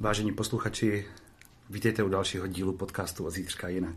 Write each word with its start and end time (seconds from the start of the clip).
Vážení 0.00 0.32
posluchači, 0.32 1.06
vítejte 1.70 2.02
u 2.02 2.08
dalšího 2.08 2.46
dílu 2.46 2.72
podcastu 2.72 3.26
o 3.26 3.30
zítřka 3.30 3.68
jinak. 3.68 3.96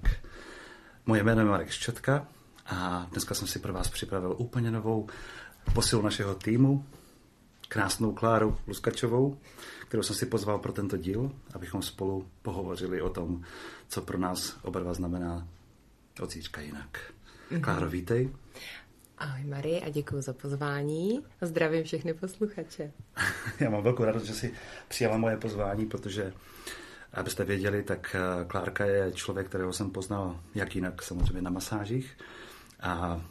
Moje 1.06 1.24
jméno 1.24 1.42
je 1.42 1.48
Marek 1.48 1.70
Ščetka 1.70 2.28
a 2.66 3.08
dneska 3.12 3.36
jsem 3.36 3.48
si 3.48 3.60
pro 3.60 3.74
vás 3.74 3.90
připravil 3.90 4.36
úplně 4.38 4.72
novou 4.72 5.08
posilu 5.74 6.02
našeho 6.02 6.36
týmu, 6.36 6.86
krásnou 7.68 8.14
Kláru 8.14 8.58
Luskačovou, 8.68 9.38
kterou 9.88 10.04
jsem 10.04 10.16
si 10.16 10.26
pozval 10.26 10.60
pro 10.60 10.72
tento 10.72 10.98
díl, 10.98 11.32
abychom 11.54 11.82
spolu 11.82 12.28
pohovořili 12.42 13.02
o 13.02 13.10
tom, 13.10 13.44
co 13.88 14.02
pro 14.02 14.18
nás 14.18 14.58
oba 14.62 14.80
dva 14.80 14.94
znamená 14.94 15.48
od 16.22 16.32
zítřka 16.32 16.62
jinak. 16.62 17.14
Mm-hmm. 17.52 17.62
Kláro, 17.62 17.90
vítej. 17.90 18.30
Ahoj 19.22 19.44
Marie 19.44 19.82
a 19.82 19.90
děkuji 19.90 20.22
za 20.22 20.34
pozvání. 20.34 21.24
Zdravím 21.42 21.84
všechny 21.84 22.14
posluchače. 22.14 22.92
Já 23.60 23.70
mám 23.70 23.84
velkou 23.84 24.04
radost, 24.04 24.24
že 24.24 24.34
si 24.34 24.54
přijala 24.88 25.18
moje 25.18 25.38
pozvání, 25.38 25.86
protože 25.86 26.34
abyste 27.14 27.46
věděli, 27.46 27.84
tak 27.84 28.16
eh, 28.16 28.46
Klárka 28.46 28.86
je 28.86 29.12
člověk, 29.12 29.48
kterého 29.48 29.74
jsem 29.74 29.92
poznal 29.92 30.40
jak 30.56 30.76
jinak, 30.76 31.02
samozřejmě 31.02 31.42
na 31.42 31.50
masážích. 31.50 32.18
A 32.80 33.22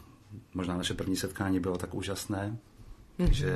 možná 0.55 0.77
naše 0.77 0.95
první 0.95 1.17
setkání 1.17 1.61
bylo 1.61 1.79
tak 1.79 1.95
úžasné, 1.95 2.57
mm-hmm. 3.19 3.31
že 3.31 3.55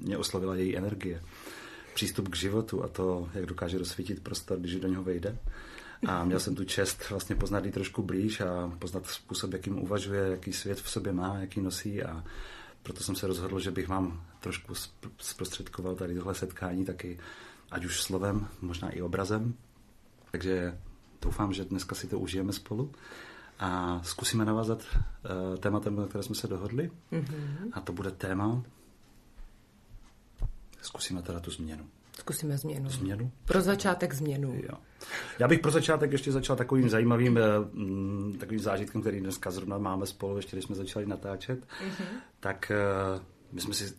mě 0.00 0.16
oslovila 0.18 0.54
její 0.56 0.76
energie, 0.76 1.22
přístup 1.94 2.28
k 2.28 2.36
životu 2.36 2.84
a 2.84 2.88
to, 2.88 3.28
jak 3.34 3.46
dokáže 3.46 3.78
rozsvítit 3.78 4.22
prostor, 4.22 4.58
když 4.58 4.74
do 4.74 4.88
něho 4.88 5.02
vejde. 5.02 5.38
A 6.06 6.24
měl 6.24 6.40
jsem 6.40 6.54
tu 6.54 6.64
čest 6.64 7.10
vlastně 7.10 7.36
poznat 7.36 7.64
ji 7.64 7.72
trošku 7.72 8.02
blíž 8.02 8.40
a 8.40 8.72
poznat 8.78 9.06
způsob, 9.06 9.52
jakým 9.52 9.82
uvažuje, 9.82 10.30
jaký 10.30 10.52
svět 10.52 10.80
v 10.80 10.90
sobě 10.90 11.12
má, 11.12 11.38
jaký 11.38 11.60
nosí 11.60 12.02
a 12.02 12.24
proto 12.82 13.02
jsem 13.02 13.14
se 13.14 13.26
rozhodl, 13.26 13.60
že 13.60 13.70
bych 13.70 13.88
vám 13.88 14.24
trošku 14.40 14.74
zprostředkoval 15.18 15.94
tady 15.94 16.14
tohle 16.14 16.34
setkání 16.34 16.84
taky, 16.84 17.18
ať 17.70 17.84
už 17.84 18.02
slovem, 18.02 18.48
možná 18.60 18.90
i 18.90 19.02
obrazem. 19.02 19.54
Takže 20.30 20.78
doufám, 21.22 21.52
že 21.52 21.64
dneska 21.64 21.94
si 21.94 22.06
to 22.06 22.18
užijeme 22.18 22.52
spolu 22.52 22.92
a 23.58 24.00
zkusíme 24.02 24.44
navázat 24.44 24.82
uh, 24.82 25.56
tématem, 25.56 25.96
na 25.96 26.06
které 26.06 26.24
jsme 26.24 26.34
se 26.34 26.48
dohodli. 26.48 26.90
Mm-hmm. 27.12 27.70
A 27.72 27.80
to 27.80 27.92
bude 27.92 28.10
téma, 28.10 28.62
zkusíme 30.82 31.22
teda 31.22 31.40
tu 31.40 31.50
změnu. 31.50 31.88
Zkusíme 32.20 32.58
změnu. 32.58 32.90
Změnu? 32.90 33.32
Pro 33.44 33.60
začátek 33.60 34.14
změnu. 34.14 34.54
Jo. 34.54 34.78
Já 35.38 35.48
bych 35.48 35.58
pro 35.58 35.70
začátek 35.70 36.12
ještě 36.12 36.32
začal 36.32 36.56
takovým 36.56 36.88
zajímavým 36.88 37.38
eh, 37.38 37.42
mm, 37.72 38.36
takovým 38.40 38.60
zážitkem, 38.60 39.00
který 39.00 39.20
dneska 39.20 39.50
zrovna 39.50 39.78
máme 39.78 40.06
spolu, 40.06 40.36
ještě 40.36 40.56
když 40.56 40.64
jsme 40.64 40.76
začali 40.76 41.06
natáčet. 41.06 41.60
Mm-hmm. 41.60 42.06
Tak 42.40 42.72
uh, 43.16 43.22
my 43.52 43.60
jsme 43.60 43.74
si 43.74 43.84
uh, 43.84 43.90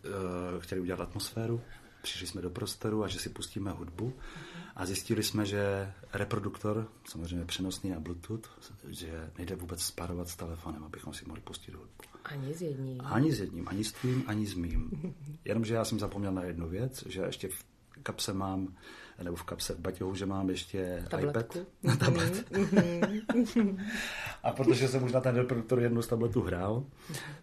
chtěli 0.60 0.82
udělat 0.82 1.02
atmosféru, 1.02 1.62
přišli 2.02 2.28
jsme 2.28 2.42
do 2.42 2.50
prostoru 2.50 3.04
a 3.04 3.08
že 3.08 3.20
si 3.20 3.30
pustíme 3.30 3.72
hudbu 3.72 4.10
mm-hmm. 4.10 4.72
a 4.76 4.86
zjistili 4.86 5.24
jsme, 5.24 5.46
že 5.46 5.94
reproduktor, 6.14 6.88
samozřejmě 7.10 7.46
přenosný 7.46 7.90
na 7.90 8.00
Bluetooth, 8.00 8.50
že 8.88 9.30
nejde 9.38 9.56
vůbec 9.56 9.84
spárovat 9.84 10.30
s 10.30 10.36
telefonem, 10.36 10.84
abychom 10.84 11.14
si 11.14 11.26
mohli 11.26 11.42
pustit 11.42 11.76
hudbu. 11.76 12.04
Ani 12.24 12.54
s 12.54 12.62
jedním. 12.62 13.02
Ani 13.06 13.34
s 13.34 13.40
jedním, 13.40 13.68
ani 13.68 13.84
s 13.84 13.92
tvým, 13.92 14.24
ani 14.28 14.46
s 14.46 14.54
mým. 14.54 14.92
Jenomže 15.46 15.74
já 15.74 15.86
jsem 15.86 16.00
zapomněl 16.00 16.32
na 16.32 16.44
jednu 16.44 16.70
věc, 16.70 17.04
že 17.08 17.22
ještě 17.22 17.48
v 17.48 17.71
kapse 18.04 18.34
mám, 18.34 18.76
nebo 19.24 19.36
v 19.36 19.44
kapse 19.44 19.74
v 19.74 19.80
baťohu, 19.80 20.16
že 20.16 20.26
mám 20.26 20.50
ještě 20.50 21.06
Tabletku. 21.10 21.60
iPad 21.60 21.68
na 21.84 21.96
tablet. 21.96 22.52
Mm-hmm. 22.52 23.86
a 24.44 24.52
protože 24.52 24.88
jsem 24.88 25.04
už 25.04 25.12
na 25.12 25.22
ten 25.22 25.36
reproduktor 25.36 25.80
jednu 25.80 26.02
z 26.02 26.08
tabletu 26.08 26.42
hrál, 26.42 26.84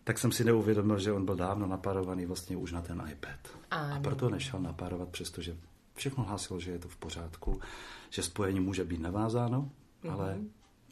tak 0.04 0.18
jsem 0.18 0.32
si 0.32 0.44
neuvědomil, 0.44 0.98
že 0.98 1.12
on 1.12 1.24
byl 1.24 1.36
dávno 1.36 1.66
napárovaný 1.66 2.26
vlastně 2.26 2.56
už 2.56 2.72
na 2.72 2.82
ten 2.82 3.02
iPad. 3.12 3.38
Ano. 3.70 3.94
A 3.94 4.00
proto 4.00 4.30
nešel 4.30 4.60
napárovat, 4.60 5.08
přestože 5.08 5.56
všechno 5.94 6.24
hlásilo, 6.24 6.60
že 6.60 6.70
je 6.70 6.78
to 6.78 6.88
v 6.88 6.96
pořádku, 6.96 7.60
že 8.10 8.22
spojení 8.22 8.60
může 8.60 8.84
být 8.84 9.00
navázáno, 9.00 9.70
mm-hmm. 10.02 10.12
ale 10.12 10.38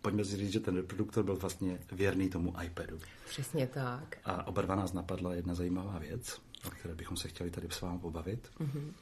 pojďme 0.03 0.25
si 0.25 0.37
říct, 0.37 0.53
že 0.53 0.61
ten 0.61 0.77
reproduktor 0.77 1.25
byl 1.25 1.37
vlastně 1.37 1.79
věrný 1.93 2.29
tomu 2.29 2.55
iPadu. 2.63 2.99
Přesně 3.29 3.67
tak. 3.67 4.17
A 4.25 4.47
oba 4.47 4.63
dva 4.63 4.75
nás 4.75 4.93
napadla 4.93 5.35
jedna 5.35 5.55
zajímavá 5.55 5.99
věc, 5.99 6.41
o 6.67 6.71
které 6.71 6.95
bychom 6.95 7.17
se 7.17 7.29
chtěli 7.29 7.51
tady 7.51 7.69
s 7.71 7.81
vámi 7.81 7.99
pobavit. 7.99 8.51
Mm-hmm. 8.61 8.93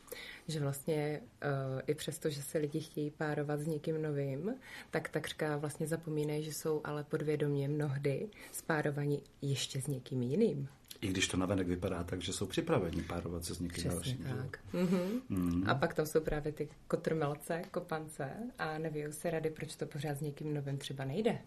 Že 0.48 0.60
vlastně 0.60 1.20
uh, 1.22 1.80
i 1.86 1.94
přesto, 1.94 2.30
že 2.30 2.42
se 2.42 2.58
lidi 2.58 2.80
chtějí 2.80 3.10
párovat 3.10 3.60
s 3.60 3.66
někým 3.66 4.02
novým, 4.02 4.54
tak 4.90 5.08
takřka 5.08 5.56
vlastně 5.56 5.86
zapomínají, 5.86 6.44
že 6.44 6.52
jsou 6.52 6.80
ale 6.84 7.04
podvědomě 7.04 7.68
mnohdy 7.68 8.28
spárovaní 8.52 9.22
ještě 9.42 9.80
s 9.80 9.86
někým 9.86 10.22
jiným. 10.22 10.68
I 11.04 11.08
když 11.08 11.28
to 11.28 11.36
navenek 11.36 11.66
vypadá 11.66 12.04
tak, 12.04 12.22
že 12.22 12.32
jsou 12.32 12.46
připraveni 12.46 13.02
párovat 13.02 13.44
se 13.44 13.54
s 13.54 13.60
někým 13.60 13.90
Přesně 13.90 13.90
dalším. 13.90 14.36
tak. 14.42 14.58
Mm-hmm. 14.74 15.20
Mm. 15.28 15.64
A 15.66 15.74
pak 15.74 15.94
tam 15.94 16.06
jsou 16.06 16.20
právě 16.20 16.52
ty 16.52 16.68
kotrmelce, 16.88 17.62
kopance 17.70 18.30
a 18.58 18.78
neví 18.78 19.04
se 19.10 19.30
rady, 19.30 19.50
proč 19.50 19.76
to 19.76 19.86
pořád 19.86 20.18
s 20.18 20.20
někým 20.20 20.54
novým 20.54 20.78
třeba 20.78 21.04
nejde. 21.04 21.38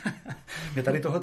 Mě 0.74 0.82
tady 0.82 1.00
tohle 1.00 1.20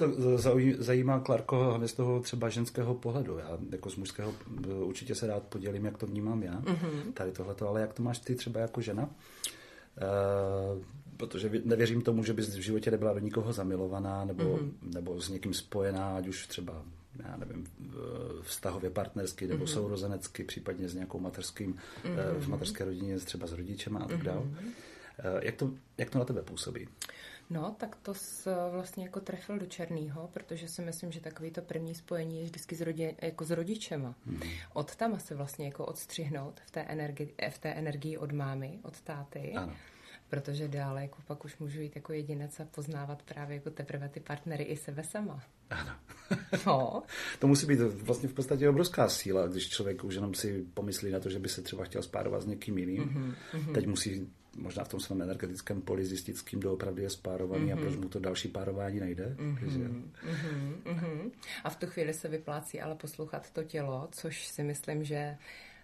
zajímá, 0.78 1.20
Klarko, 1.20 1.64
hlavně 1.64 1.88
z 1.88 1.94
toho 1.94 2.20
třeba 2.20 2.50
ženského 2.50 2.96
pohledu. 2.96 3.38
Já 3.38 3.58
jako 3.72 3.90
z 3.90 3.96
mužského 3.96 4.34
eh, 4.64 4.74
určitě 4.74 5.16
se 5.16 5.28
rád 5.28 5.44
podělím, 5.44 5.86
jak 5.86 5.98
to 5.98 6.08
vnímám 6.08 6.44
já. 6.44 6.62
Mm-hmm. 6.62 7.14
Tady 7.14 7.32
tohleto, 7.32 7.70
ale 7.70 7.82
jak 7.82 7.94
to 7.94 8.04
máš 8.04 8.20
ty 8.20 8.36
třeba 8.36 8.60
jako 8.60 8.82
žena? 8.82 9.04
Uh, 9.04 10.84
protože 11.18 11.52
nevěřím 11.66 12.02
tomu, 12.02 12.24
že 12.24 12.34
bys 12.34 12.56
v 12.56 12.60
životě 12.62 12.92
nebyla 12.92 13.14
do 13.14 13.20
nikoho 13.20 13.54
zamilovaná 13.54 14.26
nebo, 14.26 14.44
mm-hmm. 14.44 14.72
nebo 14.82 15.22
s 15.22 15.30
někým 15.30 15.54
spojená, 15.54 16.18
ať 16.18 16.28
už 16.28 16.48
třeba 16.48 16.84
já 17.24 17.38
nevím, 17.38 17.68
vztahově 18.42 18.90
partnersky 18.90 19.48
nebo 19.48 19.66
mm-hmm. 19.66 19.74
sourozenecky, 19.74 20.44
případně 20.44 20.90
s 20.90 20.94
nějakou 20.94 21.20
mateřským, 21.20 21.74
mm-hmm. 21.74 22.40
v 22.40 22.48
mateřské 22.48 22.86
rodině 22.86 23.20
třeba 23.20 23.48
s 23.48 23.52
rodičema 23.52 24.00
a 24.00 24.08
tak 24.08 24.24
dále. 24.24 24.42
Mm-hmm. 24.42 24.72
Jak 25.42 25.56
to, 25.56 25.72
jak 25.98 26.10
to 26.10 26.20
na 26.20 26.26
tebe 26.26 26.42
působí? 26.42 26.88
No, 27.50 27.76
tak 27.80 27.96
to 27.96 28.14
s, 28.14 28.70
vlastně 28.72 29.04
jako 29.04 29.20
trefil 29.20 29.60
do 29.60 29.66
černého, 29.66 30.30
protože 30.34 30.68
si 30.68 30.82
myslím, 30.82 31.12
že 31.12 31.22
takový 31.22 31.52
to 31.52 31.62
první 31.62 31.96
spojení 31.96 32.38
je 32.40 32.44
vždycky 32.44 32.76
s, 32.76 32.82
rodin, 32.82 33.12
jako 33.22 33.46
s 33.46 33.52
rodičema. 33.52 34.16
Mm-hmm. 34.30 34.52
Od 34.74 34.96
tam 34.96 35.20
se 35.20 35.36
vlastně 35.36 35.66
jako 35.66 35.86
odstřihnout 35.86 36.60
v 36.66 36.72
té, 36.72 36.82
energii, 36.82 37.34
v 37.50 37.58
té 37.58 37.70
energii 37.70 38.18
od 38.18 38.32
mámy, 38.32 38.80
od 38.84 39.02
táty. 39.02 39.54
Ano 39.54 39.74
protože 40.30 40.68
dále 40.68 41.02
jako 41.02 41.18
pak 41.28 41.46
už 41.46 41.58
můžu 41.58 41.82
jít 41.82 41.96
jako 41.96 42.14
jedinec 42.14 42.60
a 42.60 42.66
poznávat 42.66 43.24
právě 43.24 43.56
jako 43.56 43.70
teprve 43.70 44.10
ty 44.10 44.20
partnery 44.20 44.64
i 44.64 44.78
sebe 44.78 45.04
sama. 45.04 45.44
Ano. 45.70 45.92
No. 46.66 47.04
to 47.40 47.48
musí 47.48 47.66
být 47.66 47.80
vlastně 47.80 48.30
v 48.30 48.34
podstatě 48.34 48.70
obrovská 48.70 49.10
síla, 49.10 49.48
když 49.48 49.70
člověk 49.70 50.04
už 50.04 50.16
jenom 50.16 50.34
si 50.34 50.66
pomyslí 50.74 51.12
na 51.12 51.20
to, 51.20 51.30
že 51.30 51.40
by 51.40 51.50
se 51.50 51.62
třeba 51.62 51.84
chtěl 51.84 52.02
spárovat 52.02 52.42
s 52.42 52.46
někým 52.46 52.78
jiným. 52.78 53.04
Mm-hmm. 53.04 53.74
Teď 53.74 53.88
musí 53.88 54.28
možná 54.58 54.84
v 54.84 54.90
tom 54.90 55.00
svém 55.00 55.22
energetickém 55.22 55.82
poli 55.82 56.06
zjistit, 56.06 56.38
s 56.38 56.42
kým 56.42 56.60
doopravdy 56.60 57.04
je 57.04 57.10
spárovaný 57.10 57.66
mm-hmm. 57.66 57.74
a 57.74 57.82
proč 57.82 57.96
mu 57.96 58.10
to 58.10 58.20
další 58.20 58.48
párování 58.48 59.00
nejde. 59.00 59.36
Mm-hmm. 59.40 59.60
Takže... 59.60 59.80
Mm-hmm. 59.80 61.32
A 61.64 61.70
v 61.70 61.76
tu 61.76 61.88
chvíli 61.88 62.14
se 62.14 62.28
vyplácí 62.28 62.82
ale 62.82 62.96
poslouchat 62.96 63.52
to 63.52 63.64
tělo, 63.64 64.08
což 64.12 64.48
si 64.48 64.64
myslím, 64.64 65.04
že 65.04 65.38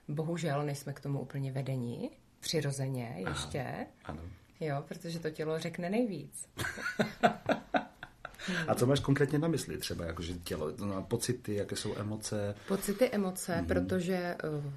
bohužel 0.07 0.65
nejsme 0.65 0.93
k 0.93 0.99
tomu 0.99 1.21
úplně 1.21 1.51
vedení 1.51 2.11
přirozeně 2.43 3.15
ještě. 3.17 3.61
Aha, 3.61 3.85
ano. 4.05 4.21
Jo, 4.59 4.83
protože 4.87 5.19
to 5.19 5.29
tělo 5.29 5.59
řekne 5.59 5.89
nejvíc. 5.89 6.49
A 8.67 8.75
co 8.75 8.85
máš 8.85 8.99
konkrétně 8.99 9.39
na 9.39 9.47
mysli 9.47 9.77
třeba, 9.77 10.05
jakože 10.05 10.33
tělo, 10.33 10.71
no, 10.85 11.03
pocity, 11.03 11.55
jaké 11.55 11.75
jsou 11.75 11.97
emoce? 11.97 12.55
Pocity, 12.67 13.09
emoce, 13.09 13.55
mm-hmm. 13.55 13.67
protože 13.67 14.35
uh, 14.43 14.73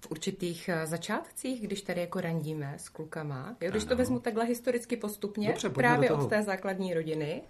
v 0.00 0.10
určitých 0.10 0.70
uh, 0.72 0.90
začátcích, 0.90 1.60
když 1.60 1.82
tady 1.82 2.00
jako 2.00 2.20
randíme 2.20 2.74
s 2.78 2.88
klukama, 2.88 3.56
jo, 3.60 3.70
když 3.70 3.82
ano. 3.82 3.88
to 3.88 3.96
vezmu 3.96 4.20
takhle 4.20 4.44
historicky 4.44 4.96
postupně, 4.96 5.48
Dobře, 5.48 5.70
právě 5.70 6.10
od 6.10 6.30
té 6.30 6.42
základní 6.42 6.94
rodiny, 6.94 7.42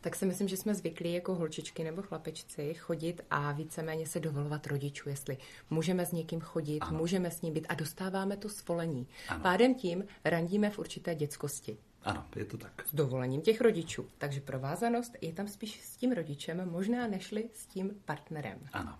tak 0.00 0.16
si 0.16 0.26
myslím, 0.26 0.48
že 0.48 0.56
jsme 0.56 0.74
zvyklí 0.74 1.12
jako 1.12 1.34
holčičky 1.34 1.84
nebo 1.84 2.02
chlapečci 2.02 2.74
chodit 2.74 3.22
a 3.30 3.52
víceméně 3.52 4.06
se 4.06 4.20
dovolovat 4.20 4.66
rodičů, 4.66 5.08
jestli 5.08 5.38
můžeme 5.70 6.06
s 6.06 6.12
někým 6.12 6.40
chodit, 6.40 6.80
ano. 6.80 6.98
můžeme 6.98 7.30
s 7.30 7.42
ním 7.42 7.54
být 7.54 7.66
a 7.68 7.74
dostáváme 7.74 8.36
to 8.36 8.48
svolení. 8.48 9.06
Ano. 9.28 9.42
Pádem 9.42 9.74
tím 9.74 10.04
randíme 10.24 10.70
v 10.70 10.78
určité 10.78 11.14
dětskosti. 11.14 11.76
Ano, 12.04 12.24
je 12.36 12.44
to 12.44 12.58
tak. 12.58 12.86
S 12.86 12.94
dovolením 12.94 13.40
těch 13.40 13.60
rodičů. 13.60 14.06
Takže 14.18 14.40
provázanost 14.40 15.12
je 15.20 15.32
tam 15.32 15.48
spíš 15.48 15.80
s 15.80 15.96
tím 15.96 16.12
rodičem, 16.12 16.70
možná 16.70 17.06
nešli 17.06 17.48
s 17.52 17.66
tím 17.66 17.90
partnerem. 18.04 18.58
Ano. 18.72 18.98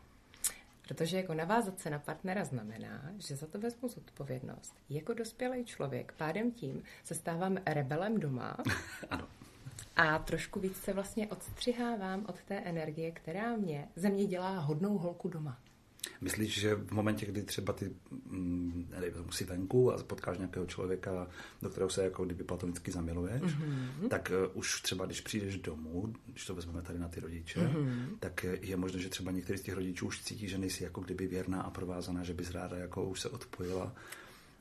Protože 0.89 1.17
jako 1.17 1.35
navázat 1.35 1.79
se 1.79 1.91
na 1.91 1.99
partnera 1.99 2.45
znamená, 2.45 3.11
že 3.19 3.37
za 3.37 3.47
to 3.47 3.59
vezmu 3.59 3.89
zodpovědnost. 3.89 4.75
Jako 4.91 5.15
dospělý 5.15 5.65
člověk, 5.65 6.15
pádem 6.17 6.53
tím 6.53 6.83
se 7.05 7.15
stávám 7.15 7.59
rebelem 7.67 8.21
doma. 8.21 8.57
ano. 9.11 9.29
A 9.97 10.19
trošku 10.19 10.61
víc 10.61 10.77
se 10.77 10.93
vlastně 10.93 11.29
odstřihávám 11.29 12.25
od 12.29 12.43
té 12.43 12.57
energie, 12.57 13.13
která 13.13 13.57
mě 13.57 13.89
ze 13.97 14.09
mě 14.09 14.27
dělá 14.27 14.59
hodnou 14.59 14.99
holku 14.99 15.29
doma. 15.29 15.59
Myslíš, 16.21 16.61
že 16.61 16.75
v 16.75 16.93
momentě, 16.93 17.27
kdy 17.27 17.43
třeba 17.43 17.73
ty 17.73 17.91
mm, 18.11 18.89
nevím, 19.01 19.33
si 19.33 19.45
venku 19.45 19.93
a 19.93 20.03
potkáš 20.03 20.39
nějakého 20.39 20.67
člověka, 20.67 21.27
do 21.63 21.71
kterého 21.71 21.91
se 21.91 22.05
jako 22.05 22.25
kdyby 22.25 22.45
platonicky 22.45 22.93
zamiluješ, 22.93 23.43
mm-hmm. 23.43 24.09
tak 24.09 24.33
uh, 24.45 24.59
už 24.59 24.83
třeba, 24.83 25.07
když 25.07 25.21
přijdeš 25.21 25.59
domů, 25.59 26.15
když 26.27 26.47
to 26.47 26.55
vezmeme 26.55 26.83
tady 26.83 26.99
na 26.99 27.09
ty 27.09 27.21
rodiče, 27.21 27.61
mm-hmm. 27.61 28.09
tak 28.21 28.45
je 28.61 28.77
možné, 28.77 29.01
že 29.01 29.09
třeba 29.09 29.33
některý 29.33 29.59
z 29.59 29.63
těch 29.63 29.75
rodičů 29.75 30.07
už 30.07 30.23
cítí, 30.23 30.49
že 30.49 30.59
nejsi 30.59 30.85
jako 30.85 31.01
kdyby 31.01 31.27
věrná 31.27 31.63
a 31.63 31.71
provázaná, 31.71 32.25
že 32.25 32.35
bys 32.35 32.51
ráda 32.51 32.77
jako 32.77 33.05
už 33.05 33.21
se 33.21 33.29
odpojila 33.29 33.93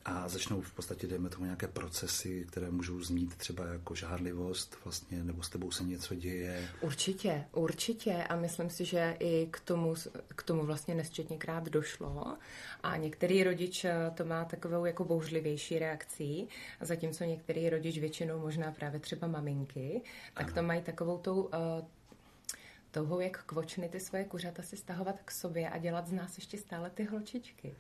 a 0.06 0.30
začnou 0.30 0.62
v 0.62 0.72
podstatě, 0.72 1.08
dejme 1.08 1.30
tomu, 1.30 1.44
nějaké 1.46 1.68
procesy, 1.68 2.46
které 2.48 2.72
můžou 2.72 3.02
znít 3.02 3.36
třeba 3.36 3.66
jako 3.66 3.96
žárlivost 3.96 4.78
vlastně, 4.84 5.24
nebo 5.24 5.44
s 5.44 5.50
tebou 5.50 5.72
se 5.72 5.84
něco 5.84 6.16
děje. 6.16 6.70
Určitě, 6.82 7.46
určitě 7.52 8.24
a 8.24 8.36
myslím 8.36 8.70
si, 8.70 8.86
že 8.86 9.18
i 9.20 9.48
k 9.52 9.60
tomu, 9.60 9.96
k 10.36 10.44
tomu 10.44 10.66
vlastně 10.66 10.96
nesčetněkrát 10.96 11.70
došlo 11.70 12.38
a 12.84 12.98
některý 12.98 13.44
rodič 13.44 13.86
eh, 13.86 14.12
to 14.16 14.26
má 14.26 14.46
takovou 14.46 14.86
jako 14.86 15.06
bouřlivější 15.06 15.80
reakcí, 15.80 16.48
zatímco 16.82 17.24
některý 17.24 17.70
rodič 17.70 17.98
většinou 17.98 18.40
možná 18.40 18.72
právě 18.72 19.00
třeba 19.00 19.28
maminky, 19.28 20.02
tak 20.34 20.46
ano. 20.46 20.56
to 20.56 20.64
mají 20.64 20.82
takovou 20.82 21.18
tou 21.18 21.42
uh, 21.42 21.50
touhou, 22.92 23.20
jak 23.20 23.44
kvočny 23.44 23.90
ty 23.90 24.00
svoje 24.00 24.26
kuřata 24.26 24.64
si 24.64 24.78
stahovat 24.78 25.16
k 25.26 25.32
sobě 25.32 25.70
a 25.70 25.78
dělat 25.78 26.08
z 26.08 26.12
nás 26.12 26.38
ještě 26.38 26.58
stále 26.58 26.90
ty 26.90 27.04
holčičky. 27.04 27.76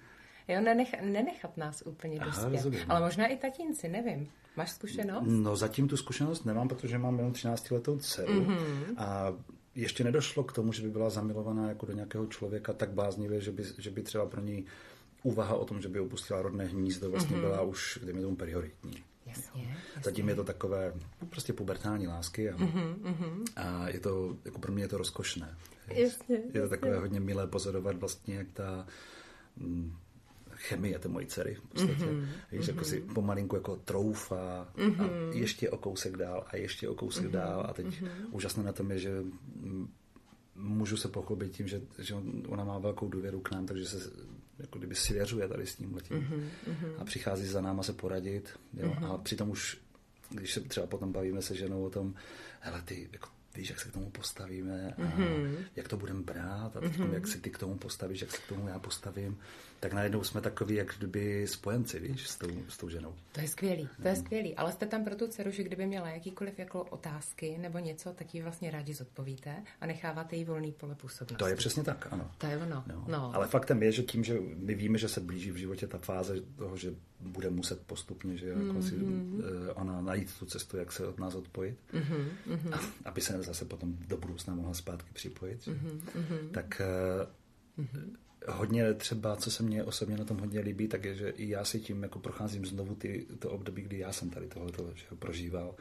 Jo, 0.48 0.62
nenech, 0.62 1.02
nenechat 1.02 1.58
nás 1.58 1.84
úplně 1.86 2.20
dospět. 2.20 2.86
Ale 2.90 3.02
možná 3.02 3.28
i 3.28 3.38
tatínci, 3.38 3.90
nevím. 3.90 4.30
Máš 4.56 4.72
zkušenost? 4.72 5.24
No 5.28 5.56
zatím 5.56 5.88
tu 5.88 5.98
zkušenost 5.98 6.46
nemám, 6.46 6.68
protože 6.68 6.98
mám 6.98 7.18
jenom 7.18 7.34
13 7.34 7.72
letou 7.72 8.00
dceru 8.00 8.34
mm-hmm. 8.34 8.94
a 8.98 9.34
ještě 9.76 10.04
nedošlo 10.04 10.44
k 10.44 10.54
tomu, 10.54 10.74
že 10.74 10.82
by 10.82 10.90
byla 10.90 11.10
zamilovaná 11.10 11.70
jako 11.70 11.86
do 11.86 11.94
nějakého 11.94 12.28
člověka 12.28 12.74
tak 12.74 12.92
bláznivě, 12.92 13.42
že 13.42 13.52
by, 13.52 13.64
že 13.78 13.92
by 13.92 14.02
třeba 14.02 14.26
pro 14.26 14.42
ní 14.42 14.66
úvaha 15.24 15.56
o 15.56 15.66
tom, 15.66 15.82
že 15.82 15.90
by 15.90 16.00
opustila 16.00 16.42
rodné 16.42 16.66
hnízdo, 16.66 17.12
vlastně 17.12 17.38
mm-hmm. 17.38 17.42
byla 17.42 17.62
už, 17.62 18.00
dejme 18.04 18.22
tomu, 18.22 18.36
prioritní. 18.36 19.04
Jasně, 19.26 19.64
jasně. 19.64 20.02
Zatím 20.04 20.30
je 20.30 20.36
to 20.36 20.44
takové 20.44 20.94
prostě 21.30 21.54
pubertální 21.54 22.08
lásky 22.08 22.50
a, 22.50 22.58
mm-hmm. 22.58 23.44
a 23.56 23.90
je 23.90 24.00
to, 24.00 24.38
jako 24.46 24.60
pro 24.60 24.72
mě 24.72 24.84
je 24.84 24.88
to 24.88 24.98
rozkošné. 24.98 25.58
Jasně, 25.88 26.36
je 26.36 26.52
to 26.52 26.58
jasně. 26.58 26.70
takové 26.70 26.98
hodně 26.98 27.20
milé 27.20 27.48
pozorovat 27.48 27.96
vlastně, 27.96 28.36
jak 28.36 28.48
ta 28.54 28.88
mm, 29.58 29.96
chemie 30.64 31.00
té 31.00 31.08
mojí 31.08 31.28
dcery. 31.28 31.56
V 31.56 31.62
podstatě. 31.62 32.06
Mm-hmm. 32.06 32.28
Víš, 32.52 32.68
jako 32.68 32.84
si 32.84 33.00
mhm. 33.00 33.14
pomalinku 33.14 33.56
jako 33.56 33.76
troufa 33.76 34.68
mm-hmm. 34.76 35.02
a 35.02 35.04
mhm. 35.04 35.32
ještě 35.34 35.70
o 35.70 35.78
kousek 35.78 36.18
dál 36.18 36.46
a 36.48 36.58
ještě 36.58 36.90
o 36.90 36.96
kousek 36.96 37.26
mm-hmm. 37.26 37.32
dál 37.32 37.66
a 37.70 37.74
teď 37.74 37.86
mm-hmm. 37.86 38.08
úžasné 38.32 38.64
na 38.64 38.72
tom 38.72 38.92
je, 38.92 39.00
že 39.00 39.24
můžu 40.56 40.98
se 40.98 41.08
pochlubit 41.08 41.52
tím, 41.52 41.68
že, 41.68 41.82
že 42.00 42.16
ona 42.48 42.64
má 42.64 42.80
velkou 42.80 43.08
důvěru 43.08 43.40
k 43.40 43.52
nám, 43.52 43.66
takže 43.66 43.86
se 43.86 44.12
jako 44.60 44.78
kdyby 44.78 44.96
svěřuje 44.96 45.48
tady 45.48 45.68
s 45.68 45.76
tím 45.76 45.96
letím 45.96 46.18
mm-hmm. 46.18 46.92
a 46.98 47.06
přichází 47.06 47.48
za 47.48 47.62
náma 47.62 47.84
se 47.84 47.94
poradit 47.94 48.60
jo? 48.74 48.90
Mm-hmm. 48.90 49.14
a 49.14 49.18
přitom 49.18 49.50
už 49.50 49.78
když 50.30 50.54
se 50.54 50.62
třeba 50.62 50.88
potom 50.88 51.12
bavíme 51.12 51.42
se 51.42 51.56
ženou 51.56 51.84
o 51.84 51.90
tom, 51.90 52.14
hele 52.60 52.82
ty, 52.86 53.10
jako 53.12 53.30
víš, 53.56 53.70
jak 53.70 53.80
se 53.80 53.90
k 53.90 53.92
tomu 53.92 54.10
postavíme 54.10 54.94
a 54.94 55.02
mm-hmm. 55.02 55.56
jak 55.76 55.88
to 55.88 55.98
budeme 55.98 56.22
brát 56.22 56.78
a 56.78 56.80
teď, 56.80 57.00
mm-hmm. 57.00 57.14
jak 57.14 57.28
se 57.28 57.42
ty 57.42 57.50
k 57.50 57.58
tomu 57.58 57.78
postavíš, 57.78 58.22
jak 58.22 58.32
se 58.32 58.38
k 58.38 58.48
tomu 58.48 58.68
já 58.68 58.80
postavím 58.80 59.38
tak 59.84 59.94
najednou 59.94 60.24
jsme 60.24 60.42
takový, 60.42 60.76
jak 60.76 60.96
kdyby 60.98 61.48
spojenci, 61.48 62.00
víš, 62.00 62.28
s 62.28 62.36
tou, 62.36 62.48
s 62.70 62.78
tou 62.78 62.90
ženou. 62.90 63.16
To 63.32 63.42
je 63.42 63.48
skvělý, 63.48 63.90
to 64.02 64.08
je 64.08 64.14
mm. 64.14 64.20
skvělý. 64.20 64.56
Ale 64.56 64.72
jste 64.72 64.86
tam 64.86 65.04
pro 65.04 65.16
tu 65.16 65.28
dceru, 65.28 65.52
že 65.52 65.64
kdyby 65.64 65.86
měla 65.86 66.10
jakýkoliv 66.10 66.60
jako 66.60 66.84
otázky 66.84 67.58
nebo 67.58 67.80
něco, 67.80 68.14
tak 68.14 68.36
ji 68.36 68.42
vlastně 68.42 68.72
rádi 68.72 68.94
zodpovíte 68.94 69.64
a 69.82 69.86
necháváte 69.86 70.36
jí 70.36 70.46
volný 70.46 70.72
pole 70.72 70.96
působnosti. 70.96 71.36
To 71.36 71.48
je 71.48 71.56
přesně 71.56 71.84
tak, 71.84 72.08
ano. 72.12 72.32
To 72.38 72.48
je 72.48 72.58
ono. 72.58 72.84
No. 72.88 73.06
No. 73.08 73.36
Ale 73.36 73.48
faktem 73.48 73.84
je, 73.84 73.92
že 73.92 74.04
tím, 74.04 74.24
že 74.24 74.40
my 74.56 74.76
víme, 74.76 74.98
že 74.98 75.08
se 75.10 75.22
blíží 75.22 75.52
v 75.52 75.58
životě 75.58 75.88
ta 75.88 75.98
fáze 75.98 76.42
toho, 76.42 76.78
že 76.78 76.94
bude 77.20 77.50
muset 77.50 77.82
postupně, 77.86 78.38
že 78.38 78.48
jako 78.48 78.60
mm-hmm. 78.60 78.90
si, 78.90 78.96
uh, 78.96 79.42
ona 79.74 80.02
najít 80.02 80.40
tu 80.40 80.46
cestu, 80.46 80.78
jak 80.78 80.92
se 80.92 81.08
od 81.08 81.20
nás 81.20 81.36
odpojit, 81.36 81.78
mm-hmm. 81.94 82.74
a, 82.74 82.80
aby 83.10 83.22
se 83.22 83.44
zase 83.44 83.66
potom 83.66 83.98
do 84.08 84.18
budoucna 84.18 84.56
mohla 84.56 84.74
zpátky 84.74 85.10
připojit, 85.14 85.68
mm-hmm. 85.68 86.50
tak 86.52 86.82
mm-hmm 87.78 88.23
hodně 88.48 88.94
třeba, 88.94 89.36
co 89.36 89.52
se 89.52 89.64
mně 89.64 89.84
osobně 89.84 90.18
na 90.18 90.26
tom 90.26 90.38
hodně 90.38 90.60
líbí, 90.60 90.88
tak 90.88 91.06
je, 91.06 91.16
že 91.16 91.30
i 91.30 91.50
já 91.50 91.66
si 91.66 91.80
tím 91.80 92.04
jako 92.04 92.20
procházím 92.20 92.66
znovu 92.66 92.96
ty, 92.96 93.26
to 93.40 93.50
období, 93.50 93.82
kdy 93.82 94.00
já 94.00 94.14
jsem 94.14 94.30
tady 94.30 94.48
tohle 94.48 94.72
prožíval. 95.20 95.76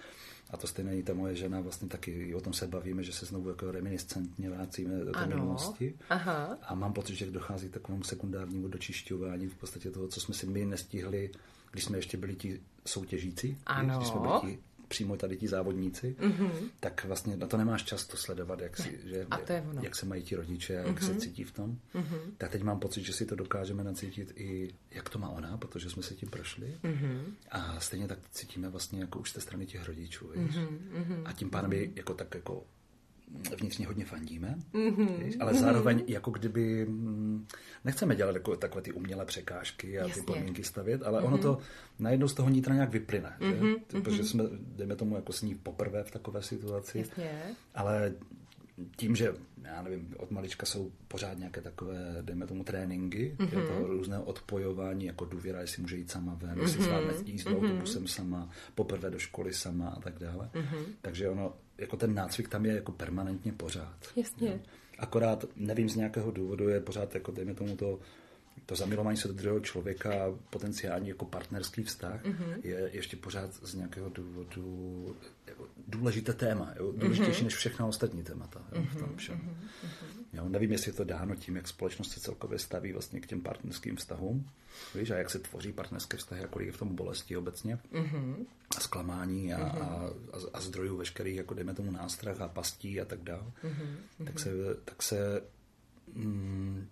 A 0.51 0.57
to 0.57 0.67
stejně 0.67 0.97
i 0.99 1.03
ta 1.03 1.15
moje 1.15 1.35
žena, 1.35 1.61
vlastně 1.61 1.89
taky 1.89 2.35
o 2.35 2.41
tom 2.41 2.53
se 2.53 2.67
bavíme, 2.67 3.03
že 3.03 3.13
se 3.13 3.27
znovu 3.27 3.49
jako 3.49 3.71
reminiscentně 3.71 4.51
vracíme 4.51 5.05
do 5.05 5.13
té 5.13 5.27
minulosti. 5.27 5.95
Aha. 6.11 6.59
A 6.63 6.75
mám 6.75 6.93
pocit, 6.93 7.15
že 7.15 7.31
dochází 7.31 7.69
k 7.69 7.73
takovému 7.73 8.05
sekundárnímu 8.05 8.69
dočišťování 8.69 9.49
v 9.49 9.55
podstatě 9.55 9.91
toho, 9.91 10.09
co 10.09 10.21
jsme 10.21 10.35
si 10.35 10.47
my 10.47 10.65
nestihli, 10.65 11.31
když 11.71 11.85
jsme 11.85 11.99
ještě 11.99 12.17
byli 12.17 12.35
ti 12.35 12.61
soutěžící, 12.87 13.59
ano. 13.67 13.97
když 13.97 14.09
jsme 14.09 14.21
byli 14.21 14.41
ti 14.41 14.63
přímo 14.93 15.17
tady 15.17 15.37
ti 15.37 15.49
závodníci, 15.49 16.17
mm-hmm. 16.21 16.71
tak 16.81 17.05
vlastně 17.05 17.37
na 17.37 17.47
to 17.47 17.57
nemáš 17.57 17.83
čas 17.83 18.07
to 18.07 18.17
sledovat, 18.17 18.61
jak, 18.61 18.77
si, 18.77 19.01
že, 19.05 19.27
a 19.31 19.39
to 19.39 19.53
je 19.53 19.65
ono. 19.71 19.83
jak 19.83 19.97
se 19.97 20.07
mají 20.07 20.23
ti 20.23 20.37
rodiče, 20.37 20.73
jak 20.73 20.87
mm-hmm. 20.87 21.07
se 21.07 21.15
cítí 21.15 21.45
v 21.45 21.53
tom. 21.53 21.79
Mm-hmm. 21.95 22.21
Tak 22.39 22.51
teď 22.51 22.63
mám 22.63 22.79
pocit, 22.79 23.03
že 23.05 23.13
si 23.13 23.27
to 23.27 23.35
dokážeme 23.37 23.85
nacítit 23.85 24.33
i, 24.37 24.75
jak 24.91 25.09
to 25.09 25.19
má 25.19 25.29
ona, 25.29 25.57
protože 25.57 25.91
jsme 25.91 26.03
se 26.03 26.15
tím 26.15 26.29
prošli. 26.29 26.77
Mm-hmm. 26.85 27.21
A 27.51 27.81
stejně 27.81 28.09
tak 28.09 28.19
cítíme 28.31 28.69
vlastně 28.69 29.01
jako 29.01 29.19
už 29.19 29.31
z 29.31 29.33
té 29.33 29.41
strany 29.41 29.67
těch 29.67 29.87
rodičů. 29.87 30.29
Mm-hmm. 30.29 31.23
A 31.25 31.33
tím 31.33 31.51
pádem 31.51 31.71
mm-hmm. 31.71 31.93
jako 31.97 32.15
tak 32.15 32.35
jako 32.35 32.65
vnitřně 33.61 33.87
hodně 33.87 34.05
fandíme, 34.05 34.59
mm-hmm. 34.75 35.37
ale 35.41 35.55
zároveň 35.55 35.99
mm-hmm. 35.99 36.13
jako 36.13 36.31
kdyby 36.31 36.87
mm, 36.87 37.47
nechceme 37.85 38.17
dělat 38.17 38.35
jako, 38.35 38.57
takové 38.57 38.83
ty 38.83 38.93
umělé 38.93 39.25
překážky 39.25 39.99
a 39.99 40.03
Jasně. 40.03 40.23
ty 40.23 40.27
podmínky 40.27 40.65
stavět, 40.65 41.03
ale 41.03 41.21
mm-hmm. 41.21 41.27
ono 41.27 41.39
to 41.39 41.59
najednou 41.99 42.29
z 42.29 42.35
toho 42.35 42.49
nitra 42.49 42.75
nějak 42.75 42.91
vyplyne, 42.91 43.37
mm-hmm. 43.41 43.75
že? 43.93 44.01
protože 44.01 44.25
jsme, 44.25 44.45
dejme 44.53 44.97
tomu, 44.97 45.17
jako 45.17 45.33
s 45.33 45.43
ní 45.43 45.55
poprvé 45.55 46.05
v 46.05 46.11
takové 46.11 46.43
situaci, 46.43 46.99
Jasně. 46.99 47.41
ale 47.75 48.13
tím, 48.97 49.17
že 49.17 49.35
já 49.65 49.83
nevím, 49.83 50.15
od 50.19 50.31
malička 50.31 50.67
jsou 50.67 50.93
pořád 51.09 51.39
nějaké 51.39 51.61
takové, 51.61 52.19
dejme 52.21 52.47
tomu, 52.47 52.65
tréninky, 52.65 53.37
mm-hmm. 53.39 53.59
je 53.61 53.67
to 53.67 53.87
různé 53.87 54.19
odpojování, 54.19 55.05
jako 55.05 55.25
důvěra, 55.25 55.61
jestli 55.61 55.83
může 55.83 55.97
jít 55.97 56.11
sama 56.11 56.35
ven, 56.35 56.51
mm-hmm. 56.51 56.63
jestli 56.63 56.83
zvládne 56.83 57.13
jít 57.25 57.41
mm-hmm. 57.41 57.57
autobusem 57.57 58.07
sama, 58.07 58.51
poprvé 58.75 59.11
do 59.11 59.19
školy 59.19 59.55
sama 59.55 59.89
a 59.89 60.01
tak 60.01 60.19
dále. 60.19 60.51
Mm-hmm. 60.55 60.85
Takže 61.01 61.29
ono, 61.29 61.55
jako 61.83 61.97
ten 61.97 62.15
nácvik 62.15 62.49
tam 62.49 62.67
je 62.67 62.75
jako 62.75 62.93
permanentně 62.93 63.53
pořád. 63.53 63.97
Jasně. 64.17 64.49
Jo. 64.49 64.59
Akorát, 64.99 65.45
nevím, 65.57 65.89
z 65.89 65.97
nějakého 65.97 66.31
důvodu 66.31 66.69
je 66.69 66.81
pořád, 66.81 67.15
jako 67.15 67.33
dejme 67.33 67.55
tomu 67.55 67.77
to, 67.77 67.99
to 68.67 68.77
zamilování 68.77 69.17
se 69.17 69.29
do 69.29 69.35
druhého 69.35 69.61
člověka, 69.61 70.11
potenciální 70.51 71.09
jako 71.09 71.25
partnerský 71.25 71.83
vztah, 71.83 72.25
mm-hmm. 72.25 72.55
je 72.63 72.91
ještě 72.93 73.17
pořád 73.17 73.55
z 73.55 73.75
nějakého 73.75 74.09
důvodu 74.09 75.17
jako 75.47 75.69
důležité 75.89 76.33
téma, 76.33 76.75
jo? 76.77 76.93
důležitější 76.97 77.41
mm-hmm. 77.41 77.45
než 77.45 77.55
všechna 77.55 77.87
ostatní 77.87 78.23
témata 78.23 78.63
jo? 78.73 78.83
v 78.91 78.97
tom 78.97 79.09
mhm, 79.09 79.17
všem. 79.17 79.39
Mm-hmm. 79.39 80.25
Jo? 80.33 80.49
Nevím, 80.49 80.73
jestli 80.73 80.89
je 80.89 80.95
to 80.95 81.05
dáno 81.05 81.37
tím, 81.37 81.57
jak 81.57 81.69
společnost 81.69 82.11
se 82.11 82.21
celkově 82.21 82.59
staví 82.59 82.93
vlastně 82.93 83.21
k 83.21 83.27
těm 83.27 83.41
partnerským 83.41 83.97
vztahům, 83.97 84.51
víš, 84.95 85.11
a 85.11 85.17
jak 85.17 85.31
se 85.31 85.39
tvoří 85.39 85.73
partnerské 85.73 86.17
vztahy, 86.17 86.43
jako 86.43 86.61
je 86.61 86.73
v 86.73 86.79
tom 86.79 86.95
bolesti 86.97 87.37
obecně, 87.37 87.79
mm-hmm. 87.93 88.47
a 88.77 88.81
zklamání 88.81 89.55
a, 89.55 89.59
mm-hmm. 89.59 89.83
a, 89.83 89.87
a, 90.33 90.41
a 90.53 90.61
zdrojů 90.61 90.97
veškerých, 90.97 91.37
jako 91.37 91.55
dejme 91.55 91.75
tomu 91.75 91.91
nástrah 91.91 92.41
a 92.41 92.49
pastí 92.49 93.01
a 93.01 93.05
tak 93.05 93.23
dále, 93.23 93.53
mm-hmm. 93.65 94.25
tak 94.25 94.41
se, 94.41 94.51
tak 94.85 95.03
se 95.03 95.43
mm, 96.15 96.89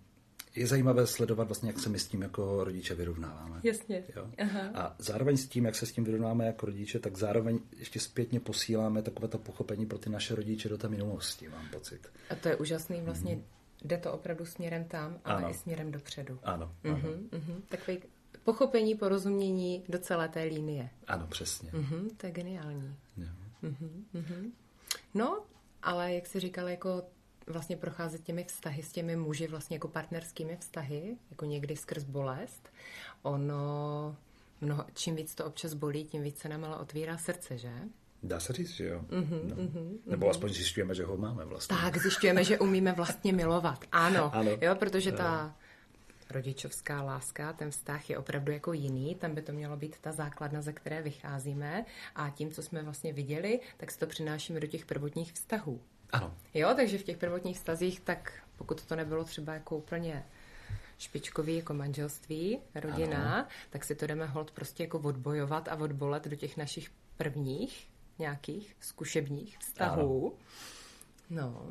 je 0.55 0.67
zajímavé 0.67 1.07
sledovat 1.07 1.43
vlastně, 1.43 1.69
jak 1.69 1.79
se 1.79 1.89
my 1.89 1.99
s 1.99 2.07
tím 2.07 2.21
jako 2.21 2.63
rodiče 2.63 2.95
vyrovnáváme. 2.95 3.59
Jasně. 3.63 4.03
Jo? 4.15 4.27
Aha. 4.37 4.61
A 4.73 4.95
zároveň 4.99 5.37
s 5.37 5.47
tím, 5.47 5.65
jak 5.65 5.75
se 5.75 5.85
s 5.85 5.91
tím 5.91 6.03
vyrovnáváme 6.03 6.45
jako 6.45 6.65
rodiče, 6.65 6.99
tak 6.99 7.17
zároveň 7.17 7.59
ještě 7.77 7.99
zpětně 7.99 8.39
posíláme 8.39 9.01
takové 9.01 9.27
to 9.27 9.37
pochopení 9.37 9.85
pro 9.85 9.97
ty 9.97 10.09
naše 10.09 10.35
rodiče 10.35 10.69
do 10.69 10.77
té 10.77 10.89
minulosti, 10.89 11.49
mám 11.49 11.69
pocit. 11.69 12.07
A 12.29 12.35
to 12.35 12.49
je 12.49 12.55
úžasný, 12.55 13.01
vlastně 13.01 13.35
mm. 13.35 13.43
jde 13.81 13.97
to 13.97 14.11
opravdu 14.13 14.45
směrem 14.45 14.83
tam, 14.83 15.19
ale 15.25 15.37
ano. 15.37 15.49
i 15.49 15.53
směrem 15.53 15.91
dopředu. 15.91 16.39
Ano. 16.43 16.75
ano. 16.83 16.95
Mm-hmm, 16.95 17.29
mm-hmm. 17.29 17.61
Takový 17.69 17.99
pochopení, 18.43 18.95
porozumění 18.95 19.83
do 19.89 19.99
celé 19.99 20.29
té 20.29 20.43
linie. 20.43 20.89
Ano, 21.07 21.27
přesně. 21.27 21.71
Mm-hmm, 21.71 22.09
to 22.17 22.25
je 22.25 22.31
geniální. 22.31 22.95
Mm-hmm, 23.17 24.03
mm-hmm. 24.15 24.51
No, 25.13 25.43
ale 25.83 26.13
jak 26.13 26.27
jsi 26.27 26.39
říkal, 26.39 26.67
jako 26.67 27.03
vlastně 27.47 27.77
procházet 27.77 28.23
těmi 28.23 28.43
vztahy 28.43 28.83
s 28.83 28.91
těmi 28.91 29.15
muži, 29.15 29.47
vlastně 29.47 29.75
jako 29.75 29.87
partnerskými 29.87 30.57
vztahy, 30.57 31.17
jako 31.31 31.45
někdy 31.45 31.75
skrz 31.75 32.03
bolest. 32.03 32.69
Ono, 33.21 34.15
mnoho, 34.61 34.85
čím 34.93 35.15
víc 35.15 35.35
to 35.35 35.45
občas 35.45 35.73
bolí, 35.73 36.05
tím 36.05 36.23
víc 36.23 36.39
se 36.39 36.49
nám 36.49 36.65
ale 36.65 36.77
otvírá 36.77 37.17
srdce, 37.17 37.57
že? 37.57 37.71
Dá 38.23 38.39
se 38.39 38.53
říct, 38.53 38.69
že 38.69 38.85
jo. 38.85 39.01
Mm-hmm, 39.01 39.43
no. 39.43 39.55
mm-hmm, 39.55 39.97
Nebo 40.05 40.29
aspoň 40.29 40.49
zjišťujeme, 40.49 40.95
že 40.95 41.03
ho 41.03 41.17
máme 41.17 41.45
vlastně. 41.45 41.77
Tak, 41.77 41.97
zjišťujeme, 41.97 42.43
že 42.43 42.59
umíme 42.59 42.91
vlastně 42.91 43.33
milovat. 43.33 43.85
Ano, 43.91 44.31
ano. 44.35 44.51
jo, 44.61 44.75
protože 44.75 45.11
ta 45.11 45.55
rodičovská 46.31 47.01
láska, 47.01 47.53
ten 47.53 47.71
vztah 47.71 48.09
je 48.09 48.17
opravdu 48.17 48.51
jako 48.51 48.73
jiný, 48.73 49.15
tam 49.15 49.35
by 49.35 49.41
to 49.41 49.51
mělo 49.51 49.77
být 49.77 49.99
ta 50.01 50.11
základna, 50.11 50.61
ze 50.61 50.73
které 50.73 51.01
vycházíme 51.01 51.85
a 52.15 52.29
tím, 52.29 52.51
co 52.51 52.61
jsme 52.61 52.83
vlastně 52.83 53.13
viděli, 53.13 53.59
tak 53.77 53.91
se 53.91 53.99
to 53.99 54.07
přinášíme 54.07 54.59
do 54.59 54.67
těch 54.67 54.85
prvotních 54.85 55.33
vztahů. 55.33 55.81
Ano. 56.11 56.33
Jo, 56.53 56.73
takže 56.75 56.97
v 56.97 57.03
těch 57.03 57.17
prvotních 57.17 57.57
vztazích, 57.57 57.99
tak 57.99 58.33
pokud 58.55 58.85
to 58.85 58.95
nebylo 58.95 59.23
třeba 59.23 59.53
jako 59.53 59.77
úplně 59.77 60.25
špičkový 60.97 61.55
jako 61.55 61.73
manželství, 61.73 62.59
rodina, 62.75 63.33
ano. 63.33 63.47
tak 63.69 63.83
si 63.83 63.95
to 63.95 64.07
jdeme 64.07 64.25
hold 64.25 64.51
prostě 64.51 64.83
jako 64.83 64.99
odbojovat 64.99 65.67
a 65.67 65.75
odbolet 65.75 66.27
do 66.27 66.35
těch 66.35 66.57
našich 66.57 66.91
prvních 67.17 67.89
nějakých 68.19 68.75
zkušebních 68.79 69.57
vztahů. 69.57 70.37
Ano. 71.29 71.41
No, 71.41 71.69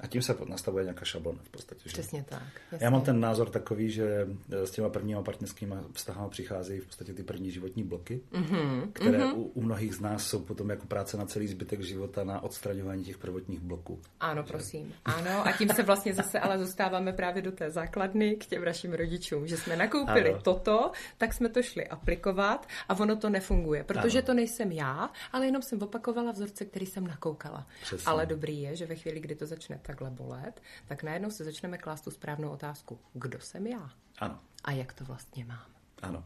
A 0.00 0.06
tím 0.06 0.22
se 0.22 0.36
nastavuje 0.46 0.84
nějaká 0.84 1.04
šablona 1.04 1.38
v 1.42 1.48
podstatě. 1.48 1.80
Že? 1.84 1.92
Přesně 1.92 2.24
tak. 2.28 2.42
Jasně. 2.72 2.84
Já 2.84 2.90
mám 2.90 3.02
ten 3.02 3.20
názor 3.20 3.50
takový, 3.50 3.90
že 3.90 4.28
eh, 4.52 4.66
s 4.66 4.70
těma 4.70 4.88
prvníma 4.88 5.22
partnerskými 5.22 5.74
vztahama 5.92 6.28
přicházejí 6.28 6.80
v 6.80 6.86
podstatě 6.86 7.12
ty 7.12 7.22
první 7.22 7.50
životní 7.50 7.82
bloky, 7.82 8.20
mm-hmm. 8.32 8.92
které 8.92 9.18
mm-hmm. 9.18 9.36
U, 9.36 9.42
u 9.42 9.62
mnohých 9.62 9.94
z 9.94 10.00
nás 10.00 10.26
jsou 10.26 10.38
potom 10.38 10.70
jako 10.70 10.86
práce 10.86 11.16
na 11.16 11.26
celý 11.26 11.48
zbytek 11.48 11.80
života 11.80 12.24
na 12.24 12.42
odstraňování 12.42 13.04
těch 13.04 13.18
prvotních 13.18 13.60
bloků. 13.60 14.00
Ano, 14.20 14.42
že? 14.42 14.48
prosím. 14.48 14.94
Ano, 15.04 15.46
a 15.46 15.52
tím 15.52 15.68
se 15.68 15.82
vlastně 15.82 16.14
zase 16.14 16.40
ale 16.40 16.58
zůstáváme 16.58 17.12
právě 17.12 17.42
do 17.42 17.52
té 17.52 17.70
základny 17.70 18.36
k 18.36 18.46
těm 18.46 18.64
našim 18.64 18.92
rodičům, 18.92 19.46
že 19.46 19.56
jsme 19.56 19.76
nakoupili 19.76 20.30
ano. 20.30 20.42
toto, 20.42 20.90
tak 21.18 21.34
jsme 21.34 21.48
to 21.48 21.62
šli 21.62 21.86
aplikovat 21.86 22.66
a 22.88 22.98
ono 22.98 23.16
to 23.16 23.28
nefunguje, 23.28 23.84
protože 23.84 24.18
ano. 24.18 24.26
to 24.26 24.34
nejsem 24.34 24.72
já, 24.72 25.10
ale 25.32 25.46
jenom 25.46 25.62
jsem 25.62 25.82
opakovala 25.82 26.32
vzorce, 26.32 26.64
který 26.64 26.86
jsem 26.86 27.06
nakoukala. 27.06 27.66
Přesně. 27.82 28.06
Ale 28.06 28.26
dobrý 28.26 28.62
je, 28.62 28.76
že 28.76 28.86
ve 28.86 28.94
chvíli, 28.94 29.20
kdy 29.20 29.34
to 29.34 29.46
začne 29.46 29.80
takhle 29.90 30.10
bolet, 30.10 30.62
tak 30.88 31.02
najednou 31.02 31.30
se 31.30 31.44
začneme 31.44 31.78
klást 31.78 32.00
tu 32.00 32.10
správnou 32.10 32.50
otázku. 32.50 32.98
Kdo 33.12 33.40
jsem 33.40 33.66
já? 33.66 33.90
Ano. 34.18 34.40
A 34.64 34.72
jak 34.72 34.92
to 34.92 35.04
vlastně 35.04 35.44
mám? 35.44 35.66
Ano. 36.02 36.24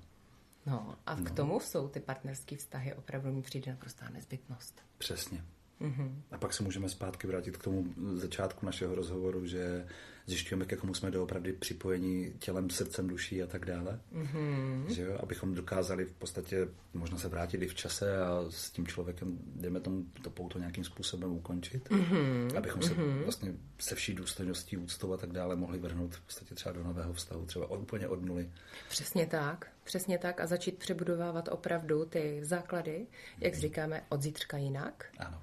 No 0.66 0.96
a 1.06 1.14
no. 1.14 1.24
k 1.24 1.30
tomu 1.30 1.60
jsou 1.60 1.88
ty 1.88 2.00
partnerské 2.00 2.56
vztahy 2.56 2.94
opravdu 2.94 3.32
mi 3.32 3.42
přijde 3.42 3.70
naprostá 3.72 4.08
nezbytnost. 4.08 4.82
Přesně. 4.98 5.44
Mm-hmm. 5.80 6.14
A 6.30 6.38
pak 6.38 6.52
se 6.52 6.62
můžeme 6.62 6.88
zpátky 6.88 7.26
vrátit 7.26 7.56
k 7.56 7.62
tomu 7.62 7.94
začátku 8.14 8.66
našeho 8.66 8.94
rozhovoru, 8.94 9.46
že 9.46 9.86
zjišťujeme, 10.26 10.64
k 10.64 10.76
komu 10.76 10.94
jsme 10.94 11.10
doopravdy 11.10 11.52
připojení 11.52 12.32
tělem, 12.38 12.70
srdcem, 12.70 13.08
duší 13.08 13.42
a 13.42 13.46
tak 13.46 13.64
dále. 13.64 14.00
Mm-hmm. 14.14 14.86
Že 14.86 15.02
jo? 15.02 15.18
Abychom 15.22 15.54
dokázali 15.54 16.04
v 16.04 16.12
podstatě 16.12 16.68
možná 16.94 17.18
se 17.18 17.28
vrátit 17.28 17.62
i 17.62 17.66
v 17.66 17.74
čase 17.74 18.18
a 18.22 18.44
s 18.50 18.70
tím 18.70 18.86
člověkem, 18.86 19.38
dejme 19.56 19.80
tomu, 19.80 20.06
to 20.22 20.30
pouto 20.30 20.58
nějakým 20.58 20.84
způsobem 20.84 21.32
ukončit. 21.32 21.88
Mm-hmm. 21.88 22.56
Abychom 22.56 22.82
se 22.82 22.94
mm-hmm. 22.94 23.22
vlastně 23.22 23.54
se 23.78 23.94
vší 23.94 24.14
důstojností, 24.14 24.76
úctou 24.76 25.12
a 25.12 25.16
tak 25.16 25.32
dále 25.32 25.56
mohli 25.56 25.78
vrhnout 25.78 26.14
v 26.14 26.20
podstatě 26.20 26.54
třeba 26.54 26.72
do 26.72 26.84
nového 26.84 27.12
vztahu, 27.12 27.46
třeba 27.46 27.70
od, 27.70 27.80
úplně 27.80 28.08
od 28.08 28.22
nuly. 28.22 28.50
Přesně 28.88 29.26
tak. 29.26 29.70
Přesně 29.84 30.18
tak 30.18 30.40
a 30.40 30.46
začít 30.46 30.78
přebudovávat 30.78 31.48
opravdu 31.48 32.04
ty 32.04 32.40
základy, 32.44 33.06
jak 33.40 33.54
mm-hmm. 33.54 33.60
říkáme, 33.60 34.02
od 34.08 34.22
zítřka 34.22 34.56
jinak. 34.56 35.04
Ano. 35.18 35.42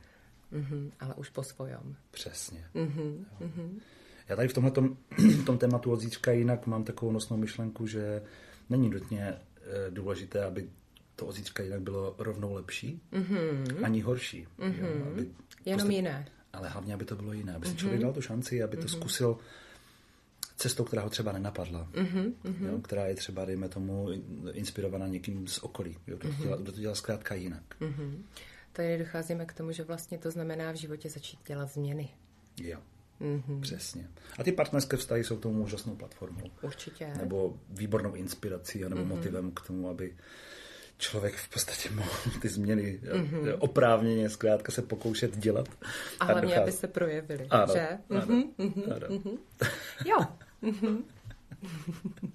Mm-hmm, 0.54 0.92
ale 1.00 1.14
už 1.16 1.30
po 1.30 1.44
svojom. 1.44 1.96
Přesně. 2.12 2.66
Mm-hmm, 2.76 3.26
mm-hmm. 3.42 3.80
Já 4.32 4.36
tady 4.36 4.48
v 4.48 4.54
tomhle 4.54 4.72
tom 5.46 5.58
tématu 5.58 5.92
od 5.92 6.02
zítřka 6.02 6.32
jinak 6.32 6.68
mám 6.68 6.84
takovou 6.84 7.12
nosnou 7.12 7.38
myšlenku, 7.38 7.88
že 7.88 8.22
není 8.70 8.90
nutně 8.90 9.22
eh, 9.28 9.92
důležité, 9.92 10.46
aby 10.46 10.70
to 11.16 11.26
od 11.26 11.36
zítřka 11.36 11.64
jinak 11.64 11.82
bylo 11.82 12.16
rovnou 12.18 12.54
lepší, 12.54 13.02
mm-hmm. 13.14 13.86
ani 13.86 14.02
horší. 14.02 14.48
Mm-hmm. 14.60 14.76
Jo, 14.80 15.06
aby 15.12 15.28
Jenom 15.66 15.80
prostě, 15.80 15.96
jiné. 15.96 16.28
Ale 16.54 16.70
hlavně, 16.70 16.94
aby 16.94 17.06
to 17.06 17.16
bylo 17.16 17.34
jiné. 17.34 17.56
Aby 17.56 17.66
si 17.66 17.74
mm-hmm. 17.74 17.78
člověk 17.78 18.02
dal 18.02 18.14
tu 18.14 18.22
šanci, 18.22 18.64
aby 18.64 18.78
to 18.78 18.84
mm-hmm. 18.84 19.00
zkusil 19.00 19.38
cestou, 20.56 20.84
která 20.84 21.02
ho 21.02 21.10
třeba 21.10 21.32
nenapadla, 21.32 21.88
mm-hmm, 21.94 22.34
jo, 22.60 22.80
která 22.82 23.08
je 23.08 23.16
třeba, 23.16 23.46
dejme 23.46 23.70
tomu, 23.70 24.08
inspirovaná 24.52 25.08
někým 25.08 25.48
z 25.48 25.58
okolí, 25.58 25.98
jo, 26.08 26.18
kdo, 26.18 26.30
mm-hmm. 26.30 26.38
to 26.38 26.44
dělá, 26.44 26.58
kdo 26.58 26.72
to 26.72 26.80
dělá 26.80 26.96
zkrátka 26.96 27.36
jinak. 27.36 27.64
Mm-hmm. 27.82 28.22
Tady 28.74 28.98
docházíme 28.98 29.46
k 29.46 29.54
tomu, 29.54 29.72
že 29.72 29.84
vlastně 29.84 30.18
to 30.18 30.32
znamená 30.32 30.72
v 30.72 30.76
životě 30.76 31.10
začít 31.10 31.40
dělat 31.48 31.72
změny. 31.72 32.10
Jo. 32.62 32.80
Mm-hmm. 33.22 33.62
Přesně. 33.62 34.08
A 34.38 34.44
ty 34.44 34.52
partnerské 34.52 34.98
vztahy 34.98 35.24
jsou 35.24 35.38
tomu 35.38 35.64
úžasnou 35.64 35.96
platformou. 35.96 36.52
Určitě. 36.62 37.14
Nebo 37.18 37.60
výbornou 37.70 38.14
inspirací, 38.14 38.82
nebo 38.82 38.96
mm-hmm. 38.96 39.06
motivem 39.06 39.52
k 39.52 39.62
tomu, 39.68 39.90
aby 39.90 40.16
člověk 40.98 41.36
v 41.36 41.50
podstatě 41.50 41.90
mohl 41.90 42.12
ty 42.42 42.50
změny 42.50 43.00
mm-hmm. 43.04 43.56
oprávněně 43.60 44.30
zkrátka 44.30 44.72
se 44.72 44.82
pokoušet 44.82 45.38
dělat. 45.38 45.70
A 46.20 46.26
hlavně, 46.26 46.42
dochází... 46.42 46.62
aby 46.62 46.72
se 46.72 46.88
projevily, 46.88 47.48
ano, 47.50 47.74
že? 47.74 47.88
Ano, 48.10 48.22
mm-hmm. 48.22 48.94
ano. 48.96 49.08
Mm-hmm. 49.08 49.38
Jo. 50.06 50.18
Mm-hmm. 50.64 51.04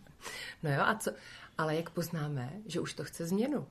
no 0.62 0.72
jo, 0.72 0.80
a 0.80 0.94
co? 0.94 1.10
Ale 1.58 1.76
jak 1.76 1.90
poznáme, 1.90 2.52
že 2.66 2.80
už 2.80 2.94
to 2.94 3.04
chce 3.04 3.26
změnu? 3.26 3.66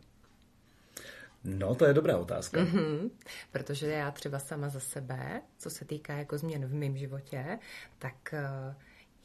No, 1.46 1.76
to 1.76 1.86
je 1.86 1.94
dobrá 1.94 2.18
otázka. 2.18 2.62
Mm-hmm. 2.62 3.10
Protože 3.52 3.88
já 3.88 4.12
třeba 4.12 4.40
sama 4.40 4.70
za 4.70 4.80
sebe, 4.80 5.42
co 5.58 5.70
se 5.70 5.86
týká 5.86 6.14
jako 6.14 6.38
změn 6.38 6.66
v 6.66 6.74
mém 6.74 6.98
životě, 6.98 7.60
tak 8.00 8.34
uh, 8.34 8.76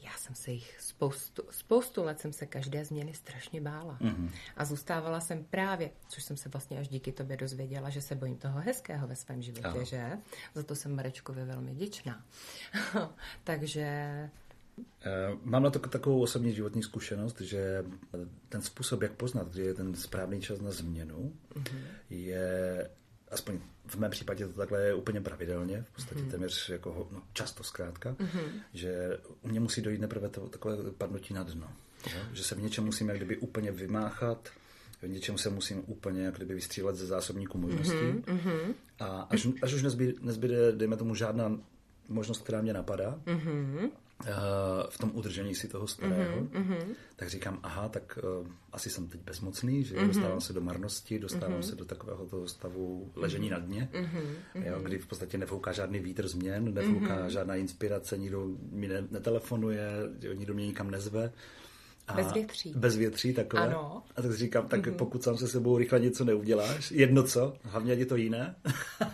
já 0.01 0.11
jsem 0.17 0.35
se 0.35 0.51
jich 0.51 0.75
spoustu, 0.79 1.43
spoustu 1.51 2.03
let 2.03 2.19
jsem 2.19 2.33
se 2.33 2.45
každé 2.45 2.85
změny 2.85 3.13
strašně 3.13 3.61
bála. 3.61 3.97
Mm-hmm. 4.01 4.29
A 4.57 4.65
zůstávala 4.65 5.19
jsem 5.19 5.43
právě, 5.43 5.89
což 6.07 6.23
jsem 6.23 6.37
se 6.37 6.49
vlastně 6.49 6.79
až 6.79 6.87
díky 6.87 7.11
tobě 7.11 7.37
dozvěděla, 7.37 7.89
že 7.89 8.01
se 8.01 8.15
bojím 8.15 8.37
toho 8.37 8.59
hezkého 8.59 9.07
ve 9.07 9.15
svém 9.15 9.41
životě, 9.41 9.67
Aho. 9.67 9.85
že? 9.85 10.17
Za 10.53 10.63
to 10.63 10.75
jsem 10.75 10.95
Marečkovi 10.95 11.45
velmi 11.45 11.71
vděčná. 11.71 12.25
Takže 13.43 14.29
mám 15.43 15.63
na 15.63 15.69
to 15.69 15.79
takovou 15.79 16.21
osobní 16.21 16.53
životní 16.53 16.83
zkušenost, 16.83 17.41
že 17.41 17.83
ten 18.49 18.61
způsob, 18.61 19.01
jak 19.01 19.11
poznat, 19.11 19.51
kdy 19.51 19.61
je 19.61 19.73
ten 19.73 19.95
správný 19.95 20.41
čas 20.41 20.61
na 20.61 20.71
změnu, 20.71 21.33
mm-hmm. 21.55 21.79
je 22.09 22.89
aspoň 23.31 23.59
v 23.87 23.95
mém 23.95 24.11
případě 24.11 24.47
to 24.47 24.53
takhle 24.53 24.81
je 24.81 24.93
úplně 24.93 25.21
pravidelně, 25.21 25.85
v 25.91 25.95
podstatě 25.95 26.21
mm-hmm. 26.21 26.31
téměř 26.31 26.69
jako 26.69 27.07
no, 27.11 27.21
často 27.33 27.63
zkrátka, 27.63 28.13
mm-hmm. 28.13 28.49
že 28.73 29.17
u 29.41 29.47
mě 29.47 29.59
musí 29.59 29.81
dojít 29.81 30.01
neprve 30.01 30.29
to, 30.29 30.49
takové 30.49 30.77
padnutí 30.97 31.33
na 31.33 31.43
dno. 31.43 31.73
Jo? 32.13 32.19
Že 32.33 32.43
se 32.43 32.55
v 32.55 32.61
něčem 32.61 32.83
musím 32.83 33.09
jak 33.09 33.17
kdyby 33.17 33.37
úplně 33.37 33.71
vymáchat, 33.71 34.49
v 35.01 35.07
něčem 35.07 35.37
se 35.37 35.49
musím 35.49 35.83
úplně 35.85 36.23
jak 36.23 36.35
kdyby 36.35 36.53
vystřílet 36.53 36.95
ze 36.95 37.05
zásobníku 37.05 37.57
možností 37.57 37.95
mm-hmm. 37.95 38.73
a 38.99 39.05
až, 39.05 39.47
až 39.61 39.73
už 39.73 39.83
nezbyde, 39.83 40.13
nezbyde, 40.21 40.71
dejme 40.71 40.97
tomu, 40.97 41.15
žádná 41.15 41.59
možnost, 42.09 42.41
která 42.41 42.61
mě 42.61 42.73
napadá, 42.73 43.19
mm-hmm 43.25 43.89
v 44.89 44.97
tom 44.97 45.11
udržení 45.13 45.55
si 45.55 45.67
toho 45.67 45.87
starého, 45.87 46.41
mm-hmm, 46.41 46.95
tak 47.15 47.29
říkám, 47.29 47.59
aha, 47.63 47.89
tak 47.89 48.19
uh, 48.41 48.47
asi 48.71 48.89
jsem 48.89 49.07
teď 49.07 49.21
bezmocný, 49.21 49.83
že 49.83 49.95
mm-hmm. 49.95 50.07
dostávám 50.07 50.41
se 50.41 50.53
do 50.53 50.61
marnosti, 50.61 51.19
dostávám 51.19 51.59
mm-hmm. 51.59 51.69
se 51.69 51.75
do 51.75 51.85
takového 51.85 52.25
toho 52.25 52.47
stavu 52.47 53.11
ležení 53.15 53.49
na 53.49 53.59
dně, 53.59 53.89
mm-hmm. 53.93 54.65
jo, 54.65 54.79
kdy 54.83 54.97
v 54.97 55.07
podstatě 55.07 55.37
nefouká 55.37 55.71
žádný 55.71 55.99
vítr 55.99 56.27
změn, 56.27 56.73
nefouká 56.73 57.17
mm-hmm. 57.17 57.27
žádná 57.27 57.55
inspirace, 57.55 58.17
nikdo 58.17 58.47
mi 58.71 58.87
ne- 58.87 59.07
netelefonuje, 59.11 59.91
nikdo 60.33 60.53
mě 60.53 60.65
nikam 60.65 60.91
nezve. 60.91 61.31
Bez 62.15 62.33
větří. 62.33 62.73
Bez 62.75 62.95
větří 62.95 63.33
takové. 63.33 63.61
Ano. 63.61 64.03
A 64.15 64.21
tak 64.21 64.33
říkám, 64.33 64.67
tak 64.67 64.79
mm-hmm. 64.79 64.95
pokud 64.95 65.23
sám 65.23 65.37
se 65.37 65.47
sebou 65.47 65.77
rychle 65.77 65.99
něco 65.99 66.25
neuděláš, 66.25 66.91
jedno 66.91 67.23
co, 67.23 67.57
hlavně 67.63 67.93
je 67.93 68.05
to 68.05 68.15
jiné. 68.15 68.55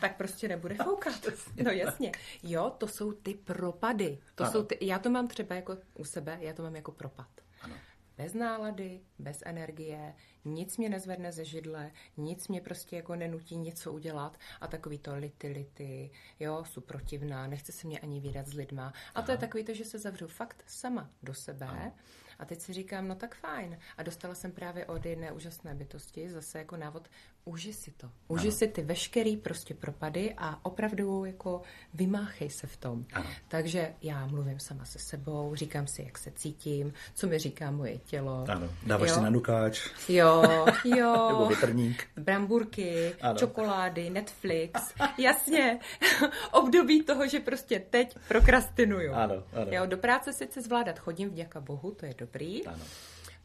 tak 0.02 0.18
prostě 0.18 0.48
nebude 0.48 0.76
foukat. 0.76 1.14
No 1.64 1.72
jasně. 1.72 2.12
Jo, 2.44 2.72
to 2.78 2.88
jsou 2.88 3.12
ty 3.12 3.34
propady. 3.34 4.18
To 4.36 4.44
ano. 4.44 4.52
jsou 4.52 4.64
ty, 4.64 4.78
já 4.82 5.00
to 5.00 5.10
mám 5.10 5.28
třeba 5.28 5.56
jako 5.56 5.78
u 5.94 6.06
sebe, 6.06 6.38
já 6.42 6.54
to 6.54 6.64
mám 6.64 6.76
jako 6.76 6.92
propad. 6.92 7.28
Ano. 7.62 7.76
Bez 8.18 8.34
nálady, 8.34 9.00
bez 9.20 9.44
energie, 9.46 10.14
nic 10.46 10.78
mě 10.78 10.90
nezvedne 10.90 11.32
ze 11.32 11.46
židle, 11.46 11.92
nic 12.18 12.48
mě 12.48 12.62
prostě 12.62 12.96
jako 12.96 13.16
nenutí 13.16 13.58
něco 13.58 13.94
udělat 13.94 14.38
a 14.62 14.68
takový 14.68 15.00
to 15.00 15.16
lity, 15.16 15.48
lity, 15.48 16.12
jo, 16.40 16.64
jsou 16.68 16.82
protivná, 16.82 17.48
nechce 17.48 17.72
se 17.72 17.88
mě 17.88 18.00
ani 18.00 18.20
vydat 18.20 18.48
s 18.48 18.54
lidma. 18.54 18.88
A 18.88 18.94
Aha. 19.16 19.26
to 19.26 19.32
je 19.32 19.38
takový 19.38 19.64
to, 19.64 19.74
že 19.74 19.86
se 19.86 20.00
zavřu 20.00 20.28
fakt 20.28 20.64
sama 20.68 21.10
do 21.24 21.34
sebe. 21.34 21.66
Ano 21.66 21.92
a 22.40 22.46
teď 22.46 22.62
si 22.62 22.74
říkám, 22.74 23.08
no 23.08 23.16
tak 23.16 23.36
fajn. 23.36 23.80
A 23.98 24.04
dostala 24.04 24.36
jsem 24.36 24.52
právě 24.52 24.86
od 24.86 25.06
jedné 25.06 25.32
úžasné 25.32 25.76
bytosti 25.76 26.30
zase 26.30 26.58
jako 26.58 26.78
návod, 26.78 27.10
uži 27.48 27.74
si 27.74 27.92
to. 27.92 28.12
Uži 28.28 28.48
ano. 28.48 28.58
si 28.58 28.68
ty 28.68 28.82
veškerý 28.82 29.38
prostě 29.38 29.74
propady 29.74 30.34
a 30.38 30.66
opravdu 30.66 31.26
jako 31.26 31.62
vymáchej 31.94 32.50
se 32.50 32.68
v 32.68 32.78
tom. 32.78 33.06
Ano. 33.14 33.30
Takže 33.48 33.94
já 34.02 34.26
mluvím 34.26 34.60
sama 34.60 34.86
se 34.86 35.00
sebou, 35.00 35.56
říkám 35.56 35.88
si, 35.88 36.04
jak 36.04 36.18
se 36.18 36.32
cítím, 36.32 36.94
co 37.14 37.28
mi 37.28 37.40
říká 37.40 37.72
moje 37.72 37.98
tělo. 37.98 38.46
Ano, 38.50 38.70
dáváš 38.86 39.10
jo? 39.10 39.16
si 39.16 39.22
na 39.22 39.30
nukáč. 39.30 39.90
Jo, 40.10 40.44
jo. 40.86 41.28
Nebo 41.28 41.48
větrník. 41.48 42.08
Bramburky, 42.18 43.16
ano. 43.22 43.40
čokolády, 43.40 44.10
Netflix. 44.10 44.94
Jasně. 45.18 45.80
Období 46.52 47.04
toho, 47.04 47.28
že 47.28 47.40
prostě 47.40 47.80
teď 47.80 48.18
prokrastinuju. 48.28 49.14
Ano, 49.14 49.44
ano. 49.54 49.72
Jo, 49.72 49.86
do 49.86 49.98
práce 49.98 50.34
sice 50.34 50.62
zvládat 50.62 51.00
chodím, 51.00 51.30
vděka 51.30 51.62
bohu, 51.62 51.92
to 51.92 52.06
je 52.06 52.14
dobrý. 52.18 52.66
Ano. 52.66 52.84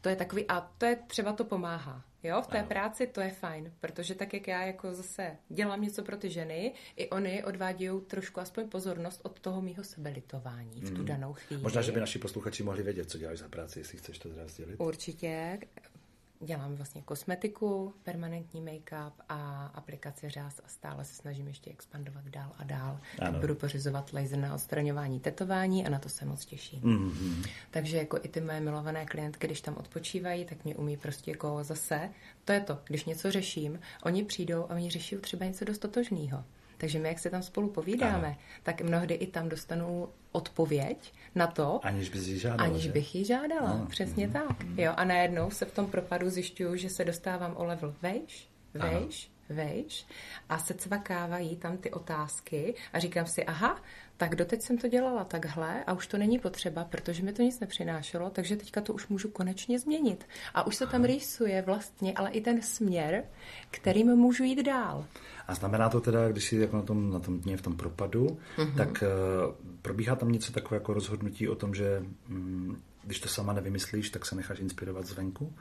To 0.03 0.09
je 0.09 0.15
takový, 0.15 0.45
a 0.47 0.61
to 0.77 0.85
je 0.85 0.95
třeba 1.07 1.33
to 1.33 1.43
pomáhá. 1.43 2.03
Jo, 2.23 2.41
v 2.41 2.47
té 2.47 2.59
ano. 2.59 2.67
práci 2.67 3.07
to 3.07 3.21
je 3.21 3.29
fajn, 3.29 3.71
protože 3.79 4.15
tak, 4.15 4.33
jak 4.33 4.47
já 4.47 4.63
jako 4.63 4.93
zase 4.93 5.37
dělám 5.49 5.81
něco 5.81 6.03
pro 6.03 6.17
ty 6.17 6.29
ženy, 6.29 6.73
i 6.95 7.09
oni 7.09 7.43
odvádějí 7.43 8.01
trošku 8.07 8.39
aspoň 8.39 8.69
pozornost 8.69 9.21
od 9.23 9.39
toho 9.39 9.61
mýho 9.61 9.83
sebelitování 9.83 10.81
v 10.81 10.91
tu 10.91 10.99
mm. 10.99 11.05
danou 11.05 11.33
chvíli. 11.33 11.61
Možná, 11.61 11.81
že 11.81 11.91
by 11.91 11.99
naši 11.99 12.19
posluchači 12.19 12.63
mohli 12.63 12.83
vědět, 12.83 13.09
co 13.09 13.17
děláš 13.17 13.39
za 13.39 13.49
práci, 13.49 13.79
jestli 13.79 13.97
chceš 13.97 14.19
to 14.19 14.29
teda 14.29 14.47
sdělit. 14.47 14.75
Určitě 14.79 15.59
dělám 16.43 16.75
vlastně 16.75 17.01
kosmetiku, 17.01 17.93
permanentní 18.03 18.61
make-up 18.61 19.11
a 19.29 19.65
aplikaci 19.65 20.29
řáz 20.29 20.61
a 20.65 20.67
stále 20.67 21.05
se 21.05 21.15
snažím 21.15 21.47
ještě 21.47 21.69
expandovat 21.71 22.25
dál 22.25 22.51
a 22.57 22.63
dál. 22.63 22.99
Ano. 23.19 23.31
Tak 23.31 23.41
budu 23.41 23.55
pořizovat 23.55 24.13
laser 24.13 24.39
na 24.39 24.55
odstraňování 24.55 25.19
tetování 25.19 25.85
a 25.85 25.89
na 25.89 25.99
to 25.99 26.09
se 26.09 26.25
moc 26.25 26.45
těším. 26.45 26.81
Mm-hmm. 26.81 27.49
Takže 27.71 27.97
jako 27.97 28.17
i 28.23 28.27
ty 28.27 28.41
moje 28.41 28.59
milované 28.59 29.05
klientky, 29.05 29.47
když 29.47 29.61
tam 29.61 29.75
odpočívají, 29.77 30.45
tak 30.45 30.63
mě 30.63 30.75
umí 30.75 30.97
prostě 30.97 31.31
jako 31.31 31.63
zase, 31.63 32.09
to 32.45 32.53
je 32.53 32.61
to, 32.61 32.79
když 32.83 33.05
něco 33.05 33.31
řeším, 33.31 33.79
oni 34.03 34.23
přijdou 34.23 34.63
a 34.63 34.69
oni 34.69 34.89
řeší 34.89 35.15
třeba 35.15 35.45
něco 35.45 35.65
dost 35.65 35.77
totožného. 35.77 36.43
Takže 36.77 36.99
my, 36.99 37.07
jak 37.07 37.19
se 37.19 37.29
tam 37.29 37.43
spolu 37.43 37.69
povídáme, 37.69 38.27
ano. 38.27 38.37
tak 38.63 38.81
mnohdy 38.81 39.13
i 39.13 39.27
tam 39.27 39.49
dostanu 39.49 40.09
odpověď 40.33 41.13
na 41.35 41.47
to. 41.47 41.79
Aniž 41.83 42.09
bys 42.09 42.27
ji 42.27 42.39
žádala. 42.39 42.69
Aniž 42.69 42.83
že? 42.83 42.91
bych 42.91 43.15
ji 43.15 43.25
žádala, 43.25 43.77
no. 43.77 43.85
přesně 43.85 44.27
mm, 44.27 44.33
tak. 44.33 44.63
Mm. 44.63 44.79
Jo, 44.79 44.93
a 44.95 45.03
najednou 45.03 45.51
se 45.51 45.65
v 45.65 45.73
tom 45.73 45.87
propadu 45.87 46.29
zjišťuju, 46.29 46.75
že 46.75 46.89
se 46.89 47.05
dostávám 47.05 47.53
o 47.57 47.65
level 47.65 47.95
vejš, 48.01 48.49
vejš. 48.73 49.32
Vejš 49.53 50.05
a 50.49 50.59
se 50.59 50.73
cvakávají 50.73 51.55
tam 51.55 51.77
ty 51.77 51.91
otázky 51.91 52.75
a 52.93 52.99
říkám 52.99 53.25
si, 53.25 53.45
aha, 53.45 53.81
tak 54.17 54.35
doteď 54.35 54.61
jsem 54.61 54.77
to 54.77 54.87
dělala 54.87 55.23
takhle 55.23 55.83
a 55.83 55.93
už 55.93 56.07
to 56.07 56.17
není 56.17 56.39
potřeba, 56.39 56.83
protože 56.83 57.23
mi 57.23 57.33
to 57.33 57.41
nic 57.41 57.59
nepřinášelo, 57.59 58.29
takže 58.29 58.55
teďka 58.55 58.81
to 58.81 58.93
už 58.93 59.07
můžu 59.07 59.29
konečně 59.29 59.79
změnit. 59.79 60.25
A 60.53 60.67
už 60.67 60.75
se 60.75 60.87
tam 60.87 61.03
rýsuje 61.03 61.61
vlastně, 61.61 62.13
ale 62.13 62.31
i 62.31 62.41
ten 62.41 62.61
směr, 62.61 63.23
kterým 63.71 64.15
můžu 64.15 64.43
jít 64.43 64.63
dál. 64.63 65.05
A 65.47 65.55
znamená 65.55 65.89
to 65.89 66.01
teda, 66.01 66.29
když 66.29 66.43
jsi 66.43 66.55
jako 66.55 66.75
na 66.75 66.81
tom, 66.81 67.11
na 67.11 67.19
tom 67.19 67.39
dně 67.39 67.57
v 67.57 67.61
tom 67.61 67.77
propadu, 67.77 68.37
mm-hmm. 68.57 68.75
tak 68.75 68.89
uh, 68.89 69.55
probíhá 69.81 70.15
tam 70.15 70.31
něco 70.31 70.51
takové 70.51 70.75
jako 70.75 70.93
rozhodnutí 70.93 71.47
o 71.47 71.55
tom, 71.55 71.75
že 71.75 72.05
um, 72.29 72.81
když 73.03 73.19
to 73.19 73.29
sama 73.29 73.53
nevymyslíš, 73.53 74.09
tak 74.09 74.25
se 74.25 74.35
necháš 74.35 74.59
inspirovat 74.59 75.05
zvenku? 75.05 75.53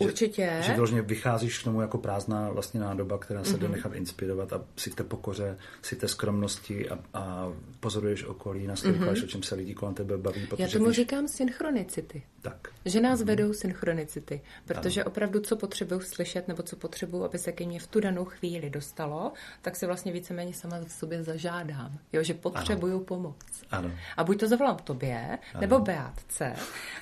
Že, 0.00 0.06
Určitě. 0.06 0.58
Že 0.60 0.74
vlastně 0.74 1.02
vycházíš 1.02 1.58
k 1.58 1.64
tomu 1.64 1.80
jako 1.80 1.98
prázdná 1.98 2.50
vlastně 2.50 2.80
nádoba, 2.80 3.18
která 3.18 3.44
se 3.44 3.50
mm-hmm. 3.50 3.58
jde 3.58 3.68
nechat 3.68 3.94
inspirovat 3.94 4.52
a 4.52 4.64
si 4.76 4.90
té 4.90 5.04
pokoře, 5.04 5.58
si 5.82 5.96
té 5.96 6.08
skromnosti 6.08 6.88
a, 6.88 6.98
a 7.14 7.52
pozoruješ 7.80 8.24
okolí, 8.24 8.66
nasloucháš, 8.66 9.18
mm-hmm. 9.18 9.24
o 9.24 9.26
čem 9.26 9.42
se 9.42 9.54
lidi 9.54 9.74
kolem 9.74 9.94
tebe 9.94 10.18
baví. 10.18 10.48
Já 10.58 10.68
tomu 10.68 10.86
víš... 10.86 10.96
říkám 10.96 11.28
synchronicity. 11.28 12.22
Tak. 12.42 12.68
Že 12.84 13.00
nás 13.00 13.20
mm-hmm. 13.20 13.26
vedou 13.26 13.52
synchronicity, 13.52 14.40
protože 14.64 15.00
ano. 15.00 15.10
opravdu 15.10 15.40
co 15.40 15.56
potřebuju 15.56 16.00
slyšet 16.00 16.48
nebo 16.48 16.62
co 16.62 16.76
potřebuju, 16.76 17.24
aby 17.24 17.38
se 17.38 17.52
ke 17.52 17.66
mně 17.66 17.80
v 17.80 17.86
tu 17.86 18.00
danou 18.00 18.24
chvíli 18.24 18.70
dostalo, 18.70 19.32
tak 19.62 19.76
si 19.76 19.86
vlastně 19.86 20.12
víceméně 20.12 20.54
sama 20.54 20.78
v 20.78 20.92
sobě 20.92 21.22
zažádám, 21.24 21.98
jo, 22.12 22.22
že 22.22 22.34
potřebuju 22.34 22.96
ano. 22.96 23.04
pomoc. 23.04 23.36
Ano. 23.70 23.90
A 24.16 24.24
buď 24.24 24.40
to 24.40 24.48
zavolám 24.48 24.76
tobě, 24.76 25.38
ano. 25.54 25.60
nebo 25.60 25.78
Beatce, 25.78 26.54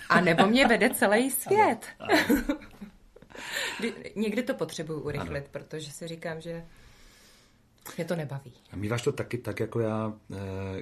a 0.09 0.21
nebo 0.21 0.47
mě 0.47 0.67
vede 0.67 0.91
celý 0.91 1.31
svět. 1.31 1.87
Ano. 1.99 2.19
Ano. 2.29 2.43
Někdy 4.17 4.43
to 4.43 4.55
potřebuju 4.55 5.01
urychlit, 5.01 5.45
ano. 5.45 5.49
protože 5.51 5.93
si 5.93 6.09
říkám, 6.09 6.41
že 6.41 6.65
mě 7.97 8.05
to 8.05 8.17
nebaví. 8.17 8.53
A 8.73 8.77
míváš 8.77 9.03
to 9.03 9.13
taky 9.13 9.39
tak, 9.39 9.61
jako 9.61 9.81
já, 9.81 10.13
eh, 10.33 10.37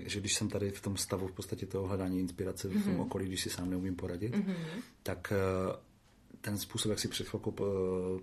že 0.06 0.20
když 0.20 0.34
jsem 0.34 0.48
tady 0.48 0.70
v 0.70 0.80
tom 0.80 0.96
stavu 0.96 1.26
v 1.26 1.32
podstatě 1.32 1.66
toho 1.66 1.86
hledání 1.86 2.20
inspirace 2.20 2.68
mm-hmm. 2.68 2.80
v 2.80 2.84
tom 2.84 2.92
mhm. 2.92 3.00
okolí, 3.00 3.26
když 3.26 3.40
si 3.40 3.50
sám 3.50 3.70
neumím 3.70 3.96
poradit, 3.96 4.34
mm-hmm. 4.34 4.54
tak 5.02 5.32
eh, 5.32 5.76
ten 6.40 6.58
způsob, 6.58 6.90
jak 6.90 6.98
si 6.98 7.08
před 7.08 7.28
chvilkou 7.28 7.54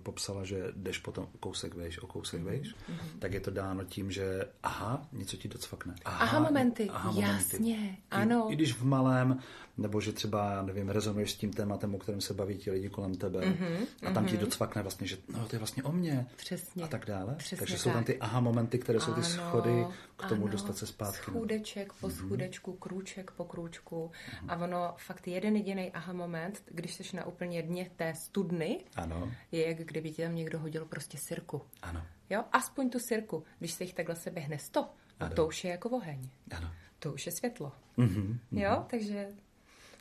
popsala, 0.02 0.44
že 0.44 0.72
jdeš 0.76 0.98
potom 0.98 1.28
kousek 1.40 1.74
vejš, 1.74 1.98
o 1.98 2.06
kousek 2.06 2.40
mm-hmm. 2.40 2.44
vejš, 2.44 2.68
mm-hmm. 2.68 3.18
tak 3.18 3.32
je 3.32 3.40
to 3.40 3.50
dáno 3.50 3.84
tím, 3.84 4.10
že 4.10 4.44
aha, 4.62 5.08
něco 5.12 5.36
ti 5.36 5.48
docvakne. 5.48 5.94
Aha, 6.04 6.18
aha 6.18 6.40
momenty, 6.40 6.90
aha, 6.90 7.10
momenty. 7.10 7.32
jasně, 7.32 7.96
ano. 8.10 8.46
I, 8.48 8.52
I 8.52 8.56
když 8.56 8.72
v 8.72 8.84
malém, 8.84 9.38
nebo 9.78 10.00
že 10.00 10.12
třeba, 10.12 10.62
nevím, 10.62 10.88
rezonuješ 10.88 11.32
s 11.32 11.36
tím 11.36 11.52
tématem, 11.52 11.94
o 11.94 11.98
kterém 11.98 12.20
se 12.20 12.34
baví 12.34 12.56
ti 12.56 12.70
lidi 12.70 12.88
kolem 12.88 13.14
tebe 13.14 13.40
mm-hmm, 13.40 13.86
a 14.06 14.10
tam 14.10 14.24
mm-hmm. 14.24 14.28
ti 14.28 14.34
mhm. 14.36 14.44
docvakne 14.44 14.82
vlastně, 14.82 15.06
že 15.06 15.16
no, 15.28 15.46
to 15.46 15.56
je 15.56 15.58
vlastně 15.58 15.82
o 15.82 15.92
mně 15.92 16.26
Přesně. 16.36 16.84
a 16.84 16.86
tak 16.86 17.06
dále. 17.06 17.34
Přesně 17.34 17.56
Takže 17.56 17.74
tak. 17.74 17.82
jsou 17.82 17.90
tam 17.90 18.04
ty 18.04 18.18
aha 18.18 18.40
momenty, 18.40 18.78
které 18.78 19.00
jsou 19.00 19.14
ty 19.14 19.22
schody 19.22 19.86
k 20.16 20.28
tomu 20.28 20.42
ano, 20.42 20.52
dostat 20.52 20.76
se 20.76 20.86
zpátky. 20.86 21.30
Schůdeček 21.30 21.92
po 21.92 22.08
mm-hmm. 22.08 22.16
schůdečku, 22.16 22.72
krůček 22.72 23.30
po 23.30 23.44
krůčku 23.44 24.10
mm-hmm. 24.10 24.46
a 24.48 24.56
ono 24.56 24.94
fakt 24.96 25.28
jeden 25.28 25.56
jediný 25.56 25.90
aha 25.92 26.12
moment, 26.12 26.62
když 26.66 26.94
jsi 26.94 27.16
na 27.16 27.26
úplně 27.26 27.62
dně 27.62 27.90
té 27.96 28.07
studny, 28.14 28.84
ano. 28.96 29.32
je 29.52 29.68
jak 29.68 29.78
kdyby 29.78 30.10
ti 30.10 30.22
tam 30.22 30.34
někdo 30.34 30.58
hodil 30.58 30.84
prostě 30.84 31.18
sirku. 31.18 31.62
Ano. 31.82 32.06
Jo, 32.30 32.44
aspoň 32.52 32.90
tu 32.90 32.98
sirku. 32.98 33.44
Když 33.58 33.72
se 33.72 33.84
jich 33.84 33.94
takhle 33.94 34.16
se 34.16 34.30
běhne 34.30 34.58
sto, 34.58 34.88
no 35.20 35.30
to 35.30 35.46
už 35.46 35.64
je 35.64 35.70
jako 35.70 35.88
oheň. 35.90 36.28
Ano. 36.50 36.70
To 36.98 37.12
už 37.12 37.26
je 37.26 37.32
světlo. 37.32 37.72
Mm-hmm. 37.98 38.38
Jo, 38.52 38.86
takže 38.90 39.28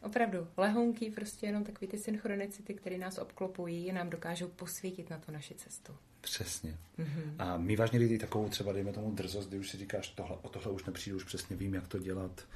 Opravdu, 0.03 0.47
lehonky, 0.57 1.11
prostě 1.11 1.45
jenom 1.45 1.63
takový 1.63 1.87
ty 1.87 1.97
synchronicity, 1.97 2.73
které 2.73 2.97
nás 2.97 3.17
obklopují, 3.17 3.91
nám 3.91 4.09
dokážou 4.09 4.47
posvítit 4.47 5.09
na 5.09 5.17
tu 5.17 5.31
naši 5.31 5.55
cestu. 5.55 5.95
Přesně. 6.21 6.77
Mm-hmm. 6.99 7.35
A 7.39 7.57
my 7.57 7.75
vážně 7.75 7.99
lidi 7.99 8.17
takovou 8.17 8.49
třeba, 8.49 8.73
dejme 8.73 8.93
tomu 8.93 9.11
drzost, 9.11 9.49
kdy 9.49 9.59
už 9.59 9.69
si 9.69 9.77
říkáš, 9.77 10.09
tohle, 10.09 10.37
o 10.41 10.49
tohle 10.49 10.71
už 10.71 10.85
nepřijdu, 10.85 11.17
už 11.17 11.23
přesně 11.23 11.55
vím, 11.55 11.73
jak 11.73 11.87
to 11.87 11.99
dělat 11.99 12.47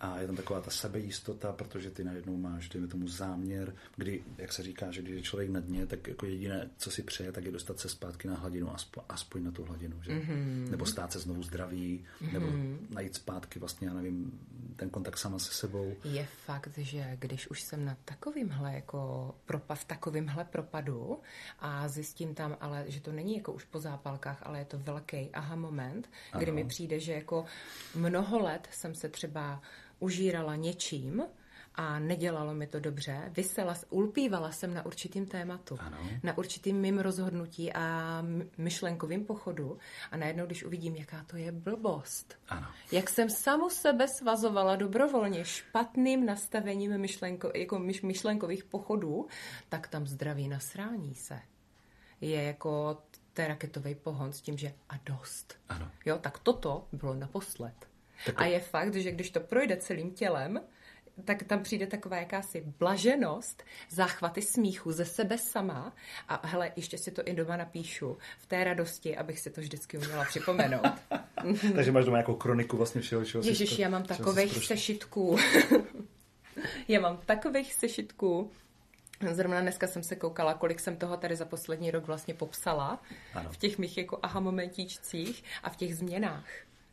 a 0.00 0.20
je 0.20 0.26
tam 0.26 0.36
taková 0.36 0.60
ta 0.60 0.70
sebejistota, 0.70 1.52
protože 1.52 1.90
ty 1.90 2.04
najednou 2.04 2.36
máš, 2.36 2.68
dejme 2.68 2.88
tomu, 2.88 3.08
záměr, 3.08 3.74
kdy, 3.96 4.22
jak 4.38 4.52
se 4.52 4.62
říká, 4.62 4.90
že 4.90 5.02
když 5.02 5.14
je 5.14 5.22
člověk 5.22 5.50
na 5.50 5.60
dně, 5.60 5.86
tak 5.86 6.08
jako 6.08 6.26
jediné, 6.26 6.70
co 6.76 6.90
si 6.90 7.02
přeje, 7.02 7.32
tak 7.32 7.44
je 7.44 7.52
dostat 7.52 7.78
se 7.78 7.88
zpátky 7.88 8.28
na 8.28 8.34
hladinu, 8.34 8.74
aspoň, 8.74 9.02
aspoň 9.08 9.44
na 9.44 9.50
tu 9.50 9.64
hladinu, 9.64 10.02
že? 10.02 10.12
Mm-hmm. 10.12 10.70
Nebo 10.70 10.86
stát 10.86 11.12
se 11.12 11.18
znovu 11.18 11.42
zdravý, 11.42 12.04
mm-hmm. 12.22 12.32
nebo 12.32 12.46
najít 12.94 13.14
zpátky 13.14 13.58
vlastně, 13.58 13.88
já 13.88 13.94
nevím, 13.94 14.40
ten 14.76 14.90
kontakt 14.90 15.18
sama 15.18 15.38
se 15.38 15.52
sebou. 15.52 15.94
Je 16.04 16.26
fakt, 16.44 16.78
že 16.78 17.16
když 17.18 17.50
už 17.50 17.62
jsem 17.62 17.84
na 17.84 17.96
takovýmhle 18.04 18.74
jako 18.74 19.34
propa, 19.44 19.74
v 19.74 19.84
takovýmhle 19.84 20.44
propadu 20.44 21.18
a 21.58 21.88
zjistím 21.88 22.34
tam, 22.34 22.56
ale 22.60 22.84
že 22.88 23.00
to 23.00 23.12
není 23.12 23.36
jako 23.36 23.52
už 23.52 23.64
po 23.64 23.80
zápalkách, 23.80 24.42
ale 24.42 24.58
je 24.58 24.64
to 24.64 24.78
velký 24.78 25.30
aha 25.32 25.56
moment, 25.56 26.10
kdy 26.38 26.46
ano. 26.46 26.54
mi 26.54 26.64
přijde, 26.64 27.00
že 27.00 27.12
jako 27.12 27.44
mnoho 27.94 28.38
let 28.38 28.68
jsem 28.72 28.94
se 28.94 29.08
třeba 29.08 29.62
užírala 30.00 30.56
něčím 30.56 31.22
a 31.74 31.98
nedělalo 31.98 32.54
mi 32.54 32.66
to 32.66 32.80
dobře, 32.80 33.32
vysela, 33.36 33.74
ulpívala 33.90 34.52
jsem 34.52 34.74
na 34.74 34.86
určitým 34.86 35.26
tématu, 35.26 35.76
ano. 35.80 35.98
na 36.22 36.38
určitým 36.38 36.76
mým 36.76 36.98
rozhodnutí 36.98 37.72
a 37.72 38.22
myšlenkovým 38.58 39.24
pochodu 39.24 39.78
a 40.10 40.16
najednou, 40.16 40.46
když 40.46 40.64
uvidím, 40.64 40.96
jaká 40.96 41.24
to 41.24 41.36
je 41.36 41.52
blbost, 41.52 42.38
ano. 42.48 42.66
jak 42.92 43.10
jsem 43.10 43.30
samu 43.30 43.70
sebe 43.70 44.06
svazovala 44.08 44.76
dobrovolně 44.76 45.44
špatným 45.44 46.26
nastavením 46.26 46.98
myšlenko, 46.98 47.52
jako 47.54 47.78
myšlenkových 48.02 48.64
pochodů, 48.64 49.26
tak 49.68 49.88
tam 49.88 50.06
zdraví 50.06 50.48
nasrání 50.48 51.14
se. 51.14 51.40
Je 52.20 52.42
jako 52.42 53.02
ten 53.32 53.46
raketový 53.46 53.94
pohon 53.94 54.32
s 54.32 54.40
tím, 54.40 54.58
že 54.58 54.72
a 54.88 54.94
dost. 55.04 55.58
Ano. 55.68 55.90
Jo, 56.04 56.18
tak 56.18 56.38
toto 56.38 56.88
bylo 56.92 57.14
naposled. 57.14 57.89
Tak... 58.26 58.40
A 58.40 58.44
je 58.44 58.60
fakt, 58.60 58.94
že 58.94 59.12
když 59.12 59.30
to 59.30 59.40
projde 59.40 59.76
celým 59.76 60.10
tělem, 60.10 60.60
tak 61.24 61.42
tam 61.42 61.62
přijde 61.62 61.86
taková 61.86 62.16
jakási 62.16 62.64
blaženost, 62.78 63.62
záchvaty 63.90 64.42
smíchu 64.42 64.92
ze 64.92 65.04
sebe 65.04 65.38
sama 65.38 65.92
a 66.28 66.46
hele, 66.46 66.72
ještě 66.76 66.98
si 66.98 67.10
to 67.10 67.22
i 67.24 67.34
doma 67.34 67.56
napíšu 67.56 68.18
v 68.38 68.46
té 68.46 68.64
radosti, 68.64 69.16
abych 69.16 69.40
si 69.40 69.50
to 69.50 69.60
vždycky 69.60 69.98
uměla 69.98 70.24
připomenout. 70.24 70.82
Takže 71.74 71.92
máš 71.92 72.04
doma 72.04 72.16
jako 72.16 72.34
kroniku 72.34 72.76
vlastně 72.76 73.00
všeho, 73.00 73.24
čeho 73.24 73.44
Ježiš, 73.44 73.78
já 73.78 73.88
mám 73.88 74.02
takových 74.02 74.66
sešitků. 74.66 75.36
já 76.88 77.00
mám 77.00 77.16
takových 77.26 77.74
sešitků. 77.74 78.50
Zrovna 79.32 79.60
dneska 79.60 79.86
jsem 79.86 80.02
se 80.02 80.16
koukala, 80.16 80.54
kolik 80.54 80.80
jsem 80.80 80.96
toho 80.96 81.16
tady 81.16 81.36
za 81.36 81.44
poslední 81.44 81.90
rok 81.90 82.06
vlastně 82.06 82.34
popsala 82.34 83.02
ano. 83.34 83.50
v 83.52 83.56
těch 83.56 83.78
mých 83.78 83.98
jako 83.98 84.18
aha 84.22 84.40
momentíčcích 84.40 85.44
a 85.62 85.70
v 85.70 85.76
těch 85.76 85.96
změnách. 85.96 86.44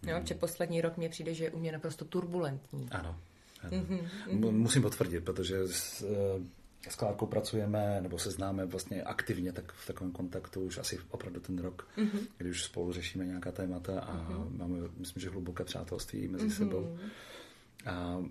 Jo, 0.04 0.22
že 0.24 0.36
poslední 0.36 0.82
rok 0.82 0.98
mě 0.98 1.10
přijde, 1.10 1.34
že 1.34 1.44
je 1.44 1.52
u 1.52 1.60
mě 1.60 1.72
naprosto 1.72 2.06
turbulentní. 2.06 2.88
Ano. 2.92 3.20
ano. 3.64 3.72
Mm-hmm. 3.72 4.52
Musím 4.52 4.82
potvrdit, 4.82 5.24
protože 5.24 5.68
s, 5.68 6.02
eh, 6.02 6.90
s 6.90 6.96
Klárkou 6.96 7.26
pracujeme, 7.26 8.02
nebo 8.02 8.20
se 8.20 8.32
známe 8.32 8.66
vlastně 8.66 9.04
aktivně 9.04 9.52
tak 9.52 9.72
v 9.72 9.88
takovém 9.88 10.12
kontaktu 10.12 10.62
už 10.62 10.78
asi 10.78 11.00
opravdu 11.10 11.40
ten 11.40 11.60
rok, 11.60 11.88
mm-hmm. 11.98 12.20
kdy 12.38 12.50
už 12.50 12.64
spolu 12.64 12.94
řešíme 12.94 13.26
nějaká 13.26 13.52
témata 13.52 14.00
a 14.00 14.16
mm-hmm. 14.16 14.58
máme, 14.58 14.78
myslím, 14.98 15.22
že 15.22 15.30
hluboké 15.30 15.64
přátelství 15.64 16.28
mezi 16.28 16.48
mm-hmm. 16.48 16.58
sebou. 16.58 16.98
A 17.86 18.24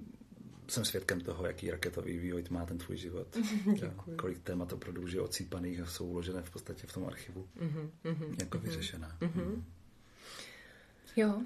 jsem 0.69 0.85
svědkem 0.85 1.21
toho, 1.21 1.47
jaký 1.47 1.71
raketový 1.71 2.19
vývoj 2.19 2.45
má 2.51 2.67
ten 2.67 2.79
tvůj 2.79 2.97
život. 2.97 3.37
Děkuji. 3.75 4.17
Kolik 4.17 4.39
témat 4.39 4.73
opravdu 4.73 5.03
už 5.03 5.13
je 5.13 5.21
ocípaných 5.21 5.81
a 5.81 5.87
jsou 5.87 6.07
uložené 6.07 6.43
v 6.43 6.51
podstatě 6.51 6.87
v 6.87 6.93
tom 6.93 7.07
archivu. 7.07 7.49
Mm-hmm. 7.61 8.37
Jako 8.41 8.59
vyřešená. 8.59 9.17
Mm-hmm. 9.21 9.63
Jo. 11.17 11.43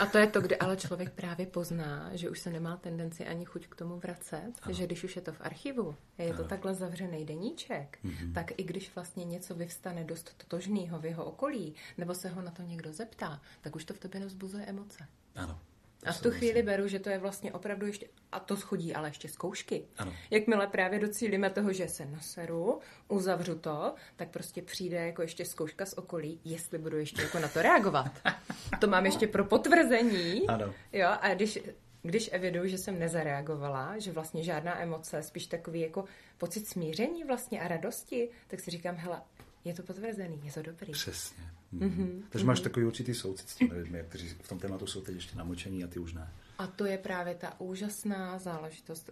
A 0.00 0.06
to 0.06 0.18
je 0.18 0.26
to, 0.26 0.40
kde 0.40 0.56
ale 0.56 0.76
člověk 0.76 1.12
právě 1.12 1.46
pozná, 1.46 2.10
že 2.12 2.30
už 2.30 2.40
se 2.40 2.50
nemá 2.50 2.76
tendenci 2.76 3.26
ani 3.26 3.44
chuť 3.44 3.66
k 3.66 3.74
tomu 3.74 3.96
vracet, 3.96 4.52
ano. 4.62 4.74
že 4.74 4.86
když 4.86 5.04
už 5.04 5.16
je 5.16 5.22
to 5.22 5.32
v 5.32 5.40
archivu, 5.40 5.96
je 6.18 6.28
ano. 6.28 6.36
to 6.36 6.44
takhle 6.48 6.74
zavřený 6.74 7.24
deníček, 7.24 7.98
mm-hmm. 8.04 8.32
tak 8.32 8.58
i 8.58 8.62
když 8.64 8.94
vlastně 8.94 9.24
něco 9.24 9.54
vyvstane 9.54 10.04
dost 10.04 10.34
totožného 10.36 10.98
v 10.98 11.04
jeho 11.04 11.24
okolí, 11.24 11.74
nebo 11.98 12.14
se 12.14 12.28
ho 12.28 12.42
na 12.42 12.50
to 12.50 12.62
někdo 12.62 12.92
zeptá, 12.92 13.40
tak 13.60 13.76
už 13.76 13.84
to 13.84 13.94
v 13.94 13.98
tobě 13.98 14.20
nevzbuzuje 14.20 14.64
emoce. 14.64 15.06
Ano. 15.34 15.60
A 16.06 16.12
v 16.12 16.22
tu 16.22 16.30
chvíli 16.30 16.62
beru, 16.62 16.88
že 16.88 16.98
to 16.98 17.10
je 17.10 17.18
vlastně 17.18 17.52
opravdu 17.52 17.86
ještě, 17.86 18.06
a 18.32 18.40
to 18.40 18.56
schodí 18.56 18.94
ale 18.94 19.08
ještě 19.08 19.28
zkoušky. 19.28 19.84
Ano. 19.98 20.12
Jakmile 20.30 20.66
právě 20.66 20.98
docílíme 20.98 21.50
toho, 21.50 21.72
že 21.72 21.88
se 21.88 22.06
naseru, 22.06 22.80
uzavřu 23.08 23.58
to, 23.58 23.94
tak 24.16 24.28
prostě 24.28 24.62
přijde 24.62 25.06
jako 25.06 25.22
ještě 25.22 25.44
zkouška 25.44 25.86
z 25.86 25.92
okolí, 25.92 26.40
jestli 26.44 26.78
budu 26.78 26.98
ještě 26.98 27.22
jako 27.22 27.38
na 27.38 27.48
to 27.48 27.62
reagovat. 27.62 28.12
to 28.80 28.86
mám 28.86 29.06
ještě 29.06 29.26
pro 29.26 29.44
potvrzení. 29.44 30.46
Ano. 30.48 30.74
Jo, 30.92 31.08
a 31.20 31.34
když, 31.34 31.58
když 32.02 32.30
eviduju, 32.32 32.66
že 32.66 32.78
jsem 32.78 32.98
nezareagovala, 32.98 33.98
že 33.98 34.12
vlastně 34.12 34.44
žádná 34.44 34.82
emoce, 34.82 35.22
spíš 35.22 35.46
takový 35.46 35.80
jako 35.80 36.04
pocit 36.38 36.68
smíření 36.68 37.24
vlastně 37.24 37.60
a 37.60 37.68
radosti, 37.68 38.28
tak 38.46 38.60
si 38.60 38.70
říkám, 38.70 38.96
hele, 38.96 39.22
je 39.66 39.74
to 39.74 39.82
potvrzený, 39.82 40.40
je 40.44 40.52
to 40.52 40.62
dobrý. 40.62 40.92
Přesně. 40.92 41.44
Mm-hmm. 41.74 42.22
Takže 42.28 42.44
mm-hmm. 42.44 42.46
máš 42.48 42.60
takový 42.60 42.86
určitý 42.86 43.14
soucit 43.14 43.48
s 43.48 43.54
těmi 43.54 43.74
lidmi, 43.74 44.04
kteří 44.08 44.28
v 44.28 44.48
tom 44.48 44.58
tématu 44.58 44.86
jsou 44.86 45.00
teď 45.00 45.14
ještě 45.14 45.36
namočení 45.36 45.84
a 45.84 45.86
ty 45.86 45.98
už 45.98 46.12
ne. 46.12 46.32
A 46.58 46.66
to 46.66 46.84
je 46.84 46.98
právě 46.98 47.34
ta 47.34 47.60
úžasná 47.60 48.38
záležitost, 48.38 49.10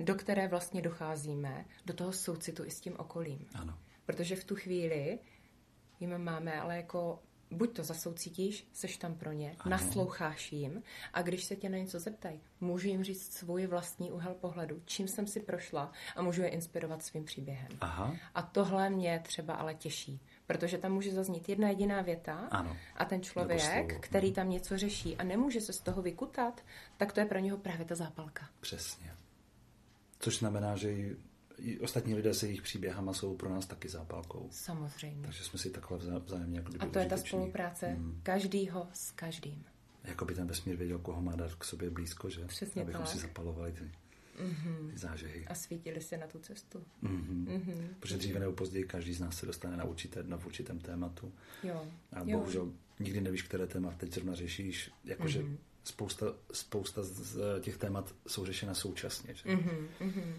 do 0.00 0.14
které 0.14 0.48
vlastně 0.48 0.82
docházíme, 0.82 1.64
do 1.86 1.94
toho 1.94 2.12
soucitu 2.12 2.64
i 2.64 2.70
s 2.70 2.80
tím 2.80 2.94
okolím. 2.96 3.46
Ano. 3.54 3.78
Protože 4.06 4.36
v 4.36 4.44
tu 4.44 4.54
chvíli 4.56 5.18
jim 6.00 6.18
máme 6.18 6.60
ale 6.60 6.76
jako 6.76 7.22
buď 7.54 7.76
to 7.76 7.84
zasoucítíš, 7.84 8.68
seš 8.72 8.96
tam 8.96 9.14
pro 9.14 9.32
ně, 9.32 9.56
ano. 9.58 9.70
nasloucháš 9.70 10.52
jim 10.52 10.82
a 11.12 11.22
když 11.22 11.44
se 11.44 11.56
tě 11.56 11.68
na 11.68 11.78
něco 11.78 12.00
zeptají, 12.00 12.40
můžu 12.60 12.88
jim 12.88 13.04
říct 13.04 13.32
svůj 13.32 13.66
vlastní 13.66 14.12
úhel 14.12 14.34
pohledu, 14.34 14.82
čím 14.84 15.08
jsem 15.08 15.26
si 15.26 15.40
prošla 15.40 15.92
a 16.16 16.22
můžu 16.22 16.42
je 16.42 16.48
inspirovat 16.48 17.02
svým 17.02 17.24
příběhem. 17.24 17.68
Aha. 17.80 18.16
A 18.34 18.42
tohle 18.42 18.90
mě 18.90 19.20
třeba 19.24 19.54
ale 19.54 19.74
těší, 19.74 20.20
protože 20.46 20.78
tam 20.78 20.92
může 20.92 21.12
zaznít 21.12 21.48
jedna 21.48 21.68
jediná 21.68 22.02
věta 22.02 22.48
ano. 22.50 22.76
a 22.96 23.04
ten 23.04 23.22
člověk, 23.22 24.00
který 24.00 24.32
tam 24.32 24.50
něco 24.50 24.78
řeší 24.78 25.16
a 25.16 25.24
nemůže 25.24 25.60
se 25.60 25.72
z 25.72 25.80
toho 25.80 26.02
vykutat, 26.02 26.60
tak 26.96 27.12
to 27.12 27.20
je 27.20 27.26
pro 27.26 27.38
něho 27.38 27.58
právě 27.58 27.84
ta 27.84 27.94
zápalka. 27.94 28.48
Přesně. 28.60 29.14
Což 30.18 30.38
znamená, 30.38 30.76
že 30.76 31.16
ostatní 31.80 32.14
lidé 32.14 32.34
se 32.34 32.46
jejich 32.46 32.62
příběhama 32.62 33.12
jsou 33.12 33.36
pro 33.36 33.48
nás 33.48 33.66
taky 33.66 33.88
zápalkou. 33.88 34.48
Samozřejmě. 34.50 35.22
Takže 35.22 35.44
jsme 35.44 35.58
si 35.58 35.70
takhle 35.70 35.98
vzájemně 35.98 36.58
jako 36.58 36.72
A 36.78 36.86
to 36.86 36.98
je 36.98 37.06
ta 37.06 37.16
spolupráce 37.16 37.86
hmm. 37.86 38.20
každýho 38.22 38.88
s 38.92 39.10
každým. 39.10 39.64
Jako 40.04 40.24
by 40.24 40.34
ten 40.34 40.46
vesmír 40.46 40.76
věděl, 40.76 40.98
koho 40.98 41.22
má 41.22 41.36
dát 41.36 41.54
k 41.54 41.64
sobě 41.64 41.90
blízko, 41.90 42.30
že? 42.30 42.44
Přesně 42.44 42.82
Abychom 42.82 43.02
tak. 43.02 43.10
si 43.10 43.18
zapalovali 43.18 43.72
ty, 43.72 43.90
mm-hmm. 44.42 44.90
ty 44.90 44.98
zážehy. 44.98 45.46
A 45.46 45.54
svítili 45.54 46.00
se 46.00 46.16
na 46.16 46.26
tu 46.26 46.38
cestu. 46.38 46.84
Mm-hmm. 47.02 47.44
Mm-hmm. 47.44 47.86
Protože 48.00 48.16
dříve 48.16 48.40
nebo 48.40 48.52
později 48.52 48.84
každý 48.84 49.14
z 49.14 49.20
nás 49.20 49.38
se 49.38 49.46
dostane 49.46 49.76
na, 49.76 49.84
určité, 49.84 50.22
na 50.22 50.36
určitém 50.46 50.78
tématu. 50.78 51.32
Jo. 51.62 51.86
A 52.12 52.24
bohužel 52.24 52.72
nikdy 53.00 53.20
nevíš, 53.20 53.42
které 53.42 53.66
téma 53.66 53.92
teď 53.96 54.12
zrovna 54.14 54.34
řešíš. 54.34 54.90
Jakože 55.04 55.42
mm-hmm. 55.42 55.56
spousta, 55.84 56.26
spousta 56.52 57.02
z 57.02 57.60
těch 57.60 57.76
témat 57.76 58.14
jsou 58.26 58.44
řešena 58.44 58.74
současně. 58.74 59.34
Že? 59.34 59.48
Mm-hmm. 59.48 60.34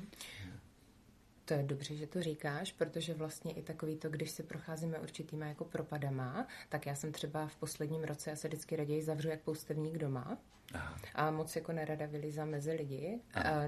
To 1.46 1.54
je 1.54 1.64
dobře, 1.64 1.96
že 1.96 2.08
to 2.08 2.24
říkáš, 2.24 2.72
protože 2.72 3.14
vlastně 3.14 3.54
i 3.54 3.62
takový 3.62 3.96
to, 3.98 4.10
když 4.10 4.32
si 4.32 4.44
procházíme 4.44 5.00
určitýma 5.00 5.46
jako 5.46 5.66
propadama, 5.66 6.48
tak 6.70 6.86
já 6.86 6.96
jsem 6.96 7.12
třeba 7.12 7.48
v 7.48 7.56
posledním 7.56 8.04
roce, 8.04 8.30
já 8.30 8.36
se 8.36 8.48
vždycky 8.48 8.76
raději 8.76 9.04
zavřu 9.04 9.30
jak 9.30 9.42
poustevník 9.42 9.98
doma, 9.98 10.38
Aha. 10.76 10.96
A 11.16 11.32
moc 11.32 11.56
jako 11.56 11.72
nerada 11.72 12.06
vylízám 12.06 12.50
mezi 12.50 12.72
lidi. 12.72 13.20
A 13.34 13.62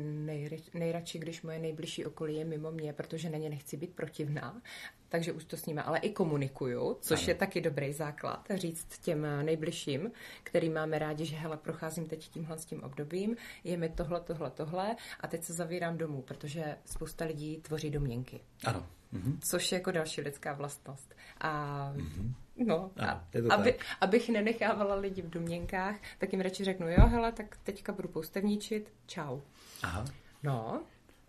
nejry, 0.00 0.62
nejradši, 0.74 1.18
když 1.18 1.42
moje 1.42 1.58
nejbližší 1.58 2.06
okolí 2.06 2.36
je 2.36 2.44
mimo 2.44 2.70
mě, 2.70 2.92
protože 2.92 3.30
na 3.30 3.38
ně 3.38 3.50
nechci 3.50 3.76
být 3.76 3.94
protivná, 3.94 4.62
takže 5.08 5.32
už 5.32 5.44
to 5.44 5.56
s 5.56 5.66
nimi, 5.66 5.80
ale 5.80 5.98
i 5.98 6.10
komunikuju, 6.10 6.96
což 7.00 7.22
ano. 7.22 7.28
je 7.30 7.34
taky 7.34 7.60
dobrý 7.60 7.92
základ, 7.92 8.46
říct 8.54 8.98
těm 8.98 9.26
nejbližším, 9.42 10.12
který 10.42 10.68
máme 10.70 10.98
rádi, 10.98 11.24
že 11.24 11.36
hele, 11.36 11.56
procházím 11.56 12.06
teď 12.06 12.28
tímhle 12.28 12.58
s 12.58 12.64
tím 12.64 12.82
obdobím, 12.82 13.36
je 13.64 13.76
mi 13.76 13.88
tohle, 13.88 14.20
tohle, 14.20 14.50
tohle 14.50 14.96
a 15.20 15.26
teď 15.26 15.42
se 15.42 15.52
zavírám 15.52 15.98
domů, 15.98 16.22
protože 16.22 16.76
spousta 16.84 17.24
lidí 17.24 17.56
tvoří 17.56 17.90
domněnky. 17.90 18.40
Ano. 18.64 18.86
Mhm. 19.16 19.38
Což 19.40 19.72
je 19.72 19.78
jako 19.78 19.90
další 19.90 20.20
lidská 20.20 20.52
vlastnost. 20.52 21.14
A 21.40 21.92
mhm. 21.96 22.34
No, 22.66 22.90
a, 22.96 23.24
aby, 23.50 23.78
abych 24.00 24.28
nenechávala 24.28 24.94
lidi 24.94 25.22
v 25.22 25.30
domněnkách, 25.30 25.96
tak 26.18 26.32
jim 26.32 26.40
radši 26.40 26.64
řeknu, 26.64 26.88
jo, 26.88 27.06
hele, 27.06 27.32
tak 27.32 27.56
teďka 27.56 27.92
budu 27.92 28.08
poustevníčit, 28.08 28.92
čau. 29.06 29.40
Aha. 29.82 30.04
No, 30.42 30.82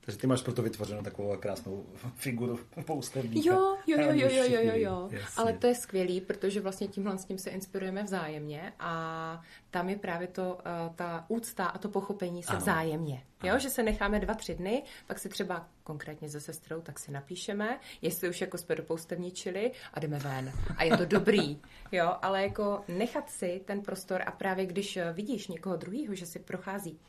takže 0.07 0.19
ty 0.19 0.27
máš 0.27 0.41
proto 0.41 0.61
vytvořenou 0.61 1.01
takovou 1.01 1.37
krásnou 1.37 1.85
figuru 2.15 2.59
poustevníka. 2.85 3.49
Jo, 3.49 3.77
jo, 3.87 3.97
jo, 3.99 4.11
jo, 4.13 4.29
jo, 4.31 4.43
jo, 4.47 4.59
jo, 4.61 4.73
jo. 4.75 5.19
Ale 5.37 5.53
to 5.53 5.67
je 5.67 5.75
skvělý, 5.75 6.21
protože 6.21 6.61
vlastně 6.61 6.87
tímhle 6.87 7.17
s 7.17 7.25
tím 7.25 7.37
se 7.37 7.49
inspirujeme 7.49 8.03
vzájemně 8.03 8.73
a 8.79 9.41
tam 9.71 9.89
je 9.89 9.95
právě 9.95 10.27
to, 10.27 10.53
uh, 10.55 10.95
ta 10.95 11.25
úcta 11.27 11.65
a 11.65 11.77
to 11.77 11.89
pochopení 11.89 12.43
se 12.43 12.49
ano. 12.49 12.59
vzájemně. 12.59 13.23
Jo, 13.43 13.49
ano. 13.49 13.59
že 13.59 13.69
se 13.69 13.83
necháme 13.83 14.19
dva, 14.19 14.33
tři 14.33 14.55
dny, 14.55 14.83
pak 15.07 15.19
si 15.19 15.29
třeba 15.29 15.67
konkrétně 15.83 16.29
se 16.29 16.41
sestrou, 16.41 16.81
tak 16.81 16.99
si 16.99 17.11
napíšeme, 17.11 17.79
jestli 18.01 18.29
už 18.29 18.41
jako 18.41 18.57
jsme 18.57 18.75
dopoustevničili 18.75 19.71
a 19.93 19.99
jdeme 19.99 20.19
ven. 20.19 20.51
A 20.77 20.83
je 20.83 20.97
to 20.97 21.05
dobrý, 21.05 21.61
jo, 21.91 22.15
ale 22.21 22.43
jako 22.43 22.83
nechat 22.87 23.29
si 23.29 23.61
ten 23.65 23.81
prostor 23.81 24.23
a 24.25 24.31
právě 24.31 24.65
když 24.65 24.99
vidíš 25.13 25.47
někoho 25.47 25.75
druhého, 25.75 26.15
že 26.15 26.25
si 26.25 26.39
prochází 26.39 26.99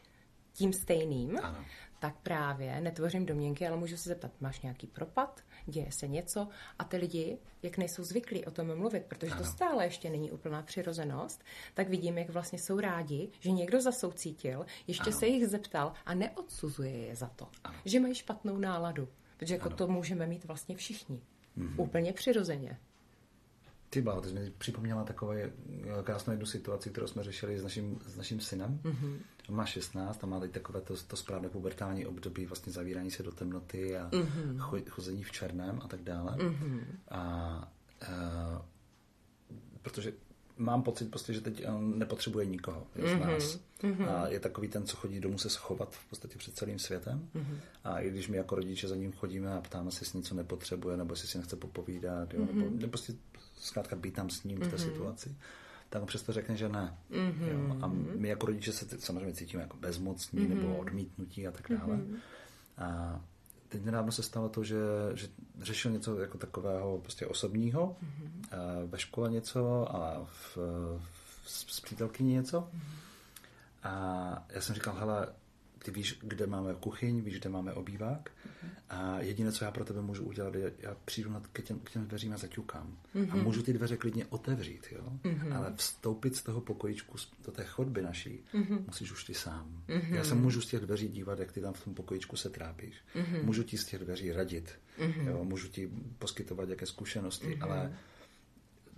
tím 0.53 0.73
stejným, 0.73 1.39
ano 1.43 1.65
tak 1.99 2.15
právě 2.23 2.81
netvořím 2.81 3.27
domněnky, 3.27 3.67
ale 3.67 3.77
můžu 3.77 3.97
se 3.97 4.09
zeptat, 4.09 4.33
máš 4.41 4.61
nějaký 4.61 4.87
propad, 4.87 5.41
děje 5.67 5.93
se 5.93 6.09
něco 6.09 6.49
a 6.79 6.85
ty 6.85 6.97
lidi, 6.97 7.39
jak 7.63 7.79
nejsou 7.79 8.05
zvyklí 8.05 8.45
o 8.45 8.51
tom 8.51 8.77
mluvit, 8.79 9.05
protože 9.05 9.33
ano. 9.33 9.43
to 9.43 9.51
stále 9.51 9.85
ještě 9.85 10.11
není 10.11 10.31
úplná 10.31 10.63
přirozenost, 10.63 11.45
tak 11.75 11.89
vidím, 11.89 12.19
jak 12.19 12.31
vlastně 12.31 12.59
jsou 12.59 12.81
rádi, 12.81 13.31
že 13.41 13.51
někdo 13.51 13.81
zasoucítil, 13.81 14.67
ještě 14.87 15.11
ano. 15.11 15.19
se 15.19 15.27
jich 15.27 15.49
zeptal 15.49 15.93
a 16.07 16.15
neodsuzuje 16.15 16.97
je 16.97 17.17
za 17.17 17.27
to, 17.27 17.49
ano. 17.65 17.79
že 17.85 18.01
mají 18.01 18.15
špatnou 18.15 18.59
náladu, 18.59 19.09
protože 19.37 19.55
jako 19.55 19.67
ano. 19.67 19.77
to 19.77 19.89
můžeme 19.89 20.27
mít 20.27 20.45
vlastně 20.45 20.77
všichni. 20.77 21.23
Mm-hmm. 21.59 21.83
Úplně 21.83 22.13
přirozeně. 22.13 22.79
Ty 23.91 24.03
bláho, 24.03 24.21
ty 24.21 24.29
jsi 24.29 24.35
mi 24.35 24.53
připomněla 24.59 25.05
takovou 25.05 25.33
eh, 25.33 25.51
krásnou 26.03 26.31
jednu 26.31 26.47
situaci, 26.47 26.91
kterou 26.91 27.07
jsme 27.07 27.25
řešili 27.25 27.59
s 27.59 27.63
naším, 27.63 28.01
s 28.07 28.17
naším 28.17 28.41
synem. 28.41 28.81
Mm-hmm. 28.83 29.19
On 29.49 29.55
má 29.55 29.67
16 29.67 30.25
a 30.25 30.27
má 30.27 30.41
teď 30.41 30.51
takové 30.51 30.81
to, 30.81 30.95
to 31.07 31.17
správné 31.17 31.49
pubertální 31.49 32.07
období, 32.07 32.47
vlastně 32.47 32.73
zavírání 32.73 33.11
se 33.11 33.23
do 33.23 33.33
temnoty 33.33 33.97
a 33.97 34.11
mm-hmm. 34.11 34.85
chození 34.89 35.25
v 35.25 35.33
černém 35.33 35.81
a 35.85 35.89
tak 35.89 36.03
dále. 36.03 36.37
Mm-hmm. 36.37 36.81
A, 37.09 37.19
a 37.19 37.69
eh, 38.03 38.63
protože 39.83 40.13
mám 40.59 40.83
pocit 40.83 41.11
prostě, 41.11 41.33
že 41.33 41.41
teď 41.41 41.69
on 41.69 41.99
nepotřebuje 41.99 42.47
nikoho 42.47 42.87
z 42.97 43.01
mm-hmm. 43.01 43.27
nás. 43.27 43.61
Mm-hmm. 43.83 44.09
A 44.09 44.29
je 44.29 44.41
takový 44.41 44.69
ten, 44.69 44.87
co 44.87 44.97
chodí 44.97 45.21
domů 45.21 45.39
se 45.39 45.51
schovat 45.51 45.97
v 45.97 46.09
podstatě 46.09 46.39
před 46.39 46.57
celým 46.57 46.79
světem. 46.79 47.29
Mm-hmm. 47.35 47.59
A 47.85 48.01
i 48.01 48.11
když 48.11 48.29
my 48.29 48.37
jako 48.37 48.55
rodiče 48.55 48.89
za 48.89 48.97
ním 48.97 49.13
chodíme 49.13 49.55
a 49.55 49.61
ptáme 49.61 49.91
se, 49.91 50.03
jestli 50.03 50.19
něco 50.19 50.35
nepotřebuje, 50.35 50.97
nebo 50.97 51.13
jestli 51.13 51.29
si 51.29 51.39
nechce 51.39 51.57
popovídat, 51.57 52.35
jo, 52.35 52.41
mm-hmm. 52.41 52.55
nebo, 52.55 52.71
nebo 52.71 52.89
prostě 52.89 53.13
zkrátka 53.61 53.97
být 53.97 54.15
tam 54.15 54.31
s 54.31 54.45
ním 54.45 54.59
v 54.59 54.69
té 54.69 54.77
mm-hmm. 54.77 54.85
situaci, 54.85 55.37
tak 55.91 56.03
on 56.03 56.09
přesto 56.09 56.33
řekne, 56.33 56.57
že 56.57 56.69
ne. 56.69 56.99
Mm-hmm. 57.11 57.49
Jo? 57.49 57.77
A 57.83 57.87
my 58.17 58.29
jako 58.29 58.47
rodiče 58.47 58.73
se 58.73 58.99
samozřejmě 58.99 59.33
cítíme 59.33 59.63
jako 59.63 59.77
bezmocní 59.77 60.41
mm-hmm. 60.41 60.63
nebo 60.63 60.77
odmítnutí 60.77 61.47
a 61.47 61.51
tak 61.51 61.67
dále. 61.71 61.97
Mm-hmm. 61.97 62.17
A 62.79 63.21
teď 63.69 63.85
nedávno 63.85 64.13
se 64.13 64.23
stalo 64.23 64.49
to, 64.49 64.65
že, 64.65 64.77
že 65.15 65.29
řešil 65.61 65.91
něco 65.91 66.21
jako 66.21 66.39
takového 66.39 66.99
prostě 66.99 67.27
osobního, 67.27 67.97
mm-hmm. 68.03 68.87
ve 68.87 68.99
škole 68.99 69.31
něco 69.31 69.97
a 69.97 70.25
v, 70.25 70.57
v, 71.45 71.51
s 71.51 71.81
přítelkyní 71.81 72.33
něco. 72.33 72.61
Mm-hmm. 72.61 73.09
A 73.83 74.47
já 74.49 74.61
jsem 74.61 74.75
říkal, 74.75 74.95
hele, 74.95 75.29
ty 75.79 75.91
víš, 75.91 76.19
kde 76.23 76.47
máme 76.47 76.75
kuchyň, 76.81 77.21
víš, 77.21 77.39
kde 77.39 77.51
máme 77.51 77.73
obývák 77.73 78.31
mm-hmm. 78.31 78.69
a 78.89 79.21
jediné, 79.21 79.53
co 79.53 79.65
já 79.65 79.71
pro 79.71 79.85
tebe 79.85 80.03
můžu 80.03 80.25
udělat, 80.25 80.55
je, 80.55 80.73
já 80.79 80.97
přijdu 81.05 81.31
nad, 81.31 81.47
k, 81.47 81.63
těm, 81.63 81.79
k 81.79 81.91
těm 81.91 82.07
dveřím 82.07 82.33
a 82.33 82.37
zaťukám. 82.37 82.99
Mm-hmm. 83.15 83.33
A 83.33 83.37
můžu 83.37 83.63
ty 83.63 83.73
dveře 83.73 83.97
klidně 83.97 84.27
otevřít, 84.27 84.87
jo? 84.93 85.13
Mm-hmm. 85.23 85.57
Ale 85.57 85.73
vstoupit 85.77 86.37
z 86.37 86.43
toho 86.43 86.61
pokojičku 86.61 87.17
do 87.45 87.53
té 87.53 87.65
chodby 87.65 88.03
naší 88.03 88.45
mm-hmm. 88.55 88.87
musíš 88.87 89.13
už 89.13 89.25
ty 89.25 89.35
sám. 89.35 89.83
Mm-hmm. 89.89 90.15
Já 90.15 90.25
se 90.25 90.35
můžu 90.35 90.61
z 90.61 90.67
těch 90.67 90.81
dveří 90.81 91.09
dívat, 91.09 91.39
jak 91.39 91.53
ty 91.53 91.61
tam 91.61 91.73
v 91.73 91.85
tom 91.85 91.95
pokojičku 91.95 92.37
se 92.37 92.51
trápíš. 92.51 92.95
Mm-hmm. 93.15 93.43
Můžu 93.43 93.63
ti 93.63 93.79
z 93.79 93.85
těch 93.85 94.01
dveří 94.01 94.33
radit, 94.33 94.79
mm-hmm. 94.99 95.27
jo? 95.27 95.45
můžu 95.45 95.69
ti 95.69 95.91
poskytovat 96.19 96.69
jaké 96.69 96.87
zkušenosti, 96.87 97.47
mm-hmm. 97.47 97.63
ale 97.63 97.97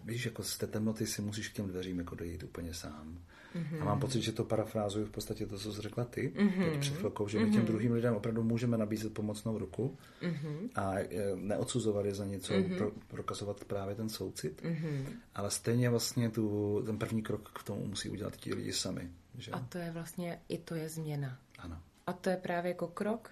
víš, 0.04 0.24
jako 0.24 0.42
z 0.42 0.58
té 0.58 0.66
temnoty 0.66 1.06
si 1.06 1.22
musíš 1.22 1.48
k 1.48 1.52
těm 1.52 1.68
dveřím 1.68 1.98
jako 1.98 2.14
dojít 2.14 2.42
úplně 2.42 2.74
sám. 2.74 3.18
Mm-hmm. 3.54 3.82
A 3.82 3.84
mám 3.84 4.00
pocit, 4.00 4.22
že 4.22 4.32
to 4.32 4.44
parafrázuju 4.44 5.06
v 5.06 5.10
podstatě 5.10 5.46
to, 5.46 5.58
co 5.58 5.72
jsi 5.72 5.82
řekla 5.82 6.04
ty 6.04 6.32
mm-hmm. 6.36 6.78
před 6.78 6.96
chvilkou, 6.96 7.28
že 7.28 7.38
my 7.38 7.50
těm 7.50 7.54
mhm. 7.54 7.66
druhým 7.66 7.92
lidem 7.92 8.14
opravdu 8.14 8.42
můžeme 8.42 8.78
nabízet 8.78 9.14
pomocnou 9.14 9.58
ruku 9.58 9.98
mm-hmm. 10.22 10.68
a 10.74 10.98
e, 10.98 11.06
neodsuzovat 11.36 12.06
je 12.06 12.14
za 12.14 12.24
něco, 12.24 12.52
mm-hmm. 12.52 12.76
pro, 12.76 12.90
prokazovat 13.08 13.64
právě 13.64 13.94
ten 13.94 14.08
soucit, 14.08 14.62
mm-hmm. 14.62 15.04
ale 15.34 15.50
stejně 15.50 15.90
vlastně 15.90 16.30
tu, 16.30 16.82
ten 16.86 16.98
první 16.98 17.22
krok 17.22 17.50
k 17.54 17.62
tomu 17.62 17.86
musí 17.86 18.10
udělat 18.10 18.36
ti 18.36 18.54
lidi 18.54 18.72
sami. 18.72 19.10
Že? 19.38 19.52
A 19.52 19.60
to 19.60 19.78
je 19.78 19.90
vlastně, 19.90 20.40
i 20.48 20.58
to 20.58 20.74
je 20.74 20.88
změna. 20.88 21.38
Ano. 21.58 21.78
A 22.06 22.12
to 22.12 22.30
je 22.30 22.36
právě 22.36 22.68
jako 22.68 22.88
krok 22.88 23.30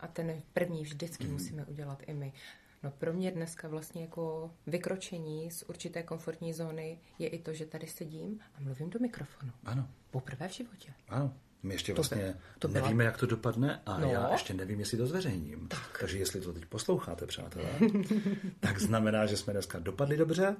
a 0.00 0.06
ten 0.06 0.42
první 0.52 0.82
vždycky 0.82 1.24
mm-hmm. 1.24 1.32
musíme 1.32 1.64
udělat 1.64 2.02
i 2.06 2.14
my. 2.14 2.32
No 2.86 2.92
pro 2.98 3.12
mě 3.12 3.30
dneska 3.30 3.68
vlastně 3.68 4.02
jako 4.02 4.50
vykročení 4.66 5.50
z 5.50 5.62
určité 5.62 6.02
komfortní 6.02 6.52
zóny 6.52 6.98
je 7.18 7.28
i 7.28 7.38
to, 7.38 7.52
že 7.52 7.66
tady 7.66 7.86
sedím 7.86 8.40
a 8.54 8.60
mluvím 8.60 8.90
do 8.90 8.98
mikrofonu. 9.00 9.52
Ano. 9.64 9.88
Poprvé 10.10 10.48
v 10.48 10.52
životě. 10.52 10.92
Ano. 11.08 11.34
My 11.62 11.74
ještě 11.74 11.92
to 11.92 11.96
vlastně 11.96 12.22
by, 12.22 12.58
to 12.58 12.68
byla... 12.68 12.84
nevíme, 12.84 13.04
jak 13.04 13.16
to 13.16 13.26
dopadne 13.26 13.82
a 13.86 13.98
no. 13.98 14.12
já 14.12 14.32
ještě 14.32 14.54
nevím, 14.54 14.80
jestli 14.80 14.98
to 14.98 15.06
zveřejním. 15.06 15.68
Tak. 15.68 15.98
Takže 16.00 16.18
jestli 16.18 16.40
to 16.40 16.52
teď 16.52 16.66
posloucháte, 16.66 17.26
přátelé, 17.26 17.68
tak 18.60 18.80
znamená, 18.80 19.26
že 19.26 19.36
jsme 19.36 19.52
dneska 19.52 19.78
dopadli 19.78 20.16
dobře, 20.16 20.56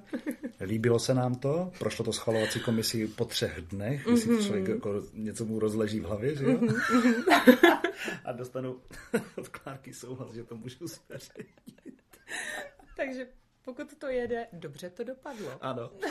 líbilo 0.61 0.99
se 0.99 1.13
nám 1.13 1.35
to, 1.35 1.71
prošlo 1.79 2.05
to 2.05 2.13
schvalovací 2.13 2.59
komisi 2.59 3.07
po 3.07 3.25
třech 3.25 3.61
dnech, 3.61 4.07
mm-hmm. 4.07 4.11
jestli 4.11 4.45
člověk 4.45 4.67
jako 4.67 5.03
něco 5.13 5.45
mu 5.45 5.59
rozleží 5.59 5.99
v 5.99 6.05
hlavě, 6.05 6.35
že 6.35 6.43
jo? 6.43 6.57
Mm-hmm. 6.57 7.79
a 8.25 8.31
dostanu 8.31 8.77
od 9.37 9.47
Klárky 9.47 9.93
souhlas, 9.93 10.33
že 10.33 10.43
to 10.43 10.55
můžu 10.55 10.87
zveřejnit. 10.87 12.01
Takže 12.97 13.27
pokud 13.61 13.97
to 13.97 14.07
jede, 14.07 14.47
dobře 14.53 14.89
to 14.89 15.03
dopadlo. 15.03 15.57
Ano. 15.61 15.91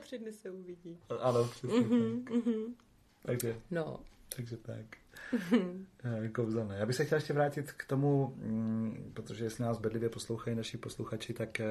Tři 0.00 0.18
dny 0.18 0.32
se 0.32 0.50
uvidí. 0.50 0.98
Ano, 1.20 1.44
přesně 1.44 1.78
mm-hmm, 1.80 2.24
tak. 2.24 2.34
Mm-hmm. 2.34 2.74
Takže, 3.22 3.60
no. 3.70 4.00
takže 4.36 4.56
tak. 4.56 4.96
Eh, 6.04 6.28
kouzelné. 6.28 6.76
Já 6.76 6.86
bych 6.86 6.96
se 6.96 7.04
chtěl 7.04 7.18
ještě 7.18 7.32
vrátit 7.32 7.72
k 7.72 7.86
tomu, 7.86 8.34
mm, 8.36 9.10
protože 9.14 9.44
jestli 9.44 9.64
nás 9.64 9.78
bedlivě 9.78 10.08
poslouchají 10.08 10.56
naši 10.56 10.78
posluchači, 10.78 11.34
tak 11.34 11.60
eh, 11.60 11.66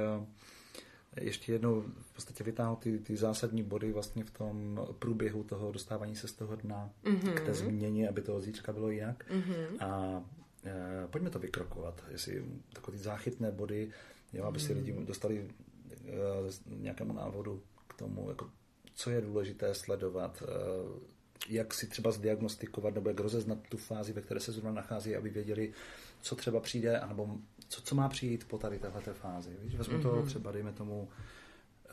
ještě 1.21 1.52
jednou 1.52 1.82
v 1.82 2.13
podstatě 2.13 2.43
vytáhnout 2.43 2.80
ty, 2.80 2.99
ty 2.99 3.17
zásadní 3.17 3.63
body 3.63 3.91
vlastně 3.91 4.23
v 4.23 4.32
tom 4.32 4.88
průběhu 4.99 5.43
toho 5.43 5.71
dostávání 5.71 6.15
se 6.15 6.28
z 6.28 6.34
toho 6.34 6.56
dna 6.56 6.89
mm-hmm. 7.04 7.34
k 7.34 7.41
té 7.41 7.54
změně, 7.54 8.10
aby 8.10 8.21
toho 8.21 8.41
zítřka 8.41 8.73
bylo 8.73 8.89
jinak. 8.89 9.26
Mm-hmm. 9.30 9.86
A 9.86 10.23
e, 10.65 11.08
pojďme 11.08 11.30
to 11.30 11.39
vykrokovat, 11.39 12.04
jestli 12.12 12.45
takové 12.73 12.97
ty 12.97 13.04
záchytné 13.04 13.52
body, 13.52 13.91
jo, 14.34 14.43
aby 14.43 14.60
si 14.60 14.73
mm-hmm. 14.73 14.78
lidi 14.78 15.06
dostali 15.06 15.49
e, 16.06 16.12
nějakému 16.67 17.13
návodu 17.13 17.62
k 17.88 17.93
tomu, 17.93 18.30
jako, 18.30 18.49
co 18.95 19.10
je 19.10 19.21
důležité 19.21 19.73
sledovat, 19.73 20.43
e, 20.43 21.13
jak 21.49 21.73
si 21.73 21.88
třeba 21.88 22.12
zdiagnostikovat 22.12 22.95
nebo 22.95 23.10
jak 23.10 23.19
rozeznat 23.19 23.58
tu 23.69 23.78
fázi, 23.78 24.13
ve 24.13 24.21
které 24.21 24.39
se 24.39 24.52
zrovna 24.52 24.71
nachází, 24.71 25.15
aby 25.15 25.30
věděli, 25.30 25.73
co 26.21 26.36
třeba 26.36 26.60
přijde, 26.60 26.99
anebo 26.99 27.38
co, 27.74 27.82
co 27.82 27.96
má 27.96 28.10
přijít 28.10 28.48
po 28.48 28.58
tady 28.58 28.80
této 28.80 29.14
fázi. 29.14 29.58
Víš, 29.62 29.76
vezmu 29.76 29.98
mm-hmm. 29.98 30.02
to 30.02 30.16
mhm. 30.16 30.26
třeba, 30.26 30.52
dejme 30.52 30.74
tomu, 30.74 31.10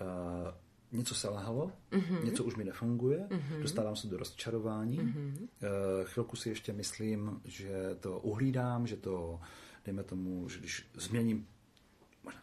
uh, 0.01 0.49
něco 0.93 1.15
se 1.15 1.29
lahalo, 1.29 1.73
mm-hmm. 1.93 2.25
něco 2.25 2.45
už 2.45 2.57
mi 2.57 2.65
nefunguje, 2.65 3.27
mm-hmm. 3.31 3.63
dostávám 3.63 3.97
se 3.97 4.07
do 4.07 4.17
rozčarování, 4.17 4.99
mm-hmm. 4.99 5.33
uh, 5.41 5.49
chvilku 6.05 6.37
si 6.37 6.49
ještě 6.49 6.73
myslím, 6.73 7.41
že 7.45 7.97
to 8.01 8.19
uhlídám, 8.19 8.87
že 8.87 8.97
to, 8.97 9.41
dejme 9.85 10.03
tomu, 10.03 10.49
že 10.49 10.59
když 10.59 10.91
změním 10.95 11.47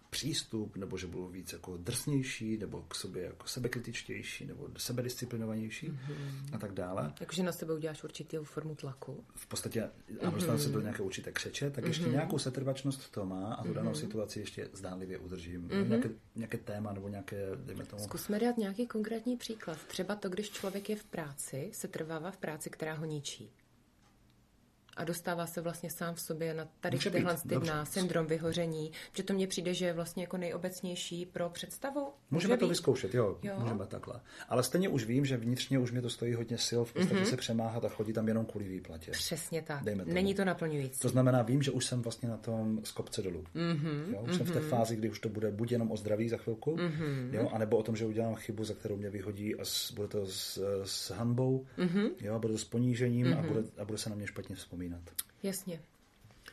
přístup, 0.10 0.78
nebo 0.78 0.98
že 0.98 1.08
budu 1.08 1.28
víc 1.28 1.54
jako 1.54 1.78
drsnější, 1.78 2.58
nebo 2.58 2.82
k 2.82 2.96
sobě 2.96 3.24
jako 3.24 3.48
sebekritičtější, 3.48 4.46
nebo 4.46 4.70
sebedisciplinovanější 4.78 5.90
mm-hmm. 5.90 6.56
a 6.56 6.58
tak 6.58 6.72
dále. 6.72 7.14
Jakože 7.20 7.44
na 7.44 7.52
sebe 7.52 7.74
uděláš 7.74 8.04
určitou 8.04 8.44
formu 8.44 8.76
tlaku. 8.76 9.26
V 9.36 9.48
podstatě, 9.48 9.84
a 9.84 10.30
dostanu 10.30 10.58
mm-hmm. 10.58 10.64
se 10.64 10.70
do 10.70 10.82
nějaké 10.82 11.04
určité 11.04 11.32
křeče, 11.32 11.70
tak 11.70 11.86
ještě 11.86 12.06
mm-hmm. 12.06 12.12
nějakou 12.12 12.40
setrvačnost 12.40 13.12
to 13.12 13.26
má 13.26 13.54
a 13.54 13.64
tu 13.64 13.74
danou 13.74 13.92
mm-hmm. 13.92 14.00
situaci 14.00 14.40
ještě 14.40 14.70
zdánlivě 14.74 15.18
udržím. 15.18 15.68
Mm-hmm. 15.68 15.88
Nějaké, 15.88 16.10
nějaké 16.36 16.58
téma 16.58 16.94
nebo 16.94 17.08
nějaké, 17.10 17.38
dejme 17.56 17.86
tomu. 17.86 18.04
Zkusme 18.04 18.40
dát 18.40 18.58
nějaký 18.58 18.88
konkrétní 18.88 19.38
příklad. 19.38 19.78
Třeba 19.88 20.16
to, 20.16 20.30
když 20.30 20.50
člověk 20.50 20.90
je 20.90 20.96
v 20.96 21.04
práci, 21.04 21.70
se 21.74 21.88
trvává 21.88 22.32
v 22.32 22.38
práci, 22.38 22.70
která 22.70 22.94
ho 22.94 23.06
ničí 23.06 23.52
a 24.98 25.04
dostává 25.04 25.48
se 25.48 25.62
vlastně 25.62 25.90
sám 25.90 26.16
v 26.16 26.22
sobě 26.22 26.54
na 26.54 26.68
tady 26.80 26.98
Může 26.98 27.12
tyhle 27.12 27.38
ty 27.50 27.56
dna, 27.56 27.86
syndrom 27.86 28.26
vyhoření, 28.26 28.92
že 29.14 29.24
to 29.24 29.34
mně 29.34 29.48
přijde, 29.48 29.74
že 29.74 29.86
je 29.86 29.94
vlastně 29.94 30.24
jako 30.24 30.38
nejobecnější 30.38 31.26
pro 31.26 31.50
představu. 31.50 32.02
Může 32.02 32.14
můžeme 32.32 32.58
to 32.58 32.66
být? 32.66 32.70
vyzkoušet, 32.70 33.14
jo, 33.14 33.38
jo, 33.44 33.56
můžeme 33.60 33.86
takhle. 33.86 34.22
Ale 34.50 34.64
stejně 34.64 34.90
už 34.90 35.06
vím, 35.06 35.26
že 35.26 35.38
vnitřně 35.38 35.80
už 35.80 35.92
mě 35.92 36.02
to 36.02 36.10
stojí 36.10 36.34
hodně 36.34 36.58
sil 36.68 36.82
v 36.86 36.94
podstatě 36.94 37.22
mm-hmm. 37.22 37.30
se 37.30 37.38
přemáhat 37.38 37.86
a 37.86 37.90
chodit 37.90 38.14
tam 38.14 38.28
jenom 38.28 38.46
kvůli 38.46 38.68
výplatě. 38.68 39.12
Přesně 39.12 39.62
tak. 39.62 39.84
Dejme 39.84 40.06
Není 40.06 40.36
to 40.36 40.46
naplňující. 40.46 41.00
To 41.00 41.10
znamená, 41.10 41.42
vím, 41.42 41.62
že 41.62 41.72
už 41.72 41.86
jsem 41.86 42.02
vlastně 42.02 42.30
na 42.30 42.38
tom 42.38 42.80
z 42.84 42.92
kopce 42.92 43.22
dolů. 43.22 43.44
Mm-hmm. 43.56 44.14
Jo, 44.14 44.22
už 44.22 44.30
mm-hmm. 44.30 44.38
jsem 44.38 44.46
v 44.46 44.52
té 44.52 44.60
mhm. 44.60 44.70
fázi, 44.70 44.96
kdy 44.96 45.10
už 45.10 45.20
to 45.20 45.30
bude 45.30 45.52
buď 45.52 45.72
jenom 45.72 45.92
o 45.92 45.98
zdraví 45.98 46.30
za 46.30 46.38
chvilku, 46.38 46.76
mm-hmm. 46.76 47.34
jo, 47.34 47.50
anebo 47.54 47.78
o 47.78 47.84
tom, 47.84 47.96
že 47.96 48.06
udělám 48.06 48.36
chybu, 48.36 48.64
za 48.64 48.74
kterou 48.74 48.98
mě 48.98 49.10
vyhodí 49.10 49.56
a 49.56 49.66
s, 49.66 49.92
bude 49.92 50.08
to 50.08 50.26
s, 50.26 50.60
s 50.84 51.12
hanbou, 51.12 51.66
mm-hmm. 51.78 52.10
jo, 52.22 52.40
bude 52.40 52.54
to 52.54 52.60
s 52.60 52.66
ponížením 52.66 53.28
mm-hmm. 53.28 53.40
a, 53.40 53.42
bude, 53.42 53.64
a 53.78 53.86
bude 53.86 53.98
se 53.98 54.10
na 54.10 54.16
mě 54.16 54.28
špatně 54.28 54.56
vzpomínat. 54.56 54.87
Jasně. 55.44 55.82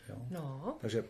Jo? 0.08 0.16
No. 0.30 0.78
Takže 0.80 1.04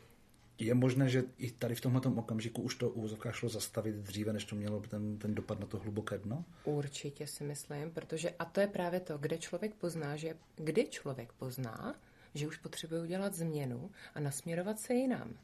je 0.59 0.75
možné, 0.75 1.09
že 1.09 1.25
i 1.39 1.51
tady 1.51 1.75
v 1.75 1.81
tomhle 1.81 2.01
okamžiku 2.01 2.63
už 2.63 2.75
to 2.75 2.91
úzovka 2.91 3.33
šlo 3.33 3.49
zastavit 3.49 3.95
dříve, 3.95 4.33
než 4.33 4.45
to 4.45 4.57
mělo 4.57 4.81
ten, 4.81 5.19
ten 5.19 5.35
dopad 5.35 5.61
na 5.61 5.67
to 5.67 5.79
hluboké 5.79 6.19
dno? 6.19 6.45
Určitě 6.65 7.27
si 7.27 7.45
myslím, 7.45 7.91
protože 7.91 8.31
a 8.31 8.45
to 8.45 8.61
je 8.61 8.67
právě 8.67 9.01
to, 9.01 9.19
kde 9.19 9.39
člověk 9.39 9.75
pozná, 9.75 10.17
že 10.17 10.37
kdy 10.57 10.87
člověk 10.89 11.33
pozná, 11.33 11.95
že 12.35 12.49
už 12.49 12.57
potřebuje 12.57 13.03
udělat 13.03 13.35
změnu 13.35 13.91
a 14.15 14.21
nasměrovat 14.21 14.81
se 14.81 14.95
jinam. 14.95 15.39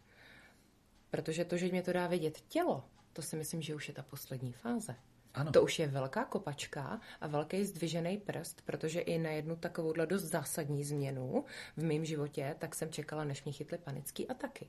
Protože 1.11 1.45
to, 1.45 1.57
že 1.57 1.69
mě 1.69 1.83
to 1.83 1.93
dá 1.93 2.07
vidět 2.07 2.41
tělo, 2.49 2.85
to 3.13 3.23
si 3.23 3.37
myslím, 3.37 3.63
že 3.63 3.75
už 3.75 3.89
je 3.89 3.95
ta 3.95 4.03
poslední 4.03 4.53
fáze. 4.53 4.95
Ano. 5.35 5.53
To 5.53 5.63
už 5.63 5.79
je 5.79 5.87
velká 5.87 6.25
kopačka 6.25 7.01
a 7.21 7.27
velký 7.27 7.65
zdvižený 7.65 8.19
prst, 8.19 8.63
protože 8.63 9.01
i 9.01 9.19
na 9.19 9.31
jednu 9.31 9.57
takovouhle 9.57 10.07
dost 10.07 10.23
zásadní 10.23 10.85
změnu 10.85 11.45
v 11.77 11.85
mém 11.85 12.05
životě, 12.05 12.57
tak 12.59 12.75
jsem 12.75 12.91
čekala, 12.91 13.25
než 13.25 13.45
mě 13.45 13.53
chytly 13.53 13.79
panické 13.79 14.27
ataky. 14.27 14.69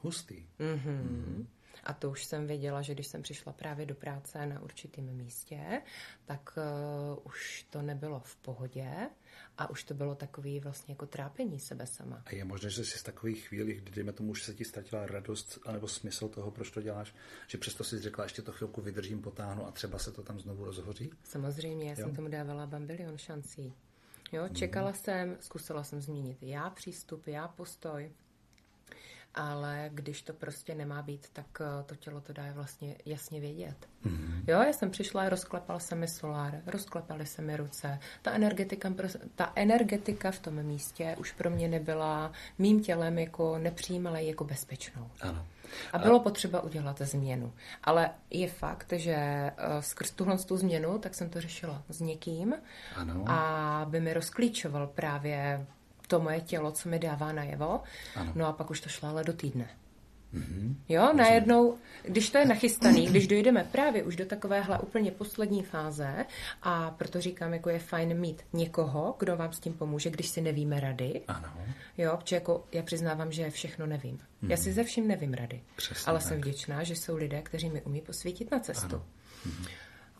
Hustý. 0.00 0.46
Mm-hmm. 0.58 0.78
Mm-hmm. 0.78 1.46
A 1.84 1.92
to 1.92 2.10
už 2.10 2.24
jsem 2.24 2.46
věděla, 2.46 2.82
že 2.82 2.94
když 2.94 3.06
jsem 3.06 3.22
přišla 3.22 3.52
právě 3.52 3.86
do 3.86 3.94
práce 3.94 4.46
na 4.46 4.62
určitém 4.62 5.16
místě, 5.16 5.82
tak 6.24 6.54
uh, 6.56 7.18
už 7.24 7.66
to 7.70 7.82
nebylo 7.82 8.20
v 8.20 8.36
pohodě 8.36 9.08
a 9.58 9.70
už 9.70 9.84
to 9.84 9.94
bylo 9.94 10.14
takový 10.14 10.60
vlastně 10.60 10.92
jako 10.92 11.06
trápení 11.06 11.60
sebe 11.60 11.86
sama. 11.86 12.22
A 12.26 12.34
je 12.34 12.44
možné, 12.44 12.70
že 12.70 12.84
jsi 12.84 12.98
z 12.98 13.02
takových 13.02 13.48
chvílí, 13.48 13.74
kdy 13.74 13.90
dejme 13.90 14.12
tomu, 14.12 14.34
že 14.34 14.44
se 14.44 14.54
ti 14.54 14.64
ztratila 14.64 15.06
radost 15.06 15.58
anebo 15.66 15.88
smysl 15.88 16.28
toho, 16.28 16.50
proč 16.50 16.70
to 16.70 16.82
děláš, 16.82 17.14
že 17.46 17.58
přesto 17.58 17.84
si 17.84 17.98
řekla, 17.98 18.24
ještě 18.24 18.42
to 18.42 18.52
chvilku 18.52 18.80
vydržím, 18.80 19.22
potáhnu 19.22 19.66
a 19.66 19.70
třeba 19.70 19.98
se 19.98 20.12
to 20.12 20.22
tam 20.22 20.40
znovu 20.40 20.64
rozhoří? 20.64 21.10
Samozřejmě, 21.24 21.90
já 21.90 21.96
jo? 21.98 22.06
jsem 22.06 22.16
tomu 22.16 22.28
dávala 22.28 22.66
bambilion 22.66 23.18
šancí. 23.18 23.72
Jo, 24.32 24.48
čekala 24.48 24.88
mm. 24.88 24.94
jsem, 24.94 25.36
zkusila 25.40 25.84
jsem 25.84 26.00
změnit 26.00 26.38
já 26.42 26.70
přístup, 26.70 27.26
já 27.26 27.48
postoj, 27.48 28.12
ale 29.34 29.90
když 29.94 30.22
to 30.22 30.32
prostě 30.32 30.74
nemá 30.74 31.02
být, 31.02 31.28
tak 31.32 31.46
eh, 31.60 31.84
to 31.84 31.96
tělo 31.96 32.20
to 32.20 32.32
dá 32.32 32.42
vlastně 32.52 32.96
jasně 33.06 33.40
vědět. 33.40 33.76
Mm-hmm. 34.06 34.44
Jo, 34.46 34.62
já 34.62 34.72
jsem 34.72 34.90
přišla, 34.90 35.28
rozklepal 35.28 35.80
se 35.80 35.94
mi 35.94 36.08
solár, 36.08 36.62
rozklepaly 36.66 37.26
se 37.26 37.42
mi 37.42 37.56
ruce. 37.56 37.98
Ta 38.22 38.32
energetika, 38.32 38.94
ta 39.34 39.52
energetika 39.54 40.30
v 40.30 40.38
tom 40.38 40.62
místě 40.62 41.16
už 41.18 41.32
pro 41.32 41.50
mě 41.50 41.68
nebyla 41.68 42.32
mým 42.58 42.82
tělem 42.82 43.18
jako 43.18 43.58
nepřijímala 43.58 44.18
jako 44.18 44.44
bezpečnou. 44.44 45.10
Ano. 45.20 45.46
A 45.92 45.98
bylo 45.98 46.20
a... 46.20 46.22
potřeba 46.22 46.60
udělat 46.60 47.00
změnu. 47.00 47.52
Ale 47.84 48.10
je 48.30 48.48
fakt, 48.48 48.92
že 48.92 49.14
eh, 49.14 49.52
skrz 49.80 50.10
tuhle 50.10 50.38
tu 50.38 50.56
změnu, 50.56 50.98
tak 50.98 51.14
jsem 51.14 51.30
to 51.30 51.40
řešila 51.40 51.82
s 51.88 52.00
někým, 52.00 52.54
ano. 52.96 53.24
a 53.26 53.86
by 53.88 54.00
mi 54.00 54.14
rozklíčoval 54.14 54.86
právě 54.86 55.66
to 56.12 56.20
moje 56.20 56.40
tělo, 56.40 56.72
co 56.72 56.88
mi 56.88 56.98
dává 56.98 57.32
najevo. 57.32 57.80
Ano. 58.16 58.32
No 58.34 58.46
a 58.46 58.52
pak 58.52 58.70
už 58.70 58.80
to 58.80 58.88
šlo 58.88 59.08
ale 59.08 59.24
do 59.24 59.32
týdne. 59.32 59.68
Mm-hmm. 60.34 60.74
Jo, 60.88 61.12
najednou, 61.12 61.78
když 62.02 62.30
to 62.30 62.38
je 62.38 62.46
nachystaný, 62.46 63.06
když 63.06 63.26
dojdeme 63.26 63.64
právě 63.72 64.02
už 64.02 64.16
do 64.16 64.26
takovéhle 64.26 64.78
úplně 64.78 65.10
poslední 65.10 65.62
fáze 65.62 66.26
a 66.62 66.90
proto 66.90 67.20
říkám, 67.20 67.52
jako 67.52 67.70
je 67.70 67.78
fajn 67.78 68.20
mít 68.20 68.42
někoho, 68.52 69.16
kdo 69.18 69.36
vám 69.36 69.52
s 69.52 69.60
tím 69.60 69.72
pomůže, 69.72 70.10
když 70.10 70.28
si 70.28 70.40
nevíme 70.40 70.80
rady. 70.80 71.20
Ano. 71.28 71.48
Jo, 71.98 72.16
protože 72.16 72.36
jako 72.36 72.64
já 72.72 72.82
přiznávám, 72.82 73.32
že 73.32 73.50
všechno 73.50 73.86
nevím. 73.86 74.16
Mm-hmm. 74.16 74.50
Já 74.50 74.56
si 74.56 74.68
mhm. 74.68 74.74
ze 74.74 74.84
vším 74.84 75.08
nevím 75.08 75.34
rady. 75.34 75.60
Přesně 75.76 76.10
ale 76.10 76.18
tak. 76.18 76.28
jsem 76.28 76.40
vděčná, 76.40 76.82
že 76.82 76.96
jsou 76.96 77.16
lidé, 77.16 77.42
kteří 77.42 77.70
mi 77.70 77.82
umí 77.82 78.00
posvítit 78.00 78.50
na 78.50 78.58
cestu. 78.58 78.96
Ano. 78.96 79.04
Mm-hmm. 79.46 79.68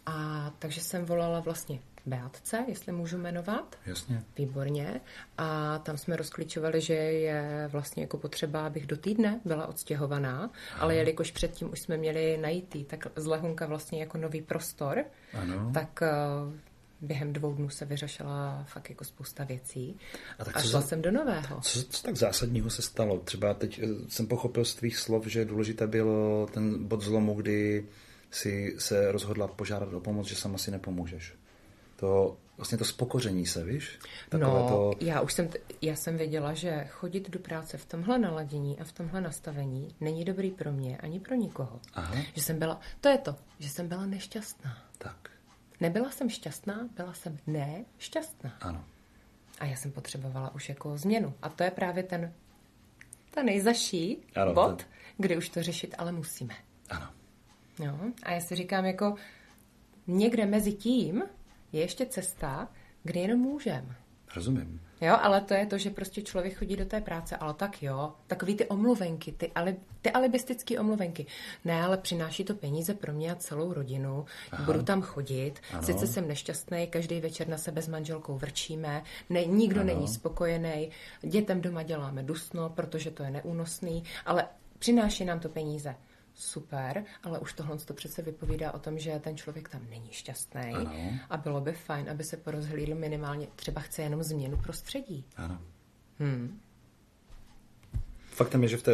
A 0.07 0.51
takže 0.59 0.81
jsem 0.81 1.05
volala 1.05 1.41
vlastně 1.41 1.79
Beatce, 2.07 2.65
jestli 2.69 2.93
můžu 2.93 3.19
jmenovat. 3.19 3.77
Jasně. 3.87 4.23
Výborně. 4.39 5.01
A 5.39 5.79
tam 5.79 5.99
jsme 5.99 6.17
rozklíčovali, 6.17 6.81
že 6.81 6.95
je 6.95 7.69
vlastně 7.73 8.03
jako 8.03 8.19
potřeba, 8.19 8.67
abych 8.67 8.87
do 8.87 8.97
týdne 8.97 9.41
byla 9.45 9.67
odstěhovaná, 9.67 10.39
ano. 10.39 10.51
ale 10.79 10.95
jelikož 10.95 11.31
předtím 11.31 11.73
už 11.73 11.81
jsme 11.81 11.97
měli 11.97 12.39
najít 12.39 12.87
tak 12.87 13.07
z 13.17 13.27
Lehunka 13.27 13.67
vlastně 13.67 14.01
jako 14.01 14.19
nový 14.19 14.43
prostor, 14.43 15.05
ano. 15.35 15.71
tak 15.75 16.03
uh, 16.47 16.53
během 17.01 17.33
dvou 17.33 17.55
dnů 17.55 17.69
se 17.69 17.85
vyřešila 17.85 18.65
fakt 18.69 18.91
jako 18.91 19.05
spousta 19.05 19.45
věcí. 19.45 19.97
A, 20.39 20.45
tak 20.45 20.57
a 20.57 20.61
šla 20.61 20.81
za, 20.81 20.87
jsem 20.87 21.03
do 21.03 21.11
nového. 21.11 21.61
Co, 21.61 21.83
co 21.85 22.03
tak 22.03 22.17
zásadního 22.17 22.71
se 22.71 22.83
stalo? 22.83 23.19
Třeba 23.19 23.55
teď 23.55 23.81
eh, 23.83 23.87
jsem 24.09 24.27
pochopil 24.27 24.65
z 24.65 24.75
tvých 24.75 24.97
slov, 24.97 25.27
že 25.27 25.45
důležité 25.45 25.87
bylo 25.87 26.47
ten 26.47 26.85
bod 26.85 27.03
zlomu, 27.03 27.35
kdy 27.35 27.87
si 28.33 28.75
se 28.79 29.13
rozhodla 29.13 29.49
požádat 29.49 29.93
o 29.93 30.01
pomoc, 30.01 30.27
že 30.27 30.37
sama 30.37 30.59
si 30.59 30.71
nepomůžeš 30.71 31.35
to 32.03 32.37
vlastně 32.57 32.79
to 32.79 32.85
spokoření 32.85 33.47
se, 33.47 33.65
víš? 33.65 33.99
Takové 34.29 34.51
no, 34.51 34.69
to... 34.69 34.93
já 35.01 35.21
už 35.21 35.33
jsem, 35.33 35.51
já 35.83 35.97
jsem 35.97 36.17
věděla, 36.17 36.55
že 36.55 36.85
chodit 36.91 37.31
do 37.31 37.39
práce 37.39 37.79
v 37.79 37.87
tomhle 37.87 38.19
naladění 38.19 38.81
a 38.81 38.85
v 38.85 38.93
tomhle 38.93 39.21
nastavení 39.21 39.95
není 40.01 40.25
dobrý 40.25 40.51
pro 40.51 40.73
mě 40.73 40.99
ani 40.99 41.21
pro 41.21 41.35
nikoho. 41.35 41.81
Aha. 41.95 42.15
Že 42.35 42.43
jsem 42.43 42.59
byla, 42.59 42.81
to 43.01 43.09
je 43.09 43.19
to, 43.19 43.37
že 43.59 43.69
jsem 43.69 43.89
byla 43.89 44.07
nešťastná. 44.07 44.79
Tak. 44.99 45.31
Nebyla 45.81 46.11
jsem 46.11 46.31
šťastná, 46.31 46.89
byla 46.97 47.15
jsem 47.15 47.39
nešťastná. 47.47 48.57
Ano. 48.61 48.85
A 49.59 49.67
já 49.67 49.77
jsem 49.77 49.93
potřebovala 49.93 50.55
už 50.55 50.69
jako 50.69 50.99
změnu. 50.99 51.35
A 51.43 51.49
to 51.49 51.63
je 51.65 51.71
právě 51.71 52.03
ten, 52.03 52.33
ten 53.31 53.47
nejzaší 53.47 54.19
ano, 54.35 54.55
bod, 54.55 54.77
ten... 54.77 54.87
kdy 55.19 55.37
už 55.37 55.49
to 55.49 55.63
řešit 55.63 55.95
ale 55.99 56.13
musíme. 56.13 56.55
Ano. 56.91 57.09
Jo? 57.79 57.99
A 58.23 58.33
já 58.33 58.41
si 58.41 58.55
říkám 58.55 58.85
jako 58.85 59.15
někde 60.07 60.47
mezi 60.47 60.73
tím, 60.73 61.23
je 61.73 61.81
ještě 61.81 62.07
cesta, 62.07 62.69
kde 63.03 63.21
jenom 63.21 63.41
můžem. 63.41 63.95
Rozumím. 64.37 64.81
Jo, 65.01 65.17
ale 65.21 65.41
to 65.41 65.55
je 65.55 65.67
to, 65.67 65.79
že 65.79 65.91
prostě 65.91 66.23
člověk 66.23 66.59
chodí 66.59 66.77
do 66.77 66.85
té 66.85 67.01
práce, 67.01 67.37
ale 67.37 67.55
tak 67.55 67.83
jo, 67.83 68.13
takový 68.27 68.55
ty 68.55 68.67
omluvenky, 68.67 69.33
ty, 69.33 69.53
ali, 69.55 69.77
ty 70.03 70.11
alibistické 70.11 70.81
omluvenky. 70.81 71.27
Ne, 71.65 71.83
ale 71.83 71.97
přináší 71.99 72.45
to 72.45 72.55
peníze 72.55 72.95
pro 72.95 73.13
mě 73.13 73.33
a 73.33 73.35
celou 73.35 73.73
rodinu, 73.73 74.25
Aha. 74.53 74.65
budu 74.65 74.83
tam 74.83 75.03
chodit, 75.03 75.61
ano. 75.73 75.83
sice 75.83 76.07
jsem 76.07 76.29
nešťastný, 76.29 76.87
každý 76.87 77.21
večer 77.21 77.49
na 77.49 77.59
sebe 77.59 77.83
s 77.83 77.89
manželkou 77.89 78.39
vrčíme, 78.39 79.03
ne, 79.31 79.45
nikdo 79.45 79.81
ano. 79.81 79.95
není 79.95 80.09
spokojený, 80.09 80.91
dětem 81.23 81.61
doma 81.61 81.83
děláme 81.83 82.23
dusno, 82.23 82.71
protože 82.71 83.11
to 83.11 83.23
je 83.23 83.31
neúnosný, 83.31 84.05
ale 84.27 84.45
přináší 84.79 85.25
nám 85.25 85.41
to 85.41 85.49
peníze 85.49 85.95
super, 86.43 87.05
ale 87.23 87.39
už 87.39 87.53
tohle 87.53 87.79
to 87.79 87.95
přece 87.95 88.23
vypovídá 88.23 88.73
o 88.73 88.79
tom, 88.79 88.99
že 88.99 89.19
ten 89.19 89.37
člověk 89.37 89.69
tam 89.69 89.91
není 89.91 90.09
šťastný 90.11 90.73
a 91.31 91.37
bylo 91.37 91.61
by 91.61 91.73
fajn, 91.73 92.11
aby 92.11 92.25
se 92.25 92.37
porozhlídl 92.37 92.95
minimálně, 92.95 93.47
třeba 93.57 93.81
chce 93.81 94.03
jenom 94.03 94.23
změnu 94.23 94.57
prostředí. 94.57 95.25
Ano. 95.37 95.61
Hmm. 96.19 96.61
Faktem 98.43 98.63
je, 98.63 98.69
že 98.69 98.77
v 98.77 98.83
té, 98.83 98.93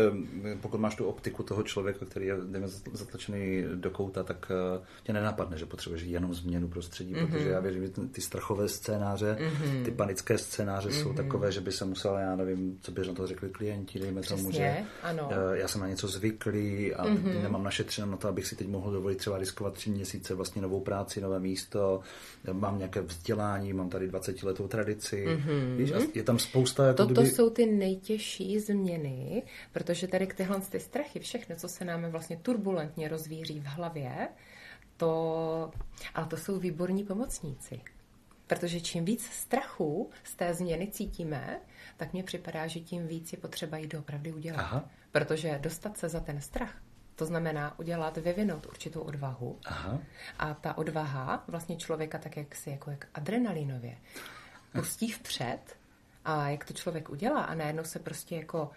pokud 0.60 0.80
máš 0.80 0.94
tu 0.94 1.04
optiku 1.04 1.42
toho 1.42 1.62
člověka, 1.62 2.06
který 2.06 2.26
je 2.26 2.36
dejme, 2.44 2.68
zatlačený 2.92 3.64
do 3.74 3.90
kouta, 3.90 4.22
tak 4.22 4.52
uh, 4.78 4.84
tě 5.02 5.12
nenapadne, 5.12 5.58
že 5.58 5.66
potřebuješ 5.66 6.02
jenom 6.02 6.34
změnu 6.34 6.68
prostředí, 6.68 7.14
mm-hmm. 7.14 7.26
protože 7.26 7.48
já 7.48 7.60
věřím, 7.60 7.82
že 7.82 7.92
ty 8.12 8.20
strachové 8.20 8.68
scénáře, 8.68 9.38
mm-hmm. 9.40 9.84
ty 9.84 9.90
panické 9.90 10.38
scénáře 10.38 10.88
mm-hmm. 10.88 11.02
jsou 11.02 11.08
mhm. 11.08 11.16
takové, 11.16 11.52
že 11.52 11.60
by 11.60 11.72
se 11.72 11.84
musel, 11.84 12.16
já 12.16 12.36
nevím, 12.36 12.78
co 12.82 12.92
by 12.92 13.06
na 13.06 13.14
to 13.14 13.26
řekli 13.26 13.48
klienti, 13.48 13.98
dejme 13.98 14.20
Přesně, 14.20 14.42
tomu, 14.42 14.52
že 14.52 14.76
ano. 15.02 15.30
Uh, 15.32 15.52
já 15.52 15.68
jsem 15.68 15.80
na 15.80 15.88
něco 15.88 16.08
zvyklý 16.08 16.94
a 16.94 17.04
mm-hmm. 17.04 17.42
nemám 17.42 17.64
našetřeno 17.64 18.10
na 18.10 18.16
to, 18.16 18.28
abych 18.28 18.46
si 18.46 18.56
teď 18.56 18.68
mohl 18.68 18.92
dovolit 18.92 19.18
třeba 19.18 19.38
riskovat 19.38 19.74
tři 19.74 19.90
měsíce 19.90 20.34
vlastně 20.34 20.62
novou 20.62 20.80
práci, 20.80 21.20
nové 21.20 21.40
místo, 21.40 22.00
mám 22.52 22.78
nějaké 22.78 23.00
vzdělání, 23.00 23.72
mám 23.72 23.88
tady 23.88 24.08
20 24.08 24.42
letou 24.42 24.68
tradici. 24.68 25.26
Mm-hmm. 25.26 25.76
Víš, 25.76 25.92
je 26.14 26.22
tam 26.22 26.38
spousta... 26.38 26.86
Jako 26.86 26.96
Toto 26.96 27.12
kdyby... 27.12 27.30
jsou 27.30 27.50
ty 27.50 27.66
nejtěžší 27.66 28.60
změny, 28.60 29.37
protože 29.72 30.08
tady 30.08 30.26
k 30.26 30.34
tyhle 30.34 30.60
ty 30.60 30.80
strachy, 30.80 31.20
všechno, 31.20 31.56
co 31.56 31.68
se 31.68 31.84
nám 31.84 32.04
vlastně 32.04 32.36
turbulentně 32.36 33.08
rozvíří 33.08 33.60
v 33.60 33.66
hlavě, 33.66 34.28
to, 34.96 35.70
ale 36.14 36.26
to 36.26 36.36
jsou 36.36 36.58
výborní 36.58 37.04
pomocníci. 37.04 37.80
Protože 38.46 38.80
čím 38.80 39.04
víc 39.04 39.26
strachu 39.26 40.10
z 40.24 40.34
té 40.34 40.54
změny 40.54 40.86
cítíme, 40.86 41.60
tak 41.96 42.12
mně 42.12 42.24
připadá, 42.24 42.66
že 42.66 42.80
tím 42.80 43.06
víc 43.06 43.32
je 43.32 43.38
potřeba 43.38 43.76
jít 43.76 43.92
doopravdy 43.92 44.32
udělat. 44.32 44.60
Aha. 44.60 44.90
Protože 45.12 45.58
dostat 45.62 45.98
se 45.98 46.08
za 46.08 46.20
ten 46.20 46.40
strach, 46.40 46.82
to 47.14 47.26
znamená 47.26 47.78
udělat, 47.78 48.16
vyvinout 48.16 48.66
určitou 48.66 49.00
odvahu. 49.00 49.58
Aha. 49.64 49.98
A 50.38 50.54
ta 50.54 50.78
odvaha 50.78 51.44
vlastně 51.48 51.76
člověka 51.76 52.18
tak 52.18 52.36
jak 52.36 52.54
si 52.54 52.70
jako 52.70 52.90
jak 52.90 53.06
adrenalinově 53.14 53.98
pustí 54.72 55.12
vpřed 55.12 55.76
a 56.24 56.48
jak 56.48 56.64
to 56.64 56.72
člověk 56.72 57.10
udělá 57.10 57.42
a 57.42 57.54
najednou 57.54 57.84
se 57.84 57.98
prostě 57.98 58.36
jako 58.36 58.70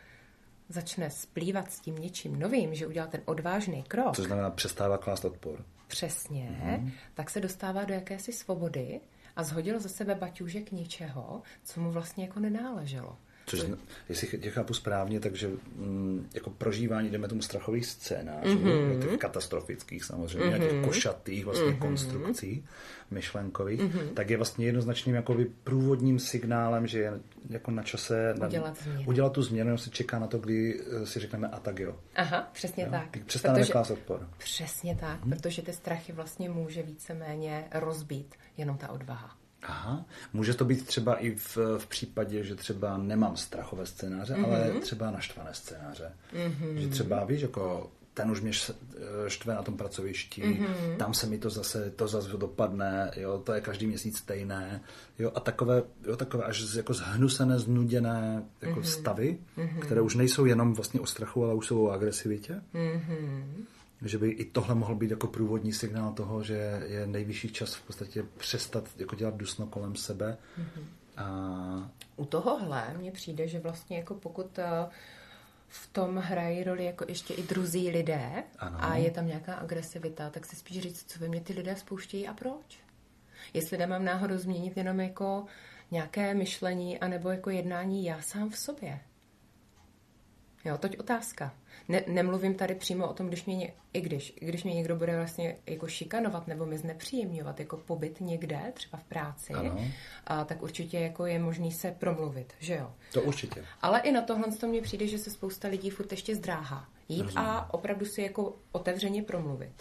začne 0.71 1.09
splývat 1.09 1.71
s 1.71 1.79
tím 1.79 1.95
něčím 1.95 2.39
novým, 2.39 2.75
že 2.75 2.87
udělá 2.87 3.07
ten 3.07 3.21
odvážný 3.25 3.83
krok. 3.83 4.15
Co 4.15 4.23
znamená 4.23 4.49
přestává 4.49 4.97
klást 4.97 5.25
odpor. 5.25 5.65
Přesně, 5.87 6.59
mm-hmm. 6.63 6.91
tak 7.13 7.29
se 7.29 7.39
dostává 7.39 7.83
do 7.83 7.93
jakési 7.93 8.33
svobody 8.33 9.01
a 9.35 9.43
zhodil 9.43 9.79
za 9.79 9.89
sebe 9.89 10.15
baťůžek 10.15 10.71
něčeho, 10.71 11.41
co 11.63 11.81
mu 11.81 11.91
vlastně 11.91 12.25
jako 12.25 12.39
nenáleželo. 12.39 13.17
Což, 13.51 13.63
jestli 14.09 14.37
tě 14.37 14.49
chápu 14.49 14.73
správně, 14.73 15.19
takže 15.19 15.49
mm, 15.75 16.27
jako 16.33 16.49
prožívání, 16.49 17.09
jdeme 17.09 17.27
tomu 17.27 17.41
strachových 17.41 17.85
scénářů, 17.85 18.59
mm-hmm. 18.59 19.01
těch 19.01 19.19
katastrofických 19.19 20.03
samozřejmě, 20.03 20.55
mm-hmm. 20.55 20.69
těch 20.69 20.85
košatých 20.85 21.45
vlastně 21.45 21.71
mm-hmm. 21.71 21.79
konstrukcí 21.79 22.65
myšlenkových, 23.11 23.81
mm-hmm. 23.81 24.13
tak 24.13 24.29
je 24.29 24.37
vlastně 24.37 24.65
jednoznačným 24.65 25.15
jakoby 25.15 25.51
průvodním 25.63 26.19
signálem, 26.19 26.87
že 26.87 26.99
je 26.99 27.13
jako 27.49 27.71
na 27.71 27.83
čase 27.83 28.33
na, 28.39 28.47
udělat, 28.47 28.77
změnu. 28.77 29.03
udělat 29.07 29.33
tu 29.33 29.43
změnu, 29.43 29.77
se 29.77 29.89
čeká 29.89 30.19
na 30.19 30.27
to, 30.27 30.37
kdy 30.37 30.79
eh, 30.79 31.05
si 31.05 31.19
řekneme 31.19 31.47
a 31.47 31.59
tak 31.59 31.79
jo. 31.79 31.95
Aha, 32.15 32.49
přesně 32.53 32.83
jo? 32.83 32.89
tak. 32.91 33.17
Přestaneme 33.25 33.65
klást 33.65 33.91
odpor. 33.91 34.27
Přesně 34.37 34.95
tak, 34.95 35.25
mm-hmm. 35.25 35.29
protože 35.29 35.61
ty 35.61 35.73
strachy 35.73 36.13
vlastně 36.13 36.49
může 36.49 36.83
víceméně 36.83 37.63
rozbít 37.73 38.35
jenom 38.57 38.77
ta 38.77 38.89
odvaha. 38.89 39.40
Aha, 39.63 40.05
může 40.33 40.53
to 40.53 40.65
být 40.65 40.85
třeba 40.85 41.15
i 41.15 41.35
v, 41.35 41.57
v 41.77 41.87
případě, 41.87 42.43
že 42.43 42.55
třeba 42.55 42.97
nemám 42.97 43.37
strachové 43.37 43.85
scénáře, 43.85 44.33
mm-hmm. 44.33 44.45
ale 44.45 44.71
třeba 44.81 45.11
naštvané 45.11 45.53
scénáře. 45.53 46.11
Mm-hmm. 46.33 46.75
Že 46.75 46.87
třeba, 46.87 47.23
víš, 47.25 47.41
jako 47.41 47.91
ten 48.13 48.31
už 48.31 48.41
mě 48.41 48.51
štve 49.27 49.55
na 49.55 49.63
tom 49.63 49.77
pracovišti, 49.77 50.41
mm-hmm. 50.41 50.97
tam 50.97 51.13
se 51.13 51.27
mi 51.27 51.37
to 51.37 51.49
zase, 51.49 51.91
to 51.95 52.07
zase 52.07 52.37
dopadne, 52.37 53.11
jo, 53.15 53.41
to 53.45 53.53
je 53.53 53.61
každý 53.61 53.87
měsíc 53.87 54.17
stejné, 54.17 54.81
jo, 55.19 55.31
a 55.35 55.39
takové, 55.39 55.83
jo, 56.07 56.15
takové 56.15 56.43
až 56.43 56.75
jako 56.75 56.93
zhnusené, 56.93 57.59
znuděné 57.59 58.43
jako 58.61 58.79
mm-hmm. 58.79 58.99
stavy, 58.99 59.37
mm-hmm. 59.57 59.79
které 59.79 60.01
už 60.01 60.15
nejsou 60.15 60.45
jenom 60.45 60.73
vlastně 60.73 60.99
o 60.99 61.05
strachu, 61.05 61.43
ale 61.43 61.53
už 61.53 61.67
jsou 61.67 61.85
o 61.85 61.91
agresivitě. 61.91 62.61
Mm-hmm 62.73 63.43
že 64.01 64.17
by 64.17 64.29
i 64.29 64.45
tohle 64.45 64.75
mohl 64.75 64.95
být 64.95 65.11
jako 65.11 65.27
průvodní 65.27 65.73
signál 65.73 66.13
toho, 66.13 66.43
že 66.43 66.83
je 66.85 67.07
nejvyšší 67.07 67.49
čas 67.49 67.75
v 67.75 67.81
podstatě 67.81 68.23
přestat 68.37 68.89
jako 68.97 69.15
dělat 69.15 69.35
dusno 69.35 69.65
kolem 69.65 69.95
sebe. 69.95 70.37
Mm-hmm. 70.59 70.85
A... 71.17 71.91
U 72.15 72.25
tohohle 72.25 72.93
mně 72.97 73.11
přijde, 73.11 73.47
že 73.47 73.59
vlastně 73.59 73.97
jako 73.97 74.13
pokud 74.13 74.59
eh, 74.59 74.89
v 75.67 75.87
tom 75.87 76.17
hrají 76.17 76.63
roli 76.63 76.85
jako 76.85 77.05
ještě 77.07 77.33
i 77.33 77.43
druzí 77.43 77.89
lidé 77.89 78.43
ano. 78.59 78.77
a 78.81 78.95
je 78.95 79.11
tam 79.11 79.27
nějaká 79.27 79.53
agresivita, 79.53 80.29
tak 80.29 80.45
si 80.45 80.55
spíš 80.55 80.81
říct, 80.81 81.11
co 81.11 81.19
ve 81.19 81.27
mě 81.27 81.41
ty 81.41 81.53
lidé 81.53 81.75
spouštějí 81.75 82.27
a 82.27 82.33
proč. 82.33 82.79
Jestli 83.53 83.77
nemám 83.77 84.05
náhodou 84.05 84.37
změnit 84.37 84.77
jenom 84.77 84.99
jako 84.99 85.45
nějaké 85.91 86.33
myšlení 86.33 86.99
anebo 86.99 87.29
jako 87.29 87.49
jednání 87.49 88.05
já 88.05 88.21
sám 88.21 88.49
v 88.49 88.57
sobě. 88.57 88.99
Jo, 90.65 90.77
toť 90.77 90.97
otázka. 90.99 91.53
Ne, 91.87 92.03
nemluvím 92.07 92.55
tady 92.55 92.75
přímo 92.75 93.07
o 93.07 93.13
tom, 93.13 93.27
když 93.27 93.45
mě, 93.45 93.73
i 93.93 94.01
když, 94.01 94.33
když 94.41 94.63
mě 94.63 94.73
někdo 94.73 94.95
bude 94.95 95.15
vlastně 95.15 95.57
jako 95.67 95.87
šikanovat 95.87 96.47
nebo 96.47 96.65
mi 96.65 96.77
znepříjemňovat 96.77 97.59
jako 97.59 97.77
pobyt 97.77 98.21
někde, 98.21 98.59
třeba 98.73 98.97
v 98.97 99.03
práci, 99.03 99.53
a, 100.27 100.45
tak 100.45 100.61
určitě 100.61 100.99
jako 100.99 101.25
je 101.25 101.39
možný 101.39 101.71
se 101.71 101.91
promluvit, 101.91 102.53
že 102.59 102.75
jo? 102.75 102.91
To 103.13 103.21
určitě. 103.21 103.65
Ale 103.81 103.99
i 103.99 104.11
na 104.11 104.21
tohle 104.21 104.51
to 104.51 104.67
mně 104.67 104.81
přijde, 104.81 105.07
že 105.07 105.17
se 105.17 105.31
spousta 105.31 105.67
lidí 105.67 105.89
furt 105.89 106.11
ještě 106.11 106.35
zdráhá. 106.35 106.89
Jít 107.09 107.21
Rozumím. 107.21 107.47
a 107.47 107.73
opravdu 107.73 108.05
si 108.05 108.21
jako 108.21 108.55
otevřeně 108.71 109.23
promluvit. 109.23 109.73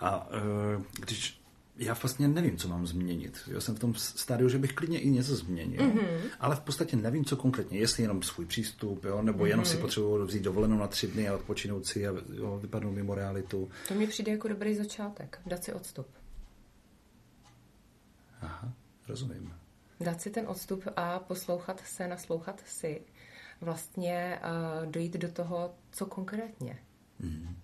A 0.00 0.26
uh, 0.26 0.82
když 1.00 1.40
já 1.78 1.94
vlastně 1.94 2.28
nevím, 2.28 2.56
co 2.56 2.68
mám 2.68 2.86
změnit. 2.86 3.38
Já 3.46 3.60
jsem 3.60 3.74
v 3.74 3.78
tom 3.78 3.94
stádiu, 3.94 4.48
že 4.48 4.58
bych 4.58 4.72
klidně 4.72 5.00
i 5.00 5.10
něco 5.10 5.36
změnil, 5.36 5.82
mm-hmm. 5.82 6.20
ale 6.40 6.56
v 6.56 6.60
podstatě 6.60 6.96
nevím, 6.96 7.24
co 7.24 7.36
konkrétně. 7.36 7.78
Jestli 7.78 8.02
jenom 8.02 8.22
svůj 8.22 8.46
přístup, 8.46 9.04
jo, 9.04 9.22
nebo 9.22 9.46
jenom 9.46 9.64
mm-hmm. 9.64 9.68
si 9.68 9.76
potřebuji 9.76 10.24
vzít 10.26 10.42
dovolenou 10.42 10.78
na 10.78 10.86
tři 10.86 11.06
dny 11.06 11.28
a 11.28 11.34
odpočinout 11.34 11.86
si 11.86 12.08
a 12.08 12.12
jo, 12.32 12.58
vypadnout 12.62 12.94
mimo 12.94 13.14
realitu. 13.14 13.70
To 13.88 13.94
mi 13.94 14.06
přijde 14.06 14.32
jako 14.32 14.48
dobrý 14.48 14.74
začátek. 14.74 15.40
Dát 15.46 15.64
si 15.64 15.72
odstup. 15.72 16.06
Aha, 18.40 18.72
rozumím. 19.08 19.54
Dát 20.00 20.20
si 20.20 20.30
ten 20.30 20.48
odstup 20.48 20.84
a 20.96 21.18
poslouchat 21.18 21.80
se, 21.86 22.08
naslouchat 22.08 22.62
si. 22.66 23.02
Vlastně 23.60 24.40
uh, 24.82 24.90
dojít 24.92 25.16
do 25.16 25.32
toho, 25.32 25.74
co 25.90 26.06
konkrétně. 26.06 26.78
Mm-hmm. 27.20 27.54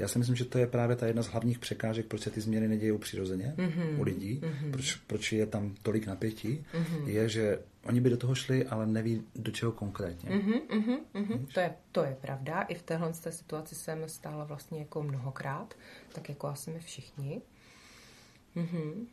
Já 0.00 0.08
si 0.08 0.18
myslím, 0.18 0.36
že 0.36 0.44
to 0.44 0.58
je 0.58 0.66
právě 0.66 0.96
ta 0.96 1.06
jedna 1.06 1.22
z 1.22 1.26
hlavních 1.26 1.58
překážek, 1.58 2.06
proč 2.06 2.20
se 2.20 2.30
ty 2.30 2.40
změny 2.40 2.68
nedějí 2.68 2.98
přirozeně 2.98 3.54
mm-hmm. 3.56 4.00
u 4.00 4.02
lidí, 4.02 4.40
mm-hmm. 4.42 4.70
proč, 4.70 4.94
proč 4.94 5.32
je 5.32 5.46
tam 5.46 5.74
tolik 5.82 6.06
napětí, 6.06 6.64
mm-hmm. 6.74 7.06
je, 7.06 7.28
že 7.28 7.58
oni 7.84 8.00
by 8.00 8.10
do 8.10 8.16
toho 8.16 8.34
šli, 8.34 8.66
ale 8.66 8.86
neví 8.86 9.22
do 9.34 9.52
čeho 9.52 9.72
konkrétně. 9.72 10.30
Mm-hmm, 10.30 10.98
mm-hmm. 11.14 11.46
To, 11.54 11.60
je, 11.60 11.74
to 11.92 12.04
je 12.04 12.16
pravda. 12.20 12.62
I 12.62 12.74
v 12.74 12.82
téhle 12.82 13.12
té 13.12 13.32
situaci 13.32 13.74
jsem 13.74 14.08
stála 14.08 14.44
vlastně 14.44 14.78
jako 14.78 15.02
mnohokrát, 15.02 15.74
tak 16.12 16.28
jako 16.28 16.46
asi 16.46 16.70
my 16.70 16.78
všichni. 16.80 17.42
Mm-hmm. 18.56 19.06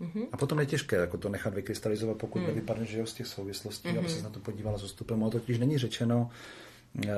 Mm-hmm. 0.00 0.26
A 0.32 0.36
potom 0.36 0.60
je 0.60 0.66
těžké 0.66 0.96
jako 0.96 1.18
to 1.18 1.28
nechat 1.28 1.54
vykrystalizovat, 1.54 2.16
pokud 2.16 2.38
mm. 2.38 2.46
nevypadne 2.46 2.84
že 2.84 3.06
z 3.06 3.14
těch 3.14 3.26
souvislostí, 3.26 3.88
mm-hmm. 3.88 3.98
aby 3.98 4.08
se 4.08 4.22
na 4.22 4.30
to 4.30 4.40
podívala 4.40 4.78
s 4.78 4.82
odstupem. 4.82 5.22
Ale 5.22 5.32
totiž 5.32 5.58
není 5.58 5.78
řečeno, 5.78 6.30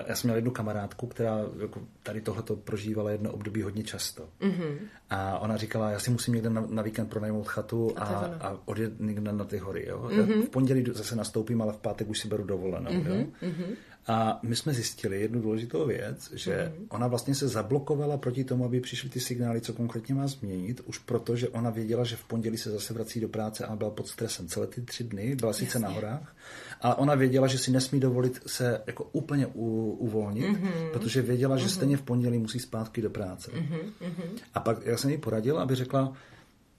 já 0.07 0.15
jsem 0.15 0.29
měl 0.29 0.37
jednu 0.37 0.51
kamarádku, 0.51 1.07
která 1.07 1.39
jako 1.63 1.81
tady 2.03 2.21
tohleto 2.21 2.57
prožívala 2.57 3.11
jedno 3.11 3.33
období 3.33 3.63
hodně 3.63 3.83
často. 3.83 4.29
Mm-hmm. 4.41 4.77
A 5.11 5.39
ona 5.39 5.57
říkala, 5.57 5.91
já 5.91 5.99
si 5.99 6.11
musím 6.11 6.35
někde 6.35 6.51
na, 6.51 6.67
na 6.69 6.83
víkend 6.83 7.07
pronajmout 7.07 7.49
chatu 7.49 7.93
a, 7.97 8.05
a, 8.05 8.49
a 8.49 8.59
odjet 8.65 9.01
někde 9.01 9.33
na 9.33 9.45
ty 9.45 9.59
hory. 9.59 9.87
Jo? 9.89 10.09
Mm-hmm. 10.13 10.43
v 10.43 10.49
pondělí 10.49 10.85
zase 10.93 11.17
nastoupím, 11.17 11.63
ale 11.63 11.73
v 11.73 11.77
pátek 11.77 12.09
už 12.09 12.19
si 12.19 12.29
beru 12.29 12.45
dovolenou. 12.45 12.91
Mm-hmm. 12.91 13.19
Jo? 13.19 13.27
Mm-hmm. 13.43 13.77
A 14.07 14.41
my 14.43 14.57
jsme 14.57 14.75
zjistili 14.75 15.21
jednu 15.21 15.41
důležitou 15.41 15.87
věc, 15.87 16.31
že 16.33 16.53
mm-hmm. 16.53 16.87
ona 16.89 17.07
vlastně 17.07 17.35
se 17.35 17.49
zablokovala 17.49 18.17
proti 18.17 18.45
tomu, 18.45 18.65
aby 18.65 18.81
přišly 18.81 19.09
ty 19.09 19.21
signály, 19.21 19.61
co 19.61 19.73
konkrétně 19.73 20.15
má 20.15 20.27
změnit, 20.27 20.81
už 20.85 20.99
proto, 20.99 21.37
že 21.37 21.49
ona 21.49 21.71
věděla, 21.71 22.05
že 22.05 22.17
v 22.17 22.25
pondělí 22.25 22.59
se 22.59 22.71
zase 22.71 22.95
vrací 22.95 23.21
do 23.21 23.29
práce 23.29 23.67
a 23.67 23.77
byla 23.77 23.91
pod 23.91 24.09
stresem 24.09 24.49
celé 24.49 24.67
ty 24.67 24.83
tři 24.83 25.05
dny, 25.05 25.37
byla 25.37 25.53
sice 25.53 25.65
Jasně. 25.65 25.81
na 25.81 25.89
horách, 25.89 26.37
ale 26.81 26.95
ona 26.95 27.15
věděla, 27.15 27.47
že 27.47 27.59
si 27.59 27.71
nesmí 27.71 28.01
dovolit 28.01 28.43
se 28.47 28.83
jako 28.87 29.05
úplně 29.13 29.47
u, 29.47 29.97
uvolnit, 30.01 30.45
mm-hmm. 30.45 30.91
protože 30.93 31.23
věděla, 31.23 31.57
že 31.57 31.67
mm-hmm. 31.67 31.75
stejně 31.75 31.97
v 31.97 32.03
pondělí 32.03 32.39
musí 32.39 32.59
zpátky 32.59 33.03
do 33.03 33.11
práce. 33.11 33.51
Mm-hmm. 33.51 34.25
A 34.55 34.61
pak 34.61 34.87
já 34.87 34.97
jsem 34.97 35.11
jí 35.11 35.19
poradil, 35.19 35.59
aby 35.59 35.75
řekla, 35.75 36.13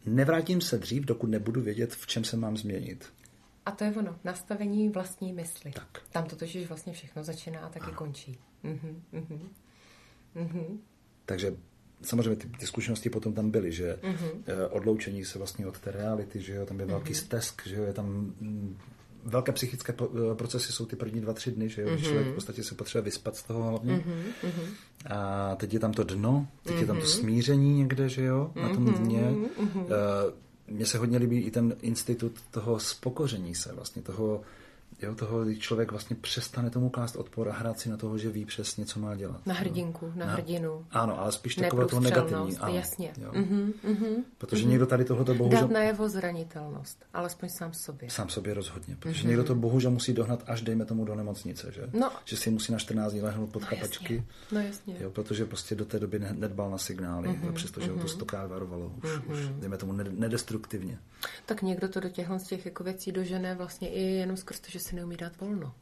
nevrátím 0.06 0.62
se 0.62 0.78
dřív, 0.78 1.06
dokud 1.06 1.28
nebudu 1.28 1.62
vědět, 1.62 1.94
v 1.94 2.08
čem 2.08 2.24
se 2.24 2.38
mám 2.38 2.58
změnit. 2.58 3.06
A 3.66 3.72
to 3.72 3.84
je 3.84 3.94
ono, 3.96 4.16
nastavení 4.24 4.90
vlastní 4.90 5.34
mysli. 5.34 5.72
Tak. 5.72 6.02
Tam 6.12 6.26
to 6.26 6.36
totiž 6.36 6.68
vlastně 6.68 6.94
všechno 6.94 7.24
začíná 7.24 7.60
a 7.60 7.70
taky 7.70 7.86
ano. 7.86 7.96
končí. 7.96 8.38
Mm-hmm, 8.64 8.96
mm-hmm. 9.14 9.40
Mm-hmm. 10.36 10.78
Takže 11.26 11.56
samozřejmě 12.02 12.36
ty, 12.36 12.48
ty 12.48 12.68
zkušenosti 12.68 13.10
potom 13.10 13.34
tam 13.34 13.52
byly, 13.52 13.72
že 13.72 14.00
mm-hmm. 14.02 14.44
odloučení 14.70 15.26
se 15.26 15.38
vlastně 15.38 15.68
od 15.68 15.80
té 15.80 15.92
reality, 15.92 16.42
že 16.42 16.54
jo, 16.54 16.66
tam 16.66 16.80
je 16.80 16.86
velký 16.86 17.14
mm-hmm. 17.14 17.26
stesk, 17.26 17.68
že 17.68 17.76
jo, 17.76 17.84
je 17.84 17.94
tam 17.94 18.06
mm, 18.06 18.78
velké 19.26 19.52
psychické 19.52 19.94
eh, 20.02 20.36
procesy 20.36 20.72
jsou 20.72 20.86
ty 20.86 20.96
první 20.96 21.22
dva, 21.22 21.34
tři 21.34 21.52
dny, 21.52 21.70
že 21.70 21.82
jo? 21.82 21.88
Mm-hmm. 21.88 22.04
člověk 22.04 22.28
v 22.28 22.34
podstatě 22.34 22.64
se 22.64 22.76
potřebuje 22.76 23.04
vyspat 23.04 23.36
z 23.36 23.44
toho 23.44 23.64
hlavně. 23.64 23.96
Mm-hmm. 23.98 24.68
A 25.10 25.56
teď 25.56 25.74
je 25.74 25.80
tam 25.80 25.92
to 25.92 26.04
dno, 26.04 26.48
teď 26.64 26.76
mm-hmm. 26.76 26.80
je 26.80 26.88
tam 26.88 26.96
to 26.96 27.04
mhm. 27.04 27.12
smíření 27.12 27.78
někde, 27.78 28.10
že 28.10 28.24
jo, 28.24 28.52
na 28.56 28.70
tom 28.70 28.84
mhm. 28.84 29.04
dně. 29.04 29.22
Mm-hmm. 29.22 29.84
Uh, 29.84 29.92
mně 30.68 30.86
se 30.86 30.98
hodně 30.98 31.18
líbí 31.18 31.40
i 31.40 31.52
ten 31.52 31.76
institut 31.82 32.42
toho 32.52 32.80
spokoření 32.80 33.56
se, 33.56 33.74
vlastně 33.74 34.02
toho 34.02 34.42
Jo, 35.02 35.16
toho, 35.16 35.54
člověk 35.54 35.92
vlastně 35.92 36.16
přestane 36.16 36.70
tomu 36.70 36.90
klást 36.90 37.16
odpor 37.16 37.50
a 37.50 37.54
hrát 37.54 37.80
si 37.80 37.90
na 37.90 37.98
toho, 37.98 38.18
že 38.18 38.30
ví 38.30 38.46
přesně, 38.46 38.86
co 38.86 39.00
má 39.00 39.16
dělat. 39.16 39.46
Na 39.46 39.54
hrdinku, 39.54 40.12
na, 40.16 40.26
na 40.26 40.34
hrdinu. 40.34 40.86
Ano, 40.92 41.20
ale 41.20 41.32
spíš 41.32 41.56
takové 41.56 41.86
to 41.86 42.00
negativní. 42.00 42.58
Ano, 42.58 42.76
jasně. 42.76 43.14
Jo. 43.18 43.32
Mm-hmm, 43.32 43.74
mm-hmm, 43.84 44.24
Protože 44.38 44.66
mm-hmm. 44.66 44.70
někdo 44.70 44.86
tady 44.86 45.06
tohoto 45.06 45.34
bohužel... 45.34 45.62
Dát 45.62 45.72
najevo 45.72 46.10
zranitelnost, 46.10 47.06
alespoň 47.14 47.50
sám 47.50 47.74
sobě. 47.74 48.10
Sám 48.10 48.30
sobě 48.30 48.54
rozhodně. 48.54 48.96
Protože 49.00 49.24
mm-hmm. 49.24 49.28
někdo 49.28 49.44
to 49.44 49.56
bohužel 49.56 49.92
musí 49.92 50.14
dohnat 50.14 50.44
až, 50.48 50.62
dejme 50.62 50.86
tomu, 50.86 51.06
do 51.06 51.16
nemocnice, 51.16 51.72
že? 51.72 51.82
No. 51.94 52.12
Že 52.26 52.38
si 52.38 52.50
musí 52.50 52.72
na 52.72 52.78
14 52.78 53.12
dní 53.12 53.22
lehnout 53.22 53.52
pod 53.52 53.62
no, 53.62 53.68
kapačky. 53.68 54.16
Jasně. 54.16 54.28
No 54.52 54.60
jasně. 54.60 54.96
Jo, 55.00 55.10
protože 55.10 55.46
prostě 55.46 55.76
do 55.76 55.86
té 55.86 56.00
doby 56.00 56.20
nedbal 56.20 56.70
na 56.70 56.78
signály, 56.78 57.30
mm-hmm, 57.30 57.54
přestože 57.54 57.88
mm-hmm. 57.88 57.92
ho 57.92 57.96
to 57.96 58.08
mhm. 58.08 58.10
stokrát 58.10 58.48
varovalo. 58.48 58.92
Už, 59.04 59.10
mm-hmm. 59.10 59.32
už, 59.32 59.40
dejme 59.60 59.78
tomu, 59.78 59.94
nedestruktivně. 59.94 61.00
Tak 61.46 61.62
někdo 61.62 61.90
to 61.90 62.00
do 62.00 62.10
těchhle 62.10 62.40
z 62.40 62.48
těch 62.48 62.66
jako 62.66 62.84
věcí 62.84 63.12
dožené 63.12 63.56
vlastně 63.56 63.90
i 63.90 64.02
jenom 64.02 64.38
skrz 64.38 64.60
to, 64.60 64.72
že 64.72 64.80
si 64.80 64.96
neumí 64.96 65.18
dát 65.18 65.40
volno. 65.42 65.76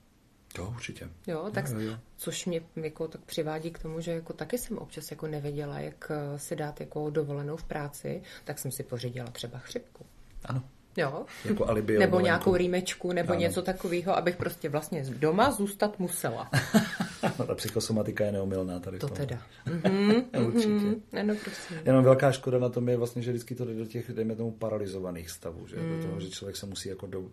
Jo, 0.58 0.74
určitě. 0.76 1.10
Jo, 1.28 1.50
tak, 1.54 1.70
jo, 1.70 1.80
jo. 1.80 2.00
což 2.18 2.46
mě 2.46 2.62
jako 2.76 3.08
tak 3.08 3.22
přivádí 3.22 3.72
k 3.72 3.80
tomu, 3.80 4.02
že 4.02 4.12
jako 4.12 4.34
taky 4.34 4.58
jsem 4.58 4.78
občas 4.78 5.12
jako 5.12 5.28
nevěděla, 5.28 5.80
jak 5.80 6.12
eh, 6.12 6.40
si 6.40 6.56
dát 6.56 6.80
jako 6.80 7.10
dovolenou 7.10 7.58
v 7.58 7.64
práci, 7.64 8.22
tak 8.44 8.60
jsem 8.60 8.72
si 8.72 8.84
pořídila 8.84 9.28
třeba 9.28 9.60
chřipku. 9.60 10.06
Ano. 10.46 10.64
Jo. 10.98 11.26
Jako 11.46 11.70
alibi 11.70 11.98
nebo 11.98 12.20
nějakou 12.20 12.56
rýmečku, 12.56 13.12
nebo 13.12 13.32
ano. 13.32 13.40
něco 13.42 13.62
takového, 13.62 14.18
abych 14.18 14.36
prostě 14.36 14.70
vlastně 14.70 15.06
doma 15.10 15.52
zůstat 15.52 16.00
musela. 16.00 16.50
no, 17.40 17.46
ta 17.46 17.56
psychosomatika 17.56 18.26
je 18.26 18.32
neomylná 18.32 18.80
tady. 18.80 19.00
To 19.00 19.08
teda. 19.08 19.42
Mm-hmm, 19.68 20.46
Určitě. 20.48 20.68
Mm-hmm. 20.68 21.26
No, 21.26 21.36
prosím. 21.44 21.78
Jenom 21.86 22.04
velká 22.04 22.32
škoda 22.32 22.60
na 22.60 22.70
tom 22.70 22.90
je 22.90 22.98
vlastně, 22.98 23.22
že 23.22 23.32
vždycky 23.32 23.56
to 23.56 23.66
jde 23.66 23.74
do 23.74 23.86
těch, 23.86 24.12
dejme 24.12 24.36
tomu, 24.36 24.52
paralizovaných 24.52 25.30
stavů, 25.30 25.68
že? 25.68 25.78
Mm. 25.78 25.98
do 25.98 26.08
toho, 26.08 26.20
že 26.20 26.30
člověk 26.30 26.58
se 26.58 26.66
musí 26.66 26.90
jako 26.90 27.08
do, 27.08 27.24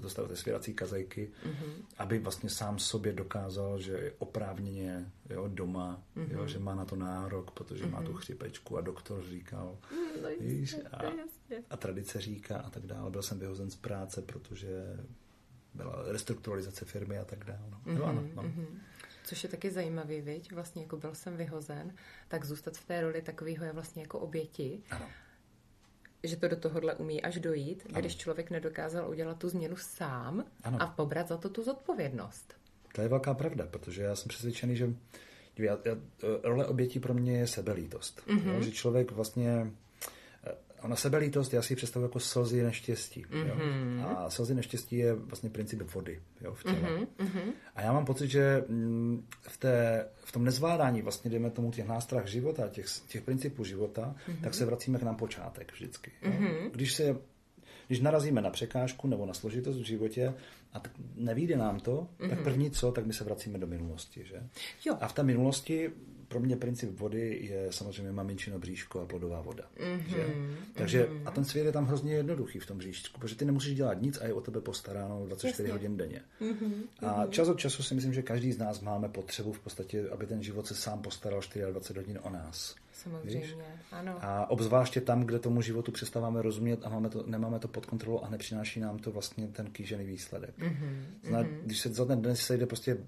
dostat 0.00 0.22
do 0.22 0.28
té 0.28 0.36
svěrací 0.36 0.74
kazajky, 0.74 1.30
mm-hmm. 1.46 1.72
aby 1.98 2.18
vlastně 2.18 2.50
sám 2.50 2.78
sobě 2.78 3.12
dokázal, 3.12 3.78
že 3.78 3.92
je 3.92 4.12
oprávněně 4.18 5.06
jo, 5.30 5.44
doma, 5.48 6.02
mm-hmm. 6.16 6.26
jo, 6.30 6.46
že 6.46 6.58
má 6.58 6.74
na 6.74 6.84
to 6.84 6.96
nárok, 6.96 7.50
protože 7.50 7.84
mm-hmm. 7.84 7.90
má 7.90 8.02
tu 8.02 8.12
chřipečku 8.12 8.78
a 8.78 8.80
doktor 8.80 9.22
říkal, 9.22 9.76
mm, 9.92 10.22
no, 10.22 10.28
víš, 10.40 10.76
a, 10.92 11.02
a 11.70 11.76
tradice 11.76 12.20
říká 12.20 12.58
a 12.58 12.70
tak 12.70 12.86
dále. 12.86 13.10
Byl 13.10 13.22
jsem 13.22 13.38
vyhozen 13.38 13.70
z 13.70 13.76
práce, 13.76 14.22
protože 14.22 14.96
byla 15.74 16.04
restrukturalizace 16.06 16.84
firmy 16.84 17.18
a 17.18 17.24
tak 17.24 17.44
dále. 17.44 17.62
No. 17.70 17.80
Mm-hmm, 17.86 18.08
ano, 18.08 18.22
no. 18.34 18.42
mm-hmm. 18.42 18.66
Což 19.24 19.42
je 19.42 19.48
taky 19.48 19.70
zajímavý, 19.70 20.20
viď? 20.20 20.52
Vlastně 20.52 20.82
jako 20.82 20.96
byl 20.96 21.14
jsem 21.14 21.36
vyhozen, 21.36 21.94
tak 22.28 22.44
zůstat 22.44 22.76
v 22.76 22.86
té 22.86 23.00
roli 23.00 23.22
takového 23.22 23.64
je 23.64 23.72
vlastně 23.72 24.02
jako 24.02 24.18
oběti. 24.18 24.82
Ano. 24.90 25.06
Že 26.22 26.36
to 26.36 26.48
do 26.48 26.56
tohohle 26.56 26.94
umí 26.94 27.22
až 27.22 27.38
dojít, 27.38 27.86
ano. 27.88 28.00
když 28.00 28.16
člověk 28.16 28.50
nedokázal 28.50 29.10
udělat 29.10 29.38
tu 29.38 29.48
změnu 29.48 29.76
sám 29.76 30.44
ano. 30.62 30.82
a 30.82 30.86
pobrat 30.86 31.28
za 31.28 31.36
to 31.36 31.48
tu 31.48 31.62
zodpovědnost. 31.62 32.54
To 32.92 33.00
je 33.00 33.08
velká 33.08 33.34
pravda, 33.34 33.66
protože 33.66 34.02
já 34.02 34.16
jsem 34.16 34.28
přesvědčený, 34.28 34.76
že 34.76 34.94
já, 35.58 35.78
já, 35.84 35.96
role 36.42 36.66
obětí 36.66 37.00
pro 37.00 37.14
mě 37.14 37.38
je 37.38 37.46
sebelítost. 37.46 38.22
Mm-hmm. 38.26 38.54
Jo? 38.54 38.62
Že 38.62 38.70
člověk 38.70 39.12
vlastně 39.12 39.72
Ona 40.86 40.96
sebelítost, 40.96 41.52
já 41.52 41.62
si 41.62 41.72
ji 41.72 41.76
představuji 41.76 42.04
jako 42.04 42.20
slzy 42.20 42.62
neštěstí. 42.62 43.24
Mm-hmm. 43.24 43.46
Jo? 43.46 43.54
Mhm. 43.54 44.04
A 44.04 44.30
slzy 44.30 44.54
neštěstí 44.54 44.96
je 44.96 45.14
vlastně 45.14 45.50
princip 45.50 45.94
vody 45.94 46.20
jo, 46.40 46.54
v 46.54 46.64
těle. 46.64 47.06
Mm-hmm. 47.18 47.52
A 47.74 47.82
já 47.82 47.92
mám 47.92 48.04
pocit, 48.04 48.30
že 48.30 48.64
mm, 48.68 49.26
v, 49.40 49.56
té, 49.56 50.08
v 50.24 50.32
tom 50.32 50.44
nezvládání, 50.44 51.02
vlastně 51.02 51.30
jdeme 51.30 51.50
tomu 51.50 51.70
těch 51.70 51.86
nástrah 51.86 52.26
života, 52.26 52.68
těch, 52.68 52.86
těch 53.08 53.22
principů 53.22 53.64
života, 53.64 54.14
mm-hmm. 54.28 54.40
tak 54.42 54.54
se 54.54 54.64
vracíme 54.64 54.98
k 54.98 55.02
nám 55.02 55.16
počátek 55.16 55.72
vždycky. 55.72 56.12
Mm-hmm. 56.22 56.70
Když 56.70 56.94
se 56.94 57.16
když 57.86 58.00
narazíme 58.00 58.40
na 58.42 58.50
překážku 58.50 59.08
nebo 59.08 59.26
na 59.26 59.34
složitost 59.34 59.76
v 59.76 59.82
životě 59.82 60.34
a 60.72 60.80
tak 60.80 60.92
nevíde 61.14 61.56
nám 61.56 61.80
to, 61.80 61.92
mm-hmm. 61.92 62.28
tak 62.28 62.38
mhm. 62.38 62.44
první 62.44 62.70
co, 62.70 62.92
tak 62.92 63.06
my 63.06 63.12
se 63.12 63.24
vracíme 63.24 63.58
do 63.58 63.66
minulosti. 63.66 64.24
Že? 64.24 64.42
Jo. 64.86 64.96
A 65.00 65.08
v 65.08 65.12
té 65.12 65.22
minulosti 65.22 65.90
pro 66.28 66.40
mě 66.40 66.56
princip 66.56 66.98
vody 66.98 67.38
je 67.42 67.72
samozřejmě 67.72 68.12
maminčino 68.12 68.58
bříško 68.58 69.00
a 69.00 69.06
plodová 69.06 69.40
voda. 69.40 69.64
Mm-hmm. 69.76 70.06
Že? 70.06 70.26
Takže 70.74 71.04
mm-hmm. 71.04 71.22
a 71.24 71.30
ten 71.30 71.44
svět 71.44 71.64
je 71.64 71.72
tam 71.72 71.86
hrozně 71.86 72.14
jednoduchý 72.14 72.58
v 72.58 72.66
tom 72.66 72.78
bříšku, 72.78 73.20
protože 73.20 73.36
ty 73.36 73.44
nemusíš 73.44 73.74
dělat 73.74 74.02
nic 74.02 74.18
a 74.20 74.26
je 74.26 74.34
o 74.34 74.40
tebe 74.40 74.60
postaráno 74.60 75.26
24 75.26 75.62
Jasně. 75.62 75.72
hodin 75.72 75.96
denně. 75.96 76.20
Mm-hmm. 76.40 76.72
A 77.06 77.26
čas 77.26 77.48
od 77.48 77.58
času 77.58 77.82
si 77.82 77.94
myslím, 77.94 78.14
že 78.14 78.22
každý 78.22 78.52
z 78.52 78.58
nás 78.58 78.80
máme 78.80 79.08
potřebu 79.08 79.52
v 79.52 79.60
podstatě, 79.60 80.08
aby 80.08 80.26
ten 80.26 80.42
život 80.42 80.66
se 80.66 80.74
sám 80.74 81.02
postaral 81.02 81.40
24 81.70 82.00
hodin 82.00 82.18
o 82.22 82.30
nás. 82.30 82.74
Samozřejmě, 82.92 83.40
víš? 83.40 83.56
ano. 83.92 84.18
A 84.20 84.50
obzvláště 84.50 85.00
tam, 85.00 85.24
kde 85.24 85.38
tomu 85.38 85.62
životu 85.62 85.92
přestáváme 85.92 86.42
rozumět 86.42 86.80
a 86.84 86.88
máme 86.88 87.08
to, 87.08 87.24
nemáme 87.26 87.58
to 87.58 87.68
pod 87.68 87.86
kontrolou 87.86 88.20
a 88.20 88.30
nepřináší 88.30 88.80
nám 88.80 88.98
to 88.98 89.10
vlastně 89.10 89.48
ten 89.48 89.70
kýžený 89.70 90.04
výsledek. 90.04 90.58
Mm-hmm. 90.58 91.02
Zna, 91.22 91.42
když 91.42 91.80
se 91.80 91.88
za 91.88 92.04
ten 92.04 92.22
den 92.22 92.36
sejde 92.36 92.66
prostě 92.66 92.98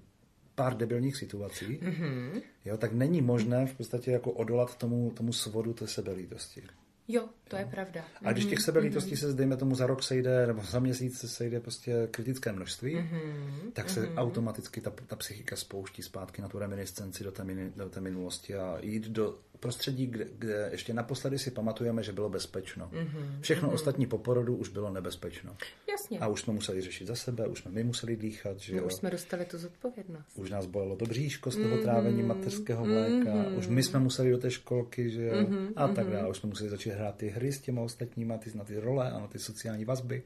pár 0.59 0.77
debilních 0.77 1.17
situací, 1.17 1.65
mm-hmm. 1.65 2.41
jo, 2.65 2.77
tak 2.77 2.93
není 2.93 3.21
možné 3.21 3.65
v 3.65 3.75
podstatě 3.75 4.11
jako 4.11 4.31
odolat 4.31 4.77
tomu, 4.77 5.11
tomu 5.11 5.33
svodu 5.33 5.73
té 5.73 5.87
sebelítosti. 5.87 6.63
Jo, 7.07 7.29
to 7.47 7.55
jo. 7.55 7.59
je 7.59 7.65
pravda. 7.65 8.03
A 8.25 8.31
když 8.31 8.45
těch 8.45 8.59
mhm, 8.59 8.63
sebelítostí 8.63 9.13
mm-hmm. 9.13 9.29
se, 9.29 9.33
dejme 9.33 9.57
tomu, 9.57 9.75
za 9.75 9.87
rok 9.87 10.03
sejde, 10.03 10.47
nebo 10.47 10.61
za 10.61 10.79
měsíc 10.79 11.19
se 11.19 11.27
sejde 11.27 11.59
prostě 11.59 12.07
kritické 12.11 12.51
množství, 12.51 12.95
mm-hmm. 12.95 13.71
tak 13.73 13.89
se 13.89 14.01
mm-hmm. 14.01 14.17
automaticky 14.17 14.81
ta, 14.81 14.91
ta 15.07 15.15
psychika 15.15 15.55
spouští 15.55 16.01
zpátky 16.01 16.41
na 16.41 16.47
tu 16.47 16.59
reminiscenci 16.59 17.23
do 17.23 17.31
té, 17.31 17.45
do 17.75 17.89
té 17.89 18.01
minulosti 18.01 18.55
a 18.55 18.77
jít 18.81 19.07
do 19.07 19.39
prostředí, 19.59 20.07
kde, 20.07 20.25
kde 20.37 20.69
ještě 20.71 20.93
naposledy 20.93 21.39
si 21.39 21.51
pamatujeme, 21.51 22.03
že 22.03 22.11
bylo 22.11 22.29
bezpečno. 22.29 22.89
Mm-hmm. 22.93 23.41
Všechno 23.41 23.69
mm-hmm. 23.69 23.73
ostatní 23.73 24.05
po 24.05 24.17
porodu 24.17 24.55
už 24.55 24.69
bylo 24.69 24.89
nebezpečno. 24.89 25.55
Jasně. 25.91 26.19
A 26.19 26.27
už 26.27 26.41
jsme 26.41 26.53
museli 26.53 26.81
řešit 26.81 27.07
za 27.07 27.15
sebe, 27.15 27.47
už 27.47 27.59
jsme 27.59 27.71
my 27.71 27.83
museli 27.83 28.15
dýchat. 28.15 28.57
Že 28.57 28.75
no, 28.75 28.83
už 28.83 28.93
jsme 28.93 29.11
dostali 29.11 29.45
tu 29.45 29.57
zodpovědnost. 29.57 30.37
Už 30.37 30.49
nás 30.49 30.65
bolelo 30.65 30.95
to 30.95 31.05
bříško 31.05 31.51
z 31.51 31.55
toho 31.55 31.75
mm-hmm. 31.75 31.81
trávení 31.81 32.23
mateřského 32.23 32.85
mléka, 32.85 33.33
mm-hmm. 33.33 33.57
už 33.57 33.67
my 33.67 33.83
jsme 33.83 33.99
museli 33.99 34.31
do 34.31 34.37
té 34.37 34.51
školky, 34.51 35.09
že 35.09 35.31
mm-hmm. 35.31 35.73
a 35.75 35.87
tak 35.87 36.07
dále. 36.07 36.29
Už 36.29 36.37
jsme 36.37 36.49
museli 36.49 36.69
začít 36.69 36.89
hrát 36.89 37.15
ty 37.15 37.29
hry 37.29 37.51
s 37.51 37.61
těma 37.61 37.81
ostatníma, 37.81 38.37
ty, 38.37 38.51
na 38.57 38.63
ty 38.63 38.79
role 38.79 39.11
a 39.11 39.19
na 39.19 39.27
ty 39.27 39.39
sociální 39.39 39.85
vazby. 39.85 40.23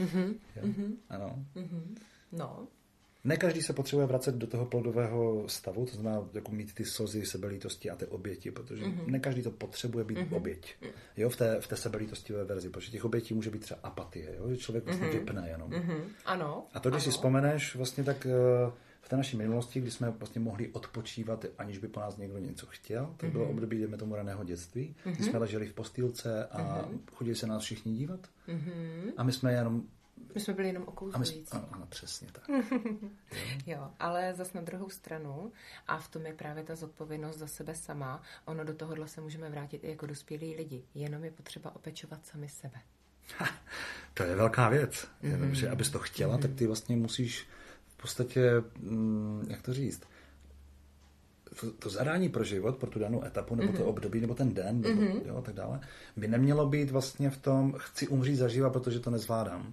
Mm-hmm. 0.00 0.34
Mm-hmm. 0.62 0.92
Ano. 1.08 1.44
Mm-hmm. 1.56 1.96
No. 2.32 2.66
Ne 3.26 3.36
každý 3.36 3.62
se 3.62 3.72
potřebuje 3.72 4.06
vracet 4.06 4.34
do 4.34 4.46
toho 4.46 4.66
plodového 4.66 5.48
stavu, 5.48 5.86
to 5.86 5.92
znamená 5.92 6.28
jako 6.32 6.52
mít 6.52 6.74
ty 6.74 6.84
slzy, 6.84 7.26
sebelítosti 7.26 7.90
a 7.90 7.96
ty 7.96 8.06
oběti, 8.06 8.50
protože 8.50 8.84
mm-hmm. 8.84 9.06
ne 9.06 9.18
každý 9.18 9.42
to 9.42 9.50
potřebuje 9.50 10.04
být 10.04 10.18
mm-hmm. 10.18 10.36
oběť. 10.36 10.74
Jo, 11.16 11.30
v 11.30 11.36
té, 11.36 11.60
v 11.60 11.66
té 11.66 11.76
sebelítostivé 11.76 12.44
verzi, 12.44 12.70
protože 12.70 12.90
těch 12.90 13.04
obětí 13.04 13.34
může 13.34 13.50
být 13.50 13.62
třeba 13.62 13.80
apatie, 13.82 14.36
jo, 14.36 14.50
že 14.50 14.56
člověk 14.56 14.84
vlastně 14.84 15.06
mm-hmm. 15.06 15.12
vypne 15.12 15.48
jenom. 15.48 15.70
Mm-hmm. 15.70 16.00
Ano. 16.24 16.66
A 16.74 16.80
to, 16.80 16.90
když 16.90 17.02
ano. 17.02 17.04
si 17.04 17.10
vzpomeneš, 17.10 17.76
vlastně 17.76 18.04
tak 18.04 18.26
eh, 18.26 18.70
v 19.00 19.08
té 19.08 19.16
naší 19.16 19.36
minulosti, 19.36 19.80
kdy 19.80 19.90
jsme 19.90 20.10
vlastně 20.10 20.40
mohli 20.40 20.68
odpočívat, 20.68 21.44
aniž 21.58 21.78
by 21.78 21.88
po 21.88 22.00
nás 22.00 22.16
někdo 22.16 22.38
něco 22.38 22.66
chtěl, 22.66 23.14
tak 23.16 23.30
mm-hmm. 23.30 23.32
bylo 23.32 23.48
období, 23.48 23.80
jdeme 23.80 23.96
tomu 23.96 24.14
raného 24.14 24.44
dětství, 24.44 24.94
mm-hmm. 25.04 25.14
kdy 25.14 25.24
jsme 25.24 25.38
leželi 25.38 25.66
v 25.66 25.74
postýlce 25.74 26.46
a 26.46 26.58
mm-hmm. 26.58 26.98
chodili 27.12 27.36
se 27.36 27.46
nás 27.46 27.62
všichni 27.62 27.92
dívat. 27.92 28.20
Mm-hmm. 28.48 29.12
A 29.16 29.22
my 29.22 29.32
jsme 29.32 29.52
jenom 29.52 29.82
my 30.36 30.40
jsme 30.40 30.54
byli 30.54 30.68
jenom 30.68 30.82
okouzlující. 30.86 31.44
Ano, 31.50 31.68
ano, 31.72 31.86
přesně 31.88 32.28
tak. 32.32 32.44
jo, 33.66 33.90
ale 33.98 34.34
zas 34.34 34.52
na 34.52 34.60
druhou 34.60 34.90
stranu, 34.90 35.52
a 35.86 35.98
v 35.98 36.08
tom 36.08 36.26
je 36.26 36.34
právě 36.34 36.64
ta 36.64 36.74
zodpovědnost 36.74 37.38
za 37.38 37.46
sebe 37.46 37.74
sama, 37.74 38.22
ono 38.44 38.64
do 38.64 38.74
tohohle 38.74 39.08
se 39.08 39.20
můžeme 39.20 39.50
vrátit 39.50 39.84
i 39.84 39.88
jako 39.88 40.06
dospělí 40.06 40.56
lidi. 40.56 40.84
Jenom 40.94 41.24
je 41.24 41.30
potřeba 41.30 41.76
opečovat 41.76 42.26
sami 42.26 42.48
sebe. 42.48 42.80
Ha, 43.38 43.48
to 44.14 44.22
je 44.22 44.36
velká 44.36 44.68
věc. 44.68 45.08
Mm-hmm. 45.22 45.72
Abys 45.72 45.90
to 45.90 45.98
chtěla, 45.98 46.36
mm-hmm. 46.36 46.42
tak 46.42 46.54
ty 46.54 46.66
vlastně 46.66 46.96
musíš 46.96 47.48
v 47.88 47.96
podstatě, 47.96 48.50
mm, 48.78 49.46
jak 49.50 49.62
to 49.62 49.72
říct, 49.72 50.02
to, 51.60 51.70
to 51.70 51.90
zadání 51.90 52.28
pro 52.28 52.44
život, 52.44 52.76
pro 52.76 52.90
tu 52.90 52.98
danou 52.98 53.24
etapu, 53.24 53.54
nebo 53.54 53.72
mm-hmm. 53.72 53.76
to 53.76 53.86
období, 53.86 54.20
nebo 54.20 54.34
ten 54.34 54.54
den, 54.54 54.80
nebo 54.80 55.02
mm-hmm. 55.02 55.26
jo, 55.26 55.42
tak 55.42 55.54
dále, 55.54 55.80
by 56.16 56.28
nemělo 56.28 56.66
být 56.66 56.90
vlastně 56.90 57.30
v 57.30 57.36
tom, 57.36 57.74
chci 57.78 58.08
umřít 58.08 58.36
zaživa, 58.36 58.70
protože 58.70 59.00
to 59.00 59.10
nezvládám. 59.10 59.72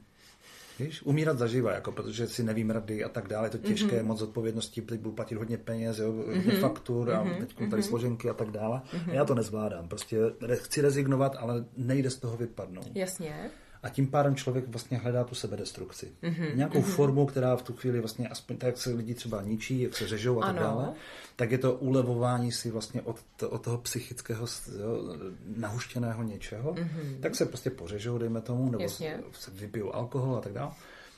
Víš, 0.83 1.01
umírat 1.03 1.37
zaživa, 1.37 1.73
jako, 1.73 1.91
protože 1.91 2.27
si 2.27 2.43
nevím 2.43 2.69
rady 2.69 3.03
a 3.03 3.09
tak 3.09 3.27
dále, 3.27 3.45
je 3.45 3.51
to 3.51 3.57
těžké, 3.57 4.01
mm-hmm. 4.01 4.05
moc 4.05 4.21
odpovědností, 4.21 4.81
teď 4.81 4.99
budu 4.99 5.15
platit 5.15 5.35
hodně 5.35 5.57
peněz, 5.57 5.99
jo, 5.99 6.13
mm-hmm. 6.13 6.59
faktur 6.59 7.11
a 7.11 7.23
mm-hmm. 7.23 7.37
teď 7.37 7.55
tady 7.55 7.67
mhm. 7.69 7.83
složenky 7.83 8.29
a 8.29 8.33
tak 8.33 8.51
dále. 8.51 8.81
Mm-hmm. 8.93 9.11
A 9.11 9.13
já 9.13 9.25
to 9.25 9.35
nezvládám, 9.35 9.87
prostě 9.87 10.17
chci 10.53 10.81
rezignovat, 10.81 11.35
ale 11.39 11.65
nejde 11.77 12.09
z 12.09 12.17
toho 12.17 12.37
vypadnout. 12.37 12.91
Jasně. 12.95 13.49
A 13.83 13.89
tím 13.89 14.07
pádem 14.07 14.35
člověk 14.35 14.67
vlastně 14.67 14.97
hledá 14.97 15.23
tu 15.23 15.35
sebedestrukci. 15.35 16.11
Mm-hmm. 16.23 16.55
Nějakou 16.55 16.79
mm-hmm. 16.79 16.95
formu, 16.95 17.25
která 17.25 17.55
v 17.55 17.61
tu 17.61 17.73
chvíli 17.73 17.99
vlastně, 17.99 18.29
aspoň 18.29 18.57
tak, 18.57 18.67
jak 18.67 18.77
se 18.77 18.89
lidi 18.89 19.13
třeba 19.13 19.41
ničí, 19.41 19.81
jak 19.81 19.97
se 19.97 20.07
řežou 20.07 20.43
a 20.43 20.45
tak 20.45 20.49
ano. 20.49 20.59
dále, 20.59 20.93
tak 21.35 21.51
je 21.51 21.57
to 21.57 21.73
ulevování 21.73 22.51
si 22.51 22.71
vlastně 22.71 23.01
od, 23.01 23.19
to, 23.35 23.49
od 23.49 23.61
toho 23.61 23.77
psychického 23.77 24.45
jo, 24.79 25.17
nahuštěného 25.55 26.23
něčeho, 26.23 26.73
mm-hmm. 26.73 27.19
tak 27.19 27.35
se 27.35 27.45
prostě 27.45 27.69
pořežou, 27.69 28.17
dejme 28.17 28.41
tomu, 28.41 28.71
nebo 28.71 28.89
se, 28.89 29.19
se 29.31 29.51
vypijou 29.51 29.95
alkohol 29.95 30.35
a 30.35 30.41
tak 30.41 30.53
dále. 30.53 30.71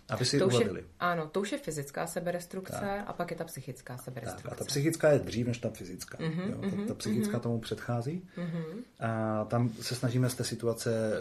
Aby 0.09 0.25
si 0.25 0.39
to 0.39 0.47
ulevili. 0.47 0.79
Je, 0.79 0.87
ano, 0.99 1.27
to 1.27 1.41
už 1.41 1.51
je 1.51 1.57
fyzická 1.57 2.07
sebedestrukce 2.07 2.79
tak. 2.79 3.03
a 3.07 3.13
pak 3.13 3.31
je 3.31 3.37
ta 3.37 3.43
psychická 3.43 3.97
sebedestrukce. 3.97 4.43
Tak, 4.43 4.51
a 4.51 4.55
ta 4.55 4.65
psychická 4.65 5.09
je 5.09 5.19
dřív 5.19 5.47
než 5.47 5.57
ta 5.57 5.69
fyzická. 5.69 6.17
Mm-hmm, 6.17 6.49
jo? 6.49 6.57
Ta, 6.61 6.69
ta 6.69 6.75
mhm, 6.75 6.95
psychická 6.95 7.37
mm-hmm. 7.37 7.41
tomu 7.41 7.59
předchází. 7.59 8.27
Mm-hmm. 8.37 8.83
A 8.99 9.43
tam 9.45 9.69
se 9.69 9.95
snažíme 9.95 10.29
z 10.29 10.35
té 10.35 10.43
situace 10.43 11.11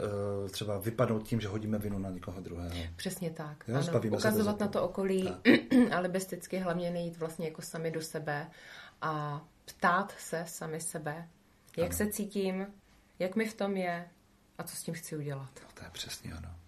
uh, 0.43 0.49
třeba 0.49 0.79
vypadnout 0.79 1.23
tím, 1.23 1.41
že 1.41 1.49
hodíme 1.49 1.79
vinu 1.79 1.99
na 1.99 2.11
někoho 2.11 2.41
druhého. 2.41 2.75
Přesně 2.97 3.31
tak. 3.31 3.65
Jo? 3.69 3.77
Ano, 3.89 4.01
ukazovat 4.17 4.61
na 4.61 4.69
to 4.69 4.83
okolí, 4.83 5.35
ale 5.97 6.09
besticky 6.09 6.59
hlavně 6.59 6.91
nejít 6.91 7.17
vlastně 7.17 7.47
jako 7.47 7.63
sami 7.63 7.91
do 7.91 8.03
sebe 8.03 8.51
a 9.03 9.45
ptát 9.65 10.15
se 10.19 10.45
sami 10.47 10.81
sebe, 10.81 11.29
jak 11.77 11.91
ano. 11.91 11.97
se 11.97 12.07
cítím, 12.07 12.67
jak 13.19 13.37
mi 13.37 13.49
v 13.49 13.55
tom 13.55 13.77
je 13.77 14.09
a 14.59 14.63
co 14.63 14.77
s 14.77 14.83
tím 14.83 14.95
chci 14.95 15.17
udělat. 15.17 15.51
No, 15.63 15.69
to 15.75 15.85
je 15.85 15.91
přesně 15.93 16.35
ono. 16.35 16.64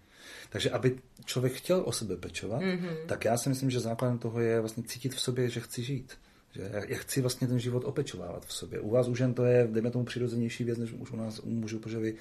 Takže 0.49 0.71
aby 0.71 0.99
člověk 1.25 1.53
chtěl 1.53 1.81
o 1.85 1.91
sebe 1.91 2.17
pečovat, 2.17 2.61
mm-hmm. 2.61 2.95
tak 3.05 3.25
já 3.25 3.37
si 3.37 3.49
myslím, 3.49 3.69
že 3.69 3.79
základem 3.79 4.17
toho 4.17 4.39
je 4.39 4.59
vlastně 4.59 4.83
cítit 4.83 5.15
v 5.15 5.21
sobě, 5.21 5.49
že 5.49 5.59
chci 5.59 5.83
žít. 5.83 6.13
Že 6.51 6.71
já 6.87 6.97
chci 6.97 7.21
vlastně 7.21 7.47
ten 7.47 7.59
život 7.59 7.83
opečovávat 7.85 8.45
v 8.45 8.53
sobě. 8.53 8.79
U 8.79 8.89
vás 8.89 9.07
už 9.07 9.19
jen 9.19 9.33
to 9.33 9.45
je, 9.45 9.67
dejme 9.71 9.91
tomu, 9.91 10.05
přirozenější 10.05 10.63
věc, 10.63 10.77
než 10.77 10.91
už 10.91 11.11
u 11.11 11.15
nás 11.15 11.39
u 11.39 11.49
mužů, 11.49 11.79
protože 11.79 11.99
vy 11.99 12.15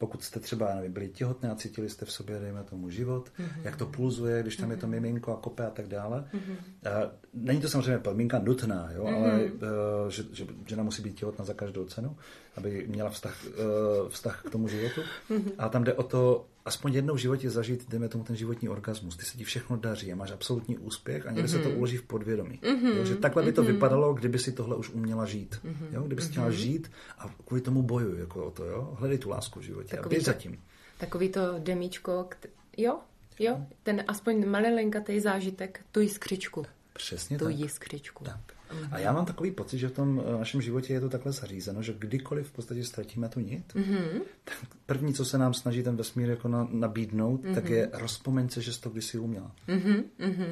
pokud 0.00 0.24
jste 0.24 0.40
třeba 0.40 0.74
nevím, 0.74 0.92
byli 0.92 1.08
těhotné 1.08 1.50
a 1.50 1.54
cítili 1.54 1.88
jste 1.88 2.04
v 2.04 2.12
sobě, 2.12 2.38
dejme 2.38 2.64
tomu, 2.64 2.90
život, 2.90 3.28
mm-hmm. 3.28 3.60
jak 3.64 3.76
to 3.76 3.86
pulzuje, 3.86 4.42
když 4.42 4.56
tam 4.56 4.68
mm-hmm. 4.68 4.72
je 4.72 4.76
to 4.76 4.86
mhm. 4.86 4.94
miminko 4.94 5.32
a 5.32 5.36
kope 5.36 5.66
a 5.66 5.70
tak 5.70 5.88
dále. 5.88 6.24
Mm-hmm. 6.34 6.90
A 6.90 7.10
není 7.34 7.60
to 7.60 7.68
samozřejmě 7.68 7.98
podmínka 7.98 8.38
nutná, 8.38 8.90
jo, 8.94 9.04
mm-hmm. 9.04 9.16
ale 9.16 9.44
uh, 9.44 10.08
že, 10.08 10.22
že 10.32 10.46
žena 10.66 10.82
musí 10.82 11.02
být 11.02 11.14
těhotná 11.14 11.44
za 11.44 11.54
každou 11.54 11.84
cenu, 11.84 12.16
aby 12.56 12.86
měla 12.88 13.10
vztah, 13.10 13.36
uh, 13.44 14.08
vztah 14.08 14.42
k 14.46 14.50
tomu 14.50 14.68
životu. 14.68 15.00
Mm-hmm. 15.30 15.52
A 15.58 15.68
tam 15.68 15.84
jde 15.84 15.94
o 15.94 16.02
to, 16.02 16.46
aspoň 16.64 16.94
jednou 16.94 17.14
v 17.14 17.18
životě 17.18 17.50
zažít, 17.50 17.90
dejme 17.90 18.08
tomu, 18.08 18.24
ten 18.24 18.36
životní 18.36 18.68
orgasmus. 18.68 19.16
Ty 19.16 19.24
se 19.24 19.38
ti 19.38 19.44
všechno 19.44 19.76
daří 19.76 20.12
a 20.12 20.16
máš 20.16 20.30
absolutní 20.30 20.78
úspěch 20.78 21.26
a 21.26 21.30
někde 21.30 21.48
mm-hmm. 21.48 21.56
se 21.56 21.58
to 21.58 21.68
mhm. 21.68 21.78
uloží 21.78 21.96
v 21.96 22.02
podvědomí. 22.02 22.60
Mm-hmm. 22.62 22.96
Jo, 22.96 23.04
že 23.04 23.16
takhle 23.16 23.42
by 23.42 23.52
to 23.52 23.62
mm-hmm. 23.62 23.66
vypadalo, 23.66 24.14
kdyby 24.14 24.38
si 24.38 24.52
tohle 24.52 24.76
už 24.76 24.90
uměla 24.90 25.26
žít. 25.26 25.60
Mm-hmm. 25.64 25.86
Jo, 25.92 26.02
kdyby 26.02 26.22
si 26.22 26.28
mm-hmm. 26.28 26.30
chtěla 26.30 26.50
žít 26.50 26.90
a 27.18 27.34
kvůli 27.46 27.60
tomu 27.60 27.82
boju 27.82 28.18
jako 28.18 28.44
o 28.44 28.50
to, 28.50 28.64
jo. 28.64 28.96
Hledej 28.98 29.18
tu 29.18 29.28
lásku 29.28 29.60
v 29.60 29.62
životě 29.62 29.96
takový 29.96 30.06
a 30.06 30.08
běž 30.08 30.24
zatím. 30.24 30.62
Takový 30.98 31.28
to 31.28 31.40
demíčko, 31.58 32.26
kt- 32.28 32.48
jo, 32.76 32.98
jo, 33.38 33.66
ten 33.82 34.04
aspoň 34.08 34.46
malinkatý 34.46 35.20
zážitek, 35.20 35.80
tu 35.92 36.00
jiskřičku. 36.00 36.66
Přesně 36.92 37.38
tu 37.38 37.44
tak. 37.44 37.54
jiskřičku. 37.54 38.24
Tak. 38.24 38.59
A 38.90 38.98
já 38.98 39.12
mám 39.12 39.26
takový 39.26 39.50
pocit, 39.50 39.78
že 39.78 39.88
v 39.88 39.92
tom 39.92 40.22
eh, 40.26 40.38
našem 40.38 40.62
životě 40.62 40.92
je 40.92 41.00
to 41.00 41.08
takhle 41.08 41.32
zařízeno, 41.32 41.82
že 41.82 41.94
kdykoliv 41.98 42.48
v 42.48 42.52
podstatě 42.52 42.84
ztratíme 42.84 43.28
tu 43.28 43.40
nit, 43.40 43.74
mm-hmm. 43.74 44.20
tak 44.44 44.56
první, 44.86 45.14
co 45.14 45.24
se 45.24 45.38
nám 45.38 45.54
snaží 45.54 45.82
ten 45.82 45.96
vesmír 45.96 46.30
jako 46.30 46.48
na, 46.48 46.68
nabídnout, 46.70 47.44
mm-hmm. 47.44 47.54
tak 47.54 47.68
je 47.68 47.90
rozpomeň 47.92 48.48
se, 48.48 48.62
že 48.62 48.72
jsi 48.72 48.80
to 48.80 48.90
kdysi 48.90 49.18
uměla. 49.18 49.52
Mm-hmm. 49.68 50.04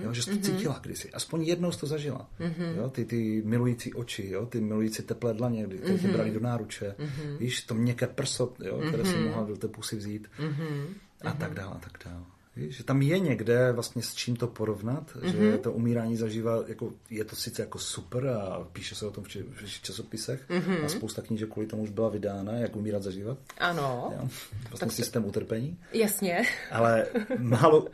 Jo, 0.02 0.12
že 0.12 0.22
jsi 0.22 0.30
to 0.30 0.36
mm-hmm. 0.36 0.56
cítila 0.56 0.78
kdysi. 0.82 1.10
Aspoň 1.10 1.42
jednou 1.42 1.72
jsi 1.72 1.80
to 1.80 1.86
zažila. 1.86 2.30
Mm-hmm. 2.40 2.76
Jo, 2.76 2.90
ty, 2.90 3.04
ty 3.04 3.42
milující 3.44 3.94
oči, 3.94 4.28
jo, 4.28 4.46
ty 4.46 4.60
milující 4.60 5.02
teplé 5.02 5.34
dlaně, 5.34 5.66
kdy 5.66 5.78
mm-hmm. 5.78 5.98
tě 5.98 6.08
brali 6.08 6.30
do 6.30 6.40
náruče. 6.40 6.94
Mm-hmm. 6.98 7.38
Víš, 7.38 7.62
to 7.62 7.74
měkké 7.74 8.06
prso, 8.06 8.54
jo, 8.64 8.80
které 8.88 9.02
mm-hmm. 9.02 9.12
si 9.12 9.28
mohla 9.28 9.44
do 9.44 9.56
té 9.56 9.68
pusy 9.68 9.96
vzít. 9.96 10.28
Mm-hmm. 10.40 10.86
A 11.24 11.32
tak 11.32 11.54
dále, 11.54 11.72
a 11.74 11.78
tak 11.78 11.92
dále. 12.04 12.24
Že 12.58 12.84
tam 12.84 13.02
je 13.02 13.18
někde 13.18 13.72
vlastně 13.72 14.02
s 14.02 14.14
čím 14.14 14.36
to 14.36 14.46
porovnat, 14.46 15.16
mm-hmm. 15.16 15.30
že 15.30 15.38
mhm. 15.38 15.58
to 15.58 15.72
umírání 15.72 16.16
zažívá, 16.16 16.64
jako, 16.66 16.92
je 17.10 17.24
to 17.24 17.36
sice 17.36 17.62
jako 17.62 17.78
super 17.78 18.28
a 18.28 18.66
píše 18.72 18.94
se 18.94 19.06
o 19.06 19.10
tom 19.10 19.24
v, 19.24 19.36
v 19.50 19.82
časopisech 19.82 20.50
mm-hmm. 20.50 20.84
a 20.84 20.88
spousta 20.88 21.22
knížek 21.22 21.48
kvůli 21.48 21.66
tomu 21.66 21.82
už 21.82 21.90
byla 21.90 22.08
vydána, 22.08 22.52
jak 22.52 22.76
umírat 22.76 23.02
zažívat. 23.02 23.38
Ano. 23.58 24.12
Jo? 24.12 24.28
Vlastně 24.68 24.78
tak 24.78 24.92
systém 24.92 25.24
utrpení. 25.24 25.78
Jasně. 25.92 26.42
Ale 26.70 27.06
málo, 27.38 27.88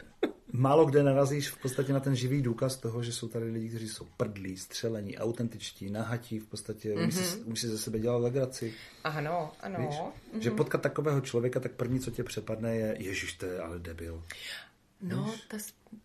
málo 0.56 0.86
kde 0.86 1.02
narazíš 1.02 1.48
v 1.48 1.58
podstatě 1.58 1.92
na 1.92 2.00
ten 2.00 2.16
živý 2.16 2.42
důkaz 2.42 2.76
toho, 2.76 3.02
že 3.02 3.12
jsou 3.12 3.28
tady 3.28 3.50
lidi, 3.50 3.68
kteří 3.68 3.88
jsou 3.88 4.06
prdlí, 4.16 4.56
střelení, 4.56 5.18
autentičtí, 5.18 5.90
nahatí, 5.90 6.38
v 6.38 6.46
podstatě 6.46 6.94
mm-hmm. 6.94 7.02
umí, 7.02 7.12
si, 7.12 7.38
umí 7.38 7.56
si 7.56 7.68
ze 7.68 7.78
sebe 7.78 7.98
dělat 7.98 8.16
legraci. 8.16 8.74
Ano, 9.04 9.52
ano. 9.60 9.78
Víš? 9.78 9.96
Mm-hmm. 9.98 10.38
Že 10.38 10.50
potkat 10.50 10.82
takového 10.82 11.20
člověka, 11.20 11.60
tak 11.60 11.72
první, 11.72 12.00
co 12.00 12.10
tě 12.10 12.24
přepadne, 12.24 12.76
je 12.76 12.96
Ježíš, 12.98 13.32
to 13.32 13.46
je 13.46 13.60
ale 13.60 13.78
debil. 13.78 14.22
No, 15.08 15.34
to, 15.48 15.56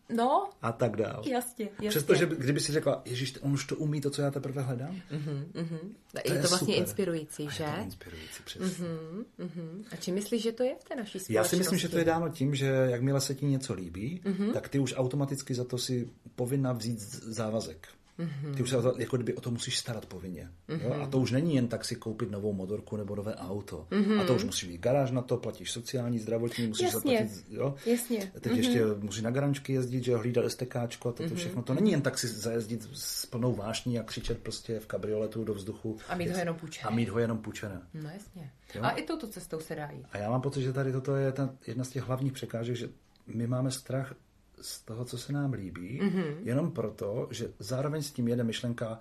no. 0.10 0.50
A 0.62 0.72
tak 0.72 0.95
dál. 0.95 1.24
Jasně, 1.26 1.66
jasně. 1.66 1.89
Přestože 1.89 2.26
kdyby 2.26 2.60
si 2.60 2.72
řekla, 2.72 3.02
Ježíš, 3.06 3.34
on 3.41 3.54
už 3.54 3.66
to 3.66 3.76
umí, 3.76 4.02
to, 4.02 4.10
co 4.10 4.22
já 4.22 4.32
teprve 4.32 4.62
hledám. 4.62 5.02
Mm-hmm, 5.12 5.45
mm-hmm. 5.54 5.80
To 6.12 6.20
je, 6.26 6.36
je 6.36 6.41
to 6.41 6.47
vlastně 6.47 6.74
super. 6.74 6.82
inspirující, 6.82 7.47
a 7.47 7.50
že? 7.50 7.64
Je 7.64 7.72
to 7.72 7.84
inspirující, 7.84 8.43
přesně. 8.45 8.68
Mm-hmm, 8.68 9.26
mm-hmm. 9.39 9.84
A 9.91 9.95
čím 9.95 10.16
myslíš, 10.16 10.43
že 10.43 10.52
to 10.52 10.64
je 10.64 10.76
v 10.76 10.84
té 10.84 10.95
naší 10.95 11.10
společnosti? 11.10 11.34
Já 11.34 11.43
si 11.43 11.56
myslím, 11.56 11.80
že 11.80 11.89
to 11.89 11.97
je 11.97 12.04
dáno 12.06 12.30
tím, 12.30 12.56
že 12.56 12.68
jakmile 12.68 13.22
se 13.22 13.36
ti 13.36 13.45
něco 13.45 13.74
líbí, 13.74 14.22
mm-hmm. 14.26 14.54
tak 14.54 14.70
ty 14.70 14.80
už 14.80 14.93
automaticky 14.97 15.54
za 15.54 15.64
to 15.64 15.78
si 15.78 16.10
povinna 16.36 16.74
vzít 16.74 17.00
závazek. 17.10 17.88
Mm-hmm. 18.20 18.55
Ty 18.55 18.63
už 18.63 18.70
se 18.70 18.76
jako 18.97 19.17
kdyby 19.17 19.34
o 19.34 19.41
to 19.41 19.51
musíš 19.51 19.78
starat 19.78 20.05
povinně. 20.05 20.49
Mm-hmm. 20.70 20.84
Jo? 20.84 21.01
A 21.03 21.07
to 21.07 21.20
už 21.20 21.32
není 21.32 21.55
jen 21.55 21.67
tak 21.67 21.86
si 21.86 21.95
koupit 21.95 22.32
novou 22.32 22.53
motorku 22.53 22.97
nebo 22.97 23.15
nové 23.15 23.36
auto. 23.36 23.88
Mm-hmm. 23.91 24.22
A 24.22 24.24
to 24.24 24.36
už 24.36 24.43
musíš 24.43 24.70
mít 24.70 24.82
garáž 24.82 25.11
na 25.11 25.22
to, 25.22 25.38
platíš 25.38 25.72
sociální, 25.72 26.20
zdravotní, 26.20 26.67
musíš 26.67 26.93
Jasně. 26.93 27.17
zaplatit. 27.17 27.45
Jo? 27.49 27.76
Jasně. 27.86 28.32
Teď 28.41 28.51
mm-hmm. 28.51 28.57
ještě 28.57 28.86
musíš 28.99 29.22
na 29.22 29.32
garančky 29.32 29.74
jezdit, 29.74 30.03
že 30.03 30.15
hlídat 30.15 30.51
STKčko 30.51 31.09
a 31.09 31.11
toto 31.11 31.24
mm-hmm. 31.24 31.36
všechno. 31.36 31.61
To 31.61 31.74
není 31.74 31.91
jen 31.91 32.01
tak 32.01 32.20
si 32.20 32.28
zajezdit 32.28 32.89
s 32.93 33.26
plnou 33.26 33.55
vášní 33.55 33.99
a 33.99 34.03
křičet 34.03 34.39
prostě 34.39 34.80
v 34.80 34.86
kabrioletu 34.86 35.43
do 35.43 35.53
vzduchu. 35.53 35.97
A 36.09 36.15
mít 36.15 36.32
ho 36.32 36.38
jenom 36.38 36.55
půjčené. 36.55 36.88
A 36.88 36.95
mít 36.95 37.09
ho 37.09 37.20
jenom 37.20 37.38
půjčené. 37.38 37.82
No 37.93 38.09
jasně. 38.09 38.51
Jo? 38.76 38.82
A 38.84 38.89
i 38.89 39.03
touto 39.03 39.28
cestou 39.28 39.59
se 39.59 39.76
dá 39.76 39.89
jít. 39.91 40.05
A 40.11 40.17
já 40.17 40.30
mám 40.30 40.41
pocit, 40.41 40.61
že 40.61 40.74
tady 40.74 40.91
toto 40.91 41.15
je 41.15 41.32
ta, 41.32 41.49
jedna 41.67 41.84
z 41.84 41.89
těch 41.89 42.03
hlavních 42.03 42.34
překážek, 42.34 42.76
že 42.76 42.89
my 43.28 43.47
máme 43.47 43.72
strach 43.72 44.15
z 44.62 44.82
toho, 44.82 45.05
co 45.05 45.18
se 45.18 45.34
nám 45.34 45.53
líbí, 45.53 46.01
mm-hmm. 46.01 46.36
jenom 46.43 46.72
proto, 46.72 47.28
že 47.32 47.51
zároveň 47.60 48.01
s 48.01 48.12
tím 48.12 48.28
jede 48.28 48.43
myšlenka, 48.43 48.99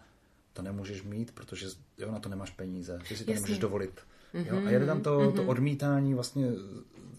to 0.52 0.62
nemůžeš 0.62 1.02
mít, 1.02 1.32
protože 1.32 1.66
jo, 1.98 2.12
na 2.12 2.18
to 2.20 2.28
nemáš 2.28 2.50
peníze, 2.50 2.98
ty 3.08 3.16
si 3.16 3.24
to 3.24 3.30
Jasně. 3.30 3.34
nemůžeš 3.34 3.58
dovolit. 3.58 4.00
Mm-hmm. 4.34 4.46
Jo? 4.46 4.66
A 4.66 4.70
jede 4.70 4.86
tam 4.86 5.00
to, 5.00 5.18
mm-hmm. 5.18 5.36
to 5.36 5.42
odmítání 5.42 6.14
vlastně 6.14 6.46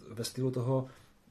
ve 0.09 0.23
stylu 0.23 0.51
toho, 0.51 0.87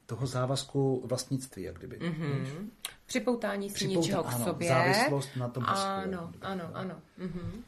toho 0.06 0.26
závazku 0.26 1.02
vlastnictví, 1.06 1.62
jak 1.62 1.78
kdyby. 1.78 1.98
Mm-hmm. 1.98 2.68
Připoutání 3.06 3.70
si 3.70 3.88
něčeho 3.88 4.24
k 4.24 4.32
sobě. 4.32 4.68
závislost 4.68 5.36
na 5.36 5.48
tom. 5.48 5.64
Ano, 5.66 6.32
ano, 6.40 6.70
ano. 6.74 6.94
Mm-hmm. 7.20 7.62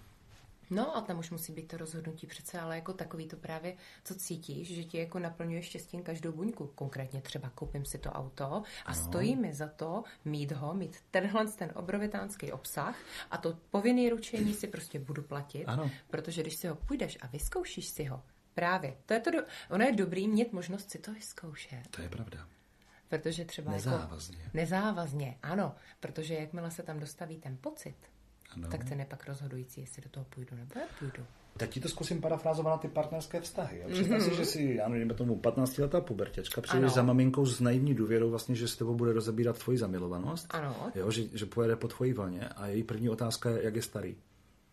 No 0.70 0.96
a 0.96 1.00
tam 1.00 1.18
už 1.18 1.30
musí 1.30 1.52
být 1.52 1.68
to 1.68 1.76
rozhodnutí 1.76 2.26
přece, 2.26 2.60
ale 2.60 2.76
jako 2.76 2.92
takový 2.92 3.28
to 3.28 3.36
právě, 3.36 3.76
co 4.04 4.14
cítíš, 4.14 4.74
že 4.74 4.84
ti 4.84 4.98
jako 4.98 5.18
naplňuje 5.18 5.62
štěstím 5.62 6.02
každou 6.02 6.32
buňku. 6.32 6.66
Konkrétně 6.66 7.20
třeba 7.20 7.50
koupím 7.50 7.84
si 7.84 7.98
to 7.98 8.10
auto 8.10 8.44
a 8.44 8.62
ano. 8.84 8.94
stojí 8.94 9.36
mi 9.36 9.52
za 9.52 9.68
to 9.68 10.04
mít 10.24 10.52
ho, 10.52 10.74
mít 10.74 10.96
tenhle 11.10 11.46
ten 11.46 11.72
obrovitánský 11.74 12.52
obsah 12.52 12.96
a 13.30 13.38
to 13.38 13.58
povinný 13.70 14.10
ručení 14.10 14.54
si 14.54 14.66
prostě 14.66 14.98
budu 14.98 15.22
platit, 15.22 15.64
ano. 15.64 15.90
protože 16.10 16.42
když 16.42 16.56
si 16.56 16.68
ho 16.68 16.74
půjdeš 16.74 17.18
a 17.20 17.26
vyzkoušíš 17.26 17.88
si 17.88 18.04
ho, 18.04 18.22
právě, 18.54 18.96
to 19.06 19.14
je 19.14 19.20
to, 19.20 19.30
do... 19.30 19.38
ono 19.70 19.84
je 19.84 19.92
dobrý 19.92 20.28
mít 20.28 20.52
možnost 20.52 20.90
si 20.90 20.98
to 20.98 21.12
vyzkoušet. 21.12 21.82
To 21.90 22.02
je 22.02 22.08
pravda. 22.08 22.48
Protože 23.08 23.44
třeba 23.44 23.72
nezávazně. 23.72 24.38
Jako, 24.38 24.50
nezávazně, 24.54 25.38
ano, 25.42 25.74
protože 26.00 26.34
jakmile 26.34 26.70
se 26.70 26.82
tam 26.82 27.00
dostaví 27.00 27.38
ten 27.38 27.56
pocit, 27.56 27.96
ano. 28.54 28.68
tak 28.70 28.84
ten 28.84 29.00
je 29.00 29.06
pak 29.06 29.26
rozhodující, 29.28 29.80
jestli 29.80 30.02
do 30.02 30.08
toho 30.08 30.26
půjdu 30.30 30.56
nebo 30.56 30.70
nepůjdu. 30.74 31.26
Tak 31.56 31.70
ti 31.70 31.80
to 31.80 31.88
zkusím 31.88 32.20
parafrázovat 32.20 32.70
na 32.70 32.78
ty 32.78 32.88
partnerské 32.88 33.40
vztahy. 33.40 33.84
Představ 33.92 34.18
mm-hmm. 34.18 34.30
si, 34.30 34.36
že 34.36 34.44
si, 34.44 34.74
já 34.78 34.88
nevím, 34.88 35.08
tomu 35.08 35.36
15 35.36 35.78
letá 35.78 36.00
pubertěčka, 36.00 36.60
přijdeš 36.60 36.92
za 36.92 37.02
maminkou 37.02 37.46
s 37.46 37.60
naivní 37.60 37.94
důvěrou, 37.94 38.30
vlastně, 38.30 38.54
že 38.54 38.68
s 38.68 38.76
tebou 38.76 38.94
bude 38.94 39.12
rozebírat 39.12 39.58
tvoji 39.58 39.78
zamilovanost, 39.78 40.46
ano. 40.50 40.90
Jo, 40.94 41.10
že, 41.10 41.22
že 41.34 41.46
pojede 41.46 41.76
po 41.76 41.88
tvojí 41.88 42.12
vlně 42.12 42.48
a 42.48 42.66
její 42.66 42.82
první 42.82 43.08
otázka 43.08 43.50
je, 43.50 43.64
jak 43.64 43.76
je 43.76 43.82
starý. 43.82 44.16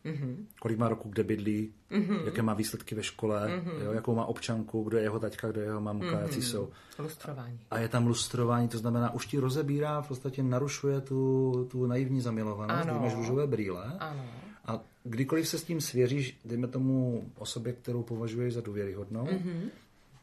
Mm-hmm. 0.06 0.46
Kolik 0.60 0.78
má 0.78 0.90
roku, 0.90 1.10
kde 1.10 1.24
bydlí, 1.24 1.74
mm-hmm. 1.92 2.26
jaké 2.26 2.42
má 2.42 2.54
výsledky 2.54 2.96
ve 2.96 3.04
škole, 3.04 3.48
mm-hmm. 3.48 3.82
jo, 3.82 3.92
jakou 3.92 4.16
má 4.16 4.26
občanku, 4.26 4.84
kdo 4.84 4.98
je 4.98 5.04
jeho 5.04 5.20
taťka, 5.20 5.52
kdo 5.52 5.62
je 5.62 5.68
jeho 5.68 5.82
mamka, 5.82 6.06
mm-hmm. 6.06 6.22
jaký 6.22 6.42
jsou. 6.42 6.70
Lustrování. 7.00 7.60
A 7.72 7.80
je 7.80 7.88
tam 7.88 8.08
lustrování, 8.08 8.68
to 8.68 8.78
znamená, 8.78 9.14
už 9.14 9.26
ti 9.26 9.40
rozebírá, 9.40 10.02
v 10.02 10.08
podstatě 10.08 10.44
narušuje 10.44 11.02
tu, 11.02 11.52
tu 11.72 11.86
naivní 11.86 12.22
zamilovanost, 12.22 12.82
ano. 12.82 12.94
kdy 12.94 13.04
máš 13.04 13.16
růžové 13.16 13.48
brýle. 13.48 13.98
Ano. 14.00 14.26
A 14.66 14.82
kdykoliv 15.04 15.48
se 15.48 15.58
s 15.58 15.64
tím 15.64 15.82
svěříš, 15.82 16.40
dejme 16.46 16.68
tomu 16.68 17.24
osobě, 17.38 17.74
kterou 17.74 18.04
považuješ 18.04 18.54
za 18.54 18.62
důvěryhodnou, 18.62 19.26
mm-hmm. 19.26 19.70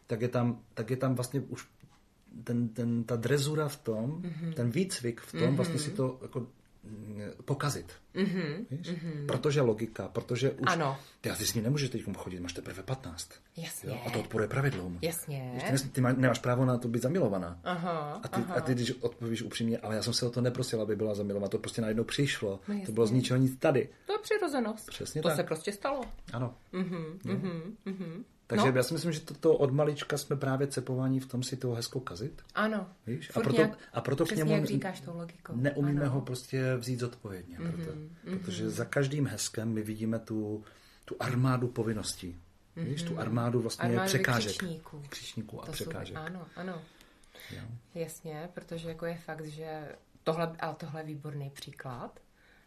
tak, 0.07 0.21
je 0.21 0.29
tam, 0.29 0.59
tak 0.75 0.91
je 0.91 0.97
tam 0.97 1.15
vlastně 1.15 1.41
už 1.41 1.69
ten, 2.45 2.69
ten, 2.69 3.05
ta 3.05 3.17
drezura 3.17 3.69
v 3.69 3.77
tom, 3.77 4.23
mm-hmm. 4.23 4.55
ten 4.55 4.71
výcvik 4.71 5.21
v 5.21 5.33
tom, 5.33 5.41
mm-hmm. 5.41 5.57
vlastně 5.57 5.79
si 5.79 5.91
to 5.91 6.19
jako 6.23 6.47
pokazit. 7.45 7.93
Mm-hmm, 8.15 8.67
víš? 8.71 8.89
Mm-hmm. 8.89 9.27
Protože 9.27 9.61
logika, 9.61 10.09
protože 10.09 10.51
už... 10.51 10.67
Ano. 10.67 10.99
Ty, 11.21 11.31
ty 11.39 11.47
s 11.47 11.55
ní 11.55 11.63
nemůžeš 11.63 11.91
teď 11.91 12.05
chodit, 12.17 12.41
máš 12.41 12.53
teprve 12.53 12.83
15. 12.83 13.31
Jasně. 13.57 13.91
Jo? 13.91 14.01
A 14.07 14.11
to 14.11 14.21
odporuje 14.21 14.49
pravidlům. 14.49 14.99
Jasně. 15.03 15.53
Víš, 15.73 15.83
ty, 15.83 15.89
ty 15.89 16.01
má, 16.01 16.13
nemáš 16.13 16.39
právo 16.39 16.65
na 16.65 16.79
to 16.79 16.89
být 16.89 17.03
zamilovaná. 17.03 17.61
Aha, 17.65 18.21
a, 18.23 18.29
ty, 18.29 18.41
aha. 18.41 18.55
a 18.55 18.61
ty, 18.61 18.75
když 18.75 18.93
odpovíš 19.01 19.43
upřímně, 19.43 19.79
ale 19.79 19.97
já 19.97 20.03
jsem 20.03 20.13
se 20.13 20.27
o 20.27 20.31
to 20.31 20.41
neprosil, 20.41 20.83
aby 20.83 20.97
byla 20.97 21.15
zamilovaná, 21.15 21.49
to 21.49 21.59
prostě 21.59 21.83
najednou 21.83 22.05
přišlo. 22.05 22.61
No, 22.69 22.81
to 22.87 22.93
bylo 22.93 23.07
z 23.07 23.11
ničeho 23.11 23.39
nic 23.39 23.57
tady. 23.57 23.89
To 24.07 24.13
je 24.13 24.19
přirozenost. 24.23 24.89
Přesně 24.91 25.23
to 25.23 25.29
tak. 25.29 25.37
se 25.37 25.43
prostě 25.43 25.73
stalo. 25.73 26.01
Ano. 26.33 26.55
Mm-hmm, 26.73 27.19
mm-hmm, 27.19 27.63
mm-hmm. 27.87 28.25
Takže 28.57 28.73
no. 28.73 28.77
já 28.77 28.83
si 28.83 28.95
myslím, 28.95 29.13
že 29.13 29.21
to, 29.21 29.35
to 29.35 29.57
od 29.57 29.73
malička 29.73 30.19
jsme 30.19 30.37
právě 30.37 30.67
cepovaní 30.67 31.21
v 31.21 31.27
tom 31.27 31.43
si 31.43 31.57
toho 31.57 31.75
hezkou 31.75 32.01
kazit. 32.01 32.43
Ano. 32.55 32.87
Víš? 33.07 33.31
A 33.35 33.41
proto, 33.41 33.57
nějak, 33.57 33.79
a 33.93 34.01
proto 34.01 34.27
k 34.27 34.37
němu 34.37 34.53
jak 34.53 34.65
říkáš 34.65 35.01
tou 35.01 35.17
logikou. 35.17 35.53
neumíme 35.57 36.01
ano. 36.01 36.11
ho 36.11 36.21
prostě 36.21 36.77
vzít 36.77 37.01
zodpovědně. 37.01 37.59
Mm-hmm, 37.59 37.73
proto, 37.73 37.91
mm-hmm. 37.93 38.39
Protože 38.39 38.71
za 38.71 38.85
každým 38.85 39.27
hezkem 39.27 39.73
my 39.73 39.83
vidíme 39.83 40.19
tu, 40.19 40.65
tu 41.05 41.17
armádu 41.21 41.69
povinností. 41.69 42.41
Mm-hmm. 42.77 42.85
Víš, 42.85 43.03
tu 43.03 43.19
armádu 43.19 43.61
vlastně 43.61 43.89
armádu 43.89 44.07
překážek. 44.07 44.57
Křičníků. 44.57 45.03
Křičníků 45.09 45.63
a 45.63 45.67
to 45.67 45.73
překážek. 45.73 46.17
Jsou, 46.17 46.23
ano, 46.23 46.47
ano. 46.57 46.83
Jo. 47.51 47.63
Jasně, 47.95 48.49
protože 48.55 48.89
jako 48.89 49.07
je 49.07 49.17
fakt, 49.17 49.47
že 49.47 49.89
tohle, 50.23 50.57
ale 50.61 50.75
tohle 50.75 51.01
je 51.01 51.07
výborný 51.07 51.51
příklad, 51.51 52.21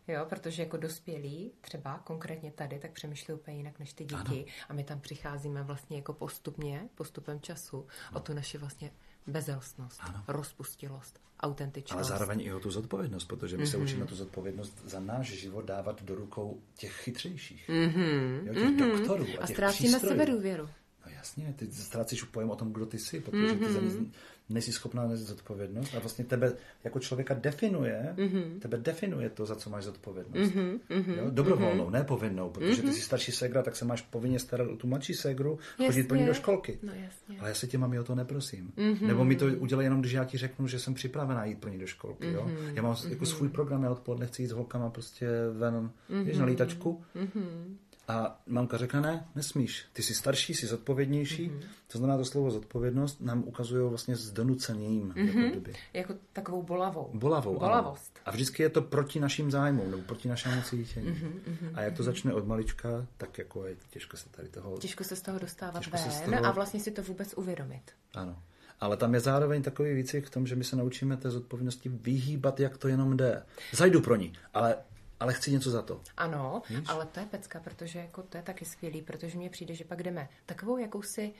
Jo, 0.07 0.25
protože 0.29 0.61
jako 0.61 0.77
dospělí, 0.77 1.51
třeba 1.61 1.99
konkrétně 1.99 2.51
tady, 2.51 2.79
tak 2.79 2.91
přemýšlí 2.91 3.33
úplně 3.33 3.57
jinak 3.57 3.79
než 3.79 3.93
ty 3.93 4.05
děti. 4.05 4.45
Ano. 4.45 4.65
A 4.69 4.73
my 4.73 4.83
tam 4.83 4.99
přicházíme 4.99 5.63
vlastně 5.63 5.97
jako 5.97 6.13
postupně, 6.13 6.89
postupem 6.95 7.39
času, 7.41 7.87
ano. 8.09 8.17
o 8.17 8.19
tu 8.19 8.33
naši 8.33 8.57
vlastně 8.57 8.91
bezelstnost, 9.27 9.99
ano. 10.03 10.23
rozpustilost, 10.27 11.19
autentičnost. 11.39 12.09
Ale 12.09 12.19
zároveň 12.19 12.41
i 12.41 12.53
o 12.53 12.59
tu 12.59 12.71
zodpovědnost, 12.71 13.25
protože 13.25 13.57
my 13.57 13.63
mm-hmm. 13.63 13.71
se 13.71 13.77
mhm. 13.77 13.85
učíme 13.85 14.05
tu 14.05 14.15
zodpovědnost 14.15 14.81
za 14.85 14.99
náš 14.99 15.27
život 15.27 15.65
dávat 15.65 16.03
do 16.03 16.15
rukou 16.15 16.61
těch 16.75 16.93
chytřejších. 16.93 17.69
Mm-hmm. 17.69 18.47
Jo, 18.47 18.53
těch 18.53 18.63
mm-hmm. 18.63 18.97
doktorů 18.97 19.25
a, 19.39 19.43
a 19.43 19.47
ztrácíme 19.47 19.99
sebedůvěru. 19.99 20.69
No 21.05 21.11
jasně, 21.11 21.53
ty 21.57 21.71
ztrácíš 21.71 22.23
pojem 22.23 22.49
o 22.49 22.55
tom, 22.55 22.73
kdo 22.73 22.85
ty 22.85 22.99
jsi, 22.99 23.19
protože 23.19 23.53
mm-hmm. 23.53 23.79
ty 23.79 23.81
mhm 23.81 24.11
nejsi 24.49 24.71
schopná 24.71 25.07
nést 25.07 25.19
zodpovědnost 25.19 25.95
a 25.95 25.99
vlastně 25.99 26.25
tebe 26.25 26.53
jako 26.83 26.99
člověka 26.99 27.33
definuje, 27.33 28.13
mm-hmm. 28.17 28.59
tebe 28.59 28.77
definuje 28.77 29.29
to, 29.29 29.45
za 29.45 29.55
co 29.55 29.69
máš 29.69 29.83
zodpovědnost. 29.83 30.51
Mm-hmm. 30.51 30.79
Jo? 30.89 31.29
Dobrovolnou, 31.29 31.87
mm-hmm. 31.87 31.91
ne 31.91 32.03
povinnou, 32.03 32.49
protože 32.49 32.81
mm-hmm. 32.81 32.87
ty 32.87 32.93
jsi 32.93 33.01
starší 33.01 33.31
segra, 33.31 33.63
tak 33.63 33.75
se 33.75 33.85
máš 33.85 34.01
povinně 34.01 34.39
starat 34.39 34.67
o 34.67 34.75
tu 34.75 34.87
mladší 34.87 35.13
segru, 35.13 35.59
jasně. 35.71 35.87
chodit 35.87 36.07
pro 36.07 36.17
ní 36.17 36.25
do 36.25 36.33
školky. 36.33 36.79
No, 36.83 36.93
jasně. 36.93 37.39
Ale 37.39 37.49
já 37.49 37.55
se 37.55 37.67
tě 37.67 37.77
mami 37.77 37.99
o 37.99 38.03
to 38.03 38.15
neprosím. 38.15 38.71
Mm-hmm. 38.77 39.07
Nebo 39.07 39.25
mi 39.25 39.35
to 39.35 39.45
udělej 39.45 39.85
jenom, 39.85 39.99
když 39.99 40.11
já 40.11 40.23
ti 40.23 40.37
řeknu, 40.37 40.67
že 40.67 40.79
jsem 40.79 40.93
připravená 40.93 41.45
jít 41.45 41.59
pro 41.59 41.69
ní 41.69 41.77
do 41.77 41.87
školky. 41.87 42.27
Mm-hmm. 42.27 42.33
Jo? 42.33 42.51
Já 42.73 42.81
mám 42.81 42.93
mm-hmm. 42.93 43.09
jako 43.09 43.25
svůj 43.25 43.49
program, 43.49 43.83
já 43.83 43.91
odpoledne 43.91 44.27
chci 44.27 44.41
jít 44.41 44.47
s 44.47 44.51
holkama 44.51 44.89
prostě 44.89 45.27
ven, 45.53 45.91
mm-hmm. 46.09 46.23
víš, 46.23 46.37
na 46.37 46.45
lítačku. 46.45 47.03
Mm-hmm. 47.15 47.75
A 48.07 48.41
mamka 48.45 48.77
řekne, 48.77 49.01
ne, 49.01 49.27
nesmíš. 49.35 49.85
Ty 49.93 50.03
jsi 50.03 50.13
starší, 50.13 50.53
jsi 50.53 50.67
zodpovědnější. 50.67 51.49
Mm-hmm. 51.49 51.63
To 51.87 51.97
znamená, 51.97 52.17
to 52.17 52.25
slovo 52.25 52.51
zodpovědnost 52.51 53.21
nám 53.21 53.43
ukazuje 53.43 53.83
vlastně 53.83 54.15
s 54.15 54.31
donucením. 54.31 55.11
Mm-hmm. 55.11 55.53
Jako, 55.53 55.69
jako 55.93 56.13
takovou 56.33 56.63
bolavou. 56.63 57.09
Bolavou, 57.13 57.59
Bolavost. 57.59 58.11
Ano. 58.15 58.23
A 58.25 58.31
vždycky 58.31 58.63
je 58.63 58.69
to 58.69 58.81
proti 58.81 59.19
našim 59.19 59.51
zájmům, 59.51 59.91
nebo 59.91 60.03
proti 60.03 60.27
našemu 60.27 60.61
cítění. 60.61 61.07
Mm-hmm, 61.07 61.71
a 61.73 61.81
jak 61.81 61.97
to 61.97 62.03
začne 62.03 62.33
od 62.33 62.47
malička, 62.47 63.07
tak 63.17 63.37
jako 63.37 63.65
je 63.65 63.75
těžko 63.89 64.17
se 64.17 64.29
tady 64.29 64.49
toho... 64.49 64.77
Těžko 64.77 65.03
se 65.03 65.15
z 65.15 65.21
toho 65.21 65.39
dostávat 65.39 65.87
ven 65.87 66.11
z 66.11 66.21
toho... 66.21 66.45
a 66.45 66.51
vlastně 66.51 66.79
si 66.79 66.91
to 66.91 67.03
vůbec 67.03 67.33
uvědomit. 67.33 67.83
Ano. 68.13 68.41
Ale 68.79 68.97
tam 68.97 69.13
je 69.13 69.19
zároveň 69.19 69.63
takový 69.63 69.93
výcvik 69.93 70.25
v 70.25 70.29
tom, 70.29 70.47
že 70.47 70.55
my 70.55 70.63
se 70.63 70.75
naučíme 70.75 71.17
té 71.17 71.29
zodpovědnosti 71.29 71.89
vyhýbat, 71.89 72.59
jak 72.59 72.77
to 72.77 72.87
jenom 72.87 73.17
jde. 73.17 73.43
Zajdu 73.73 74.01
pro 74.01 74.15
ní, 74.15 74.33
ale 74.53 74.75
ale 75.19 75.33
chci 75.33 75.51
něco 75.51 75.71
za 75.71 75.81
to. 75.81 76.01
Ano, 76.17 76.61
Víš? 76.69 76.87
ale 76.87 77.05
to 77.05 77.19
je 77.19 77.25
pecka, 77.25 77.59
protože 77.59 77.99
jako 77.99 78.23
to 78.23 78.37
je 78.37 78.43
taky 78.43 78.65
skvělý, 78.65 79.01
protože 79.01 79.37
mně 79.37 79.49
přijde, 79.49 79.75
že 79.75 79.85
pak 79.85 80.03
jdeme 80.03 80.29
takovou 80.45 80.77
jakousi 80.77 81.33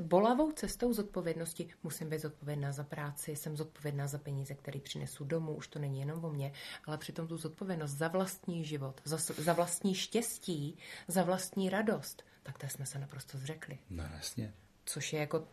bolavou 0.00 0.52
cestou 0.52 0.92
zodpovědnosti. 0.92 1.68
Musím 1.82 2.10
být 2.10 2.20
zodpovědná 2.20 2.72
za 2.72 2.84
práci, 2.84 3.36
jsem 3.36 3.56
zodpovědná 3.56 4.06
za 4.06 4.18
peníze, 4.18 4.54
které 4.54 4.80
přinesu 4.80 5.24
domů, 5.24 5.54
už 5.54 5.68
to 5.68 5.78
není 5.78 6.00
jenom 6.00 6.24
o 6.24 6.30
mě, 6.30 6.52
ale 6.84 6.98
přitom 6.98 7.26
tu 7.26 7.36
zodpovědnost 7.36 7.90
za 7.90 8.08
vlastní 8.08 8.64
život, 8.64 9.00
za, 9.04 9.16
za 9.38 9.52
vlastní 9.52 9.94
štěstí, 9.94 10.78
za 11.08 11.22
vlastní 11.22 11.70
radost, 11.70 12.22
tak 12.42 12.58
to 12.58 12.68
jsme 12.68 12.86
se 12.86 12.98
naprosto 12.98 13.38
zřekli. 13.38 13.78
No 13.90 14.04
jasně. 14.14 14.54
Což 14.84 15.12
je 15.12 15.20
jako 15.20 15.48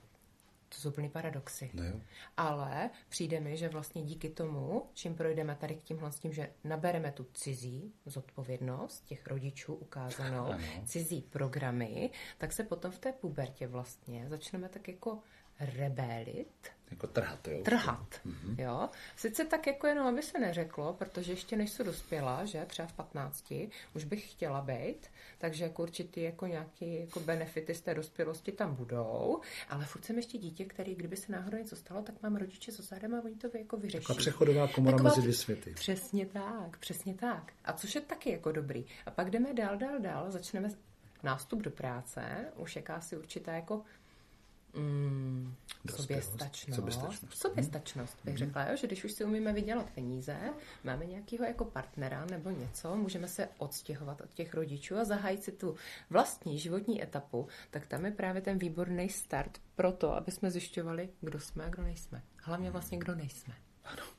to 0.70 0.78
jsou 0.78 0.91
plný 0.91 1.09
paradoxy. 1.09 1.70
No 1.74 1.84
jo. 1.84 2.01
Ale 2.38 2.89
přijde 3.09 3.39
mi, 3.39 3.57
že 3.57 3.70
vlastně 3.70 4.01
díky 4.01 4.30
tomu, 4.30 4.89
čím 4.93 5.15
projdeme 5.15 5.55
tady 5.55 5.76
k 5.76 5.84
tímhle 5.84 6.11
s 6.11 6.20
tím, 6.20 6.34
že 6.34 6.49
nabereme 6.63 7.11
tu 7.11 7.28
cizí 7.34 7.93
zodpovědnost 8.05 9.05
těch 9.05 9.28
rodičů 9.28 9.74
ukázanou, 9.74 10.45
ano. 10.45 10.63
cizí 10.86 11.22
programy, 11.22 12.09
tak 12.38 12.53
se 12.53 12.63
potom 12.63 12.91
v 12.91 12.99
té 12.99 13.11
pubertě 13.11 13.68
vlastně 13.68 14.30
začneme 14.30 14.70
tak 14.70 14.88
jako 14.88 15.20
rebélit. 15.59 16.77
Jako 16.91 17.07
trhat, 17.07 17.47
jo? 17.47 17.61
Trhat, 17.63 18.21
mm-hmm. 18.25 18.59
jo. 18.61 18.89
Sice 19.15 19.45
tak 19.45 19.67
jako 19.67 19.87
jenom, 19.87 20.07
aby 20.07 20.21
se 20.21 20.39
neřeklo, 20.39 20.93
protože 20.93 21.31
ještě 21.31 21.55
než 21.55 21.69
se 21.69 21.83
dospěla, 21.83 22.45
že 22.45 22.65
třeba 22.65 22.87
v 22.87 22.93
15, 22.93 23.53
už 23.95 24.03
bych 24.03 24.31
chtěla 24.31 24.61
být, 24.61 25.07
takže 25.37 25.63
jako 25.63 25.83
určitý 25.83 26.21
jako 26.21 26.47
nějaký 26.47 26.99
jako 26.99 27.19
benefity 27.19 27.75
z 27.75 27.81
té 27.81 27.93
dospělosti 27.93 28.51
tam 28.51 28.75
budou, 28.75 29.41
ale 29.69 29.85
furt 29.85 30.05
jsem 30.05 30.15
ještě 30.17 30.37
dítě, 30.37 30.65
který 30.65 30.95
kdyby 30.95 31.15
se 31.17 31.31
náhodou 31.31 31.57
něco 31.57 31.75
stalo, 31.75 32.01
tak 32.01 32.15
mám 32.23 32.35
rodiče 32.35 32.71
za 32.71 32.83
zádem 32.83 33.15
a 33.15 33.21
oni 33.23 33.35
to 33.35 33.57
jako 33.57 33.77
vyřeší. 33.77 34.03
Taková 34.03 34.17
přechodová 34.17 34.67
komora 34.67 34.97
Taková, 34.97 35.09
mezi 35.09 35.21
dvě 35.21 35.33
světy. 35.33 35.73
Přesně 35.73 36.25
tak, 36.25 36.77
přesně 36.77 37.13
tak. 37.13 37.53
A 37.65 37.73
což 37.73 37.95
je 37.95 38.01
taky 38.01 38.31
jako 38.31 38.51
dobrý. 38.51 38.85
A 39.05 39.11
pak 39.11 39.29
jdeme 39.29 39.53
dál, 39.53 39.77
dál, 39.77 39.99
dál, 39.99 40.31
začneme 40.31 40.69
nástup 41.23 41.61
do 41.61 41.71
práce, 41.71 42.45
už 42.55 42.75
jakási 42.75 43.17
určitá 43.17 43.53
jako 43.53 43.83
Mm, 44.74 45.55
soběstačnost. 45.95 46.76
Soběstačnost. 46.76 47.38
Soběstačnost 47.38 48.18
bych 48.24 48.34
mm. 48.34 48.38
řekla, 48.38 48.63
jo? 48.63 48.76
že 48.76 48.88
když 48.88 49.03
už 49.03 49.11
si 49.11 49.26
umíme 49.26 49.53
vydělat 49.53 49.89
peníze, 49.89 50.38
máme 50.84 51.05
nějakého 51.05 51.45
jako 51.45 51.65
partnera 51.65 52.26
nebo 52.26 52.49
něco, 52.49 52.95
můžeme 52.95 53.28
se 53.28 53.49
odstěhovat 53.57 54.22
od 54.22 54.34
těch 54.34 54.53
rodičů 54.53 54.97
a 54.97 55.05
zahájit 55.05 55.43
si 55.43 55.51
tu 55.51 55.76
vlastní 56.09 56.59
životní 56.59 57.03
etapu, 57.03 57.47
tak 57.70 57.88
tam 57.88 58.05
je 58.05 58.11
právě 58.11 58.41
ten 58.41 58.57
výborný 58.57 59.09
start 59.09 59.61
pro 59.76 59.91
to, 59.91 60.13
aby 60.13 60.32
jsme 60.32 60.51
zjišťovali, 60.51 61.09
kdo 61.22 61.39
jsme 61.39 61.65
a 61.65 61.70
kdo 61.70 61.84
nejsme. 61.84 62.22
Hlavně 62.43 62.72
vlastně, 62.72 62.97
kdo 62.97 63.15
nejsme. 63.15 63.53
Ano. 63.84 64.03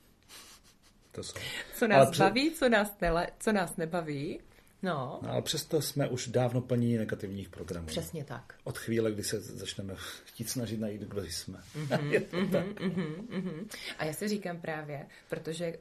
To 1.13 1.23
jsou. 1.23 1.39
Co 1.75 1.89
nás 1.89 2.07
Ale 2.07 2.17
baví, 2.19 2.51
co 2.51 2.69
nás, 2.69 3.01
nele, 3.01 3.29
co 3.39 3.53
nás 3.53 3.77
nebaví, 3.77 4.41
No. 4.83 5.19
no. 5.23 5.31
Ale 5.31 5.43
přesto 5.43 5.83
jsme 5.83 6.09
už 6.09 6.29
dávno 6.29 6.61
plní 6.61 6.97
negativních 6.97 7.49
programů. 7.49 7.87
Přesně 7.87 8.25
tak. 8.25 8.55
Od 8.65 8.79
chvíle, 8.79 9.13
kdy 9.13 9.23
se 9.23 9.41
začneme 9.41 9.95
chtít 10.25 10.51
snažit 10.51 10.81
najít, 10.81 11.03
kdo 11.03 11.25
jsme. 11.25 11.59
Mm-hmm, 11.77 12.11
Je 12.11 12.21
to 12.21 12.47
tak. 12.47 12.67
Mm-hmm, 12.67 13.29
mm-hmm. 13.29 13.67
A 13.99 14.05
já 14.05 14.13
si 14.13 14.29
říkám 14.29 14.61
právě, 14.61 15.07
protože 15.29 15.79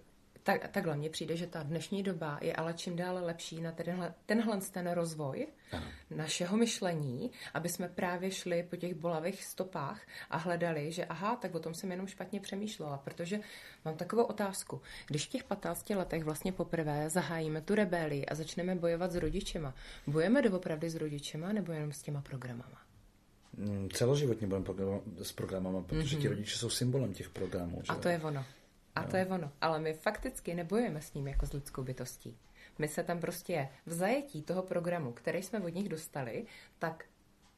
tak, 0.47 0.67
takhle 0.67 0.95
mně 0.95 1.09
přijde, 1.09 1.37
že 1.37 1.47
ta 1.47 1.63
dnešní 1.63 2.03
doba 2.03 2.39
je 2.41 2.55
ale 2.55 2.73
čím 2.73 2.95
dále 2.95 3.21
lepší 3.21 3.61
na 3.61 3.71
tenhle, 3.71 4.13
tenhle 4.25 4.59
ten 4.71 4.91
rozvoj 4.91 5.47
ano. 5.71 5.85
našeho 6.09 6.57
myšlení, 6.57 7.31
aby 7.53 7.69
jsme 7.69 7.89
právě 7.89 8.31
šli 8.31 8.63
po 8.63 8.75
těch 8.75 8.95
bolavých 8.95 9.43
stopách 9.43 10.01
a 10.29 10.37
hledali, 10.37 10.91
že 10.91 11.05
aha, 11.05 11.35
tak 11.35 11.55
o 11.55 11.59
tom 11.59 11.73
jsem 11.73 11.91
jenom 11.91 12.07
špatně 12.07 12.39
přemýšlela, 12.39 12.97
protože 12.97 13.39
mám 13.85 13.95
takovou 13.95 14.23
otázku. 14.23 14.81
Když 15.07 15.25
v 15.25 15.29
těch 15.29 15.43
15 15.43 15.89
letech 15.89 16.23
vlastně 16.23 16.51
poprvé 16.51 17.09
zahájíme 17.09 17.61
tu 17.61 17.75
rebelii 17.75 18.25
a 18.25 18.35
začneme 18.35 18.75
bojovat 18.75 19.11
s 19.11 19.15
rodičema, 19.15 19.73
bojujeme 20.07 20.41
doopravdy 20.41 20.89
s 20.89 20.95
rodičema 20.95 21.53
nebo 21.53 21.71
jenom 21.71 21.91
s 21.91 22.01
těma 22.01 22.21
programama? 22.21 22.81
Mm, 23.57 23.89
celoživotně 23.93 24.47
budeme 24.47 24.65
s 25.21 25.31
programama, 25.31 25.81
protože 25.81 26.17
mm-hmm. 26.17 26.21
ti 26.21 26.27
rodiče 26.27 26.57
jsou 26.57 26.69
symbolem 26.69 27.13
těch 27.13 27.29
programů. 27.29 27.81
Že? 27.83 27.93
A 27.93 27.95
to 27.95 28.09
je 28.09 28.19
ono. 28.19 28.45
A 28.97 29.03
to 29.03 29.17
je 29.17 29.25
ono. 29.25 29.51
Ale 29.61 29.79
my 29.79 29.93
fakticky 29.93 30.53
nebojujeme 30.53 31.01
s 31.01 31.13
ním 31.13 31.27
jako 31.27 31.45
s 31.45 31.53
lidskou 31.53 31.83
bytostí. 31.83 32.37
My 32.77 32.87
se 32.87 33.03
tam 33.03 33.19
prostě 33.19 33.69
v 33.85 33.93
zajetí 33.93 34.41
toho 34.41 34.63
programu, 34.63 35.11
který 35.11 35.43
jsme 35.43 35.59
od 35.59 35.73
nich 35.73 35.89
dostali, 35.89 36.45
tak 36.79 37.05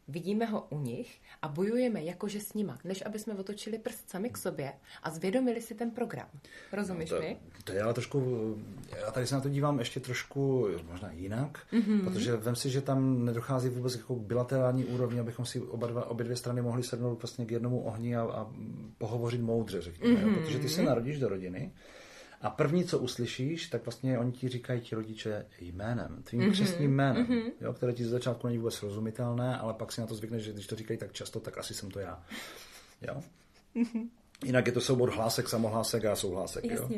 vidíme 0.10 0.45
ho 0.45 0.68
u 0.70 0.80
nich 0.80 1.22
a 1.41 1.47
bojujeme 1.47 2.03
jakože 2.03 2.39
s 2.39 2.53
nima, 2.53 2.78
než 2.84 3.03
aby 3.05 3.20
jsme 3.20 3.34
otočili 3.34 3.80
prst 3.80 4.10
sami 4.10 4.30
k 4.30 4.38
sobě 4.38 4.74
a 5.03 5.10
zvědomili 5.10 5.62
si 5.62 5.76
ten 5.76 5.91
program. 5.91 6.28
Rozumíš 6.74 7.10
no 7.10 7.18
to, 7.18 7.24
mi? 7.24 7.38
To 7.64 7.72
já 7.72 7.93
trošku, 7.93 8.20
já 8.99 9.12
tady 9.12 9.28
se 9.28 9.36
na 9.36 9.41
to 9.41 9.49
dívám 9.49 9.80
ještě 9.80 9.99
trošku 9.99 10.68
možná 10.91 11.12
jinak, 11.12 11.60
mm-hmm. 11.74 12.03
protože 12.03 12.36
vem 12.36 12.55
si, 12.55 12.70
že 12.70 12.82
tam 12.82 13.26
nedochází 13.26 13.70
vůbec 13.70 13.95
jako 13.95 14.16
bilaterální 14.16 14.86
úrovni, 14.86 15.20
abychom 15.20 15.45
si 15.45 15.62
oba 15.62 15.88
dva, 15.88 16.10
obě 16.10 16.24
dvě 16.24 16.38
strany 16.38 16.62
mohli 16.62 16.84
sednout 16.84 17.22
vlastně 17.22 17.45
k 17.45 17.51
jednomu 17.51 17.82
ohni 17.82 18.16
a, 18.16 18.22
a 18.22 18.51
pohovořit 18.97 19.41
moudře, 19.41 19.82
řekněme. 19.82 20.26
Mm-hmm. 20.26 20.36
Protože 20.36 20.60
ty 20.60 20.70
se 20.70 20.84
narodíš 20.84 21.20
do 21.20 21.30
rodiny, 21.30 21.72
a 22.41 22.49
první, 22.49 22.85
co 22.85 22.99
uslyšíš, 22.99 23.67
tak 23.67 23.85
vlastně 23.85 24.19
oni 24.19 24.31
ti 24.31 24.49
říkají 24.49 24.81
ti 24.81 24.95
rodiče 24.95 25.45
jménem, 25.61 26.23
tvým 26.23 26.41
mm-hmm. 26.41 26.51
křesním 26.51 26.95
jménem, 26.95 27.25
mm-hmm. 27.25 27.51
jo, 27.61 27.73
které 27.73 27.93
ti 27.93 28.05
z 28.05 28.09
začátku 28.09 28.47
není 28.47 28.57
vůbec 28.57 28.83
rozumitelné, 28.83 29.57
ale 29.57 29.73
pak 29.73 29.91
si 29.91 30.01
na 30.01 30.07
to 30.07 30.15
zvykneš, 30.15 30.43
že 30.43 30.53
když 30.53 30.67
to 30.67 30.75
říkají 30.75 30.99
tak 30.99 31.11
často, 31.11 31.39
tak 31.39 31.57
asi 31.57 31.73
jsem 31.73 31.91
to 31.91 31.99
já. 31.99 32.23
Jo? 33.01 33.23
Mm-hmm. 33.75 34.09
Jinak 34.45 34.67
je 34.67 34.71
to 34.73 34.81
soubor 34.81 35.11
hlásek, 35.11 35.49
samohlásek 35.49 36.05
a 36.05 36.15
souhlásek. 36.15 36.65
Jo? 36.65 36.89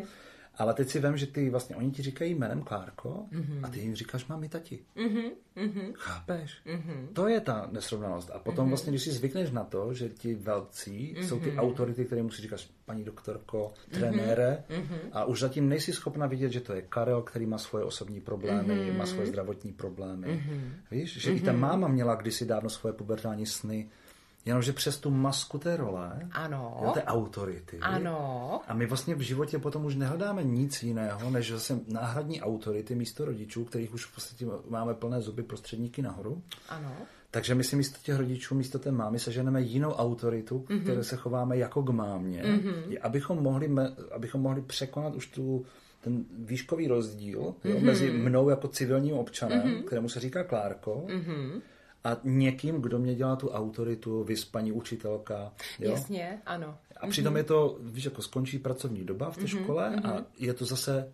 Ale 0.56 0.74
teď 0.74 0.90
si 0.90 1.00
vím, 1.00 1.18
že 1.18 1.28
ty 1.28 1.50
vlastně, 1.50 1.76
oni 1.76 1.92
ti 1.92 2.02
říkají 2.02 2.36
jménem 2.36 2.62
Klárko 2.62 3.26
mm-hmm. 3.32 3.60
a 3.64 3.68
ty 3.70 3.80
jim 3.80 3.96
říkáš 3.96 4.28
mami 4.28 4.50
tati. 4.50 4.80
Mm-hmm. 4.96 5.94
Chápeš? 5.94 6.58
Mm-hmm. 6.66 7.08
To 7.14 7.28
je 7.28 7.42
ta 7.42 7.70
nesrovnalost. 7.72 8.32
A 8.34 8.40
potom 8.40 8.66
mm-hmm. 8.66 8.70
vlastně, 8.70 8.92
když 8.92 9.02
si 9.02 9.12
zvykneš 9.12 9.52
na 9.52 9.64
to, 9.64 9.94
že 9.94 10.10
ti 10.10 10.36
velcí 10.36 11.16
mm-hmm. 11.16 11.28
jsou 11.28 11.40
ty 11.40 11.56
autority, 11.58 12.06
které 12.06 12.24
musí 12.24 12.42
říkat 12.42 12.60
paní 12.86 13.04
doktorko, 13.04 13.74
trenére 13.92 14.64
mm-hmm. 14.70 15.10
a 15.12 15.26
už 15.26 15.40
zatím 15.40 15.70
nejsi 15.70 15.94
schopna 15.94 16.28
vidět, 16.28 16.52
že 16.52 16.62
to 16.62 16.74
je 16.74 16.82
Karel, 16.82 17.22
který 17.22 17.46
má 17.46 17.58
svoje 17.58 17.86
osobní 17.86 18.22
problémy, 18.22 18.74
mm-hmm. 18.74 18.98
má 18.98 19.06
svoje 19.06 19.28
zdravotní 19.28 19.74
problémy. 19.74 20.28
Mm-hmm. 20.28 20.72
Víš, 20.92 21.18
že 21.18 21.32
mm-hmm. 21.32 21.38
i 21.38 21.42
ta 21.42 21.54
máma 21.54 21.88
měla 21.88 22.16
kdysi 22.16 22.46
dávno 22.46 22.70
svoje 22.70 22.94
pubertální 22.94 23.46
sny, 23.46 23.90
Jenomže 24.46 24.74
přes 24.74 24.98
tu 24.98 25.10
masku 25.10 25.58
té 25.58 25.78
role, 25.78 26.20
ano. 26.32 26.82
Jo, 26.84 26.92
té 26.92 27.04
autority. 27.04 27.78
Ano. 27.80 28.62
A 28.68 28.74
my 28.74 28.86
vlastně 28.86 29.16
v 29.16 29.22
životě 29.22 29.60
potom 29.60 29.86
už 29.86 29.96
nehledáme 29.96 30.44
nic 30.44 30.84
jiného, 30.84 31.30
než 31.30 31.52
zase 31.52 31.80
náhradní 31.88 32.42
autority 32.42 32.96
místo 32.96 33.26
rodičů, 33.26 33.66
kterých 33.66 33.94
už 33.94 34.06
v 34.06 34.16
podstatě 34.16 34.46
máme 34.70 34.94
plné 34.94 35.22
zuby 35.22 35.44
prostředníky 35.44 36.02
nahoru. 36.02 36.42
Ano. 36.70 36.92
Takže 37.32 37.56
my 37.56 37.64
si 37.64 37.76
místo 37.76 37.98
těch 38.04 38.18
rodičů, 38.18 38.56
místo 38.56 38.80
té 38.80 38.92
mámy 38.92 39.20
seženeme 39.20 39.62
jinou 39.62 39.92
autoritu, 39.92 40.60
mm-hmm. 40.60 40.82
které 40.82 41.04
se 41.04 41.16
chováme 41.16 41.58
jako 41.58 41.84
k 41.84 41.90
mámě, 41.90 42.44
mm-hmm. 42.44 42.98
abychom, 43.02 43.44
mohli, 43.44 43.70
abychom 44.12 44.42
mohli 44.42 44.62
překonat 44.62 45.16
už 45.16 45.28
tu 45.28 45.66
ten 46.02 46.26
výškový 46.40 46.88
rozdíl 46.88 47.40
mm-hmm. 47.40 47.70
jo, 47.70 47.80
mezi 47.80 48.12
mnou 48.12 48.50
jako 48.50 48.68
civilním 48.68 49.14
občanem, 49.14 49.62
mm-hmm. 49.62 49.84
kterému 49.84 50.10
se 50.10 50.20
říká 50.20 50.44
Klárko, 50.44 51.06
mm-hmm 51.08 51.62
a 52.04 52.18
někým, 52.24 52.82
kdo 52.82 53.00
mě 53.00 53.16
dělá 53.16 53.36
tu 53.36 53.50
autoritu, 53.50 54.24
vyspaní 54.24 54.72
učitelka. 54.72 55.52
Jo? 55.80 55.92
Jasně, 55.92 56.42
ano. 56.46 56.78
A 56.98 57.08
přitom 57.08 57.34
mm-hmm. 57.34 57.38
je 57.38 57.44
to, 57.44 57.78
víš, 57.82 58.06
jako 58.06 58.22
skončí 58.22 58.60
pracovní 58.60 59.04
doba 59.04 59.32
v 59.32 59.38
té 59.38 59.44
mm-hmm. 59.44 59.64
škole 59.64 59.90
mm-hmm. 59.96 60.10
a 60.10 60.26
je 60.40 60.54
to 60.54 60.66
zase, 60.66 61.12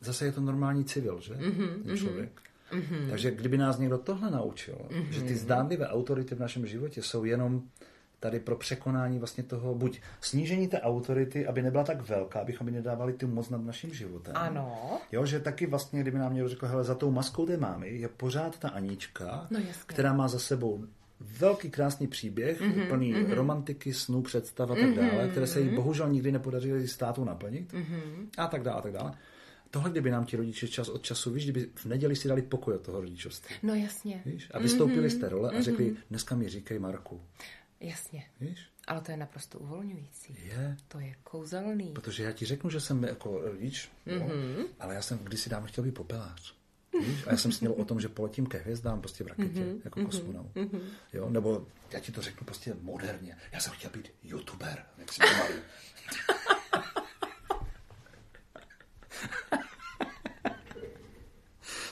zase 0.00 0.24
je 0.24 0.32
to 0.32 0.40
normální 0.40 0.84
civil, 0.84 1.20
že? 1.20 1.34
Mm-hmm. 1.34 1.96
Člověk. 1.96 2.42
Mm-hmm. 2.72 3.10
Takže 3.10 3.30
kdyby 3.30 3.58
nás 3.58 3.78
někdo 3.78 3.98
tohle 3.98 4.30
naučil, 4.30 4.74
mm-hmm. 4.74 5.08
že 5.10 5.22
ty 5.22 5.34
zdánlivé 5.34 5.88
autority 5.88 6.34
v 6.34 6.40
našem 6.40 6.66
životě 6.66 7.02
jsou 7.02 7.24
jenom 7.24 7.62
tady 8.24 8.40
pro 8.40 8.56
překonání 8.56 9.18
vlastně 9.18 9.44
toho, 9.44 9.74
buď 9.74 10.00
snížení 10.20 10.68
té 10.68 10.80
autority, 10.80 11.46
aby 11.46 11.62
nebyla 11.62 11.84
tak 11.84 12.08
velká, 12.08 12.40
abychom 12.40 12.68
ji 12.68 12.74
nedávali 12.74 13.12
tu 13.12 13.28
moc 13.28 13.50
nad 13.50 13.64
naším 13.64 13.94
životem. 13.94 14.32
Ano. 14.36 14.98
Jo, 15.12 15.26
že 15.26 15.40
taky 15.40 15.66
vlastně, 15.66 16.00
kdyby 16.00 16.18
nám 16.18 16.34
někdo 16.34 16.48
řekl, 16.48 16.66
hele, 16.66 16.84
za 16.84 16.94
tou 16.94 17.10
maskou 17.10 17.46
té 17.46 17.56
mámy 17.56 17.90
je 17.90 18.08
pořád 18.08 18.58
ta 18.58 18.68
Anička, 18.68 19.46
no, 19.50 19.60
která 19.86 20.12
má 20.12 20.28
za 20.28 20.38
sebou 20.38 20.84
velký 21.20 21.70
krásný 21.70 22.06
příběh, 22.06 22.60
mm-hmm, 22.60 22.88
plný 22.88 23.14
mm-hmm. 23.14 23.34
romantiky, 23.34 23.94
snů, 23.94 24.22
představ 24.22 24.70
a 24.70 24.74
tak 24.74 24.84
mm-hmm, 24.84 25.10
dále, 25.12 25.28
které 25.28 25.46
se 25.46 25.60
jí 25.60 25.68
bohužel 25.68 26.08
nikdy 26.08 26.32
nepodařily 26.32 26.88
státu 26.88 27.24
naplnit 27.24 27.72
mm-hmm. 27.72 28.26
a 28.38 28.46
tak 28.46 28.62
dále 28.62 28.78
a 28.78 28.82
tak 28.82 28.92
dále. 28.92 29.12
Tohle, 29.70 29.90
kdyby 29.90 30.10
nám 30.10 30.24
ti 30.24 30.36
rodiče 30.36 30.68
čas 30.68 30.88
od 30.88 31.02
času, 31.02 31.30
víš, 31.30 31.44
kdyby 31.44 31.70
v 31.74 31.86
neděli 31.86 32.16
si 32.16 32.28
dali 32.28 32.42
pokoj 32.42 32.74
od 32.74 32.80
toho 32.80 33.00
rodičovství. 33.00 33.56
No 33.62 33.74
jasně. 33.74 34.22
Víš? 34.26 34.50
A 34.54 34.58
vystoupili 34.58 35.08
mm-hmm, 35.08 35.16
z 35.16 35.20
té 35.20 35.28
role 35.28 35.50
a 35.50 35.62
řekli, 35.62 35.90
mm-hmm. 35.90 35.96
dneska 36.10 36.36
mi 36.36 36.48
říkají 36.48 36.80
Marku. 36.80 37.20
Jasně. 37.80 38.24
Víš? 38.40 38.68
Ale 38.86 39.00
to 39.00 39.10
je 39.10 39.16
naprosto 39.16 39.58
uvolňující. 39.58 40.36
Je. 40.44 40.76
To 40.88 41.00
je 41.00 41.14
kouzelný. 41.22 41.92
Protože 41.92 42.24
já 42.24 42.32
ti 42.32 42.44
řeknu, 42.44 42.70
že 42.70 42.80
jsem 42.80 43.04
jako 43.04 43.40
rodič, 43.40 43.90
mm-hmm. 44.06 44.58
jo, 44.58 44.66
ale 44.80 44.94
já 44.94 45.02
jsem 45.02 45.18
kdysi 45.18 45.50
dávno 45.50 45.68
chtěl 45.68 45.84
být 45.84 45.94
popelář. 45.94 46.54
Víš? 47.00 47.26
A 47.26 47.30
já 47.30 47.36
jsem 47.36 47.52
sněl 47.52 47.72
o 47.72 47.84
tom, 47.84 48.00
že 48.00 48.08
poletím 48.08 48.46
ke 48.46 48.58
hvězdám 48.58 49.00
prostě 49.00 49.24
v 49.24 49.26
raketě, 49.26 49.60
mm-hmm. 49.60 49.80
jako 49.84 50.00
mm-hmm. 50.00 50.06
kosmonaut. 50.06 50.54
Mm-hmm. 50.54 50.80
Jo? 51.12 51.30
Nebo 51.30 51.66
já 51.90 52.00
ti 52.00 52.12
to 52.12 52.22
řeknu 52.22 52.44
prostě 52.44 52.74
moderně. 52.80 53.36
Já 53.52 53.60
jsem 53.60 53.72
chtěl 53.72 53.90
být 53.90 54.12
youtuber, 54.22 54.86
jak 54.98 55.12
si 55.12 55.20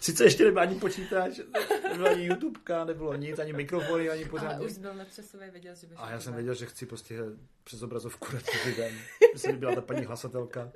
Sice 0.03 0.24
ještě 0.24 0.44
nebyl 0.44 0.61
ani 0.61 0.74
počítač, 0.74 1.40
nebyl 1.88 2.09
ani 2.09 2.24
YouTubeka, 2.24 2.84
nebylo 2.84 3.14
nic, 3.14 3.38
ani 3.38 3.53
mikrofony, 3.53 4.11
ani 4.11 4.24
pořádně. 4.24 4.57
Ale 4.57 4.66
už 4.66 4.78
byl 4.78 4.94
nadčasově 4.94 5.50
věděl, 5.50 5.74
že 5.74 5.86
A 5.96 6.11
já 6.11 6.20
jsem 6.20 6.34
věděl, 6.34 6.55
že 6.55 6.66
chci 6.66 6.86
prostě 6.86 7.18
přes 7.64 7.82
obrazovku 7.82 8.32
dát 8.32 8.42
den. 8.76 8.94
Že 9.46 9.53
byla 9.53 9.74
ta 9.74 9.80
paní 9.80 10.05
hlasatelka 10.05 10.72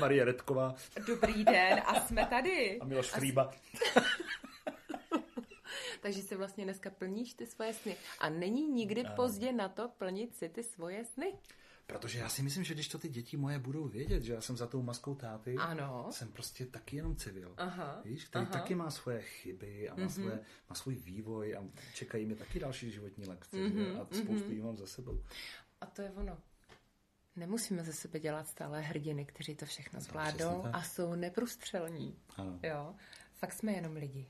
Marie 0.00 0.24
Redková. 0.24 0.74
Dobrý 1.06 1.44
den 1.44 1.82
a 1.86 2.00
jsme 2.00 2.26
tady. 2.26 2.78
A 2.80 2.84
Miloš 2.84 3.06
Frýba. 3.10 3.50
Takže 6.00 6.22
si 6.22 6.36
vlastně 6.36 6.64
dneska 6.64 6.90
plníš 6.90 7.34
ty 7.34 7.46
svoje 7.46 7.74
sny. 7.74 7.96
A 8.18 8.28
není 8.28 8.66
nikdy 8.66 9.04
a... 9.04 9.12
pozdě 9.12 9.52
na 9.52 9.68
to 9.68 9.88
plnit 9.88 10.36
si 10.36 10.48
ty 10.48 10.62
svoje 10.62 11.04
sny. 11.04 11.34
Protože 11.92 12.18
já 12.18 12.28
si 12.28 12.42
myslím, 12.42 12.64
že 12.64 12.74
když 12.74 12.88
to 12.88 12.98
ty 12.98 13.08
děti 13.08 13.36
moje 13.36 13.58
budou 13.58 13.88
vědět, 13.88 14.22
že 14.22 14.32
já 14.32 14.40
jsem 14.40 14.56
za 14.56 14.66
tou 14.66 14.82
maskou 14.82 15.14
táty, 15.14 15.56
ano. 15.56 16.06
jsem 16.10 16.28
prostě 16.28 16.66
taky 16.66 16.96
jenom 16.96 17.16
civil. 17.16 17.54
Aha. 17.56 18.00
Víš, 18.04 18.24
který 18.24 18.44
aha. 18.44 18.52
taky 18.52 18.74
má 18.74 18.90
svoje 18.90 19.22
chyby 19.22 19.88
a 19.88 19.94
má, 19.94 20.00
mm-hmm. 20.00 20.08
svoje, 20.08 20.40
má 20.70 20.76
svůj 20.76 20.94
vývoj 20.94 21.56
a 21.56 21.64
čekají 21.94 22.26
mi 22.26 22.34
taky 22.34 22.60
další 22.60 22.90
životní 22.90 23.26
lekce 23.26 23.56
mm-hmm. 23.56 24.00
a 24.00 24.04
spoustu 24.04 24.50
mm-hmm. 24.50 24.62
mám 24.62 24.76
za 24.76 24.86
sebou. 24.86 25.22
A 25.80 25.86
to 25.86 26.02
je 26.02 26.10
ono. 26.10 26.38
Nemusíme 27.36 27.84
ze 27.84 27.92
sebe 27.92 28.20
dělat 28.20 28.48
stále 28.48 28.80
hrdiny, 28.80 29.24
kteří 29.24 29.54
to 29.54 29.66
všechno 29.66 30.00
zvládnou 30.00 30.64
a 30.72 30.82
jsou 30.82 31.14
neprůstřelní. 31.14 32.18
Ano. 32.36 32.60
Jo? 32.62 32.94
Fakt 33.34 33.52
jsme 33.52 33.72
jenom 33.72 33.96
lidi. 33.96 34.26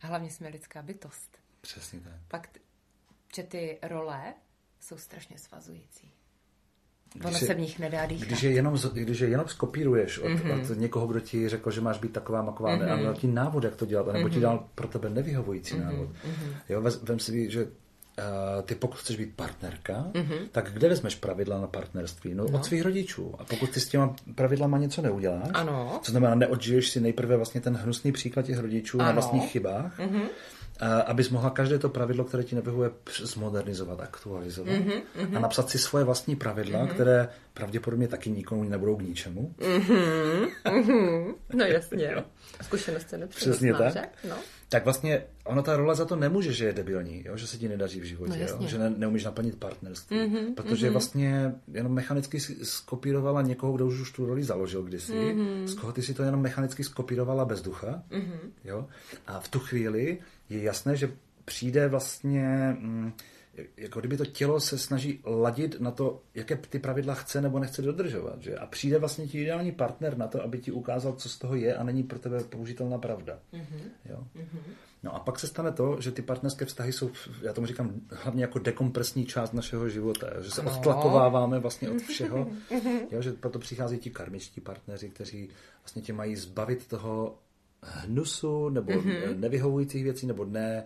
A 0.00 0.06
hlavně 0.06 0.30
jsme 0.30 0.48
lidská 0.48 0.82
bytost. 0.82 1.38
Přesně 1.60 2.00
tak. 2.00 2.20
Fakt, 2.28 2.58
že 3.36 3.42
ty 3.42 3.78
role 3.82 4.34
jsou 4.80 4.98
strašně 4.98 5.38
svazující. 5.38 6.19
Ono 7.24 7.38
se 7.38 7.54
v 7.54 7.60
nich 7.60 7.78
nedá 7.78 8.06
dýchat. 8.06 8.28
Když 8.28 8.42
je 8.42 8.50
jenom, 8.50 8.78
když 8.92 9.20
je 9.20 9.28
jenom 9.28 9.48
skopíruješ 9.48 10.18
od, 10.18 10.28
mm-hmm. 10.28 10.70
od 10.72 10.78
někoho, 10.78 11.06
kdo 11.06 11.20
ti 11.20 11.48
řekl, 11.48 11.70
že 11.70 11.80
máš 11.80 11.98
být 11.98 12.12
taková 12.12 12.42
maková, 12.42 12.76
mm-hmm. 12.76 12.92
a 12.92 13.02
dal 13.02 13.14
ti 13.14 13.26
návod, 13.26 13.64
jak 13.64 13.76
to 13.76 13.86
dělat, 13.86 14.06
nebo 14.06 14.28
mm-hmm. 14.28 14.32
ti 14.32 14.40
dal 14.40 14.64
pro 14.74 14.88
tebe 14.88 15.10
nevyhovující 15.10 15.74
mm-hmm. 15.74 15.84
návod. 15.84 16.08
Mm-hmm. 16.08 16.52
Jo, 16.68 16.82
vem 17.02 17.18
si, 17.18 17.50
že 17.50 17.64
uh, 17.64 17.70
ty 18.62 18.74
pokud 18.74 18.96
chceš 18.96 19.16
být 19.16 19.34
partnerka, 19.36 20.06
mm-hmm. 20.12 20.48
tak 20.52 20.72
kde 20.72 20.88
vezmeš 20.88 21.14
pravidla 21.14 21.60
na 21.60 21.66
partnerství? 21.66 22.34
No, 22.34 22.44
no 22.50 22.58
od 22.58 22.64
svých 22.64 22.82
rodičů. 22.82 23.34
A 23.38 23.44
pokud 23.44 23.70
ty 23.70 23.80
s 23.80 23.88
těma 23.88 24.14
pravidlama 24.34 24.78
něco 24.78 25.02
neuděláš, 25.02 25.50
ano. 25.54 26.00
co 26.02 26.10
znamená 26.10 26.34
neodžiješ 26.34 26.90
si 26.90 27.00
nejprve 27.00 27.36
vlastně 27.36 27.60
ten 27.60 27.74
hnusný 27.76 28.12
příklad 28.12 28.46
těch 28.46 28.58
rodičů 28.58 29.00
ano. 29.00 29.06
na 29.06 29.12
vlastních 29.12 29.50
chybách, 29.50 29.98
mm-hmm 29.98 30.26
abys 30.86 31.30
mohla 31.30 31.50
každé 31.50 31.78
to 31.78 31.88
pravidlo, 31.88 32.24
které 32.24 32.44
ti 32.44 32.54
nevyhovuje, 32.54 32.90
zmodernizovat, 33.22 34.00
aktualizovat 34.00 34.74
mm-hmm, 34.74 35.02
mm-hmm. 35.18 35.36
a 35.36 35.40
napsat 35.40 35.70
si 35.70 35.78
svoje 35.78 36.04
vlastní 36.04 36.36
pravidla, 36.36 36.80
mm-hmm. 36.80 36.94
které 36.94 37.28
pravděpodobně 37.54 38.08
taky 38.08 38.30
nikomu 38.30 38.64
nebudou 38.64 38.96
k 38.96 39.02
ničemu. 39.02 39.54
Mm-hmm, 39.58 40.48
mm-hmm. 40.64 41.34
No 41.52 41.64
jasně. 41.74 42.24
Zkušenost 42.62 43.08
se 43.08 43.26
Přesně 43.26 43.74
tak. 43.74 43.94
No. 44.28 44.36
Tak 44.70 44.84
vlastně 44.84 45.22
ono 45.44 45.62
ta 45.62 45.76
role 45.76 45.94
za 45.94 46.04
to 46.04 46.16
nemůže, 46.16 46.52
že 46.52 46.64
je 46.64 46.72
debilní, 46.72 47.24
jo? 47.26 47.36
že 47.36 47.46
se 47.46 47.58
ti 47.58 47.68
nedaří 47.68 48.00
v 48.00 48.04
životě, 48.04 48.48
no, 48.50 48.62
jo? 48.62 48.68
že 48.68 48.78
ne, 48.78 48.90
neumíš 48.90 49.24
naplnit 49.24 49.56
partnerství, 49.58 50.16
mm-hmm, 50.16 50.54
protože 50.54 50.86
mm-hmm. 50.86 50.92
vlastně 50.92 51.54
jenom 51.72 51.92
mechanicky 51.92 52.40
skopírovala 52.62 53.42
někoho, 53.42 53.72
kdo 53.72 53.86
už 53.86 54.12
tu 54.12 54.26
roli 54.26 54.42
založil 54.42 54.82
kdysi, 54.82 55.12
mm-hmm. 55.12 55.64
z 55.64 55.74
koho 55.74 55.92
ty 55.92 56.02
si 56.02 56.14
to 56.14 56.22
jenom 56.22 56.40
mechanicky 56.40 56.84
skopírovala 56.84 57.44
bez 57.44 57.62
ducha. 57.62 58.02
Mm-hmm. 58.10 58.50
Jo? 58.64 58.86
A 59.26 59.40
v 59.40 59.48
tu 59.48 59.58
chvíli 59.58 60.18
je 60.48 60.62
jasné, 60.62 60.96
že 60.96 61.10
přijde 61.44 61.88
vlastně, 61.88 62.76
mm, 62.80 63.12
jako 63.76 64.00
kdyby 64.00 64.16
to 64.16 64.26
tělo 64.26 64.60
se 64.60 64.78
snaží 64.78 65.20
ladit 65.24 65.80
na 65.80 65.90
to, 65.90 66.22
jaké 66.34 66.56
ty 66.56 66.78
pravidla 66.78 67.14
chce 67.14 67.40
nebo 67.40 67.58
nechce 67.58 67.82
dodržovat. 67.82 68.42
Že? 68.42 68.56
A 68.56 68.66
přijde 68.66 68.98
vlastně 68.98 69.26
ti 69.26 69.42
ideální 69.42 69.72
partner 69.72 70.18
na 70.18 70.26
to, 70.26 70.42
aby 70.42 70.58
ti 70.58 70.72
ukázal, 70.72 71.12
co 71.12 71.28
z 71.28 71.38
toho 71.38 71.54
je 71.54 71.76
a 71.76 71.82
není 71.82 72.02
pro 72.02 72.18
tebe 72.18 72.44
použitelná 72.44 72.98
pravda. 72.98 73.38
Mm-hmm. 73.52 73.80
Jo? 74.10 74.24
Mm-hmm. 74.36 74.60
No 75.02 75.14
a 75.14 75.20
pak 75.20 75.38
se 75.38 75.46
stane 75.46 75.72
to, 75.72 76.00
že 76.00 76.12
ty 76.12 76.22
partnerské 76.22 76.64
vztahy 76.64 76.92
jsou, 76.92 77.10
já 77.42 77.52
tomu 77.52 77.66
říkám, 77.66 78.00
hlavně 78.10 78.42
jako 78.42 78.58
dekompresní 78.58 79.26
část 79.26 79.52
našeho 79.52 79.88
života, 79.88 80.26
že 80.40 80.50
se 80.50 80.62
no. 80.62 80.76
odtlakováváme 80.76 81.58
vlastně 81.58 81.90
od 81.90 82.02
všeho, 82.08 82.48
jo, 83.10 83.22
že 83.22 83.32
proto 83.32 83.58
přichází 83.58 83.98
ti 83.98 84.10
karmičtí 84.10 84.60
partneři, 84.60 85.08
kteří 85.08 85.48
vlastně 85.82 86.02
tě 86.02 86.12
mají 86.12 86.36
zbavit 86.36 86.86
toho 86.86 87.38
hnusu 87.82 88.68
nebo 88.68 88.92
mm-hmm. 88.92 89.38
nevyhovujících 89.38 90.04
věcí, 90.04 90.26
nebo 90.26 90.44
ne, 90.44 90.84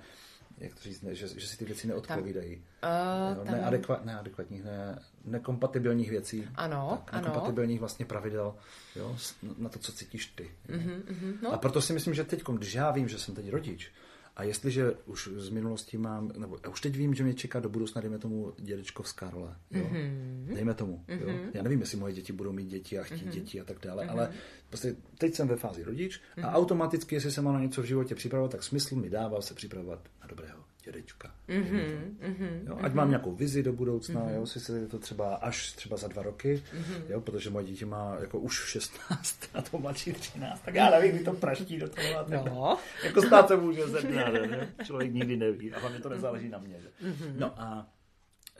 jak 0.58 0.74
to 0.74 0.80
říct, 0.80 1.02
ne, 1.02 1.14
že, 1.14 1.28
že 1.28 1.46
si 1.46 1.58
ty 1.58 1.64
věci 1.64 1.86
neodpovídají. 1.86 2.62
Tam, 2.80 3.38
uh, 3.38 3.44
tam... 3.44 3.54
Neadekvat, 3.54 4.04
neadekvatních, 4.04 4.64
ne, 4.64 4.98
nekompatibilních 5.24 6.10
věcí. 6.10 6.48
Ano, 6.54 7.02
tak, 7.04 7.14
ano. 7.14 7.28
Nekompatibilních 7.28 7.80
vlastně 7.80 8.06
pravidel 8.06 8.54
jo, 8.96 9.16
na 9.58 9.68
to, 9.68 9.78
co 9.78 9.92
cítíš 9.92 10.26
ty. 10.26 10.50
Mm-hmm, 10.68 11.02
mm-hmm, 11.02 11.36
no. 11.42 11.52
A 11.52 11.58
proto 11.58 11.82
si 11.82 11.92
myslím, 11.92 12.14
že 12.14 12.24
teď, 12.24 12.42
když 12.42 12.74
já 12.74 12.90
vím, 12.90 13.08
že 13.08 13.18
jsem 13.18 13.34
teď 13.34 13.50
rodič, 13.50 13.92
a 14.36 14.42
jestliže 14.42 14.92
už 15.06 15.28
z 15.36 15.48
minulosti 15.48 15.98
mám, 15.98 16.32
nebo 16.38 16.58
už 16.70 16.80
teď 16.80 16.96
vím, 16.96 17.14
že 17.14 17.24
mě 17.24 17.34
čeká 17.34 17.60
do 17.60 17.68
budoucna, 17.68 18.00
dejme 18.00 18.18
tomu 18.18 18.52
dědečkovská 18.58 19.30
role. 19.30 19.56
Jo? 19.70 19.84
Mm-hmm. 19.92 20.54
Dejme 20.54 20.74
tomu. 20.74 21.04
Mm-hmm. 21.08 21.28
Jo? 21.28 21.50
Já 21.54 21.62
nevím, 21.62 21.80
jestli 21.80 21.98
moje 21.98 22.14
děti 22.14 22.32
budou 22.32 22.52
mít 22.52 22.68
děti 22.68 22.98
a 22.98 23.02
chtít 23.02 23.26
mm-hmm. 23.26 23.30
děti 23.30 23.60
a 23.60 23.64
tak 23.64 23.76
dále, 23.82 24.04
mm-hmm. 24.04 24.10
ale 24.10 24.32
prostě 24.68 24.96
teď 25.18 25.34
jsem 25.34 25.48
ve 25.48 25.56
fázi 25.56 25.84
rodič 25.84 26.20
mm-hmm. 26.36 26.46
a 26.46 26.52
automaticky, 26.52 27.14
jestli 27.14 27.30
se 27.30 27.42
mám 27.42 27.54
na 27.54 27.60
něco 27.60 27.82
v 27.82 27.84
životě 27.84 28.14
připravovat, 28.14 28.52
tak 28.52 28.62
smysl 28.62 28.96
mi 28.96 29.10
dává 29.10 29.40
se 29.40 29.54
připravovat 29.54 30.08
na 30.20 30.26
dobrého 30.26 30.64
dědečka. 30.84 31.34
Mm-hmm, 31.48 32.16
mm-hmm, 32.20 32.66
jo, 32.66 32.78
ať 32.80 32.92
mm-hmm. 32.92 32.94
mám 32.94 33.08
nějakou 33.08 33.34
vizi 33.34 33.62
do 33.62 33.72
budoucna, 33.72 34.20
mm-hmm. 34.20 34.34
jo, 34.34 34.46
si 34.46 34.60
se 34.60 34.88
to 34.88 34.98
třeba 34.98 35.34
až 35.34 35.72
třeba 35.72 35.96
za 35.96 36.08
dva 36.08 36.22
roky, 36.22 36.62
mm-hmm. 36.78 37.02
jo, 37.08 37.20
protože 37.20 37.50
moje 37.50 37.66
dítě 37.66 37.86
má 37.86 38.16
jako 38.20 38.38
už 38.38 38.64
16 38.64 39.50
a 39.54 39.62
to 39.62 39.78
mladší 39.78 40.12
13, 40.12 40.60
tak 40.64 40.74
já 40.74 40.90
nevím, 40.90 41.12
kdy 41.12 41.24
to 41.24 41.32
praští 41.32 41.78
do 41.78 41.88
toho. 41.88 42.26
No. 42.28 42.78
jako 43.04 43.22
stát 43.22 43.48
se 43.48 43.56
může 43.56 43.88
ze 43.88 44.02
dne, 44.02 44.32
ne? 44.32 44.74
člověk 44.84 45.12
nikdy 45.12 45.36
neví 45.36 45.72
a 45.72 45.80
hlavně 45.80 45.98
to 45.98 46.08
nezáleží 46.08 46.48
na 46.48 46.58
mě. 46.58 46.80
Že? 46.80 46.88
Mm-hmm. 47.08 47.34
No 47.38 47.60
a 47.60 47.86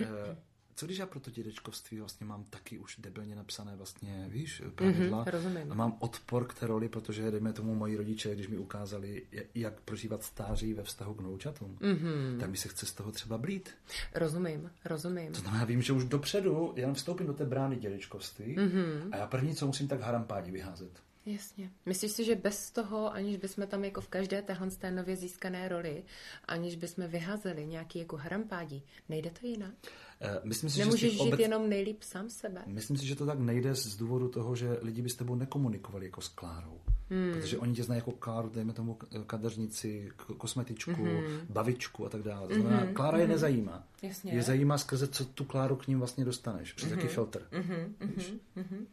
e, 0.00 0.36
co 0.74 0.86
když 0.86 0.98
já 0.98 1.06
pro 1.06 1.20
to 1.20 1.30
dědečkovství 1.30 1.98
vlastně 1.98 2.26
mám 2.26 2.44
taky 2.44 2.78
už 2.78 2.96
debilně 2.98 3.36
napsané 3.36 3.76
vlastně, 3.76 4.26
víš, 4.28 4.62
pravidla. 4.74 5.24
Mm-hmm, 5.24 5.72
a 5.72 5.74
mám 5.74 5.96
odpor 5.98 6.46
k 6.46 6.54
té 6.54 6.66
roli, 6.66 6.88
protože 6.88 7.30
dejme 7.30 7.52
tomu 7.52 7.74
moji 7.74 7.96
rodiče, 7.96 8.34
když 8.34 8.48
mi 8.48 8.58
ukázali, 8.58 9.22
jak 9.54 9.80
prožívat 9.80 10.22
stáří 10.22 10.74
ve 10.74 10.82
vztahu 10.82 11.14
k 11.14 11.20
noučatům, 11.20 11.78
mm-hmm. 11.80 12.40
tak 12.40 12.50
mi 12.50 12.56
se 12.56 12.68
chce 12.68 12.86
z 12.86 12.92
toho 12.92 13.12
třeba 13.12 13.38
blít. 13.38 13.70
Rozumím, 14.14 14.70
rozumím. 14.84 15.32
To 15.32 15.40
znamená, 15.40 15.64
vím, 15.64 15.82
že 15.82 15.92
už 15.92 16.04
dopředu 16.04 16.72
jenom 16.76 16.94
vstoupím 16.94 17.26
do 17.26 17.34
té 17.34 17.44
brány 17.44 17.76
dědečkovství 17.76 18.56
mm-hmm. 18.56 19.08
a 19.12 19.16
já 19.16 19.26
první, 19.26 19.54
co 19.54 19.66
musím, 19.66 19.88
tak 19.88 20.00
harampádi 20.00 20.50
vyházet. 20.50 21.04
Jasně. 21.26 21.70
Myslíš 21.86 22.12
si, 22.12 22.24
že 22.24 22.34
bez 22.34 22.70
toho, 22.70 23.12
aniž 23.12 23.36
bychom 23.36 23.66
tam 23.66 23.84
jako 23.84 24.00
v 24.00 24.08
každé 24.08 24.42
téhle 24.42 24.70
té 24.70 24.90
nově 24.90 25.16
získané 25.16 25.68
roli, 25.68 26.04
aniž 26.44 26.76
bychom 26.76 27.06
vyházeli 27.06 27.66
nějaký 27.66 27.98
jako 27.98 28.16
harampádí, 28.16 28.82
nejde 29.08 29.30
to 29.30 29.46
jinak? 29.46 29.74
Eh, 30.20 30.40
myslím 30.44 30.70
si, 30.70 30.78
Nemůžeš 30.78 31.12
že 31.12 31.18
žít 31.18 31.20
obec... 31.20 31.40
jenom 31.40 31.68
nejlíp 31.68 32.02
sám 32.02 32.30
sebe. 32.30 32.62
Myslím 32.66 32.96
si, 32.96 33.06
že 33.06 33.16
to 33.16 33.26
tak 33.26 33.38
nejde 33.38 33.74
z 33.74 33.96
důvodu 33.96 34.28
toho, 34.28 34.56
že 34.56 34.78
lidi 34.82 35.02
by 35.02 35.10
s 35.10 35.14
tebou 35.14 35.34
nekomunikovali 35.34 36.06
jako 36.06 36.20
s 36.20 36.28
Klárou. 36.28 36.80
Hmm. 37.10 37.32
Protože 37.32 37.58
oni 37.58 37.74
tě 37.74 37.82
znají 37.82 37.98
jako 37.98 38.12
Kláru, 38.12 38.48
dejme 38.48 38.72
tomu 38.72 38.98
kadeřnici, 39.26 40.10
kosmetičku, 40.38 40.90
mm-hmm. 40.90 41.40
bavičku 41.48 42.06
a 42.06 42.08
tak 42.08 42.22
dále. 42.22 42.48
To 42.48 42.54
znamená, 42.54 42.84
mm-hmm. 42.84 42.92
Klára 42.92 43.18
je 43.18 43.24
mhm. 43.24 43.32
nezajímá. 43.32 43.86
Jasně. 44.02 44.32
Je 44.32 44.42
zajímá 44.42 44.78
skrze, 44.78 45.08
co 45.08 45.24
tu 45.24 45.44
Kláru 45.44 45.76
k 45.76 45.86
ním 45.86 45.98
vlastně 45.98 46.24
dostaneš. 46.24 46.72
Přes 46.72 46.88
mm-hmm. 46.88 46.96
jaký 46.96 47.08
filtr. 47.08 47.46
Mm-hmm. 47.52 47.94
Mm-hmm. 48.00 48.86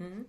Mm-hmm. 0.00 0.24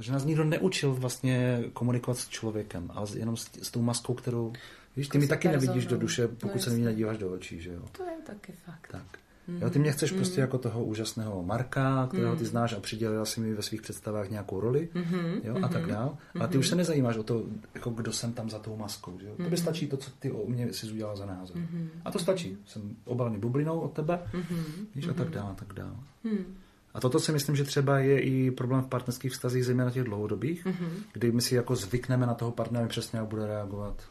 Protože 0.00 0.12
nás 0.12 0.24
nikdo 0.24 0.44
neučil 0.44 0.94
vlastně 0.94 1.64
komunikovat 1.72 2.18
s 2.18 2.28
člověkem, 2.28 2.90
ale 2.94 3.06
jenom 3.14 3.36
s, 3.36 3.50
s 3.62 3.70
tou 3.70 3.82
maskou, 3.82 4.14
kterou... 4.14 4.52
Víš, 4.96 5.08
ty 5.08 5.18
mi 5.18 5.26
taky 5.26 5.48
nevidíš 5.48 5.86
do 5.86 5.96
duše, 5.96 6.28
pokud 6.28 6.54
no, 6.54 6.60
se 6.60 6.70
mi 6.70 6.84
nedíváš 6.84 7.18
do 7.18 7.32
očí, 7.32 7.60
že 7.60 7.72
jo? 7.72 7.82
To 7.92 8.04
je 8.04 8.16
taky 8.26 8.52
fakt. 8.52 8.88
Tak. 8.90 9.18
Jo, 9.60 9.70
ty 9.70 9.78
mě 9.78 9.92
chceš 9.92 10.12
mm. 10.12 10.18
prostě 10.18 10.40
jako 10.40 10.58
toho 10.58 10.84
úžasného 10.84 11.42
Marka, 11.42 12.06
kterého 12.06 12.36
ty 12.36 12.42
mm. 12.42 12.46
znáš 12.50 12.72
a 12.72 12.80
přidělila 12.80 13.24
si 13.24 13.40
mi 13.40 13.54
ve 13.54 13.62
svých 13.62 13.82
představách 13.82 14.30
nějakou 14.30 14.60
roli 14.60 14.88
mm-hmm. 14.94 15.40
jo, 15.44 15.56
a 15.62 15.68
tak 15.68 15.82
mm-hmm. 15.82 15.88
dál. 15.88 16.16
Ale 16.38 16.48
ty 16.48 16.58
už 16.58 16.68
se 16.68 16.76
nezajímáš 16.76 17.16
o 17.16 17.22
to, 17.22 17.44
jako 17.74 17.90
kdo 17.90 18.12
jsem 18.12 18.32
tam 18.32 18.50
za 18.50 18.58
tou 18.58 18.76
maskou. 18.76 19.18
Že 19.20 19.26
jo? 19.26 19.32
Mm-hmm. 19.32 19.44
Tobě 19.44 19.58
stačí 19.58 19.86
to, 19.86 19.96
co 19.96 20.10
ty 20.10 20.30
o 20.30 20.46
mě 20.46 20.72
si 20.72 20.92
udělal 20.92 21.16
za 21.16 21.26
názor. 21.26 21.56
Mm-hmm. 21.56 21.88
A 22.04 22.10
to 22.10 22.18
stačí. 22.18 22.58
Jsem 22.66 22.96
obalený 23.04 23.38
bublinou 23.38 23.80
od 23.80 23.92
tebe 23.92 24.20
mm-hmm. 24.32 24.86
víš, 24.94 25.08
a 25.08 25.12
tak 25.12 25.30
dál, 25.30 25.48
a 25.48 25.54
tak 25.54 25.72
dál. 25.72 25.96
Mm. 26.24 26.56
A 26.94 27.00
toto 27.00 27.20
si 27.20 27.32
myslím, 27.32 27.56
že 27.56 27.64
třeba 27.64 27.98
je 27.98 28.20
i 28.20 28.50
problém 28.50 28.82
v 28.82 28.88
partnerských 28.88 29.32
vztazích, 29.32 29.64
zejména 29.64 29.90
těch 29.90 30.04
dlouhodobých, 30.04 30.66
mm-hmm. 30.66 30.90
kdy 31.12 31.32
my 31.32 31.42
si 31.42 31.54
jako 31.54 31.76
zvykneme 31.76 32.26
na 32.26 32.34
toho 32.34 32.50
partnera, 32.52 32.88
přesně 32.88 33.18
jak 33.18 33.28
bude 33.28 33.46
reagovat. 33.46 34.02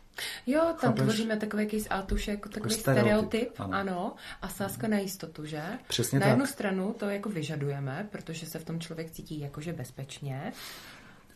Jo, 0.47 0.61
tam 0.61 0.75
Chápeš? 0.91 1.03
tvoříme 1.03 1.37
takový 1.37 1.63
jaký 1.63 1.89
atuš, 1.89 2.27
jako 2.27 2.49
takový 2.49 2.73
jako 2.73 2.81
stereotyp, 2.81 3.29
stereotyp 3.29 3.59
ano. 3.59 3.73
ano, 3.73 4.15
a 4.41 4.49
sázka 4.49 4.87
na 4.87 4.97
jistotu, 4.97 5.45
že? 5.45 5.63
Přesně 5.87 6.19
na 6.19 6.25
tak. 6.25 6.29
jednu 6.29 6.45
stranu 6.45 6.95
to 6.99 7.09
jako 7.09 7.29
vyžadujeme, 7.29 8.07
protože 8.11 8.45
se 8.45 8.59
v 8.59 8.65
tom 8.65 8.79
člověk 8.79 9.11
cítí 9.11 9.39
jakože 9.39 9.73
bezpečně, 9.73 10.53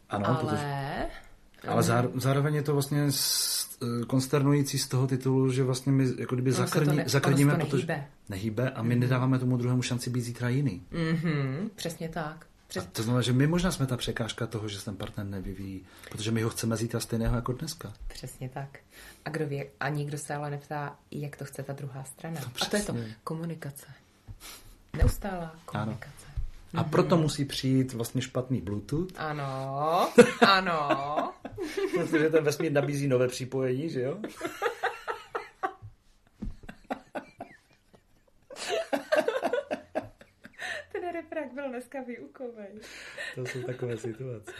ano, 0.09 0.27
ale... 0.27 0.37
Protože... 0.37 1.23
Ale 1.67 1.83
zároveň 2.15 2.55
je 2.55 2.61
to 2.61 2.73
vlastně 2.73 3.01
e, 3.01 4.05
konsternující 4.05 4.77
z 4.77 4.87
toho 4.87 5.07
titulu, 5.07 5.51
že 5.51 5.63
vlastně 5.63 5.91
my 5.91 6.07
jako 6.17 6.35
kdyby 6.35 6.51
no, 6.51 6.57
zakrní, 6.57 6.97
ne, 6.97 7.03
zakrníme, 7.07 7.55
protože 7.55 8.05
nehýbe 8.29 8.69
a 8.69 8.83
my 8.83 8.95
mm-hmm. 8.95 8.99
nedáváme 8.99 9.39
tomu 9.39 9.57
druhému 9.57 9.81
šanci 9.81 10.09
být 10.09 10.21
zítra 10.21 10.49
jiný. 10.49 10.83
Mm-hmm, 10.91 11.69
přesně 11.75 12.09
tak. 12.09 12.45
Přes... 12.67 12.83
A 12.83 12.87
to 12.91 13.03
znamená, 13.03 13.21
že 13.21 13.33
my 13.33 13.47
možná 13.47 13.71
jsme 13.71 13.85
ta 13.85 13.97
překážka 13.97 14.47
toho, 14.47 14.67
že 14.67 14.79
se 14.79 14.85
ten 14.85 14.95
partner 14.95 15.25
nevyvíjí, 15.25 15.85
protože 16.11 16.31
my 16.31 16.41
ho 16.41 16.49
chceme 16.49 16.77
zítra 16.77 16.99
stejného 16.99 17.35
jako 17.35 17.53
dneska. 17.53 17.93
Přesně 18.07 18.49
tak. 18.49 18.79
A 19.25 19.29
kdo 19.29 19.47
ví, 19.47 19.63
a 19.79 19.89
nikdo 19.89 20.17
se 20.17 20.35
ale 20.35 20.49
neptá, 20.49 20.95
jak 21.11 21.37
to 21.37 21.45
chce 21.45 21.63
ta 21.63 21.73
druhá 21.73 22.03
strana. 22.03 22.41
To 22.41 22.47
a 22.61 22.65
to 22.65 22.75
je 22.75 22.83
to 22.83 22.95
komunikace. 23.23 23.85
Neustálá 24.97 25.55
komunikace. 25.65 26.25
Ano. 26.25 26.33
A 26.73 26.83
mm-hmm. 26.83 26.89
proto 26.89 27.17
musí 27.17 27.45
přijít 27.45 27.93
vlastně 27.93 28.21
špatný 28.21 28.61
Bluetooth. 28.61 29.09
Ano, 29.17 30.09
ano. 30.47 31.33
Protože 31.93 32.29
ten 32.29 32.43
vesmír 32.43 32.71
nabízí 32.71 33.07
nové 33.07 33.27
připojení, 33.27 33.89
že 33.89 34.01
jo? 34.01 34.19
ten 40.91 41.13
refrak 41.13 41.53
byl 41.53 41.69
dneska 41.69 42.01
výukový. 42.01 42.65
To 43.35 43.45
jsou 43.45 43.61
takové 43.61 43.97
situace. 43.97 44.51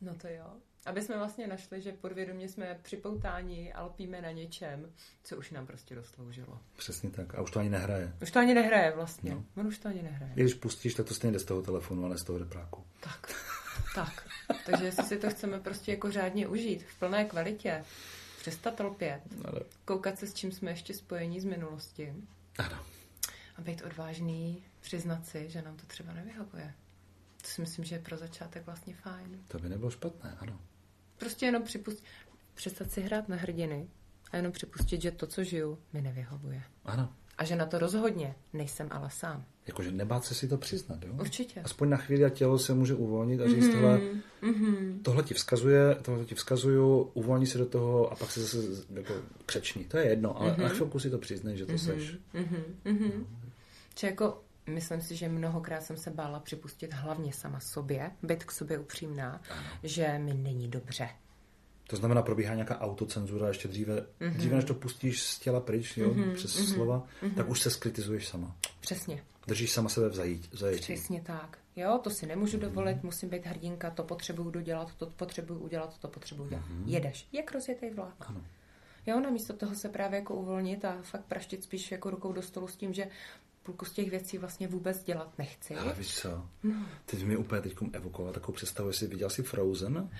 No 0.00 0.14
to 0.14 0.28
jo. 0.28 0.46
Aby 0.86 1.02
jsme 1.02 1.16
vlastně 1.16 1.46
našli, 1.46 1.80
že 1.80 1.92
podvědomě 1.92 2.48
jsme 2.48 2.78
připoutáni 2.82 3.72
a 3.72 3.84
lpíme 3.84 4.22
na 4.22 4.30
něčem, 4.30 4.92
co 5.22 5.36
už 5.36 5.50
nám 5.50 5.66
prostě 5.66 5.94
rozsloužilo. 5.94 6.60
Přesně 6.76 7.10
tak. 7.10 7.34
A 7.34 7.42
už 7.42 7.50
to 7.50 7.60
ani 7.60 7.70
nehraje. 7.70 8.12
Už 8.22 8.30
to 8.30 8.38
ani 8.38 8.54
nehraje 8.54 8.92
vlastně. 8.96 9.30
No. 9.30 9.44
On 9.56 9.66
už 9.66 9.78
to 9.78 9.88
ani 9.88 10.02
nehraje. 10.02 10.32
Když 10.34 10.54
pustíš, 10.54 10.94
tak 10.94 11.06
to 11.06 11.14
stejně 11.14 11.32
jde 11.32 11.38
z 11.38 11.44
toho 11.44 11.62
telefonu, 11.62 12.04
ale 12.04 12.18
z 12.18 12.24
toho 12.24 12.38
repráku. 12.38 12.84
Tak, 13.00 13.34
tak. 13.94 14.35
Takže 14.66 14.84
jestli 14.84 15.04
si 15.04 15.18
to 15.18 15.30
chceme 15.30 15.60
prostě 15.60 15.90
jako 15.90 16.10
řádně 16.10 16.48
užít 16.48 16.82
v 16.82 16.98
plné 16.98 17.24
kvalitě, 17.24 17.84
přestat 18.40 18.80
lpět, 18.80 19.20
ale... 19.44 19.60
koukat 19.84 20.18
se 20.18 20.26
s 20.26 20.34
čím 20.34 20.52
jsme 20.52 20.70
ještě 20.70 20.94
spojení 20.94 21.40
z 21.40 21.44
minulosti. 21.44 22.14
Ano. 22.58 22.78
A 23.56 23.60
být 23.60 23.82
odvážný, 23.82 24.64
přiznat 24.80 25.26
si, 25.26 25.50
že 25.50 25.62
nám 25.62 25.76
to 25.76 25.86
třeba 25.86 26.12
nevyhovuje. 26.12 26.74
To 27.42 27.48
si 27.48 27.60
myslím, 27.60 27.84
že 27.84 27.94
je 27.94 27.98
pro 27.98 28.16
začátek 28.16 28.66
vlastně 28.66 28.94
fajn. 28.94 29.44
To 29.48 29.58
by 29.58 29.68
nebylo 29.68 29.90
špatné, 29.90 30.36
ano. 30.40 30.60
Prostě 31.16 31.46
jenom 31.46 31.62
připustit, 31.62 32.04
přestat 32.54 32.90
si 32.90 33.00
hrát 33.00 33.28
na 33.28 33.36
hrdiny 33.36 33.88
a 34.32 34.36
jenom 34.36 34.52
připustit, 34.52 35.02
že 35.02 35.10
to, 35.10 35.26
co 35.26 35.44
žiju, 35.44 35.78
mi 35.92 36.02
nevyhovuje. 36.02 36.62
Ano. 36.84 37.14
A 37.38 37.44
že 37.44 37.56
na 37.56 37.66
to 37.66 37.78
rozhodně 37.78 38.34
nejsem 38.52 38.88
ale 38.90 39.10
sám. 39.10 39.44
Jakože 39.66 39.90
nebát 39.90 40.24
se 40.24 40.34
si 40.34 40.48
to 40.48 40.56
přiznat, 40.56 41.02
jo? 41.02 41.12
Určitě. 41.20 41.60
Aspoň 41.60 41.88
na 41.88 41.96
chvíli 41.96 42.24
a 42.24 42.28
tělo 42.28 42.58
se 42.58 42.74
může 42.74 42.94
uvolnit 42.94 43.40
a 43.40 43.48
říct 43.48 43.66
mm-hmm. 43.66 43.72
tohle, 43.72 44.00
mm-hmm. 44.42 45.02
tohle 45.02 45.22
ti 45.22 45.34
vzkazuje, 45.34 45.94
tohle 46.02 46.24
ti 46.24 46.34
vzkazuju, 46.34 47.02
uvolní 47.14 47.46
se 47.46 47.58
do 47.58 47.66
toho 47.66 48.12
a 48.12 48.16
pak 48.16 48.30
se 48.30 48.40
zase 48.40 48.58
jako 48.94 49.14
křeční. 49.46 49.84
To 49.84 49.98
je 49.98 50.06
jedno, 50.06 50.40
ale 50.40 50.52
mm-hmm. 50.52 50.62
na 50.62 50.68
chvilku 50.68 50.98
si 50.98 51.10
to 51.10 51.18
přiznej, 51.18 51.56
že 51.56 51.66
to 51.66 51.72
mm-hmm. 51.72 51.94
seš. 51.94 52.16
Mm-hmm. 52.34 52.62
Mm-hmm. 52.84 53.12
No. 53.18 53.26
Či 53.94 54.06
jako 54.06 54.42
myslím 54.66 55.00
si, 55.00 55.16
že 55.16 55.28
mnohokrát 55.28 55.82
jsem 55.82 55.96
se 55.96 56.10
bála 56.10 56.40
připustit 56.40 56.92
hlavně 56.92 57.32
sama 57.32 57.60
sobě, 57.60 58.10
být 58.22 58.44
k 58.44 58.50
sobě 58.50 58.78
upřímná, 58.78 59.42
ano. 59.50 59.62
že 59.82 60.18
mi 60.18 60.34
není 60.34 60.68
dobře. 60.68 61.08
To 61.88 61.96
znamená, 61.96 62.22
probíhá 62.22 62.54
nějaká 62.54 62.80
autocenzura 62.80 63.48
ještě 63.48 63.68
dříve, 63.68 64.06
mm-hmm. 64.20 64.36
dříve 64.36 64.56
než 64.56 64.64
to 64.64 64.74
pustíš 64.74 65.22
z 65.22 65.38
těla 65.38 65.60
pryč, 65.60 65.96
jo, 65.96 66.10
mm-hmm. 66.10 66.34
přes 66.34 66.56
mm-hmm. 66.56 66.74
slova, 66.74 67.06
mm-hmm. 67.22 67.34
tak 67.34 67.48
už 67.48 67.60
se 67.60 67.70
skritizuješ 67.70 68.28
sama. 68.28 68.56
Přesně. 68.80 69.22
Držíš 69.46 69.72
sama 69.72 69.88
sebe 69.88 70.08
v 70.08 70.14
zajetí. 70.14 70.82
Přesně 70.82 71.22
tak. 71.22 71.58
Jo, 71.76 72.00
to 72.04 72.10
si 72.10 72.26
nemůžu 72.26 72.58
dovolit, 72.58 72.96
mm-hmm. 72.96 73.04
musím 73.04 73.28
být 73.28 73.46
hrdinka, 73.46 73.90
to 73.90 74.04
potřebuju 74.04 74.50
dodělat, 74.50 74.94
to 74.94 75.06
potřebuju 75.06 75.60
udělat, 75.60 75.98
to 75.98 76.08
potřebuju 76.08 76.48
dělat. 76.48 76.64
Mm-hmm. 76.64 76.86
Jedeš, 76.86 77.28
jak 77.32 77.52
rozjetý 77.52 77.90
vlak. 77.90 78.14
Ano. 78.20 78.44
Jo, 79.06 79.20
namísto 79.20 79.52
toho 79.52 79.74
se 79.74 79.88
právě 79.88 80.18
jako 80.18 80.34
uvolnit 80.34 80.84
a 80.84 80.98
fakt 81.02 81.24
praštit 81.24 81.64
spíš 81.64 81.92
jako 81.92 82.10
rukou 82.10 82.32
do 82.32 82.42
stolu 82.42 82.68
s 82.68 82.76
tím, 82.76 82.92
že 82.92 83.08
půlku 83.62 83.84
z 83.84 83.92
těch 83.92 84.10
věcí 84.10 84.38
vlastně 84.38 84.68
vůbec 84.68 85.04
dělat 85.04 85.38
nechci. 85.38 85.74
Ale 85.74 85.94
víš 85.94 86.20
co, 86.20 86.48
no. 86.62 86.86
teď 87.06 87.24
mi 87.24 87.36
úplně 87.36 87.60
teď 87.60 87.76
evokoval 87.92 88.32
takovou 88.32 88.56
představu, 88.56 88.88
jestli 88.88 89.06
viděl 89.06 89.30
jsi 89.30 89.42
Frozen, 89.42 90.10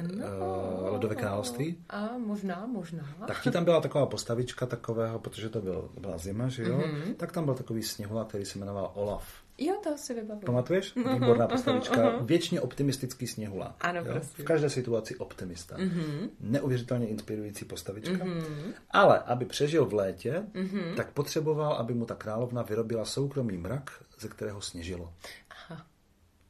No, 0.00 0.26
uh, 0.26 0.92
Ledové 0.92 1.14
království. 1.14 1.78
A 1.88 2.18
možná, 2.18 2.66
možná. 2.66 3.16
Tak 3.26 3.42
ti 3.42 3.50
tam 3.50 3.64
byla 3.64 3.80
taková 3.80 4.06
postavička 4.06 4.66
takového, 4.66 5.18
protože 5.18 5.48
to 5.48 5.60
byl, 5.60 5.90
byla 6.00 6.18
zima, 6.18 6.48
že 6.48 6.62
jo? 6.62 6.78
Mm-hmm. 6.78 7.14
Tak 7.14 7.32
tam 7.32 7.44
byl 7.44 7.54
takový 7.54 7.82
sněhula, 7.82 8.24
který 8.24 8.44
se 8.44 8.58
jmenoval 8.58 8.90
Olaf. 8.94 9.24
Jo, 9.58 9.74
to 9.82 9.98
si 9.98 10.14
vybavuju. 10.14 10.46
Pamatuješ? 10.46 10.96
Uh-huh, 10.96 11.14
Výborná 11.14 11.48
postavička. 11.48 11.96
Uh-huh. 11.96 12.24
Věčně 12.26 12.60
optimistický 12.60 13.26
sněhula. 13.26 13.76
Ano, 13.80 14.00
jo? 14.06 14.20
V 14.20 14.44
každé 14.44 14.70
situaci 14.70 15.16
optimista. 15.16 15.76
Uh-huh. 15.76 16.30
Neuvěřitelně 16.40 17.06
inspirující 17.08 17.64
postavička. 17.64 18.24
Uh-huh. 18.24 18.72
Ale 18.90 19.18
aby 19.18 19.44
přežil 19.44 19.86
v 19.86 19.94
létě, 19.94 20.42
uh-huh. 20.54 20.94
tak 20.94 21.10
potřeboval, 21.12 21.72
aby 21.72 21.94
mu 21.94 22.06
ta 22.06 22.14
královna 22.14 22.62
vyrobila 22.62 23.04
soukromý 23.04 23.56
mrak, 23.56 23.90
ze 24.20 24.28
kterého 24.28 24.60
sněžilo. 24.60 25.12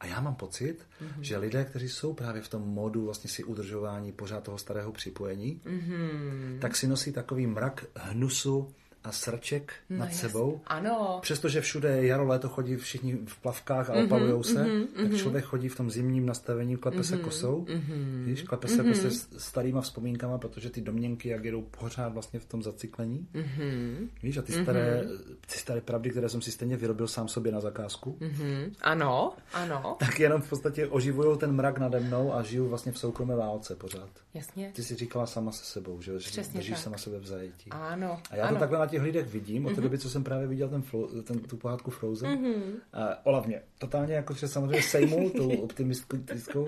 A 0.01 0.05
já 0.05 0.21
mám 0.21 0.35
pocit, 0.35 0.75
mm-hmm. 1.01 1.21
že 1.21 1.37
lidé, 1.37 1.65
kteří 1.65 1.89
jsou 1.89 2.13
právě 2.13 2.41
v 2.41 2.49
tom 2.49 2.61
modu 2.61 3.05
vlastně 3.05 3.29
si 3.29 3.43
udržování 3.43 4.11
pořád 4.11 4.43
toho 4.43 4.57
starého 4.57 4.91
připojení, 4.91 5.61
mm-hmm. 5.65 6.59
tak 6.59 6.75
si 6.75 6.87
nosí 6.87 7.11
takový 7.11 7.47
mrak 7.47 7.85
hnusu 7.95 8.73
a 9.03 9.11
srček 9.11 9.73
no, 9.89 9.97
nad 9.97 10.05
jasný. 10.05 10.19
sebou. 10.19 10.61
Ano. 10.67 11.19
Přestože 11.21 11.61
všude 11.61 11.89
je 11.89 12.07
jaro, 12.07 12.27
léto 12.27 12.49
chodí 12.49 12.75
všichni 12.75 13.17
v 13.25 13.41
plavkách 13.41 13.89
a 13.89 13.93
mm-hmm, 13.93 14.05
opalujou 14.05 14.43
se, 14.43 14.63
mm-hmm, 14.63 14.87
tak 14.95 15.05
mhm. 15.05 15.17
člověk 15.17 15.45
chodí 15.45 15.69
v 15.69 15.75
tom 15.75 15.91
zimním 15.91 16.25
nastavení, 16.25 16.77
klepe 16.77 16.97
mm-hmm, 16.97 17.01
se 17.01 17.17
kosou, 17.17 17.65
mm-hmm, 17.65 18.23
víš, 18.23 18.41
klepe 18.41 18.67
se 18.67 18.83
mm-hmm. 18.83 18.85
prostě 18.85 19.09
starýma 19.37 19.81
vzpomínkama, 19.81 20.37
protože 20.37 20.69
ty 20.69 20.81
domněnky, 20.81 21.29
jak 21.29 21.45
jedou 21.45 21.61
pořád 21.61 22.13
vlastně 22.13 22.39
v 22.39 22.45
tom 22.45 22.63
zacyklení, 22.63 23.27
mm-hmm, 23.33 24.07
víš, 24.23 24.37
a 24.37 24.41
ty 24.41 24.51
staré, 24.51 25.03
mm-hmm. 25.03 25.35
ty 25.51 25.57
staré 25.57 25.81
pravdy, 25.81 26.09
které 26.09 26.29
jsem 26.29 26.41
si 26.41 26.51
stejně 26.51 26.77
vyrobil 26.77 27.07
sám 27.07 27.27
sobě 27.27 27.51
na 27.51 27.59
zakázku. 27.59 28.17
Mm-hmm. 28.21 28.71
Ano, 28.81 29.33
ano. 29.53 29.95
Tak 29.99 30.19
jenom 30.19 30.41
v 30.41 30.49
podstatě 30.49 30.87
oživují 30.87 31.37
ten 31.37 31.51
mrak 31.51 31.79
nade 31.79 31.99
mnou 31.99 32.33
a 32.33 32.43
žiju 32.43 32.67
vlastně 32.67 32.91
v 32.91 32.99
soukromé 32.99 33.35
válce 33.35 33.75
pořád. 33.75 34.09
Jasně. 34.33 34.71
Ty 34.75 34.83
si 34.83 34.95
říkala 34.95 35.25
sama 35.25 35.51
se 35.51 35.65
sebou, 35.65 36.01
že, 36.01 36.19
že 36.19 36.41
držíš 36.53 36.79
sama 36.79 36.97
sebe 36.97 37.19
v 37.19 37.25
zajetí. 37.25 37.69
Ano. 37.71 38.19
A 38.31 38.35
já 38.35 38.47
ano. 38.47 38.55
to 38.55 38.59
takhle 38.59 38.79
na 38.79 38.87
těch 38.91 39.01
lidech 39.01 39.27
vidím, 39.27 39.65
od 39.65 39.69
té 39.69 39.75
mm-hmm. 39.75 39.83
doby, 39.83 39.97
co 39.97 40.09
jsem 40.09 40.23
právě 40.23 40.47
viděl 40.47 40.69
ten, 40.69 40.81
flo, 40.81 41.07
ten 41.23 41.39
tu 41.39 41.57
pohádku 41.57 41.91
Frozen. 41.91 42.29
Mm-hmm. 42.29 42.73
A 42.93 43.25
Ola 43.25 43.41
mě 43.41 43.61
totálně 43.79 44.13
jako 44.13 44.33
že 44.33 44.47
samozřejmě 44.47 44.81
sejmul 44.81 45.29
tou 45.29 45.49
optimistkou. 45.63 46.65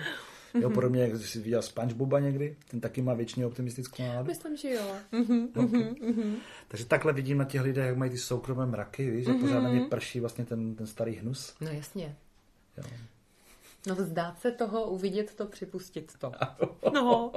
Jo, 0.61 0.69
podobně, 0.69 1.01
jak 1.01 1.15
jsi 1.15 1.39
viděl 1.39 1.61
SpongeBoba 1.61 2.19
někdy, 2.19 2.55
ten 2.67 2.80
taky 2.80 3.01
má 3.01 3.13
většině 3.13 3.45
optimistickou 3.45 4.03
náladu. 4.03 4.28
Myslím, 4.28 4.57
že 4.57 4.69
jo. 4.69 4.95
Mm-hmm, 5.13 5.47
okay. 5.65 5.82
mm-hmm. 5.82 6.36
Takže 6.67 6.86
takhle 6.86 7.13
vidím 7.13 7.38
na 7.38 7.45
těch 7.45 7.61
lidech, 7.61 7.86
jak 7.86 7.97
mají 7.97 8.11
ty 8.11 8.17
soukromé 8.17 8.65
mraky, 8.65 9.11
víš, 9.11 9.26
že 9.26 9.34
pořád 9.34 9.61
na 9.61 9.69
ně 9.69 9.82
prší 9.82 10.19
vlastně 10.19 10.45
ten, 10.45 10.76
ten 10.76 10.88
starý 10.88 11.15
hnus. 11.15 11.55
No 11.61 11.71
jasně. 11.71 12.15
Jo. 12.78 12.84
No 13.88 13.95
vzdát 13.95 14.39
se 14.39 14.51
toho, 14.51 14.84
uvidět 14.84 15.36
to, 15.36 15.45
připustit 15.47 16.13
to. 16.17 16.31
No, 16.93 17.31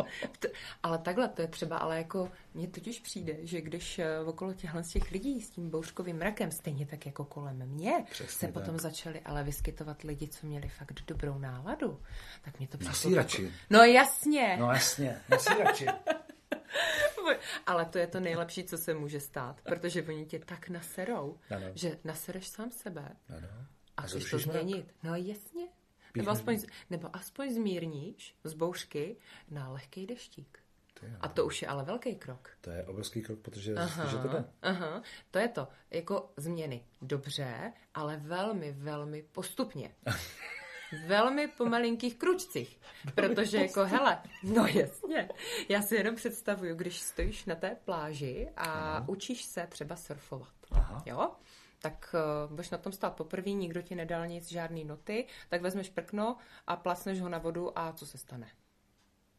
ale 0.82 0.99
takhle 0.99 1.28
to 1.28 1.42
je 1.42 1.49
třeba, 1.49 1.78
ale 1.78 1.99
jako 1.99 2.30
mně 2.55 2.68
totiž 2.68 3.01
přijde, 3.01 3.36
že 3.40 3.61
když 3.61 3.99
eh, 3.99 4.20
okolo 4.20 4.55
těchhle 4.55 4.84
z 4.84 4.88
těch 4.88 5.11
lidí 5.11 5.40
s 5.40 5.51
tím 5.51 5.70
bouřkovým 5.70 6.16
mrakem, 6.16 6.51
stejně 6.51 6.86
tak 6.86 7.07
jako 7.07 7.24
kolem 7.24 7.57
mě, 7.66 8.05
Přesně 8.11 8.32
se 8.32 8.47
tak. 8.47 8.53
potom 8.53 8.78
začali 8.78 9.20
ale 9.20 9.44
vyskytovat 9.44 10.03
lidi, 10.03 10.28
co 10.28 10.47
měli 10.47 10.68
fakt 10.68 11.03
dobrou 11.07 11.38
náladu, 11.38 12.01
tak 12.44 12.59
mě 12.59 12.68
to 12.68 12.78
přišlo... 12.78 13.11
Nasírači. 13.11 13.42
Jako... 13.42 13.55
No 13.70 13.82
jasně. 13.82 14.57
No 14.61 14.66
jasně, 14.66 15.20
nasírači. 15.28 15.86
Ale 17.66 17.84
to 17.84 17.99
je 17.99 18.07
to 18.07 18.20
nejlepší, 18.20 18.64
co 18.64 18.78
se 18.78 18.94
může 18.94 19.20
stát, 19.20 19.61
protože 19.62 20.03
oni 20.03 20.26
tě 20.26 20.38
tak 20.38 20.68
naserou, 20.68 21.38
ano. 21.51 21.66
že 21.74 21.99
nasereš 22.05 22.49
sám 22.49 22.70
sebe 22.70 23.16
ano. 23.36 23.49
a, 23.97 24.03
a 24.03 24.07
chceš 24.07 24.30
to 24.30 24.38
změnit. 24.38 24.94
No 25.03 25.14
jasně. 25.14 25.66
Nebo 26.16 26.30
aspoň, 26.30 26.62
nebo 26.90 27.16
aspoň 27.16 27.54
zmírníš 27.54 28.34
z 28.44 28.54
bouřky 28.54 29.16
na 29.50 29.68
lehký 29.72 30.06
deštík. 30.06 30.58
To 31.00 31.06
a 31.20 31.28
to 31.28 31.46
už 31.46 31.62
je 31.62 31.68
ale 31.68 31.84
velký 31.84 32.14
krok. 32.14 32.50
To 32.60 32.70
je 32.70 32.84
obrovský 32.84 33.22
krok, 33.22 33.38
protože 33.38 33.74
aha, 33.74 34.06
že 34.06 34.16
to 34.16 34.28
jde. 34.28 34.44
Aha, 34.62 35.02
to 35.30 35.38
je 35.38 35.48
to. 35.48 35.68
Jako 35.90 36.32
změny. 36.36 36.84
Dobře, 37.02 37.72
ale 37.94 38.16
velmi, 38.16 38.72
velmi 38.72 39.22
postupně. 39.22 39.94
velmi 41.06 41.48
po 41.48 41.64
malinkých 41.64 42.16
kručcích. 42.16 42.80
Protože 43.14 43.58
jako, 43.58 43.84
hele, 43.84 44.18
no 44.42 44.66
jasně, 44.66 45.28
já 45.68 45.82
si 45.82 45.94
jenom 45.94 46.14
představuju, 46.14 46.74
když 46.74 47.00
stojíš 47.00 47.44
na 47.44 47.54
té 47.54 47.76
pláži 47.84 48.48
a 48.56 48.64
Aha. 48.64 49.08
učíš 49.08 49.44
se 49.44 49.66
třeba 49.66 49.96
surfovat. 49.96 50.52
Aha. 50.70 51.02
Jo? 51.06 51.30
Tak 51.79 52.14
uh, 52.14 52.51
budeš 52.51 52.70
na 52.70 52.79
tom 52.79 52.93
stát 52.93 53.16
poprvé, 53.16 53.51
nikdo 53.51 53.83
ti 53.83 53.95
nedal 53.95 54.27
nic, 54.27 54.51
žádný 54.51 54.85
noty, 54.85 55.27
tak 55.49 55.62
vezmeš 55.62 55.91
prkno 55.91 56.37
a 56.66 56.77
placneš 56.77 57.20
ho 57.20 57.29
na 57.29 57.39
vodu 57.39 57.79
a 57.79 57.93
co 57.93 58.07
se 58.07 58.18
stane? 58.18 58.49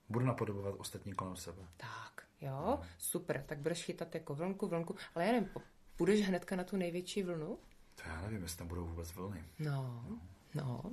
Budu 0.09 0.25
napodobovat 0.25 0.75
ostatní 0.77 1.13
kolem 1.13 1.35
sebe. 1.35 1.61
Tak, 1.77 2.23
jo, 2.41 2.51
no. 2.51 2.81
super, 2.97 3.43
tak 3.47 3.57
budeš 3.57 3.83
chytat 3.83 4.15
jako 4.15 4.35
vlnku, 4.35 4.67
vlnku, 4.67 4.95
ale 5.15 5.25
já 5.25 5.31
nevím, 5.31 5.49
půjdeš 5.97 6.27
hnedka 6.27 6.55
na 6.55 6.63
tu 6.63 6.77
největší 6.77 7.23
vlnu? 7.23 7.57
To 7.95 8.03
já 8.09 8.21
nevím, 8.21 8.41
jestli 8.41 8.57
tam 8.57 8.67
budou 8.67 8.85
vůbec 8.85 9.11
vlny. 9.11 9.43
No, 9.59 10.05
no. 10.09 10.81
no. 10.83 10.91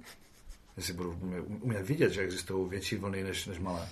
Jestli 0.77 0.93
budu 0.93 1.11
umět 1.61 1.87
vidět, 1.87 2.13
že 2.13 2.21
existují 2.21 2.69
větší 2.71 2.97
vlny 2.97 3.25
než, 3.25 3.47
než 3.47 3.59
malé. 3.59 3.89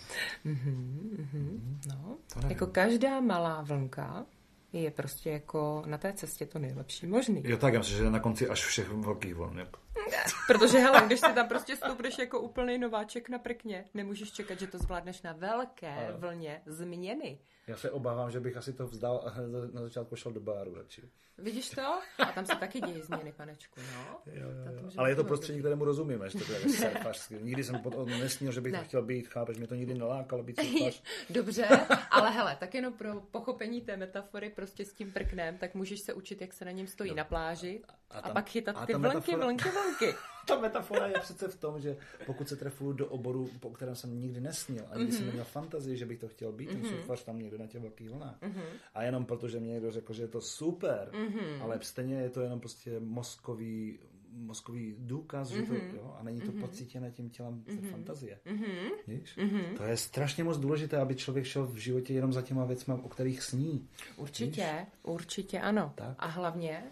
Mm-hmm, 0.46 1.16
mm-hmm, 1.16 1.78
no, 1.88 2.18
jako 2.48 2.66
každá 2.66 3.20
malá 3.20 3.62
vlnka 3.62 4.26
je 4.72 4.90
prostě 4.90 5.30
jako 5.30 5.82
na 5.86 5.98
té 5.98 6.12
cestě 6.12 6.46
to 6.46 6.58
nejlepší 6.58 7.06
možný. 7.06 7.42
Jo, 7.44 7.56
tak 7.56 7.72
já 7.72 7.78
myslím, 7.78 7.96
že 7.96 8.10
na 8.10 8.20
konci 8.20 8.48
až 8.48 8.64
všech 8.64 8.88
velkých 8.88 9.34
vln. 9.34 9.58
Jako. 9.58 9.80
Protože 10.46 10.78
hele, 10.78 11.02
když 11.06 11.20
si 11.20 11.32
tam 11.34 11.48
prostě 11.48 11.76
stoupneš 11.76 12.18
jako 12.18 12.40
úplný 12.40 12.78
nováček 12.78 13.28
na 13.28 13.38
prkně, 13.38 13.84
nemůžeš 13.94 14.32
čekat, 14.32 14.60
že 14.60 14.66
to 14.66 14.78
zvládneš 14.78 15.22
na 15.22 15.32
velké 15.32 16.14
vlně 16.18 16.62
změny. 16.66 17.38
Já 17.66 17.76
se 17.76 17.90
obávám, 17.90 18.30
že 18.30 18.40
bych 18.40 18.56
asi 18.56 18.72
to 18.72 18.86
vzdal 18.86 19.22
a 19.26 19.40
na 19.72 19.82
začátku 19.82 20.16
šel 20.16 20.32
do 20.32 20.40
báru 20.40 20.74
radši. 20.74 21.02
Vidíš 21.38 21.70
to? 21.70 22.00
A 22.18 22.32
tam 22.34 22.46
se 22.46 22.56
taky 22.56 22.80
dějí 22.80 23.02
změny, 23.02 23.32
panečku, 23.32 23.80
no. 23.94 24.20
Jo, 24.26 24.48
jo, 24.48 24.82
jo. 24.82 24.90
Ale 24.96 25.10
je 25.10 25.16
to 25.16 25.24
prostředí, 25.24 25.58
kterému 25.58 25.84
rozumím, 25.84 26.22
ještě 26.22 26.44
to 26.44 26.52
je 26.52 26.60
surfařský. 26.60 27.34
Nikdy 27.40 27.64
jsem 27.64 27.80
pod, 27.80 28.06
nesnil, 28.06 28.52
že 28.52 28.60
bych 28.60 28.72
ne. 28.72 28.84
chtěl 28.84 29.02
být, 29.02 29.28
chápeš, 29.28 29.56
mě 29.56 29.66
to 29.66 29.74
nikdy 29.74 29.94
nelákalo 29.94 30.42
být 30.42 30.60
surfař. 30.60 31.02
Dobře, 31.30 31.68
ale 32.10 32.30
hele, 32.30 32.56
tak 32.60 32.74
jenom 32.74 32.92
pro 32.92 33.20
pochopení 33.20 33.80
té 33.80 33.96
metafory 33.96 34.50
prostě 34.50 34.84
s 34.84 34.92
tím 34.92 35.12
prknem, 35.12 35.58
tak 35.58 35.74
můžeš 35.74 36.00
se 36.00 36.14
učit, 36.14 36.40
jak 36.40 36.52
se 36.52 36.64
na 36.64 36.70
něm 36.70 36.86
stojí 36.86 37.10
no. 37.10 37.16
na 37.16 37.24
pláži 37.24 37.82
a, 37.88 38.18
a, 38.18 38.22
tam, 38.22 38.30
a 38.30 38.34
pak 38.34 38.48
chytat 38.48 38.76
a 38.76 38.86
ty 38.86 38.92
vlnky, 38.92 39.08
metafora... 39.08 39.46
vlnky, 39.46 39.68
vlnky. 39.68 40.14
ta 40.46 40.60
metafora 40.60 41.06
je 41.06 41.14
přece 41.20 41.48
v 41.48 41.56
tom, 41.56 41.80
že 41.80 41.96
pokud 42.26 42.48
se 42.48 42.56
trefuju 42.56 42.92
do 42.92 43.06
oboru, 43.06 43.50
po 43.60 43.70
kterém 43.70 43.94
jsem 43.94 44.20
nikdy 44.20 44.40
nesnil, 44.40 44.84
a 44.90 44.98
nikdy 44.98 45.12
mm-hmm. 45.12 45.16
jsem 45.16 45.26
neměl 45.26 45.44
fantazii, 45.44 45.96
že 45.96 46.06
bych 46.06 46.18
to 46.18 46.28
chtěl 46.28 46.52
být, 46.52 46.70
mm-hmm. 46.70 46.80
ten 46.80 46.90
surfař 46.90 47.24
tam 47.24 47.38
někde 47.38 47.58
na 47.58 47.66
těch 47.66 47.80
velkých 47.82 48.10
vlnách. 48.10 48.40
Mm-hmm. 48.42 48.62
A 48.94 49.02
jenom 49.02 49.24
proto, 49.24 49.48
že 49.48 49.60
mě 49.60 49.72
někdo 49.72 49.90
řekl, 49.90 50.12
že 50.12 50.22
je 50.22 50.28
to 50.28 50.40
super, 50.40 51.10
mm-hmm. 51.12 51.62
ale 51.62 51.78
stejně 51.82 52.14
je 52.14 52.30
to 52.30 52.40
jenom 52.40 52.60
prostě 52.60 53.00
mozkový 53.00 53.98
mozkový 54.34 54.94
důkaz, 54.98 55.50
mm-hmm. 55.50 55.56
že 55.56 55.62
to, 55.62 55.72
mhm. 55.72 55.94
jo, 55.96 56.16
a 56.18 56.22
není 56.22 56.40
to 56.40 56.52
mm-hmm. 56.52 56.60
pocítěné 56.60 57.10
tím 57.10 57.30
tělem 57.30 57.64
mm-hmm. 57.66 57.90
fantazie. 57.90 58.38
Mm-hmm. 58.46 58.90
Víš? 59.06 59.38
Mm-hmm. 59.38 59.76
To 59.76 59.84
je 59.84 59.96
strašně 59.96 60.44
moc 60.44 60.58
důležité, 60.58 60.96
aby 60.96 61.14
člověk 61.14 61.46
šel 61.46 61.66
v 61.66 61.76
životě 61.76 62.14
jenom 62.14 62.32
za 62.32 62.42
těma 62.42 62.64
věcmi, 62.64 62.94
o 62.94 63.08
kterých 63.08 63.42
sní. 63.42 63.88
Určitě, 64.16 64.76
Víš? 64.78 64.88
určitě 65.02 65.60
ano. 65.60 65.92
Tak. 65.94 66.14
A 66.18 66.26
hlavně 66.26 66.84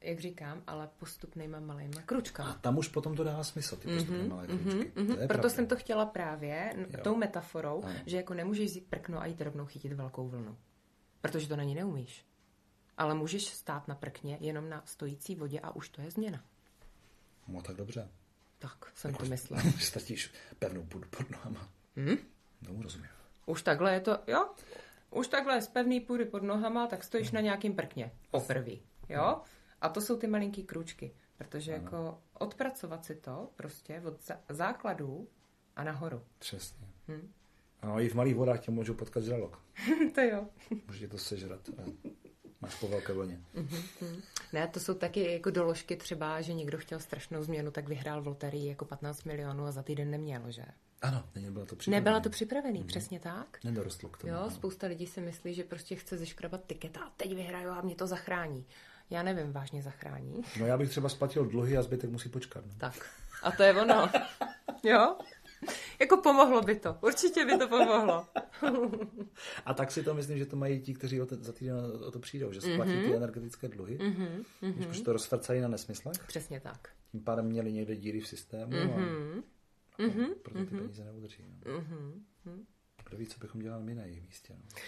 jak 0.00 0.20
říkám, 0.20 0.62
ale 0.66 0.88
postupnýma 0.98 1.60
malýma 1.60 2.02
kručkama. 2.02 2.50
A 2.50 2.54
tam 2.54 2.78
už 2.78 2.88
potom 2.88 3.16
to 3.16 3.24
dává 3.24 3.44
smysl, 3.44 3.76
ty 3.76 3.88
postupné 3.88 4.18
mm-hmm, 4.18 4.28
malé 4.28 4.46
kručky. 4.46 4.68
Mm-hmm, 4.68 5.06
to 5.06 5.14
Proto 5.14 5.26
pravda. 5.28 5.48
jsem 5.48 5.66
to 5.66 5.76
chtěla 5.76 6.06
právě 6.06 6.74
jo. 6.76 7.00
tou 7.02 7.16
metaforou, 7.16 7.82
ano. 7.84 7.94
že 8.06 8.16
jako 8.16 8.34
nemůžeš 8.34 8.74
jít 8.74 8.86
prkno 8.90 9.20
a 9.20 9.26
jít 9.26 9.40
rovnou 9.40 9.66
chytit 9.66 9.92
velkou 9.92 10.28
vlnu. 10.28 10.56
Protože 11.20 11.48
to 11.48 11.56
na 11.56 11.62
ní 11.62 11.74
neumíš. 11.74 12.24
Ale 12.96 13.14
můžeš 13.14 13.44
stát 13.46 13.88
na 13.88 13.94
prkně 13.94 14.38
jenom 14.40 14.68
na 14.68 14.82
stojící 14.84 15.34
vodě 15.34 15.60
a 15.60 15.76
už 15.76 15.88
to 15.88 16.00
je 16.00 16.10
změna. 16.10 16.44
No 17.48 17.62
tak 17.62 17.76
dobře. 17.76 18.08
Tak 18.58 18.92
jsem 18.94 19.10
jako 19.10 19.24
to 19.24 19.30
myslela. 19.30 19.62
Stačíš 19.78 20.32
pevnou 20.58 20.82
půdu 20.82 21.08
pod 21.08 21.30
nohama. 21.30 21.68
Hmm? 21.96 22.16
Tomu 22.66 22.82
rozumím. 22.82 23.08
Už 23.46 23.62
takhle 23.62 23.92
je 23.92 24.00
to, 24.00 24.18
jo? 24.26 24.48
Už 25.10 25.28
takhle 25.28 25.62
z 25.62 25.68
pevný 25.68 26.00
půdy 26.00 26.24
pod 26.24 26.42
nohama, 26.42 26.86
tak 26.86 27.04
stojíš 27.04 27.28
hmm. 27.28 27.34
na 27.34 27.40
nějakým 27.40 27.74
prkně. 27.74 28.12
Poprvé, 28.30 28.72
jo? 29.08 29.24
Hmm. 29.24 29.57
A 29.80 29.88
to 29.88 30.00
jsou 30.00 30.16
ty 30.16 30.26
malinký 30.26 30.64
kručky, 30.64 31.14
protože 31.38 31.74
ano. 31.74 31.84
jako 31.84 32.18
odpracovat 32.32 33.04
si 33.04 33.14
to 33.14 33.50
prostě 33.56 34.02
od 34.04 34.16
základů 34.48 35.28
a 35.76 35.84
nahoru. 35.84 36.22
Přesně. 36.38 36.86
Hmm. 37.08 37.32
A 37.82 38.00
i 38.00 38.08
v 38.08 38.14
malých 38.14 38.34
vodách 38.34 38.60
tě 38.60 38.70
můžu 38.70 38.94
potkat 38.94 39.24
žralok. 39.24 39.62
to 40.14 40.20
jo. 40.20 40.46
Může 40.86 41.08
to 41.08 41.18
sežrat. 41.18 41.60
Máš 42.60 42.74
po 42.74 42.88
velké 42.88 43.12
vlně. 43.12 43.40
Mm-hmm. 43.54 44.22
Ne, 44.52 44.68
to 44.68 44.80
jsou 44.80 44.94
taky 44.94 45.32
jako 45.32 45.50
doložky 45.50 45.96
třeba, 45.96 46.40
že 46.40 46.54
někdo 46.54 46.78
chtěl 46.78 47.00
strašnou 47.00 47.42
změnu, 47.42 47.70
tak 47.70 47.88
vyhrál 47.88 48.22
v 48.22 48.26
loterii 48.26 48.68
jako 48.68 48.84
15 48.84 49.24
milionů 49.24 49.64
a 49.64 49.72
za 49.72 49.82
týden 49.82 50.10
neměl, 50.10 50.42
že? 50.48 50.64
Ano, 51.02 51.24
nebylo 51.34 51.66
to 51.66 51.76
připravené. 51.76 52.00
Nebyla 52.00 52.20
to 52.20 52.30
připravený, 52.30 52.82
mm-hmm. 52.82 52.86
přesně 52.86 53.20
tak. 53.20 53.64
Nedorostlo 53.64 54.08
k 54.08 54.18
tomu. 54.18 54.32
Jo, 54.32 54.50
spousta 54.50 54.86
lidí 54.86 55.06
si 55.06 55.20
myslí, 55.20 55.54
že 55.54 55.64
prostě 55.64 55.96
chce 55.96 56.18
zeškrabat 56.18 56.66
tiket 56.66 56.96
a 56.96 57.12
teď 57.16 57.34
vyhraju 57.34 57.70
a 57.70 57.80
mě 57.80 57.94
to 57.94 58.06
zachrání 58.06 58.66
já 59.10 59.22
nevím, 59.22 59.52
vážně 59.52 59.82
zachrání. 59.82 60.42
No 60.60 60.66
já 60.66 60.78
bych 60.78 60.90
třeba 60.90 61.08
splatil 61.08 61.44
dluhy 61.44 61.76
a 61.76 61.82
zbytek 61.82 62.10
musí 62.10 62.28
počkat. 62.28 62.66
No. 62.66 62.72
Tak. 62.78 63.10
A 63.42 63.50
to 63.50 63.62
je 63.62 63.80
ono. 63.80 64.10
jo? 64.82 65.16
Jako 66.00 66.16
pomohlo 66.16 66.62
by 66.62 66.76
to. 66.76 66.98
Určitě 67.00 67.44
by 67.44 67.58
to 67.58 67.68
pomohlo. 67.68 68.26
a 69.66 69.74
tak 69.74 69.92
si 69.92 70.02
to 70.02 70.14
myslím, 70.14 70.38
že 70.38 70.46
to 70.46 70.56
mají 70.56 70.80
ti, 70.80 70.94
kteří 70.94 71.20
o 71.20 71.26
to, 71.26 71.36
za 71.36 71.52
týden 71.52 71.76
o 72.06 72.10
to 72.10 72.18
přijdou, 72.18 72.52
že 72.52 72.60
splatí 72.60 72.90
mm-hmm. 72.90 73.04
ty 73.04 73.16
energetické 73.16 73.68
dluhy, 73.68 73.98
mm-hmm. 73.98 74.44
když 74.60 75.00
to 75.00 75.12
rozfrcají 75.12 75.60
na 75.60 75.68
nesmyslech. 75.68 76.18
Přesně 76.26 76.60
tak. 76.60 76.88
Tím 77.12 77.20
pádem 77.20 77.46
měli 77.46 77.72
někde 77.72 77.96
díry 77.96 78.20
v 78.20 78.28
systému 78.28 78.72
mm-hmm. 78.72 79.42
a, 79.98 80.02
mm-hmm. 80.02 80.34
proto 80.42 80.58
ty 80.58 80.64
mm-hmm. 80.64 80.78
peníze 80.78 81.04
neudrží. 81.04 81.44
No. 81.66 81.72
Mm-hmm. 81.72 82.64
Kdo 83.08 83.16
ví, 83.18 83.26
co 83.26 83.38
bychom 83.38 83.60
dělali 83.60 83.84
my 83.84 83.94
na 83.94 84.02
jejich 84.02 84.22
místě. 84.22 84.54
No. 84.56 84.80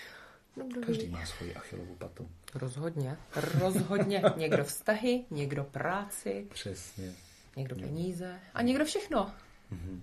Každý 0.86 1.08
má 1.08 1.26
svoji 1.26 1.54
achilovou 1.54 1.94
patu. 1.94 2.30
Rozhodně, 2.54 3.16
rozhodně. 3.60 4.22
někdo 4.36 4.64
vztahy, 4.64 5.24
někdo 5.30 5.64
práci. 5.64 6.46
Přesně. 6.50 7.12
Někdo 7.56 7.76
peníze 7.76 8.40
a 8.54 8.62
někdo 8.62 8.84
všechno. 8.84 9.34
Mm-hmm. 9.72 10.00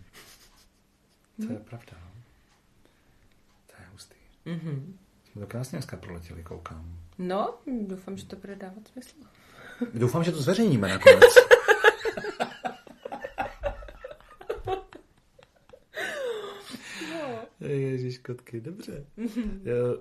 To 1.48 1.54
je 1.54 1.60
pravda. 1.60 1.91
No. 1.93 2.12
To 3.68 3.74
je 3.82 3.88
hustý. 3.91 4.16
Mm-hmm. 4.45 4.93
Jsme 5.32 5.41
to 5.41 5.48
krásně 5.48 5.78
dneska 5.78 5.98
proletěli, 5.98 6.43
koukám. 6.43 7.00
No, 7.18 7.58
doufám, 7.82 8.18
že 8.18 8.26
to 8.26 8.36
bude 8.36 8.56
dávat 8.56 8.88
smysl. 8.88 9.16
Doufám, 9.93 10.24
že 10.24 10.32
to 10.32 10.41
zveřejníme 10.41 10.88
nakonec. 10.88 11.24
Ježíš, 18.18 18.26
kotky, 18.26 18.61
dobře. 18.61 19.05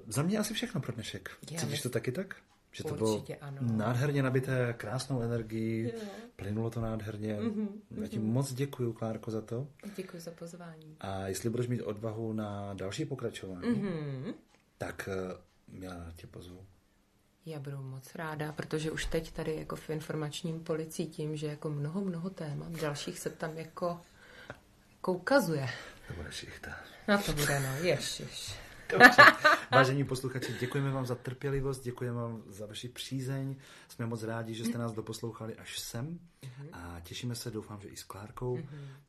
Za 0.06 0.22
mě 0.22 0.38
asi 0.38 0.54
všechno 0.54 0.80
pro 0.80 0.92
dnešek. 0.92 1.30
Cítíš 1.56 1.82
to 1.82 1.88
taky 1.88 2.12
tak? 2.12 2.36
Že 2.72 2.84
to 2.84 2.94
bylo 2.94 3.24
ano. 3.40 3.58
nádherně 3.60 4.22
nabité, 4.22 4.74
krásnou 4.78 5.22
energii, 5.22 5.92
jo. 5.94 6.00
plynulo 6.36 6.70
to 6.70 6.80
nádherně. 6.80 7.36
Mm-hmm, 7.36 7.68
Já 7.90 8.08
ti 8.08 8.18
mm-hmm. 8.18 8.32
moc 8.32 8.52
děkuji, 8.52 8.92
Klárko, 8.92 9.30
za 9.30 9.40
to. 9.40 9.68
Děkuji 9.96 10.20
za 10.20 10.30
pozvání. 10.30 10.96
A 11.00 11.28
jestli 11.28 11.50
budeš 11.50 11.66
mít 11.66 11.82
odvahu 11.82 12.32
na 12.32 12.74
další 12.74 13.04
pokračování, 13.04 13.68
mm-hmm. 13.68 14.34
tak 14.78 15.08
já 15.68 16.06
eh, 16.08 16.12
tě 16.16 16.26
pozvu. 16.26 16.66
Já 17.46 17.58
budu 17.58 17.82
moc 17.82 18.14
ráda, 18.14 18.52
protože 18.52 18.90
už 18.90 19.04
teď 19.04 19.32
tady 19.32 19.56
jako 19.56 19.76
v 19.76 19.90
informačním 19.90 20.60
poli 20.60 20.86
cítím, 20.86 21.36
že 21.36 21.46
jako 21.46 21.70
mnoho, 21.70 22.00
mnoho 22.00 22.30
témat 22.30 22.72
dalších 22.72 23.18
se 23.18 23.30
tam 23.30 23.58
jako, 23.58 24.00
jako 25.06 25.18
ukazuje. 25.18 25.68
To 26.08 26.14
bude 26.14 26.32
šichta. 26.32 26.70
No 27.08 27.22
to 27.22 27.32
bude, 27.32 27.60
no, 27.60 27.76
ježiš. 27.76 28.54
Dobře. 28.90 29.22
Vážení 29.70 30.04
posluchači, 30.04 30.52
děkujeme 30.60 30.90
vám 30.90 31.06
za 31.06 31.14
trpělivost, 31.14 31.80
děkujeme 31.80 32.20
vám 32.20 32.42
za 32.46 32.66
vaši 32.66 32.88
přízeň. 32.88 33.56
Jsme 33.88 34.06
moc 34.06 34.22
rádi, 34.22 34.54
že 34.54 34.64
jste 34.64 34.78
nás 34.78 34.92
doposlouchali 34.92 35.56
až 35.56 35.78
sem 35.78 36.18
a 36.72 37.00
těšíme 37.02 37.34
se, 37.34 37.50
doufám, 37.50 37.80
že 37.80 37.88
i 37.88 37.96
s 37.96 38.04
Klárkou 38.04 38.58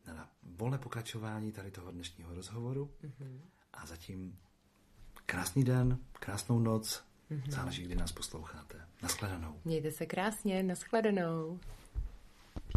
na 0.08 0.30
volné 0.44 0.78
pokračování 0.78 1.52
tady 1.52 1.72
toho 1.72 1.92
dnešního 1.92 2.36
rozhovoru. 2.36 2.92
A 3.74 3.86
zatím 3.86 4.40
krásný 5.26 5.64
den, 5.64 5.98
krásnou 6.14 6.60
noc, 6.60 7.04
záleží, 7.50 7.84
kdy 7.84 7.96
nás 7.96 8.12
posloucháte. 8.12 8.82
Naschledanou. 9.04 9.60
Mějte 9.66 9.92
se 9.92 10.06
krásně, 10.06 10.64
naschledanou. 10.64 11.60